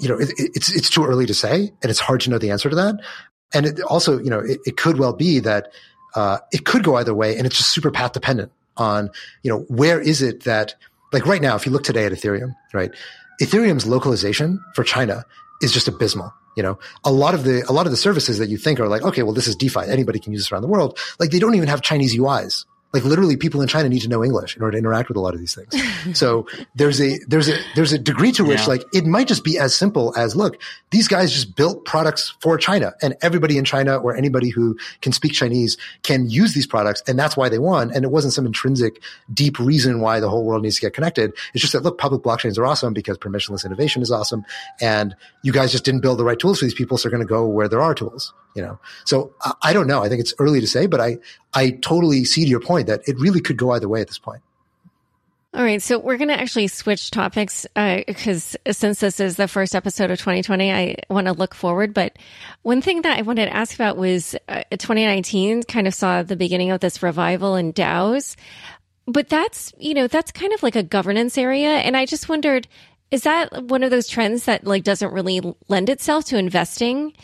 you 0.00 0.08
know, 0.08 0.18
it, 0.18 0.30
it's 0.38 0.74
it's 0.74 0.88
too 0.88 1.04
early 1.04 1.26
to 1.26 1.34
say, 1.34 1.70
and 1.82 1.90
it's 1.90 2.00
hard 2.00 2.22
to 2.22 2.30
know 2.30 2.38
the 2.38 2.50
answer 2.50 2.70
to 2.70 2.76
that. 2.76 2.94
And 3.52 3.66
it 3.66 3.80
also, 3.82 4.18
you 4.18 4.30
know, 4.30 4.38
it, 4.38 4.60
it 4.64 4.76
could 4.78 4.98
well 4.98 5.12
be 5.12 5.40
that 5.40 5.70
uh, 6.14 6.38
it 6.52 6.64
could 6.64 6.84
go 6.84 6.96
either 6.96 7.14
way, 7.14 7.36
and 7.36 7.46
it's 7.46 7.58
just 7.58 7.70
super 7.70 7.90
path 7.90 8.12
dependent 8.12 8.50
on, 8.78 9.10
you 9.42 9.50
know, 9.50 9.60
where 9.68 10.00
is 10.00 10.22
it 10.22 10.44
that, 10.44 10.74
like 11.12 11.26
right 11.26 11.42
now, 11.42 11.56
if 11.56 11.66
you 11.66 11.72
look 11.72 11.84
today 11.84 12.04
at 12.04 12.12
Ethereum, 12.12 12.54
right, 12.72 12.90
Ethereum's 13.40 13.86
localization 13.86 14.62
for 14.74 14.84
China 14.84 15.24
is 15.62 15.72
just 15.72 15.88
abysmal. 15.88 16.32
You 16.56 16.62
know, 16.64 16.78
a 17.04 17.12
lot 17.12 17.34
of 17.34 17.44
the, 17.44 17.64
a 17.68 17.72
lot 17.72 17.86
of 17.86 17.92
the 17.92 17.96
services 17.96 18.38
that 18.38 18.48
you 18.48 18.58
think 18.58 18.80
are 18.80 18.88
like, 18.88 19.02
okay, 19.02 19.22
well, 19.22 19.32
this 19.32 19.46
is 19.46 19.54
DeFi. 19.54 19.82
Anybody 19.86 20.18
can 20.18 20.32
use 20.32 20.42
this 20.42 20.50
around 20.50 20.62
the 20.62 20.68
world. 20.68 20.98
Like 21.20 21.30
they 21.30 21.38
don't 21.38 21.54
even 21.54 21.68
have 21.68 21.82
Chinese 21.82 22.16
UIs. 22.16 22.64
Like 22.92 23.04
literally 23.04 23.36
people 23.36 23.60
in 23.60 23.68
China 23.68 23.88
need 23.88 24.00
to 24.00 24.08
know 24.08 24.24
English 24.24 24.56
in 24.56 24.62
order 24.62 24.72
to 24.72 24.78
interact 24.78 25.08
with 25.08 25.16
a 25.16 25.20
lot 25.20 25.34
of 25.34 25.40
these 25.40 25.54
things. 25.54 26.18
so 26.18 26.46
there's 26.74 27.00
a, 27.00 27.18
there's 27.28 27.48
a, 27.48 27.58
there's 27.74 27.92
a 27.92 27.98
degree 27.98 28.32
to 28.32 28.44
which 28.44 28.60
yeah. 28.60 28.66
like 28.66 28.82
it 28.92 29.04
might 29.04 29.28
just 29.28 29.44
be 29.44 29.58
as 29.58 29.74
simple 29.74 30.14
as, 30.16 30.34
look, 30.34 30.60
these 30.90 31.06
guys 31.06 31.32
just 31.32 31.54
built 31.54 31.84
products 31.84 32.34
for 32.40 32.56
China 32.56 32.94
and 33.02 33.14
everybody 33.20 33.58
in 33.58 33.64
China 33.64 33.96
or 33.96 34.16
anybody 34.16 34.48
who 34.48 34.78
can 35.02 35.12
speak 35.12 35.32
Chinese 35.32 35.76
can 36.02 36.30
use 36.30 36.54
these 36.54 36.66
products. 36.66 37.02
And 37.06 37.18
that's 37.18 37.36
why 37.36 37.48
they 37.48 37.58
won. 37.58 37.90
And 37.94 38.04
it 38.04 38.10
wasn't 38.10 38.32
some 38.32 38.46
intrinsic 38.46 39.02
deep 39.32 39.58
reason 39.58 40.00
why 40.00 40.20
the 40.20 40.30
whole 40.30 40.44
world 40.44 40.62
needs 40.62 40.76
to 40.76 40.80
get 40.80 40.94
connected. 40.94 41.32
It's 41.52 41.60
just 41.60 41.74
that, 41.74 41.82
look, 41.82 41.98
public 41.98 42.22
blockchains 42.22 42.58
are 42.58 42.66
awesome 42.66 42.94
because 42.94 43.18
permissionless 43.18 43.64
innovation 43.64 44.02
is 44.02 44.10
awesome. 44.10 44.44
And 44.80 45.14
you 45.42 45.52
guys 45.52 45.72
just 45.72 45.84
didn't 45.84 46.00
build 46.00 46.18
the 46.18 46.24
right 46.24 46.38
tools 46.38 46.58
for 46.58 46.64
these 46.64 46.74
people. 46.74 46.96
So 46.96 47.08
they're 47.08 47.16
going 47.16 47.26
to 47.26 47.30
go 47.30 47.46
where 47.46 47.68
there 47.68 47.82
are 47.82 47.94
tools 47.94 48.32
you 48.54 48.62
know. 48.62 48.78
So 49.04 49.34
I, 49.42 49.52
I 49.62 49.72
don't 49.72 49.86
know. 49.86 50.02
I 50.02 50.08
think 50.08 50.20
it's 50.20 50.34
early 50.38 50.60
to 50.60 50.66
say, 50.66 50.86
but 50.86 51.00
I 51.00 51.18
I 51.54 51.70
totally 51.70 52.24
see 52.24 52.44
to 52.44 52.50
your 52.50 52.60
point 52.60 52.86
that 52.86 53.00
it 53.06 53.18
really 53.18 53.40
could 53.40 53.56
go 53.56 53.70
either 53.72 53.88
way 53.88 54.00
at 54.00 54.08
this 54.08 54.18
point. 54.18 54.42
All 55.54 55.64
right, 55.64 55.80
so 55.80 55.98
we're 55.98 56.18
going 56.18 56.28
to 56.28 56.38
actually 56.38 56.68
switch 56.68 57.10
topics 57.10 57.66
because 57.74 58.54
uh, 58.66 58.72
since 58.72 59.00
this 59.00 59.18
is 59.18 59.36
the 59.36 59.48
first 59.48 59.74
episode 59.74 60.10
of 60.10 60.18
2020, 60.18 60.70
I 60.70 60.96
want 61.08 61.26
to 61.26 61.32
look 61.32 61.54
forward. 61.54 61.94
But 61.94 62.18
one 62.62 62.82
thing 62.82 63.00
that 63.02 63.18
I 63.18 63.22
wanted 63.22 63.46
to 63.46 63.56
ask 63.56 63.74
about 63.74 63.96
was 63.96 64.36
uh, 64.46 64.62
2019 64.70 65.62
kind 65.62 65.86
of 65.86 65.94
saw 65.94 66.22
the 66.22 66.36
beginning 66.36 66.70
of 66.70 66.80
this 66.80 67.02
revival 67.02 67.56
in 67.56 67.72
DAOs, 67.72 68.36
but 69.06 69.30
that's 69.30 69.72
you 69.78 69.94
know 69.94 70.06
that's 70.06 70.32
kind 70.32 70.52
of 70.52 70.62
like 70.62 70.76
a 70.76 70.82
governance 70.82 71.38
area, 71.38 71.78
and 71.78 71.96
I 71.96 72.04
just 72.04 72.28
wondered, 72.28 72.68
is 73.10 73.22
that 73.22 73.64
one 73.64 73.82
of 73.82 73.90
those 73.90 74.06
trends 74.06 74.44
that 74.44 74.66
like 74.66 74.84
doesn't 74.84 75.14
really 75.14 75.40
lend 75.68 75.88
itself 75.88 76.26
to 76.26 76.36
investing? 76.36 77.14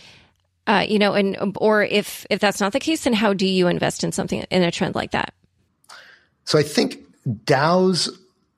Uh, 0.66 0.84
you 0.88 0.98
know, 0.98 1.12
and 1.12 1.36
or 1.56 1.82
if 1.82 2.26
if 2.30 2.40
that's 2.40 2.60
not 2.60 2.72
the 2.72 2.80
case, 2.80 3.04
then 3.04 3.12
how 3.12 3.34
do 3.34 3.46
you 3.46 3.68
invest 3.68 4.02
in 4.02 4.12
something 4.12 4.44
in 4.50 4.62
a 4.62 4.70
trend 4.70 4.94
like 4.94 5.10
that? 5.10 5.34
So 6.44 6.58
I 6.58 6.62
think 6.62 6.98
DAOs. 7.28 8.08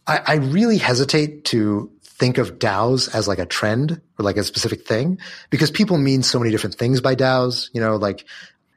I, 0.08 0.20
I 0.24 0.34
really 0.34 0.78
hesitate 0.78 1.46
to 1.46 1.90
think 2.02 2.38
of 2.38 2.60
DAOs 2.60 3.12
as 3.12 3.26
like 3.26 3.40
a 3.40 3.46
trend 3.46 4.00
or 4.18 4.24
like 4.24 4.36
a 4.36 4.44
specific 4.44 4.86
thing 4.86 5.18
because 5.50 5.72
people 5.72 5.98
mean 5.98 6.22
so 6.22 6.38
many 6.38 6.52
different 6.52 6.76
things 6.76 7.00
by 7.00 7.16
DAOs. 7.16 7.70
You 7.72 7.80
know, 7.80 7.96
like 7.96 8.24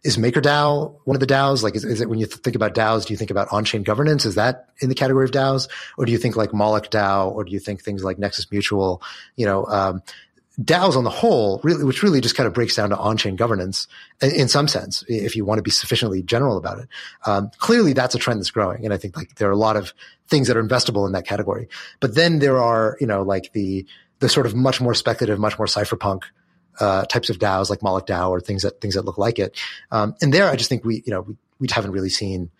is 0.03 0.17
MakerDAO 0.17 0.95
one 1.03 1.15
of 1.15 1.19
the 1.19 1.27
DAOs? 1.27 1.61
Like, 1.61 1.75
is, 1.75 1.83
is, 1.83 2.01
it 2.01 2.09
when 2.09 2.19
you 2.19 2.25
think 2.25 2.55
about 2.55 2.73
DAOs, 2.73 3.05
do 3.05 3.13
you 3.13 3.17
think 3.17 3.31
about 3.31 3.49
on-chain 3.51 3.83
governance? 3.83 4.25
Is 4.25 4.35
that 4.35 4.69
in 4.79 4.89
the 4.89 4.95
category 4.95 5.25
of 5.25 5.31
DAOs, 5.31 5.67
or 5.97 6.05
do 6.05 6.11
you 6.11 6.17
think 6.17 6.35
like 6.35 6.53
Moloch 6.53 6.89
DAO, 6.89 7.31
or 7.31 7.43
do 7.43 7.51
you 7.51 7.59
think 7.59 7.83
things 7.83 8.03
like 8.03 8.17
Nexus 8.17 8.49
Mutual? 8.49 9.01
You 9.35 9.45
know, 9.45 9.65
um, 9.65 10.01
DAOs 10.61 10.97
on 10.97 11.05
the 11.05 11.09
whole, 11.09 11.61
really, 11.63 11.83
which 11.83 12.03
really 12.03 12.19
just 12.19 12.35
kind 12.35 12.45
of 12.45 12.53
breaks 12.53 12.75
down 12.75 12.89
to 12.89 12.97
on-chain 12.97 13.35
governance 13.37 13.87
in, 14.21 14.49
some 14.49 14.67
sense, 14.67 15.05
if 15.07 15.35
you 15.35 15.45
want 15.45 15.59
to 15.59 15.63
be 15.63 15.71
sufficiently 15.71 16.21
general 16.21 16.57
about 16.57 16.79
it. 16.79 16.87
Um, 17.25 17.49
clearly 17.59 17.93
that's 17.93 18.13
a 18.13 18.17
trend 18.17 18.39
that's 18.39 18.51
growing. 18.51 18.83
And 18.83 18.93
I 18.93 18.97
think 18.97 19.15
like 19.15 19.35
there 19.35 19.47
are 19.47 19.53
a 19.53 19.57
lot 19.57 19.77
of 19.77 19.93
things 20.27 20.47
that 20.47 20.57
are 20.57 20.63
investable 20.63 21.05
in 21.05 21.13
that 21.13 21.25
category. 21.25 21.69
But 22.01 22.15
then 22.15 22.39
there 22.39 22.59
are, 22.59 22.97
you 22.99 23.07
know, 23.07 23.23
like 23.23 23.53
the, 23.53 23.85
the 24.19 24.27
sort 24.27 24.45
of 24.45 24.55
much 24.55 24.81
more 24.81 24.93
speculative, 24.93 25.39
much 25.39 25.57
more 25.57 25.67
cypherpunk, 25.67 26.23
uh, 26.79 27.05
types 27.05 27.29
of 27.29 27.39
DAOs 27.39 27.69
like 27.69 27.81
Moloch 27.81 28.07
DAO 28.07 28.29
or 28.29 28.41
things 28.41 28.63
that, 28.63 28.81
things 28.81 28.95
that 28.95 29.05
look 29.05 29.17
like 29.17 29.39
it. 29.39 29.57
Um, 29.91 30.15
and 30.21 30.33
there 30.33 30.49
I 30.49 30.55
just 30.55 30.69
think 30.69 30.83
we, 30.83 31.03
you 31.05 31.13
know, 31.13 31.21
we, 31.21 31.37
we 31.59 31.67
haven't 31.71 31.91
really 31.91 32.09
seen 32.09 32.51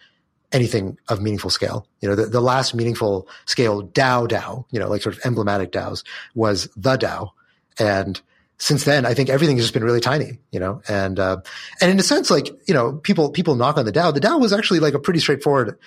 anything 0.51 0.97
of 1.09 1.21
meaningful 1.21 1.49
scale. 1.49 1.85
You 2.01 2.09
know, 2.09 2.15
the, 2.15 2.25
the 2.25 2.41
last 2.41 2.73
meaningful 2.73 3.27
scale 3.45 3.83
DAO 3.83 4.27
DAO, 4.27 4.65
you 4.71 4.79
know, 4.79 4.89
like 4.89 5.01
sort 5.01 5.15
of 5.15 5.21
emblematic 5.25 5.71
DAOs 5.71 6.03
was 6.33 6.69
the 6.75 6.97
DAO 6.97 7.31
and 7.77 8.19
since 8.57 8.83
then, 8.83 9.05
I 9.05 9.13
think 9.13 9.29
everything 9.29 9.55
has 9.55 9.65
just 9.65 9.73
been 9.73 9.85
really 9.85 10.01
tiny, 10.01 10.39
you 10.51 10.59
know, 10.59 10.81
and, 10.89 11.17
uh, 11.17 11.37
and 11.79 11.91
in 11.91 11.97
a 11.97 12.03
sense, 12.03 12.29
like, 12.29 12.47
you 12.67 12.73
know, 12.73 12.93
people, 12.93 13.31
people 13.31 13.55
knock 13.55 13.77
on 13.77 13.85
the 13.85 13.91
DAO. 13.91 14.13
The 14.13 14.19
DAO 14.19 14.39
was 14.39 14.51
actually 14.51 14.79
like 14.79 14.93
a 14.93 14.99
pretty 14.99 15.21
straightforward, 15.21 15.79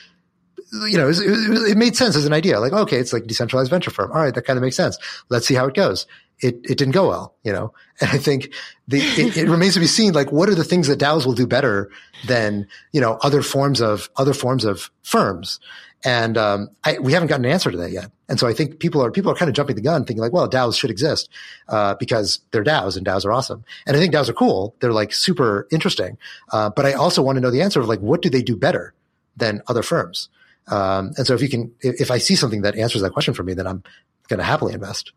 you 0.88 0.96
know, 0.96 1.04
it, 1.04 1.08
was, 1.08 1.20
it, 1.20 1.50
was, 1.50 1.70
it, 1.70 1.76
made 1.76 1.96
sense 1.96 2.16
as 2.16 2.24
an 2.24 2.32
idea. 2.32 2.60
Like, 2.60 2.72
okay, 2.72 2.96
it's 2.96 3.12
like 3.12 3.26
decentralized 3.26 3.70
venture 3.70 3.90
firm. 3.90 4.10
All 4.10 4.22
right. 4.22 4.34
That 4.34 4.46
kind 4.46 4.56
of 4.56 4.62
makes 4.62 4.76
sense. 4.76 4.96
Let's 5.28 5.46
see 5.46 5.54
how 5.54 5.66
it 5.66 5.74
goes. 5.74 6.06
It, 6.42 6.56
it 6.64 6.76
didn't 6.76 6.90
go 6.90 7.08
well, 7.08 7.36
you 7.44 7.52
know, 7.52 7.72
and 8.00 8.10
I 8.10 8.18
think 8.18 8.52
the, 8.88 8.98
it, 8.98 9.36
it 9.36 9.48
remains 9.48 9.74
to 9.74 9.80
be 9.80 9.86
seen, 9.86 10.12
like, 10.12 10.32
what 10.32 10.48
are 10.48 10.54
the 10.54 10.64
things 10.64 10.88
that 10.88 10.98
DAOs 10.98 11.24
will 11.24 11.34
do 11.34 11.46
better 11.46 11.90
than, 12.26 12.66
you 12.92 13.00
know, 13.00 13.18
other 13.22 13.42
forms 13.42 13.80
of, 13.80 14.10
other 14.16 14.34
forms 14.34 14.64
of 14.64 14.90
firms? 15.02 15.60
And 16.04 16.36
um, 16.36 16.70
I, 16.84 16.98
we 16.98 17.12
haven't 17.12 17.28
gotten 17.28 17.44
an 17.44 17.52
answer 17.52 17.70
to 17.70 17.76
that 17.78 17.92
yet. 17.92 18.10
And 18.28 18.40
so 18.40 18.48
I 18.48 18.52
think 18.52 18.80
people 18.80 19.04
are 19.04 19.10
people 19.10 19.30
are 19.30 19.34
kind 19.34 19.48
of 19.48 19.54
jumping 19.54 19.76
the 19.76 19.82
gun, 19.82 20.04
thinking 20.04 20.20
like, 20.20 20.32
well, 20.32 20.48
DAOs 20.48 20.78
should 20.78 20.90
exist 20.90 21.28
uh, 21.68 21.94
because 21.94 22.40
they're 22.50 22.64
DAOs 22.64 22.96
and 22.96 23.06
DAOs 23.06 23.24
are 23.24 23.32
awesome. 23.32 23.64
And 23.86 23.96
I 23.96 24.00
think 24.00 24.12
DAOs 24.12 24.28
are 24.28 24.34
cool. 24.34 24.74
They're 24.80 24.92
like 24.92 25.12
super 25.12 25.68
interesting. 25.70 26.18
Uh, 26.50 26.70
but 26.70 26.86
I 26.86 26.94
also 26.94 27.22
want 27.22 27.36
to 27.36 27.40
know 27.40 27.50
the 27.50 27.62
answer 27.62 27.80
of 27.80 27.86
like, 27.86 28.00
what 28.00 28.22
do 28.22 28.30
they 28.30 28.42
do 28.42 28.56
better 28.56 28.94
than 29.36 29.62
other 29.68 29.82
firms? 29.82 30.28
Um, 30.68 31.12
and 31.16 31.26
so 31.26 31.34
if 31.34 31.42
you 31.42 31.48
can, 31.48 31.72
if, 31.80 32.00
if 32.00 32.10
I 32.10 32.18
see 32.18 32.34
something 32.34 32.62
that 32.62 32.76
answers 32.76 33.02
that 33.02 33.12
question 33.12 33.34
for 33.34 33.42
me, 33.42 33.54
then 33.54 33.66
I'm 33.66 33.82
going 34.28 34.38
to 34.38 34.44
happily 34.44 34.74
invest. 34.74 35.12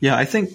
Yeah, 0.00 0.16
I 0.16 0.24
think 0.24 0.50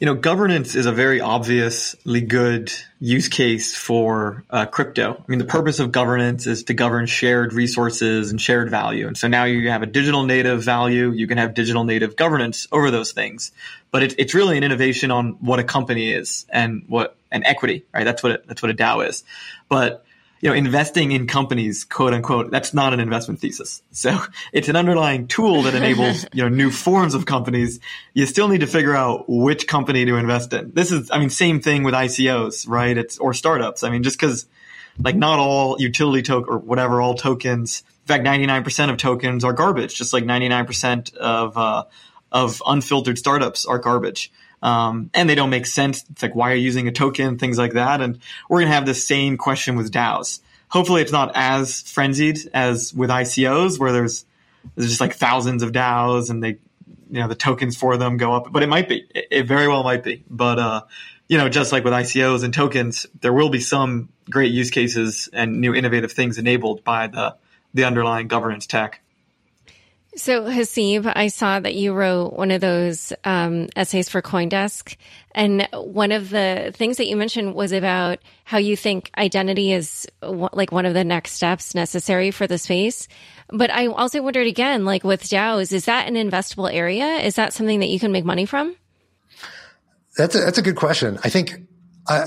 you 0.00 0.04
know, 0.04 0.14
governance 0.14 0.74
is 0.74 0.84
a 0.84 0.92
very 0.92 1.22
obviously 1.22 2.20
good 2.20 2.70
use 3.00 3.28
case 3.28 3.74
for 3.74 4.44
uh, 4.50 4.66
crypto. 4.66 5.14
I 5.14 5.24
mean, 5.26 5.38
the 5.38 5.46
purpose 5.46 5.78
of 5.80 5.90
governance 5.90 6.46
is 6.46 6.64
to 6.64 6.74
govern 6.74 7.06
shared 7.06 7.54
resources 7.54 8.30
and 8.30 8.38
shared 8.38 8.70
value. 8.70 9.06
And 9.06 9.16
so 9.16 9.26
now 9.26 9.44
you 9.44 9.70
have 9.70 9.82
a 9.82 9.86
digital 9.86 10.24
native 10.24 10.62
value, 10.62 11.12
you 11.12 11.26
can 11.26 11.38
have 11.38 11.54
digital 11.54 11.84
native 11.84 12.14
governance 12.14 12.68
over 12.72 12.90
those 12.90 13.12
things. 13.12 13.52
But 13.90 14.02
it, 14.02 14.14
it's 14.18 14.34
really 14.34 14.58
an 14.58 14.64
innovation 14.64 15.10
on 15.10 15.38
what 15.40 15.60
a 15.60 15.64
company 15.64 16.12
is 16.12 16.44
and 16.50 16.84
what 16.88 17.16
an 17.32 17.44
equity, 17.46 17.86
right? 17.94 18.04
That's 18.04 18.22
what 18.22 18.32
it, 18.32 18.46
that's 18.46 18.60
what 18.60 18.70
a 18.70 18.74
DAO 18.74 19.08
is. 19.08 19.24
But 19.70 20.04
you 20.40 20.50
know, 20.50 20.54
investing 20.54 21.12
in 21.12 21.26
companies, 21.26 21.84
quote 21.84 22.12
unquote, 22.12 22.50
that's 22.50 22.74
not 22.74 22.92
an 22.92 23.00
investment 23.00 23.40
thesis. 23.40 23.82
So 23.92 24.18
it's 24.52 24.68
an 24.68 24.76
underlying 24.76 25.28
tool 25.28 25.62
that 25.62 25.74
enables, 25.74 26.26
you 26.32 26.42
know, 26.42 26.48
new 26.48 26.70
forms 26.70 27.14
of 27.14 27.24
companies. 27.24 27.80
You 28.12 28.26
still 28.26 28.48
need 28.48 28.60
to 28.60 28.66
figure 28.66 28.94
out 28.94 29.24
which 29.28 29.66
company 29.66 30.04
to 30.04 30.16
invest 30.16 30.52
in. 30.52 30.72
This 30.72 30.92
is, 30.92 31.10
I 31.10 31.18
mean, 31.18 31.30
same 31.30 31.60
thing 31.60 31.82
with 31.82 31.94
ICOs, 31.94 32.68
right? 32.68 32.96
It's, 32.96 33.18
or 33.18 33.32
startups. 33.32 33.82
I 33.82 33.90
mean, 33.90 34.02
just 34.02 34.18
cause 34.18 34.46
like 34.98 35.16
not 35.16 35.38
all 35.38 35.80
utility 35.80 36.22
token 36.22 36.52
or 36.52 36.58
whatever, 36.58 37.00
all 37.00 37.14
tokens, 37.14 37.82
in 38.04 38.06
fact, 38.06 38.24
99% 38.24 38.90
of 38.90 38.96
tokens 38.98 39.44
are 39.44 39.52
garbage, 39.52 39.94
just 39.94 40.12
like 40.12 40.24
99% 40.24 41.16
of, 41.16 41.56
uh, 41.56 41.84
of 42.30 42.62
unfiltered 42.66 43.18
startups 43.18 43.66
are 43.66 43.78
garbage 43.78 44.30
um, 44.66 45.10
and 45.14 45.30
they 45.30 45.36
don't 45.36 45.50
make 45.50 45.64
sense. 45.64 46.04
It's 46.10 46.22
like, 46.22 46.34
why 46.34 46.50
are 46.50 46.54
you 46.56 46.62
using 46.62 46.88
a 46.88 46.92
token? 46.92 47.38
Things 47.38 47.56
like 47.56 47.74
that. 47.74 48.00
And 48.00 48.18
we're 48.50 48.62
to 48.62 48.66
have 48.66 48.84
the 48.84 48.94
same 48.94 49.36
question 49.36 49.76
with 49.76 49.92
DAOs. 49.92 50.40
Hopefully 50.68 51.02
it's 51.02 51.12
not 51.12 51.30
as 51.36 51.82
frenzied 51.82 52.40
as 52.52 52.92
with 52.92 53.08
ICOs 53.08 53.78
where 53.78 53.92
there's, 53.92 54.24
there's 54.74 54.88
just 54.88 55.00
like 55.00 55.14
thousands 55.14 55.62
of 55.62 55.70
DAOs 55.70 56.30
and 56.30 56.42
they, 56.42 56.58
you 57.08 57.20
know, 57.20 57.28
the 57.28 57.36
tokens 57.36 57.76
for 57.76 57.96
them 57.96 58.16
go 58.16 58.34
up, 58.34 58.52
but 58.52 58.64
it 58.64 58.68
might 58.68 58.88
be, 58.88 59.06
it, 59.14 59.28
it 59.30 59.42
very 59.44 59.68
well 59.68 59.84
might 59.84 60.02
be. 60.02 60.24
But, 60.28 60.58
uh, 60.58 60.80
you 61.28 61.38
know, 61.38 61.48
just 61.48 61.70
like 61.70 61.84
with 61.84 61.92
ICOs 61.92 62.42
and 62.42 62.52
tokens, 62.52 63.06
there 63.20 63.32
will 63.32 63.50
be 63.50 63.60
some 63.60 64.08
great 64.28 64.50
use 64.50 64.72
cases 64.72 65.28
and 65.32 65.60
new 65.60 65.76
innovative 65.76 66.10
things 66.10 66.38
enabled 66.38 66.82
by 66.82 67.06
the, 67.06 67.36
the 67.72 67.84
underlying 67.84 68.26
governance 68.26 68.66
tech. 68.66 69.00
So, 70.16 70.44
Haseeb, 70.44 71.12
I 71.14 71.28
saw 71.28 71.60
that 71.60 71.74
you 71.74 71.92
wrote 71.92 72.32
one 72.32 72.50
of 72.50 72.62
those 72.62 73.12
um, 73.24 73.68
essays 73.76 74.08
for 74.08 74.22
Coindesk. 74.22 74.96
And 75.34 75.68
one 75.74 76.10
of 76.10 76.30
the 76.30 76.72
things 76.74 76.96
that 76.96 77.06
you 77.06 77.16
mentioned 77.16 77.54
was 77.54 77.70
about 77.72 78.20
how 78.44 78.56
you 78.56 78.78
think 78.78 79.10
identity 79.18 79.72
is 79.72 80.06
w- 80.22 80.48
like 80.54 80.72
one 80.72 80.86
of 80.86 80.94
the 80.94 81.04
next 81.04 81.32
steps 81.32 81.74
necessary 81.74 82.30
for 82.30 82.46
the 82.46 82.56
space. 82.56 83.08
But 83.48 83.70
I 83.70 83.88
also 83.88 84.22
wondered 84.22 84.46
again, 84.46 84.86
like 84.86 85.04
with 85.04 85.22
DAOs, 85.22 85.70
is 85.70 85.84
that 85.84 86.08
an 86.08 86.14
investable 86.14 86.72
area? 86.72 87.16
Is 87.16 87.34
that 87.34 87.52
something 87.52 87.80
that 87.80 87.90
you 87.90 88.00
can 88.00 88.10
make 88.10 88.24
money 88.24 88.46
from? 88.46 88.74
That's 90.16 90.34
a, 90.34 90.38
that's 90.38 90.58
a 90.58 90.62
good 90.62 90.76
question. 90.76 91.18
I 91.24 91.28
think 91.28 91.60
uh, 92.08 92.26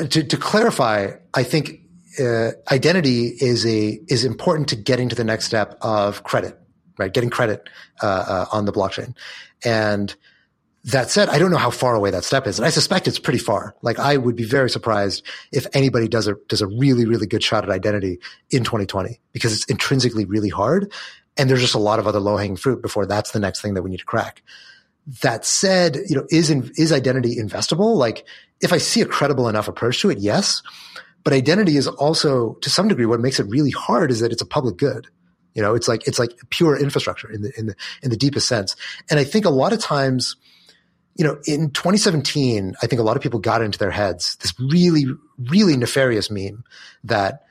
to, 0.00 0.24
to 0.24 0.36
clarify, 0.36 1.12
I 1.32 1.44
think 1.44 1.80
uh, 2.18 2.50
identity 2.72 3.26
is 3.28 3.64
a 3.64 4.00
is 4.08 4.24
important 4.24 4.68
to 4.70 4.76
getting 4.76 5.08
to 5.10 5.14
the 5.14 5.22
next 5.22 5.44
step 5.44 5.78
of 5.80 6.24
credit 6.24 6.59
right? 7.00 7.12
Getting 7.12 7.30
credit 7.30 7.68
uh, 8.02 8.06
uh, 8.06 8.46
on 8.52 8.66
the 8.66 8.72
blockchain. 8.72 9.14
And 9.64 10.14
that 10.84 11.10
said, 11.10 11.28
I 11.28 11.38
don't 11.38 11.50
know 11.50 11.58
how 11.58 11.70
far 11.70 11.94
away 11.94 12.10
that 12.10 12.24
step 12.24 12.46
is, 12.46 12.58
and 12.58 12.64
I 12.66 12.70
suspect 12.70 13.06
it's 13.06 13.18
pretty 13.18 13.38
far. 13.38 13.74
Like 13.82 13.98
I 13.98 14.16
would 14.16 14.36
be 14.36 14.44
very 14.44 14.70
surprised 14.70 15.24
if 15.52 15.66
anybody 15.74 16.08
does 16.08 16.26
a 16.26 16.36
does 16.48 16.62
a 16.62 16.66
really 16.66 17.04
really 17.04 17.26
good 17.26 17.42
shot 17.42 17.64
at 17.64 17.70
identity 17.70 18.18
in 18.50 18.64
2020 18.64 19.20
because 19.32 19.52
it's 19.52 19.64
intrinsically 19.66 20.24
really 20.24 20.48
hard, 20.48 20.90
and 21.36 21.50
there's 21.50 21.60
just 21.60 21.74
a 21.74 21.78
lot 21.78 21.98
of 21.98 22.06
other 22.06 22.20
low 22.20 22.36
hanging 22.36 22.56
fruit 22.56 22.80
before 22.80 23.04
that's 23.04 23.32
the 23.32 23.40
next 23.40 23.60
thing 23.60 23.74
that 23.74 23.82
we 23.82 23.90
need 23.90 23.98
to 23.98 24.06
crack. 24.06 24.42
That 25.22 25.44
said, 25.44 25.98
you 26.08 26.16
know, 26.16 26.26
is 26.30 26.48
is 26.50 26.92
identity 26.92 27.36
investable? 27.36 27.96
Like 27.96 28.24
if 28.62 28.72
I 28.72 28.78
see 28.78 29.02
a 29.02 29.06
credible 29.06 29.48
enough 29.48 29.68
approach 29.68 30.00
to 30.00 30.10
it, 30.10 30.18
yes. 30.18 30.62
But 31.22 31.34
identity 31.34 31.76
is 31.76 31.86
also 31.86 32.54
to 32.62 32.70
some 32.70 32.88
degree 32.88 33.04
what 33.04 33.20
makes 33.20 33.38
it 33.38 33.46
really 33.48 33.70
hard 33.70 34.10
is 34.10 34.20
that 34.20 34.32
it's 34.32 34.40
a 34.40 34.46
public 34.46 34.78
good. 34.78 35.08
You 35.54 35.62
know, 35.62 35.74
it's 35.74 35.88
like 35.88 36.06
it's 36.06 36.18
like 36.18 36.32
pure 36.50 36.76
infrastructure 36.76 37.30
in 37.30 37.42
the 37.42 37.52
in 37.58 37.66
the 37.66 37.74
in 38.02 38.10
the 38.10 38.16
deepest 38.16 38.46
sense. 38.48 38.76
And 39.10 39.18
I 39.18 39.24
think 39.24 39.44
a 39.44 39.50
lot 39.50 39.72
of 39.72 39.80
times, 39.80 40.36
you 41.16 41.24
know, 41.24 41.38
in 41.46 41.70
2017, 41.70 42.74
I 42.82 42.86
think 42.86 43.00
a 43.00 43.02
lot 43.02 43.16
of 43.16 43.22
people 43.22 43.40
got 43.40 43.62
into 43.62 43.78
their 43.78 43.90
heads 43.90 44.36
this 44.36 44.54
really 44.58 45.06
really 45.50 45.76
nefarious 45.76 46.30
meme 46.30 46.64
that 47.04 47.44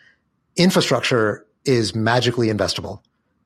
infrastructure 0.55 1.45
is 1.65 1.93
magically 1.93 2.47
investable. 2.47 3.01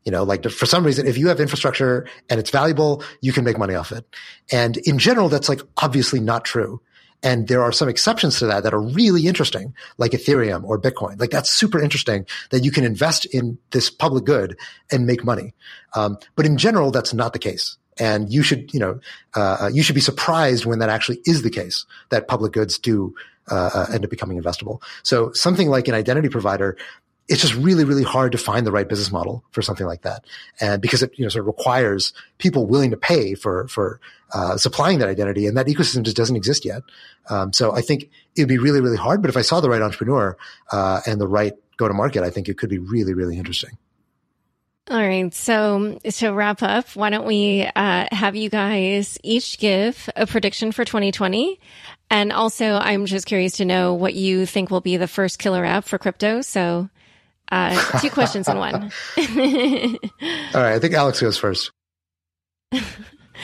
You 0.06 0.12
know, 0.12 0.24
like 0.24 0.44
for 0.50 0.66
some 0.66 0.86
reason, 0.86 1.08
if 1.08 1.18
you 1.18 1.30
have 1.30 1.40
infrastructure 1.40 2.06
and 2.30 2.40
it's 2.40 2.50
valuable, 2.50 3.04
you 3.22 3.32
can 3.32 3.46
make 3.46 3.58
money 3.58 3.74
off 3.74 3.92
it. 3.92 4.06
And 4.52 4.78
in 4.78 5.00
general, 5.00 5.30
that's 5.30 5.48
like 5.48 5.62
obviously 5.78 6.20
not 6.20 6.44
true. 6.44 6.82
And 7.24 7.48
there 7.48 7.64
are 7.64 7.72
some 7.72 7.88
exceptions 7.88 8.38
to 8.40 8.46
that 8.48 8.64
that 8.64 8.74
are 8.74 8.82
really 8.82 9.28
interesting, 9.28 9.74
like 9.98 10.12
Ethereum 10.12 10.64
or 10.66 10.80
Bitcoin. 10.80 11.20
Like 11.20 11.30
that's 11.30 11.50
super 11.50 11.82
interesting 11.82 12.26
that 12.52 12.64
you 12.64 12.72
can 12.72 12.84
invest 12.84 13.26
in 13.26 13.58
this 13.72 13.90
public 13.90 14.26
good 14.26 14.58
and 14.92 15.08
make 15.08 15.24
money. 15.24 15.54
Um, 15.96 16.18
but 16.36 16.46
in 16.46 16.58
general, 16.58 16.92
that's 16.92 17.14
not 17.14 17.34
the 17.34 17.40
case. 17.40 17.78
And 17.98 18.32
you 18.32 18.44
should, 18.44 18.74
you 18.74 18.80
know, 18.80 19.00
uh, 19.36 19.58
uh 19.62 19.72
you 19.74 19.84
should 19.84 19.96
be 19.96 20.02
surprised 20.02 20.66
when 20.66 20.80
that 20.80 20.90
actually 20.90 21.22
is 21.26 21.44
the 21.44 21.50
case 21.50 21.86
that 22.10 22.28
public 22.28 22.52
goods 22.52 22.78
do 22.78 23.16
uh, 23.52 23.70
uh, 23.74 23.86
end 23.94 24.04
up 24.04 24.10
becoming 24.10 24.42
investable. 24.42 24.82
So 25.04 25.32
something 25.34 25.70
like 25.70 25.88
an 25.88 25.94
identity 25.94 26.30
provider 26.30 26.78
it's 27.28 27.42
just 27.42 27.56
really, 27.56 27.86
really 27.86 28.04
hard 28.04 28.34
to 28.34 28.38
find 28.38 28.66
the 28.66 28.72
right 28.72 28.88
business 28.88 29.12
model 29.12 29.44
for 29.52 29.62
something 29.62 29.88
like 29.88 30.02
that. 30.02 30.26
And 30.60 30.82
because 30.82 31.02
it, 31.02 31.12
you 31.18 31.24
know, 31.24 31.30
sort 31.30 31.42
of 31.42 31.48
requires 31.48 32.14
people 32.38 32.66
willing 32.66 32.92
to 32.92 32.98
pay 32.98 33.34
for, 33.34 33.68
for, 33.68 34.00
uh, 34.34 34.58
supplying 34.58 35.00
that 35.00 35.10
identity 35.10 35.48
and 35.48 35.56
that 35.58 35.68
ecosystem 35.68 36.04
just 36.04 36.18
doesn't 36.18 36.36
exist 36.36 36.66
yet. 36.66 36.82
Um, 37.30 37.54
so 37.54 37.74
I 37.74 37.82
think 37.82 38.10
it'd 38.36 38.50
be 38.50 38.58
really, 38.58 38.82
really 38.82 38.98
hard. 38.98 39.22
But 39.22 39.30
if 39.30 39.38
I 39.38 39.42
saw 39.42 39.62
the 39.62 39.70
right 39.70 39.82
entrepreneur, 39.82 40.38
uh, 40.72 41.02
and 41.06 41.22
the 41.22 41.28
right 41.28 41.54
go 41.78 41.88
to 41.88 41.94
market, 41.94 42.24
I 42.24 42.30
think 42.30 42.50
it 42.50 42.58
could 42.58 42.70
be 42.70 42.80
really, 42.80 43.14
really 43.14 43.38
interesting. 43.38 43.78
All 44.90 44.98
right. 44.98 45.34
So 45.34 45.98
to 46.04 46.30
wrap 46.32 46.62
up, 46.62 46.90
why 46.90 47.10
don't 47.10 47.26
we 47.26 47.66
uh, 47.74 48.06
have 48.12 48.36
you 48.36 48.50
guys 48.50 49.18
each 49.24 49.58
give 49.58 50.10
a 50.16 50.28
prediction 50.28 50.74
for 50.74 50.84
2020? 50.84 51.58
And 52.10 52.34
also, 52.34 52.74
I'm 52.74 53.06
just 53.06 53.26
curious 53.26 53.58
to 53.58 53.66
know 53.66 53.94
what 53.94 54.14
you 54.14 54.46
think 54.46 54.70
will 54.70 54.82
be 54.82 54.98
the 54.98 55.08
first 55.08 55.40
killer 55.40 55.64
app 55.64 55.86
for 55.86 55.98
crypto. 55.98 56.42
So 56.42 56.90
uh, 57.54 58.00
two 58.00 58.10
questions 58.12 58.48
in 58.48 58.58
one. 58.58 58.74
All 58.74 58.90
right. 60.62 60.74
I 60.74 60.80
think 60.80 60.94
Alex 60.94 61.22
goes 61.22 61.38
first. 61.38 61.72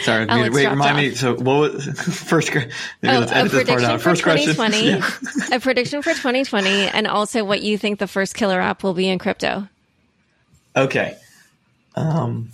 Sorry, 0.02 0.28
Alex 0.30 0.56
wait, 0.56 0.68
remind 0.68 0.92
off. 0.92 0.98
me. 0.98 1.12
So, 1.12 1.36
what 1.36 1.74
was 1.74 1.86
first? 2.30 2.54
Maybe 2.54 2.72
oh, 3.04 3.20
let's 3.20 3.32
edit 3.32 3.52
this 3.52 3.68
part 3.68 3.84
out. 3.84 4.02
First 4.02 4.24
question. 4.24 4.56
Yeah. 4.86 5.10
a 5.52 5.60
prediction 5.60 6.02
for 6.02 6.12
2020, 6.12 6.70
and 6.88 7.06
also 7.06 7.44
what 7.44 7.62
you 7.62 7.78
think 7.78 8.00
the 8.00 8.08
first 8.08 8.34
killer 8.34 8.62
app 8.62 8.82
will 8.82 8.94
be 8.94 9.10
in 9.10 9.20
crypto. 9.20 9.68
Okay. 10.76 11.18
Um, 11.96 12.50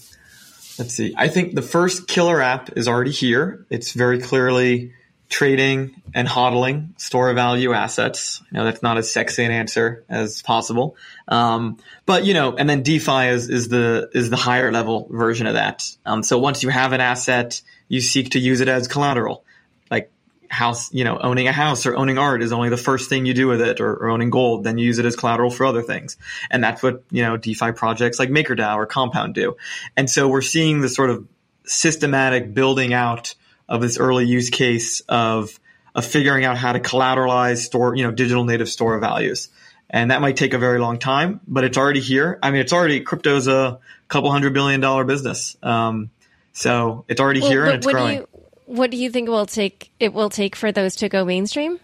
let's 0.80 0.96
see. 0.96 1.14
I 1.16 1.28
think 1.28 1.54
the 1.54 1.62
first 1.62 2.08
killer 2.08 2.42
app 2.42 2.76
is 2.78 2.88
already 2.88 3.12
here. 3.12 3.66
It's 3.70 3.92
very 3.92 4.20
clearly 4.20 4.94
trading 5.30 6.02
and 6.14 6.28
hodling 6.28 7.00
store 7.00 7.34
value 7.34 7.74
assets. 7.74 8.42
You 8.52 8.58
know, 8.58 8.66
that's 8.66 8.84
not 8.84 8.98
as 8.98 9.12
sexy 9.12 9.44
an 9.44 9.52
answer 9.52 10.04
as 10.08 10.42
possible. 10.42 10.96
Um, 11.28 11.78
but 12.06 12.26
you 12.26 12.34
know, 12.34 12.56
and 12.56 12.70
then 12.70 12.84
DeFi 12.84 13.30
is, 13.30 13.50
is 13.50 13.68
the, 13.68 14.10
is 14.14 14.30
the 14.30 14.36
higher 14.36 14.72
level 14.72 15.08
version 15.10 15.48
of 15.48 15.56
that. 15.56 15.84
Um, 16.06 16.24
so 16.24 16.38
once 16.38 16.64
you 16.64 16.70
have 16.70 16.94
an 16.94 17.02
asset, 17.02 17.62
you 17.88 18.02
seek 18.02 18.32
to 18.32 18.40
use 18.40 18.62
it 18.62 18.68
as 18.68 18.88
collateral. 18.88 19.44
Like 19.90 20.12
house, 20.48 20.94
you 20.94 21.04
know, 21.04 21.18
owning 21.18 21.48
a 21.48 21.52
house 21.52 21.86
or 21.86 21.96
owning 21.96 22.18
art 22.18 22.44
is 22.44 22.52
only 22.52 22.70
the 22.70 22.78
first 22.78 23.10
thing 23.10 23.26
you 23.26 23.34
do 23.34 23.48
with 23.48 23.62
it 23.62 23.82
or, 23.82 23.94
or 23.94 24.10
owning 24.10 24.30
gold. 24.30 24.64
Then 24.64 24.78
you 24.78 24.86
use 24.86 25.00
it 25.00 25.06
as 25.06 25.16
collateral 25.16 25.50
for 25.50 25.66
other 25.66 25.82
things. 25.82 26.18
And 26.52 26.64
that's 26.64 26.84
what, 26.84 27.04
you 27.10 27.24
know, 27.24 27.36
DeFi 27.36 27.72
projects 27.72 28.20
like 28.20 28.30
MakerDAO 28.30 28.76
or 28.76 28.86
Compound 28.86 29.34
do. 29.34 29.58
And 29.98 30.10
so 30.10 30.28
we're 30.28 30.42
seeing 30.42 30.82
the 30.82 30.90
sort 30.90 31.10
of 31.10 31.28
systematic 31.66 32.54
building 32.54 32.94
out 32.94 33.34
of 33.68 33.82
this 33.82 33.98
early 33.98 34.26
use 34.26 34.50
case 34.50 35.02
of 35.02 35.60
of 35.94 36.06
figuring 36.06 36.44
out 36.44 36.58
how 36.58 36.74
to 36.74 36.80
collateralize 36.80 37.60
store, 37.60 37.96
you 37.96 38.04
know, 38.04 38.12
digital 38.12 38.44
native 38.44 38.70
store 38.70 38.96
of 38.96 39.02
values. 39.02 39.50
And 39.90 40.12
that 40.12 40.20
might 40.20 40.36
take 40.36 40.54
a 40.54 40.58
very 40.58 40.80
long 40.80 41.00
time, 41.00 41.40
but 41.48 41.64
it's 41.64 41.78
already 41.78 42.02
here. 42.02 42.38
I 42.44 42.52
mean, 42.52 42.60
it's 42.60 42.74
already 42.74 43.00
crypto's 43.02 43.48
a 43.48 43.80
couple 44.08 44.32
hundred 44.32 44.54
billion 44.54 44.82
dollar 44.82 45.06
business. 45.06 45.56
Um, 45.64 46.10
so 46.52 47.06
it's 47.08 47.22
already 47.22 47.42
well, 47.42 47.50
here 47.50 47.66
and 47.66 47.76
it's 47.76 47.88
growing. 47.88 48.20
Do 48.20 48.28
you, 48.34 48.44
what 48.66 48.92
do 48.92 48.98
you 48.98 49.10
think 49.10 49.30
will 49.30 49.46
take 49.46 49.92
it 50.00 50.14
will 50.14 50.30
take 50.30 50.56
for 50.56 50.72
those 50.72 50.98
to 50.98 51.10
go 51.10 51.24
mainstream? 51.24 51.80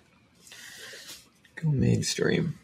Go 1.56 1.70
mainstream. 1.70 2.58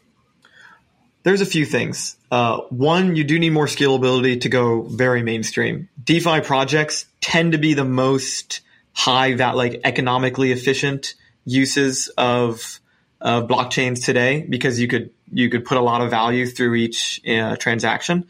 There's 1.22 1.40
a 1.40 1.46
few 1.46 1.64
things. 1.64 2.16
Uh, 2.30 2.58
one, 2.70 3.16
you 3.16 3.24
do 3.24 3.38
need 3.38 3.50
more 3.50 3.66
scalability 3.66 4.40
to 4.42 4.48
go 4.48 4.82
very 4.82 5.22
mainstream. 5.22 5.88
DeFi 6.02 6.40
projects 6.40 7.06
tend 7.20 7.52
to 7.52 7.58
be 7.58 7.74
the 7.74 7.84
most 7.84 8.60
high 8.98 9.34
that 9.34 9.54
like 9.54 9.80
economically 9.84 10.50
efficient 10.50 11.14
uses 11.44 12.08
of 12.18 12.80
of 13.20 13.46
blockchains 13.46 14.04
today 14.04 14.44
because 14.48 14.80
you 14.80 14.88
could 14.88 15.10
you 15.32 15.48
could 15.48 15.64
put 15.64 15.78
a 15.78 15.80
lot 15.80 16.00
of 16.00 16.10
value 16.10 16.46
through 16.46 16.74
each 16.74 17.20
uh, 17.28 17.56
transaction. 17.56 18.26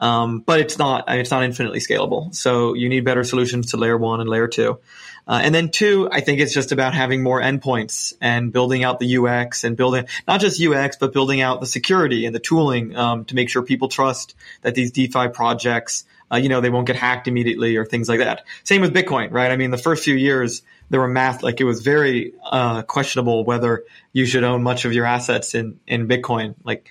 Um, 0.00 0.40
but 0.40 0.60
it's 0.60 0.78
not, 0.78 1.04
it's 1.08 1.30
not 1.30 1.42
infinitely 1.42 1.80
scalable. 1.80 2.32
So 2.32 2.74
you 2.74 2.88
need 2.88 3.04
better 3.04 3.24
solutions 3.24 3.72
to 3.72 3.76
layer 3.76 3.96
one 3.96 4.20
and 4.20 4.30
layer 4.30 4.46
two. 4.46 4.78
Uh, 5.26 5.40
and 5.42 5.54
then 5.54 5.70
two, 5.70 6.08
I 6.10 6.20
think 6.20 6.40
it's 6.40 6.54
just 6.54 6.72
about 6.72 6.94
having 6.94 7.22
more 7.22 7.40
endpoints 7.40 8.14
and 8.20 8.52
building 8.52 8.84
out 8.84 8.98
the 8.98 9.18
UX 9.18 9.64
and 9.64 9.76
building 9.76 10.06
not 10.26 10.40
just 10.40 10.62
UX, 10.62 10.96
but 10.96 11.12
building 11.12 11.40
out 11.40 11.60
the 11.60 11.66
security 11.66 12.26
and 12.26 12.34
the 12.34 12.38
tooling 12.38 12.96
um, 12.96 13.24
to 13.26 13.34
make 13.34 13.50
sure 13.50 13.62
people 13.62 13.88
trust 13.88 14.34
that 14.62 14.74
these 14.74 14.92
DeFi 14.92 15.28
projects, 15.28 16.04
uh, 16.32 16.36
you 16.36 16.48
know, 16.48 16.60
they 16.60 16.70
won't 16.70 16.86
get 16.86 16.96
hacked 16.96 17.28
immediately 17.28 17.76
or 17.76 17.84
things 17.84 18.08
like 18.08 18.18
that. 18.18 18.44
Same 18.64 18.80
with 18.80 18.94
Bitcoin, 18.94 19.32
right? 19.32 19.50
I 19.50 19.56
mean, 19.56 19.70
the 19.70 19.78
first 19.78 20.04
few 20.04 20.14
years 20.14 20.62
there 20.90 21.00
were 21.00 21.08
math 21.08 21.42
like 21.42 21.60
it 21.60 21.64
was 21.64 21.82
very 21.82 22.32
uh, 22.44 22.82
questionable 22.82 23.44
whether 23.44 23.84
you 24.12 24.26
should 24.26 24.44
own 24.44 24.62
much 24.62 24.84
of 24.84 24.92
your 24.92 25.04
assets 25.04 25.54
in 25.54 25.78
in 25.86 26.08
Bitcoin. 26.08 26.54
Like 26.64 26.88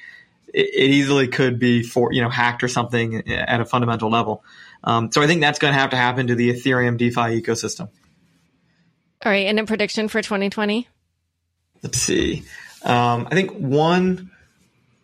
it, 0.53 0.69
it 0.73 0.89
easily 0.91 1.27
could 1.27 1.59
be 1.59 1.83
for 1.83 2.13
you 2.13 2.21
know 2.21 2.29
hacked 2.29 2.63
or 2.63 2.67
something 2.67 3.27
at 3.27 3.59
a 3.59 3.65
fundamental 3.65 4.09
level. 4.09 4.43
Um, 4.83 5.11
so 5.11 5.21
I 5.21 5.27
think 5.27 5.41
that's 5.41 5.59
going 5.59 5.73
to 5.73 5.79
have 5.79 5.89
to 5.91 5.97
happen 5.97 6.27
to 6.27 6.35
the 6.35 6.53
Ethereum 6.53 6.97
DeFi 6.97 7.41
ecosystem. 7.41 7.89
All 9.25 9.31
right, 9.31 9.47
and 9.47 9.59
a 9.59 9.65
prediction 9.65 10.07
for 10.07 10.21
2020. 10.21 10.87
Let's 11.81 11.97
see. 11.97 12.43
Um, 12.83 13.27
I 13.29 13.35
think 13.35 13.51
one 13.51 14.31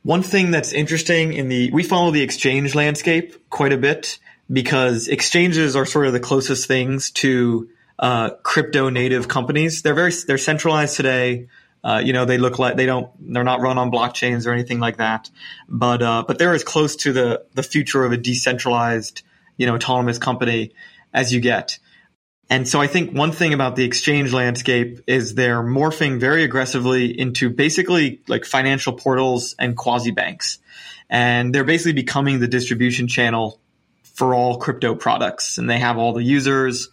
one 0.04 0.22
thing 0.22 0.52
that's 0.52 0.72
interesting 0.72 1.34
in 1.34 1.50
the 1.50 1.72
we 1.72 1.84
follow 1.84 2.12
the 2.12 2.22
exchange 2.22 2.76
landscape 2.76 3.50
quite 3.50 3.74
a 3.74 3.78
bit 3.78 4.20
because 4.52 5.08
exchanges 5.08 5.76
are 5.76 5.86
sort 5.86 6.08
of 6.08 6.14
the 6.14 6.20
closest 6.20 6.68
things 6.68 7.12
to 7.12 7.70
uh, 8.00 8.32
crypto 8.44 8.90
native 8.90 9.28
companies. 9.28 9.82
They're 9.82 9.94
very 9.94 10.12
they're 10.28 10.38
centralized 10.38 10.96
today. 10.96 11.48
Uh, 11.84 12.02
you 12.04 12.14
know, 12.14 12.26
they 12.26 12.38
look 12.38 12.60
like 12.60 12.78
they 12.78 12.86
don't 12.86 13.10
they're 13.34 13.44
not 13.44 13.62
run 13.62 13.78
on 13.78 13.92
blockchains 13.92 14.48
or 14.48 14.52
anything 14.52 14.80
like 14.80 14.98
that. 14.98 15.30
But 15.68 16.02
uh, 16.02 16.24
but 16.28 16.40
they're 16.40 16.54
as 16.54 16.64
close 16.64 16.96
to 16.98 17.14
the 17.14 17.46
the 17.54 17.64
future 17.64 18.04
of 18.04 18.12
a 18.12 18.18
decentralized 18.18 19.22
you 19.58 19.68
know 19.68 19.76
autonomous 19.76 20.18
company 20.18 20.74
as 21.14 21.34
you 21.34 21.40
get. 21.40 21.80
And 22.50 22.68
so 22.68 22.82
I 22.82 22.88
think 22.88 23.16
one 23.16 23.32
thing 23.32 23.54
about 23.54 23.76
the 23.76 23.86
exchange 23.86 24.34
landscape 24.34 25.00
is 25.08 25.34
they're 25.34 25.64
morphing 25.64 26.20
very 26.20 26.44
aggressively 26.44 27.18
into 27.18 27.50
basically 27.50 28.22
like 28.28 28.46
financial 28.46 28.94
portals 28.94 29.56
and 29.58 29.78
quasi 29.78 30.12
banks. 30.12 30.60
And 31.10 31.56
they're 31.56 31.64
basically 31.64 31.94
becoming 31.94 32.40
the 32.40 32.48
distribution 32.48 33.08
channel 33.08 33.60
for 34.14 34.34
all 34.34 34.58
crypto 34.58 34.96
products 34.96 35.58
and 35.58 35.70
they 35.70 35.80
have 35.80 35.98
all 35.98 36.14
the 36.14 36.24
users. 36.24 36.90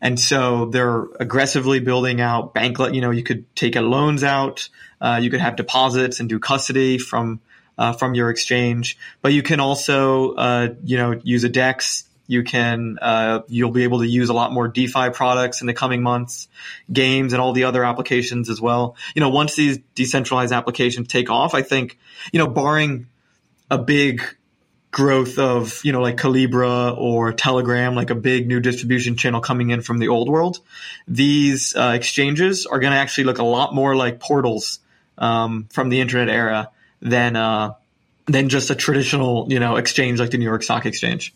And 0.00 0.18
so 0.18 0.66
they're 0.66 1.04
aggressively 1.20 1.80
building 1.80 2.20
out 2.20 2.52
bank, 2.52 2.78
you 2.78 3.00
know, 3.00 3.10
you 3.10 3.22
could 3.22 3.54
take 3.56 3.76
loans 3.76 4.22
out, 4.24 4.68
uh, 5.00 5.20
you 5.22 5.30
could 5.30 5.40
have 5.40 5.56
deposits 5.56 6.20
and 6.20 6.28
do 6.28 6.38
custody 6.38 6.98
from, 6.98 7.40
uh, 7.78 7.92
from 7.92 8.14
your 8.14 8.30
exchange, 8.30 8.98
but 9.22 9.32
you 9.32 9.42
can 9.42 9.60
also, 9.60 10.34
uh, 10.34 10.74
you 10.82 10.96
know, 10.96 11.18
use 11.22 11.44
a 11.44 11.48
DEX 11.48 12.04
you 12.26 12.42
can, 12.42 12.98
uh, 13.02 13.42
you'll 13.48 13.70
be 13.70 13.84
able 13.84 13.98
to 13.98 14.06
use 14.06 14.28
a 14.30 14.32
lot 14.32 14.52
more 14.52 14.68
DeFi 14.68 15.10
products 15.10 15.60
in 15.60 15.66
the 15.66 15.74
coming 15.74 16.02
months, 16.02 16.48
games 16.90 17.32
and 17.32 17.42
all 17.42 17.52
the 17.52 17.64
other 17.64 17.84
applications 17.84 18.48
as 18.48 18.60
well. 18.60 18.96
You 19.14 19.20
know, 19.20 19.28
once 19.28 19.54
these 19.56 19.78
decentralized 19.94 20.52
applications 20.52 21.08
take 21.08 21.30
off, 21.30 21.54
I 21.54 21.62
think, 21.62 21.98
you 22.32 22.38
know, 22.38 22.46
barring 22.46 23.08
a 23.70 23.78
big 23.78 24.22
growth 24.94 25.40
of, 25.40 25.84
you 25.84 25.90
know, 25.90 26.00
like 26.00 26.16
Calibra 26.16 26.96
or 26.96 27.32
Telegram, 27.32 27.96
like 27.96 28.10
a 28.10 28.14
big 28.14 28.46
new 28.46 28.60
distribution 28.60 29.16
channel 29.16 29.40
coming 29.40 29.70
in 29.70 29.82
from 29.82 29.98
the 29.98 30.06
old 30.08 30.28
world, 30.30 30.60
these 31.08 31.74
uh, 31.74 31.92
exchanges 31.96 32.64
are 32.64 32.78
going 32.78 32.92
to 32.92 32.96
actually 32.96 33.24
look 33.24 33.38
a 33.38 33.44
lot 33.44 33.74
more 33.74 33.96
like 33.96 34.20
portals 34.20 34.78
um, 35.18 35.66
from 35.72 35.88
the 35.88 36.00
internet 36.00 36.32
era 36.32 36.70
than 37.02 37.34
uh, 37.34 37.74
than 38.26 38.48
just 38.48 38.70
a 38.70 38.76
traditional, 38.76 39.46
you 39.50 39.58
know, 39.58 39.76
exchange 39.76 40.20
like 40.20 40.30
the 40.30 40.38
New 40.38 40.44
York 40.44 40.62
Stock 40.62 40.86
Exchange. 40.86 41.34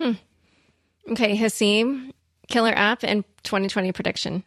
Hmm. 0.00 0.12
Okay, 1.10 1.36
Haseeb, 1.36 2.12
killer 2.46 2.72
app 2.72 3.02
and 3.02 3.24
2020 3.42 3.90
prediction. 3.90 4.44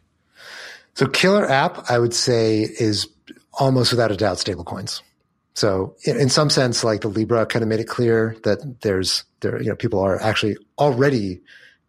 So, 0.94 1.06
killer 1.06 1.48
app, 1.48 1.90
I 1.90 1.98
would 1.98 2.14
say, 2.14 2.62
is 2.62 3.06
almost 3.52 3.92
without 3.92 4.10
a 4.10 4.16
doubt 4.16 4.38
stablecoins. 4.38 5.02
So, 5.54 5.94
in, 6.04 6.20
in, 6.20 6.28
some 6.28 6.50
sense, 6.50 6.82
like 6.82 7.02
the 7.02 7.08
Libra 7.08 7.46
kind 7.46 7.62
of 7.62 7.68
made 7.68 7.80
it 7.80 7.88
clear 7.88 8.36
that 8.42 8.80
there's 8.80 9.24
there, 9.40 9.62
you 9.62 9.68
know, 9.68 9.76
people 9.76 10.00
are 10.00 10.20
actually 10.20 10.56
already 10.78 11.40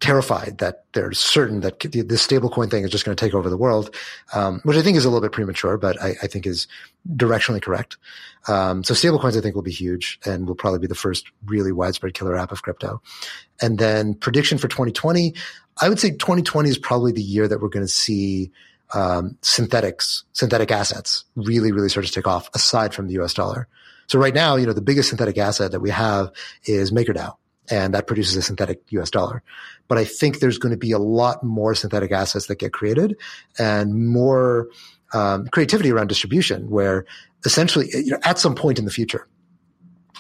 terrified 0.02 0.58
that 0.58 0.84
they're 0.94 1.14
certain 1.14 1.62
that 1.62 1.80
this 1.80 2.28
stablecoin 2.28 2.70
thing 2.70 2.84
is 2.84 2.92
just 2.92 3.06
going 3.06 3.16
to 3.16 3.26
take 3.26 3.34
over 3.34 3.50
the 3.50 3.58
world, 3.58 3.96
um, 4.34 4.60
which 4.64 4.78
I 4.78 4.82
think 4.82 4.98
is 4.98 5.06
a 5.06 5.10
little 5.10 5.22
bit 5.22 5.32
premature, 5.32 5.78
but 5.78 6.02
I, 6.02 6.16
I 6.22 6.28
think 6.28 6.46
is 6.46 6.68
directionally 7.16 7.62
correct. 7.62 7.98
Um, 8.48 8.84
so 8.84 8.94
stablecoins, 8.94 9.38
I 9.38 9.42
think, 9.42 9.56
will 9.56 9.62
be 9.62 9.72
huge 9.72 10.20
and 10.26 10.48
will 10.48 10.56
probably 10.56 10.80
be 10.80 10.88
the 10.88 10.96
first 10.96 11.32
really 11.46 11.72
widespread 11.72 12.14
killer 12.14 12.36
app 12.36 12.52
of 12.52 12.62
crypto. 12.62 13.02
And 13.62 13.80
then 13.80 14.16
prediction 14.16 14.58
for 14.58 14.68
2020, 14.68 15.34
I 15.82 15.90
would 15.90 16.00
say 16.00 16.12
2020 16.12 16.70
is 16.70 16.78
probably 16.78 17.12
the 17.12 17.24
year 17.24 17.48
that 17.48 17.62
we're 17.62 17.70
going 17.70 17.86
to 17.86 17.92
see 17.92 18.52
um, 18.94 19.38
synthetics, 19.42 20.24
synthetic 20.34 20.72
assets 20.72 21.26
really, 21.36 21.72
really 21.72 21.90
start 21.90 22.06
to 22.06 22.12
take 22.12 22.28
off 22.28 22.50
aside 22.54 22.94
from 22.94 23.08
the 23.08 23.14
US 23.22 23.34
dollar. 23.34 23.68
So 24.08 24.20
right 24.20 24.34
now, 24.34 24.56
you 24.56 24.66
know, 24.66 24.74
the 24.74 24.82
biggest 24.82 25.10
synthetic 25.10 25.38
asset 25.38 25.72
that 25.72 25.80
we 25.80 25.90
have 25.90 26.32
is 26.66 26.92
MakerDAO 26.92 27.36
and 27.70 27.94
that 27.94 28.08
produces 28.08 28.36
a 28.36 28.42
synthetic 28.42 28.82
US 28.90 29.10
dollar. 29.10 29.42
But 29.88 29.98
I 29.98 30.06
think 30.06 30.40
there's 30.40 30.58
going 30.58 30.72
to 30.72 30.78
be 30.78 30.92
a 30.92 31.00
lot 31.00 31.44
more 31.44 31.74
synthetic 31.76 32.12
assets 32.12 32.48
that 32.48 32.60
get 32.60 32.74
created 32.74 33.18
and 33.58 34.08
more 34.08 34.68
um, 35.14 35.48
creativity 35.48 35.92
around 35.92 36.08
distribution 36.08 36.70
where 36.70 37.06
essentially 37.46 37.90
you 37.94 38.12
know, 38.12 38.20
at 38.24 38.40
some 38.40 38.56
point 38.56 38.80
in 38.80 38.86
the 38.86 38.92
future, 38.92 39.28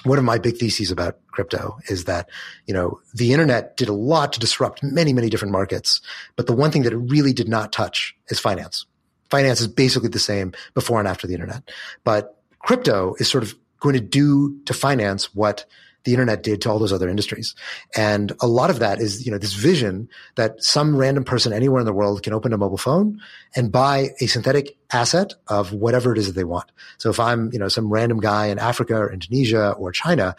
one 0.05 0.17
of 0.17 0.23
my 0.23 0.37
big 0.37 0.57
theses 0.57 0.91
about 0.91 1.17
crypto 1.31 1.77
is 1.89 2.05
that, 2.05 2.29
you 2.67 2.73
know, 2.73 2.99
the 3.13 3.33
internet 3.33 3.75
did 3.75 3.89
a 3.89 3.93
lot 3.93 4.33
to 4.33 4.39
disrupt 4.39 4.83
many, 4.83 5.13
many 5.13 5.29
different 5.29 5.51
markets. 5.51 6.01
But 6.35 6.47
the 6.47 6.53
one 6.53 6.71
thing 6.71 6.83
that 6.83 6.93
it 6.93 6.97
really 6.97 7.33
did 7.33 7.49
not 7.49 7.71
touch 7.71 8.15
is 8.29 8.39
finance. 8.39 8.85
Finance 9.29 9.61
is 9.61 9.67
basically 9.67 10.09
the 10.09 10.19
same 10.19 10.53
before 10.73 10.99
and 10.99 11.07
after 11.07 11.27
the 11.27 11.33
internet. 11.33 11.69
But 12.03 12.39
crypto 12.59 13.15
is 13.19 13.29
sort 13.29 13.43
of 13.43 13.55
going 13.79 13.95
to 13.95 14.01
do 14.01 14.59
to 14.65 14.73
finance 14.73 15.33
what 15.35 15.65
the 16.05 16.13
internet 16.13 16.43
did 16.43 16.61
to 16.61 16.71
all 16.71 16.79
those 16.79 16.93
other 16.93 17.09
industries. 17.09 17.53
And 17.95 18.31
a 18.41 18.47
lot 18.47 18.69
of 18.69 18.79
that 18.79 19.01
is, 19.01 19.25
you 19.25 19.31
know, 19.31 19.37
this 19.37 19.53
vision 19.53 20.07
that 20.35 20.63
some 20.63 20.95
random 20.95 21.23
person 21.23 21.51
anywhere 21.51 21.79
in 21.79 21.85
the 21.85 21.93
world 21.93 22.23
can 22.23 22.31
open 22.31 22.53
a 22.53 22.57
mobile 22.57 22.77
phone 22.77 23.19
and 23.55 23.71
buy 23.71 24.09
a 24.21 24.27
synthetic 24.27 24.77
asset 24.91 25.33
of 25.47 25.73
whatever 25.73 26.13
it 26.13 26.17
is 26.17 26.27
that 26.27 26.33
they 26.33 26.43
want. 26.43 26.71
So 26.97 27.09
if 27.09 27.19
I'm, 27.19 27.51
you 27.51 27.59
know, 27.59 27.67
some 27.67 27.91
random 27.91 28.19
guy 28.19 28.47
in 28.47 28.59
Africa 28.59 28.95
or 28.95 29.11
Indonesia 29.11 29.71
or 29.71 29.91
China, 29.91 30.35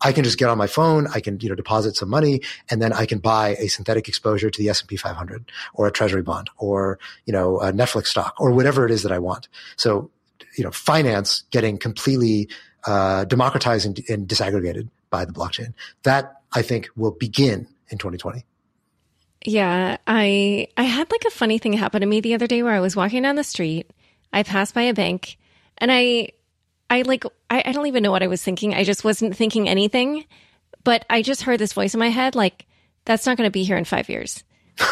I 0.00 0.12
can 0.12 0.22
just 0.22 0.38
get 0.38 0.48
on 0.48 0.56
my 0.56 0.68
phone, 0.68 1.08
I 1.12 1.18
can, 1.18 1.40
you 1.40 1.48
know, 1.48 1.56
deposit 1.56 1.96
some 1.96 2.08
money 2.08 2.40
and 2.70 2.80
then 2.80 2.92
I 2.92 3.04
can 3.04 3.18
buy 3.18 3.56
a 3.58 3.66
synthetic 3.66 4.08
exposure 4.08 4.48
to 4.48 4.62
the 4.62 4.68
S&P 4.68 4.96
500 4.96 5.50
or 5.74 5.88
a 5.88 5.90
treasury 5.90 6.22
bond 6.22 6.50
or, 6.56 7.00
you 7.26 7.32
know, 7.32 7.58
a 7.58 7.72
Netflix 7.72 8.06
stock 8.06 8.34
or 8.38 8.52
whatever 8.52 8.86
it 8.86 8.92
is 8.92 9.02
that 9.02 9.10
I 9.10 9.18
want. 9.18 9.48
So, 9.76 10.10
you 10.56 10.62
know, 10.62 10.70
finance 10.70 11.42
getting 11.50 11.78
completely 11.78 12.48
uh, 12.86 13.24
democratized 13.24 13.86
and, 13.86 14.00
and 14.08 14.28
disaggregated 14.28 14.88
by 15.10 15.24
the 15.24 15.32
blockchain. 15.32 15.74
That 16.02 16.42
I 16.52 16.62
think 16.62 16.88
will 16.96 17.10
begin 17.12 17.66
in 17.90 17.98
2020. 17.98 18.44
Yeah, 19.44 19.98
I 20.06 20.68
I 20.76 20.82
had 20.82 21.10
like 21.10 21.24
a 21.26 21.30
funny 21.30 21.58
thing 21.58 21.72
happen 21.74 22.00
to 22.00 22.06
me 22.06 22.20
the 22.20 22.34
other 22.34 22.46
day 22.46 22.62
where 22.62 22.72
I 22.72 22.80
was 22.80 22.96
walking 22.96 23.22
down 23.22 23.36
the 23.36 23.44
street. 23.44 23.90
I 24.32 24.42
passed 24.42 24.74
by 24.74 24.82
a 24.82 24.94
bank 24.94 25.38
and 25.78 25.92
I 25.92 26.30
I 26.90 27.02
like 27.02 27.24
I, 27.48 27.62
I 27.66 27.72
don't 27.72 27.86
even 27.86 28.02
know 28.02 28.10
what 28.10 28.22
I 28.22 28.26
was 28.26 28.42
thinking. 28.42 28.74
I 28.74 28.84
just 28.84 29.04
wasn't 29.04 29.36
thinking 29.36 29.68
anything. 29.68 30.24
But 30.84 31.04
I 31.10 31.22
just 31.22 31.42
heard 31.42 31.60
this 31.60 31.72
voice 31.72 31.94
in 31.94 32.00
my 32.00 32.08
head 32.08 32.34
like, 32.34 32.66
that's 33.04 33.26
not 33.26 33.36
gonna 33.36 33.50
be 33.50 33.64
here 33.64 33.76
in 33.76 33.84
five 33.84 34.08
years. 34.08 34.42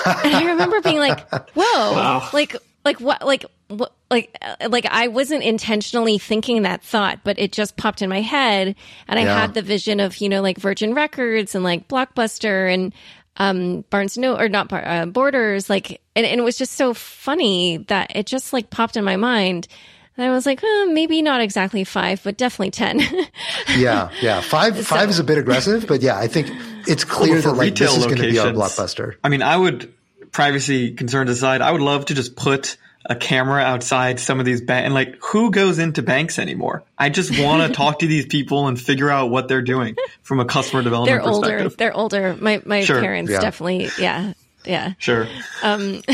and 0.05 0.35
I 0.35 0.45
remember 0.47 0.81
being 0.81 0.99
like, 0.99 1.29
whoa, 1.55 1.93
wow. 1.93 2.29
like 2.33 2.57
like 2.87 3.01
what 3.01 3.27
like 3.27 3.45
what 3.67 3.93
like 4.11 4.35
like 4.69 4.87
I 4.87 5.09
wasn't 5.09 5.43
intentionally 5.43 6.19
thinking 6.19 6.63
that 6.63 6.83
thought, 6.83 7.21
but 7.25 7.39
it 7.39 7.51
just 7.53 7.77
popped 7.77 8.01
in 8.01 8.09
my 8.09 8.21
head, 8.21 8.77
and 9.09 9.19
I 9.19 9.25
yeah. 9.25 9.41
had 9.41 9.55
the 9.55 9.61
vision 9.61 9.99
of 9.99 10.19
you 10.19 10.29
know 10.29 10.41
like 10.41 10.57
Virgin 10.57 10.95
Records 10.95 11.55
and 11.55 11.65
like 11.65 11.89
Blockbuster 11.89 12.73
and 12.73 12.95
um 13.39 13.85
Barnes 13.91 14.17
No 14.17 14.39
or 14.39 14.49
not 14.49 14.73
uh, 14.73 15.05
Borders, 15.07 15.69
like, 15.69 16.01
and, 16.15 16.25
and, 16.25 16.41
it 16.41 16.45
was 16.45 16.57
just 16.57 16.75
so 16.75 16.95
funny 16.95 17.79
that 17.89 18.15
it 18.15 18.27
just 18.27 18.53
like 18.53 18.71
popped 18.71 18.97
in 18.97 19.05
my 19.05 19.17
mind. 19.17 19.67
And 20.17 20.25
I 20.25 20.31
was 20.31 20.47
like, 20.47 20.61
oh, 20.63 20.91
maybe 20.95 21.21
not 21.21 21.43
exactly 21.43 21.85
five, 21.85 22.23
but 22.23 22.39
definitely 22.39 22.71
ten. 22.71 23.01
yeah, 23.77 24.11
yeah, 24.23 24.41
five 24.41 24.77
so, 24.77 24.83
five 24.85 25.11
is 25.11 25.19
a 25.19 25.25
bit 25.25 25.39
aggressive, 25.39 25.87
but 25.89 26.01
yeah, 26.01 26.17
I 26.17 26.29
think 26.29 26.49
it's 26.87 27.05
clear 27.05 27.35
well, 27.35 27.43
that 27.43 27.53
like 27.55 27.75
this 27.75 27.95
is 27.95 28.07
going 28.07 28.19
to 28.19 28.31
be 28.31 28.39
our 28.39 28.53
blockbuster. 28.53 29.17
I 29.25 29.29
mean, 29.29 29.43
I 29.43 29.57
would 29.57 29.93
privacy 30.37 30.93
concerns 30.93 31.31
aside, 31.31 31.63
I 31.63 31.73
would 31.73 31.81
love 31.81 32.05
to 32.05 32.15
just 32.15 32.37
put 32.37 32.77
a 33.07 33.17
camera 33.17 33.63
outside 33.63 34.21
some 34.21 34.39
of 34.39 34.45
these 34.45 34.61
banks 34.61 34.85
and 34.85 34.93
like 34.93 35.17
who 35.23 35.51
goes 35.51 35.79
into 35.79 36.03
banks 36.03 36.39
anymore? 36.39 36.85
I 36.99 37.09
just 37.09 37.43
want 37.43 37.67
to 37.67 37.73
talk 37.75 38.01
to 38.01 38.07
these 38.07 38.27
people 38.27 38.69
and 38.69 38.79
figure 38.79 39.09
out 39.09 39.31
what 39.31 39.49
they're 39.49 39.63
doing 39.63 39.97
from 40.21 40.39
a 40.41 40.45
customer 40.45 40.83
development 40.83 41.23
they're 41.23 41.33
older. 41.33 41.69
They're 41.71 41.97
older. 41.97 42.37
My 42.39 42.61
my 42.67 42.85
sure. 42.85 43.01
parents 43.01 43.33
yeah. 43.33 43.41
definitely 43.41 43.89
yeah. 43.99 44.35
Yeah. 44.67 44.93
Sure. 44.99 45.27
Um, 45.63 46.03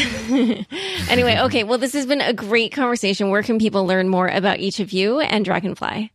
anyway, 1.08 1.38
okay. 1.40 1.64
Well, 1.64 1.78
this 1.78 1.94
has 1.94 2.06
been 2.06 2.20
a 2.20 2.32
great 2.32 2.70
conversation. 2.70 3.30
Where 3.30 3.42
can 3.42 3.58
people 3.58 3.86
learn 3.86 4.08
more 4.08 4.28
about 4.28 4.60
each 4.60 4.78
of 4.78 4.92
you 4.92 5.18
and 5.18 5.44
Dragonfly? 5.44 6.12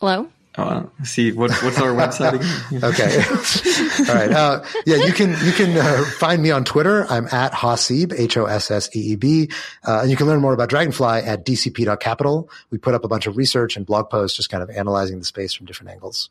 Hello? 0.00 0.28
Uh, 0.56 0.84
see 1.04 1.32
what, 1.32 1.50
what's 1.62 1.78
our 1.78 1.92
website 1.92 2.34
again? 2.34 2.84
okay. 2.84 4.10
All 4.10 4.16
right. 4.16 4.30
Uh, 4.30 4.64
yeah, 4.86 4.96
you 5.04 5.12
can 5.12 5.30
you 5.44 5.52
can 5.52 5.76
uh, 5.76 6.02
find 6.18 6.42
me 6.42 6.50
on 6.50 6.64
Twitter. 6.64 7.06
I'm 7.10 7.26
at 7.26 7.52
Hosseeb, 7.52 8.18
H 8.18 8.38
O 8.38 8.46
S 8.46 8.70
S 8.70 8.88
E 8.96 9.12
E 9.12 9.16
B, 9.16 9.50
uh, 9.86 10.00
and 10.02 10.10
you 10.10 10.16
can 10.16 10.26
learn 10.26 10.40
more 10.40 10.54
about 10.54 10.70
Dragonfly 10.70 11.18
at 11.24 11.44
dcp.capital. 11.44 12.48
We 12.70 12.78
put 12.78 12.94
up 12.94 13.04
a 13.04 13.08
bunch 13.08 13.26
of 13.26 13.36
research 13.36 13.76
and 13.76 13.84
blog 13.84 14.08
posts, 14.08 14.36
just 14.36 14.48
kind 14.48 14.62
of 14.62 14.70
analyzing 14.70 15.18
the 15.18 15.26
space 15.26 15.52
from 15.52 15.66
different 15.66 15.90
angles. 15.90 16.30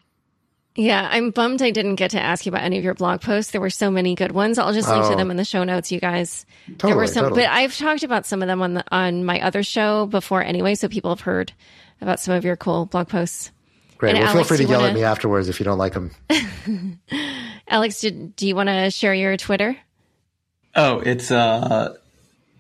Yeah, 0.76 1.08
I'm 1.10 1.32
bummed 1.32 1.62
I 1.62 1.72
didn't 1.72 1.96
get 1.96 2.12
to 2.12 2.20
ask 2.20 2.46
you 2.46 2.50
about 2.50 2.64
any 2.64 2.78
of 2.78 2.84
your 2.84 2.96
blog 2.96 3.22
posts. 3.22 3.52
There 3.52 3.62
were 3.62 3.70
so 3.70 3.90
many 3.90 4.14
good 4.14 4.34
ones. 4.34 4.58
I'll 4.58 4.74
just 4.74 4.90
link 4.90 5.06
oh. 5.06 5.10
to 5.12 5.16
them 5.16 5.32
in 5.32 5.38
the 5.38 5.46
show 5.46 5.64
notes, 5.64 5.90
you 5.92 6.02
guys. 6.02 6.46
Totally, 6.68 6.92
there 6.92 6.98
were 6.98 7.08
some, 7.08 7.24
totally. 7.26 7.44
but 7.44 7.52
I've 7.52 7.78
talked 7.78 8.04
about 8.04 8.26
some 8.26 8.42
of 8.42 8.48
them 8.48 8.62
on 8.62 8.74
the 8.74 8.84
on 8.92 9.24
my 9.24 9.40
other 9.42 9.64
show 9.64 10.08
before 10.08 10.44
anyway, 10.44 10.76
so 10.76 10.90
people 10.90 11.12
have 11.12 11.22
heard 11.22 11.54
about 12.02 12.20
some 12.20 12.34
of 12.34 12.44
your 12.44 12.58
cool 12.58 12.88
blog 12.88 13.08
posts. 13.08 13.52
Great. 13.98 14.12
And 14.12 14.20
well, 14.20 14.30
Alex, 14.30 14.50
feel 14.50 14.58
free 14.58 14.66
to 14.66 14.70
yell 14.70 14.82
wanna... 14.82 14.92
at 14.92 14.96
me 14.96 15.04
afterwards 15.04 15.50
if 15.50 15.60
you 15.60 15.64
don't 15.64 15.78
like 15.78 15.94
them. 15.94 16.12
Alex, 17.68 18.02
did, 18.02 18.36
do 18.36 18.48
you 18.48 18.56
want 18.56 18.70
to 18.70 18.92
share 18.92 19.14
your 19.14 19.38
Twitter? 19.38 19.78
Oh, 20.76 21.00
it's 21.00 21.32
uh, 21.32 21.96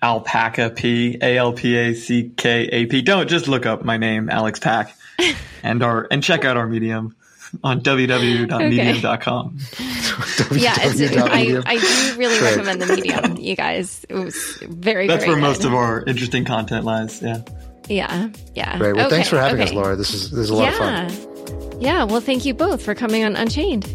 Alpacka 0.01 0.75
P 0.75 1.17
A 1.21 1.37
L 1.37 1.53
P 1.53 1.75
A 1.77 1.93
C 1.93 2.31
K 2.35 2.65
A 2.71 2.85
P. 2.85 3.01
Don't 3.01 3.27
just 3.27 3.47
look 3.47 3.65
up 3.65 3.83
my 3.83 3.97
name, 3.97 4.29
Alex 4.29 4.59
Pack, 4.59 4.95
and 5.63 5.83
our 5.83 6.07
and 6.09 6.23
check 6.23 6.45
out 6.45 6.57
our 6.57 6.67
Medium 6.67 7.15
on 7.63 7.81
www.medium.com. 7.81 9.57
Okay. 9.71 10.57
yeah, 10.59 10.75
I, 10.77 11.61
I 11.65 11.77
do 11.77 12.19
really 12.19 12.39
Great. 12.39 12.55
recommend 12.55 12.81
the 12.81 12.87
Medium, 12.87 13.37
you 13.37 13.55
guys. 13.55 14.05
It 14.07 14.15
was 14.15 14.35
very. 14.61 15.07
Good. 15.07 15.13
That's 15.13 15.25
very 15.25 15.35
where 15.35 15.41
good. 15.41 15.47
most 15.47 15.65
of 15.65 15.73
our 15.73 16.03
interesting 16.03 16.45
content 16.45 16.85
lies. 16.85 17.21
Yeah. 17.21 17.41
Yeah. 17.87 18.29
Yeah. 18.53 18.77
Great. 18.77 18.95
Well, 18.95 19.07
okay, 19.07 19.15
thanks 19.15 19.29
for 19.29 19.37
having 19.37 19.61
okay. 19.61 19.69
us, 19.69 19.73
Laura. 19.73 19.95
This 19.95 20.13
is 20.13 20.31
this 20.31 20.41
is 20.41 20.49
a 20.49 20.55
lot 20.55 20.73
yeah. 20.73 21.05
of 21.05 21.13
fun. 21.13 21.81
Yeah. 21.81 22.03
Well, 22.03 22.21
thank 22.21 22.45
you 22.45 22.53
both 22.53 22.83
for 22.83 22.95
coming 22.95 23.23
on 23.23 23.35
Unchained. 23.35 23.85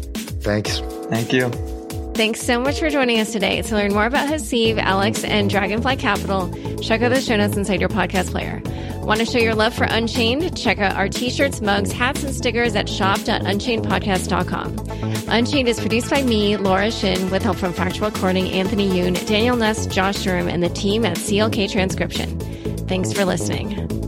Thanks. 0.41 0.79
Thank 1.09 1.33
you. 1.33 1.51
Thanks 2.13 2.41
so 2.41 2.59
much 2.59 2.79
for 2.79 2.89
joining 2.89 3.19
us 3.19 3.31
today. 3.31 3.61
To 3.61 3.75
learn 3.75 3.93
more 3.93 4.05
about 4.05 4.27
Haseeb, 4.29 4.77
Alex, 4.77 5.23
and 5.23 5.49
Dragonfly 5.49 5.95
Capital, 5.95 6.51
check 6.81 7.01
out 7.01 7.09
the 7.09 7.21
show 7.21 7.37
notes 7.37 7.55
inside 7.57 7.79
your 7.79 7.89
podcast 7.89 8.31
player. 8.31 8.61
Want 9.05 9.19
to 9.19 9.25
show 9.25 9.39
your 9.39 9.55
love 9.55 9.73
for 9.73 9.85
Unchained? 9.85 10.55
Check 10.55 10.77
out 10.77 10.95
our 10.95 11.09
t 11.09 11.31
shirts, 11.31 11.59
mugs, 11.61 11.91
hats, 11.91 12.23
and 12.23 12.35
stickers 12.35 12.75
at 12.75 12.87
shop.unchainedpodcast.com. 12.87 15.29
Unchained 15.29 15.69
is 15.69 15.79
produced 15.79 16.11
by 16.11 16.21
me, 16.21 16.57
Laura 16.57 16.91
Shin, 16.91 17.31
with 17.31 17.41
help 17.41 17.57
from 17.57 17.73
Fractal 17.73 18.13
Recording, 18.13 18.51
Anthony 18.51 18.89
Yoon, 18.89 19.25
Daniel 19.25 19.55
Nuss, 19.55 19.87
Josh 19.87 20.17
Sherm, 20.17 20.51
and 20.51 20.61
the 20.61 20.69
team 20.69 21.03
at 21.05 21.17
CLK 21.17 21.71
Transcription. 21.71 22.37
Thanks 22.87 23.11
for 23.13 23.25
listening. 23.25 24.00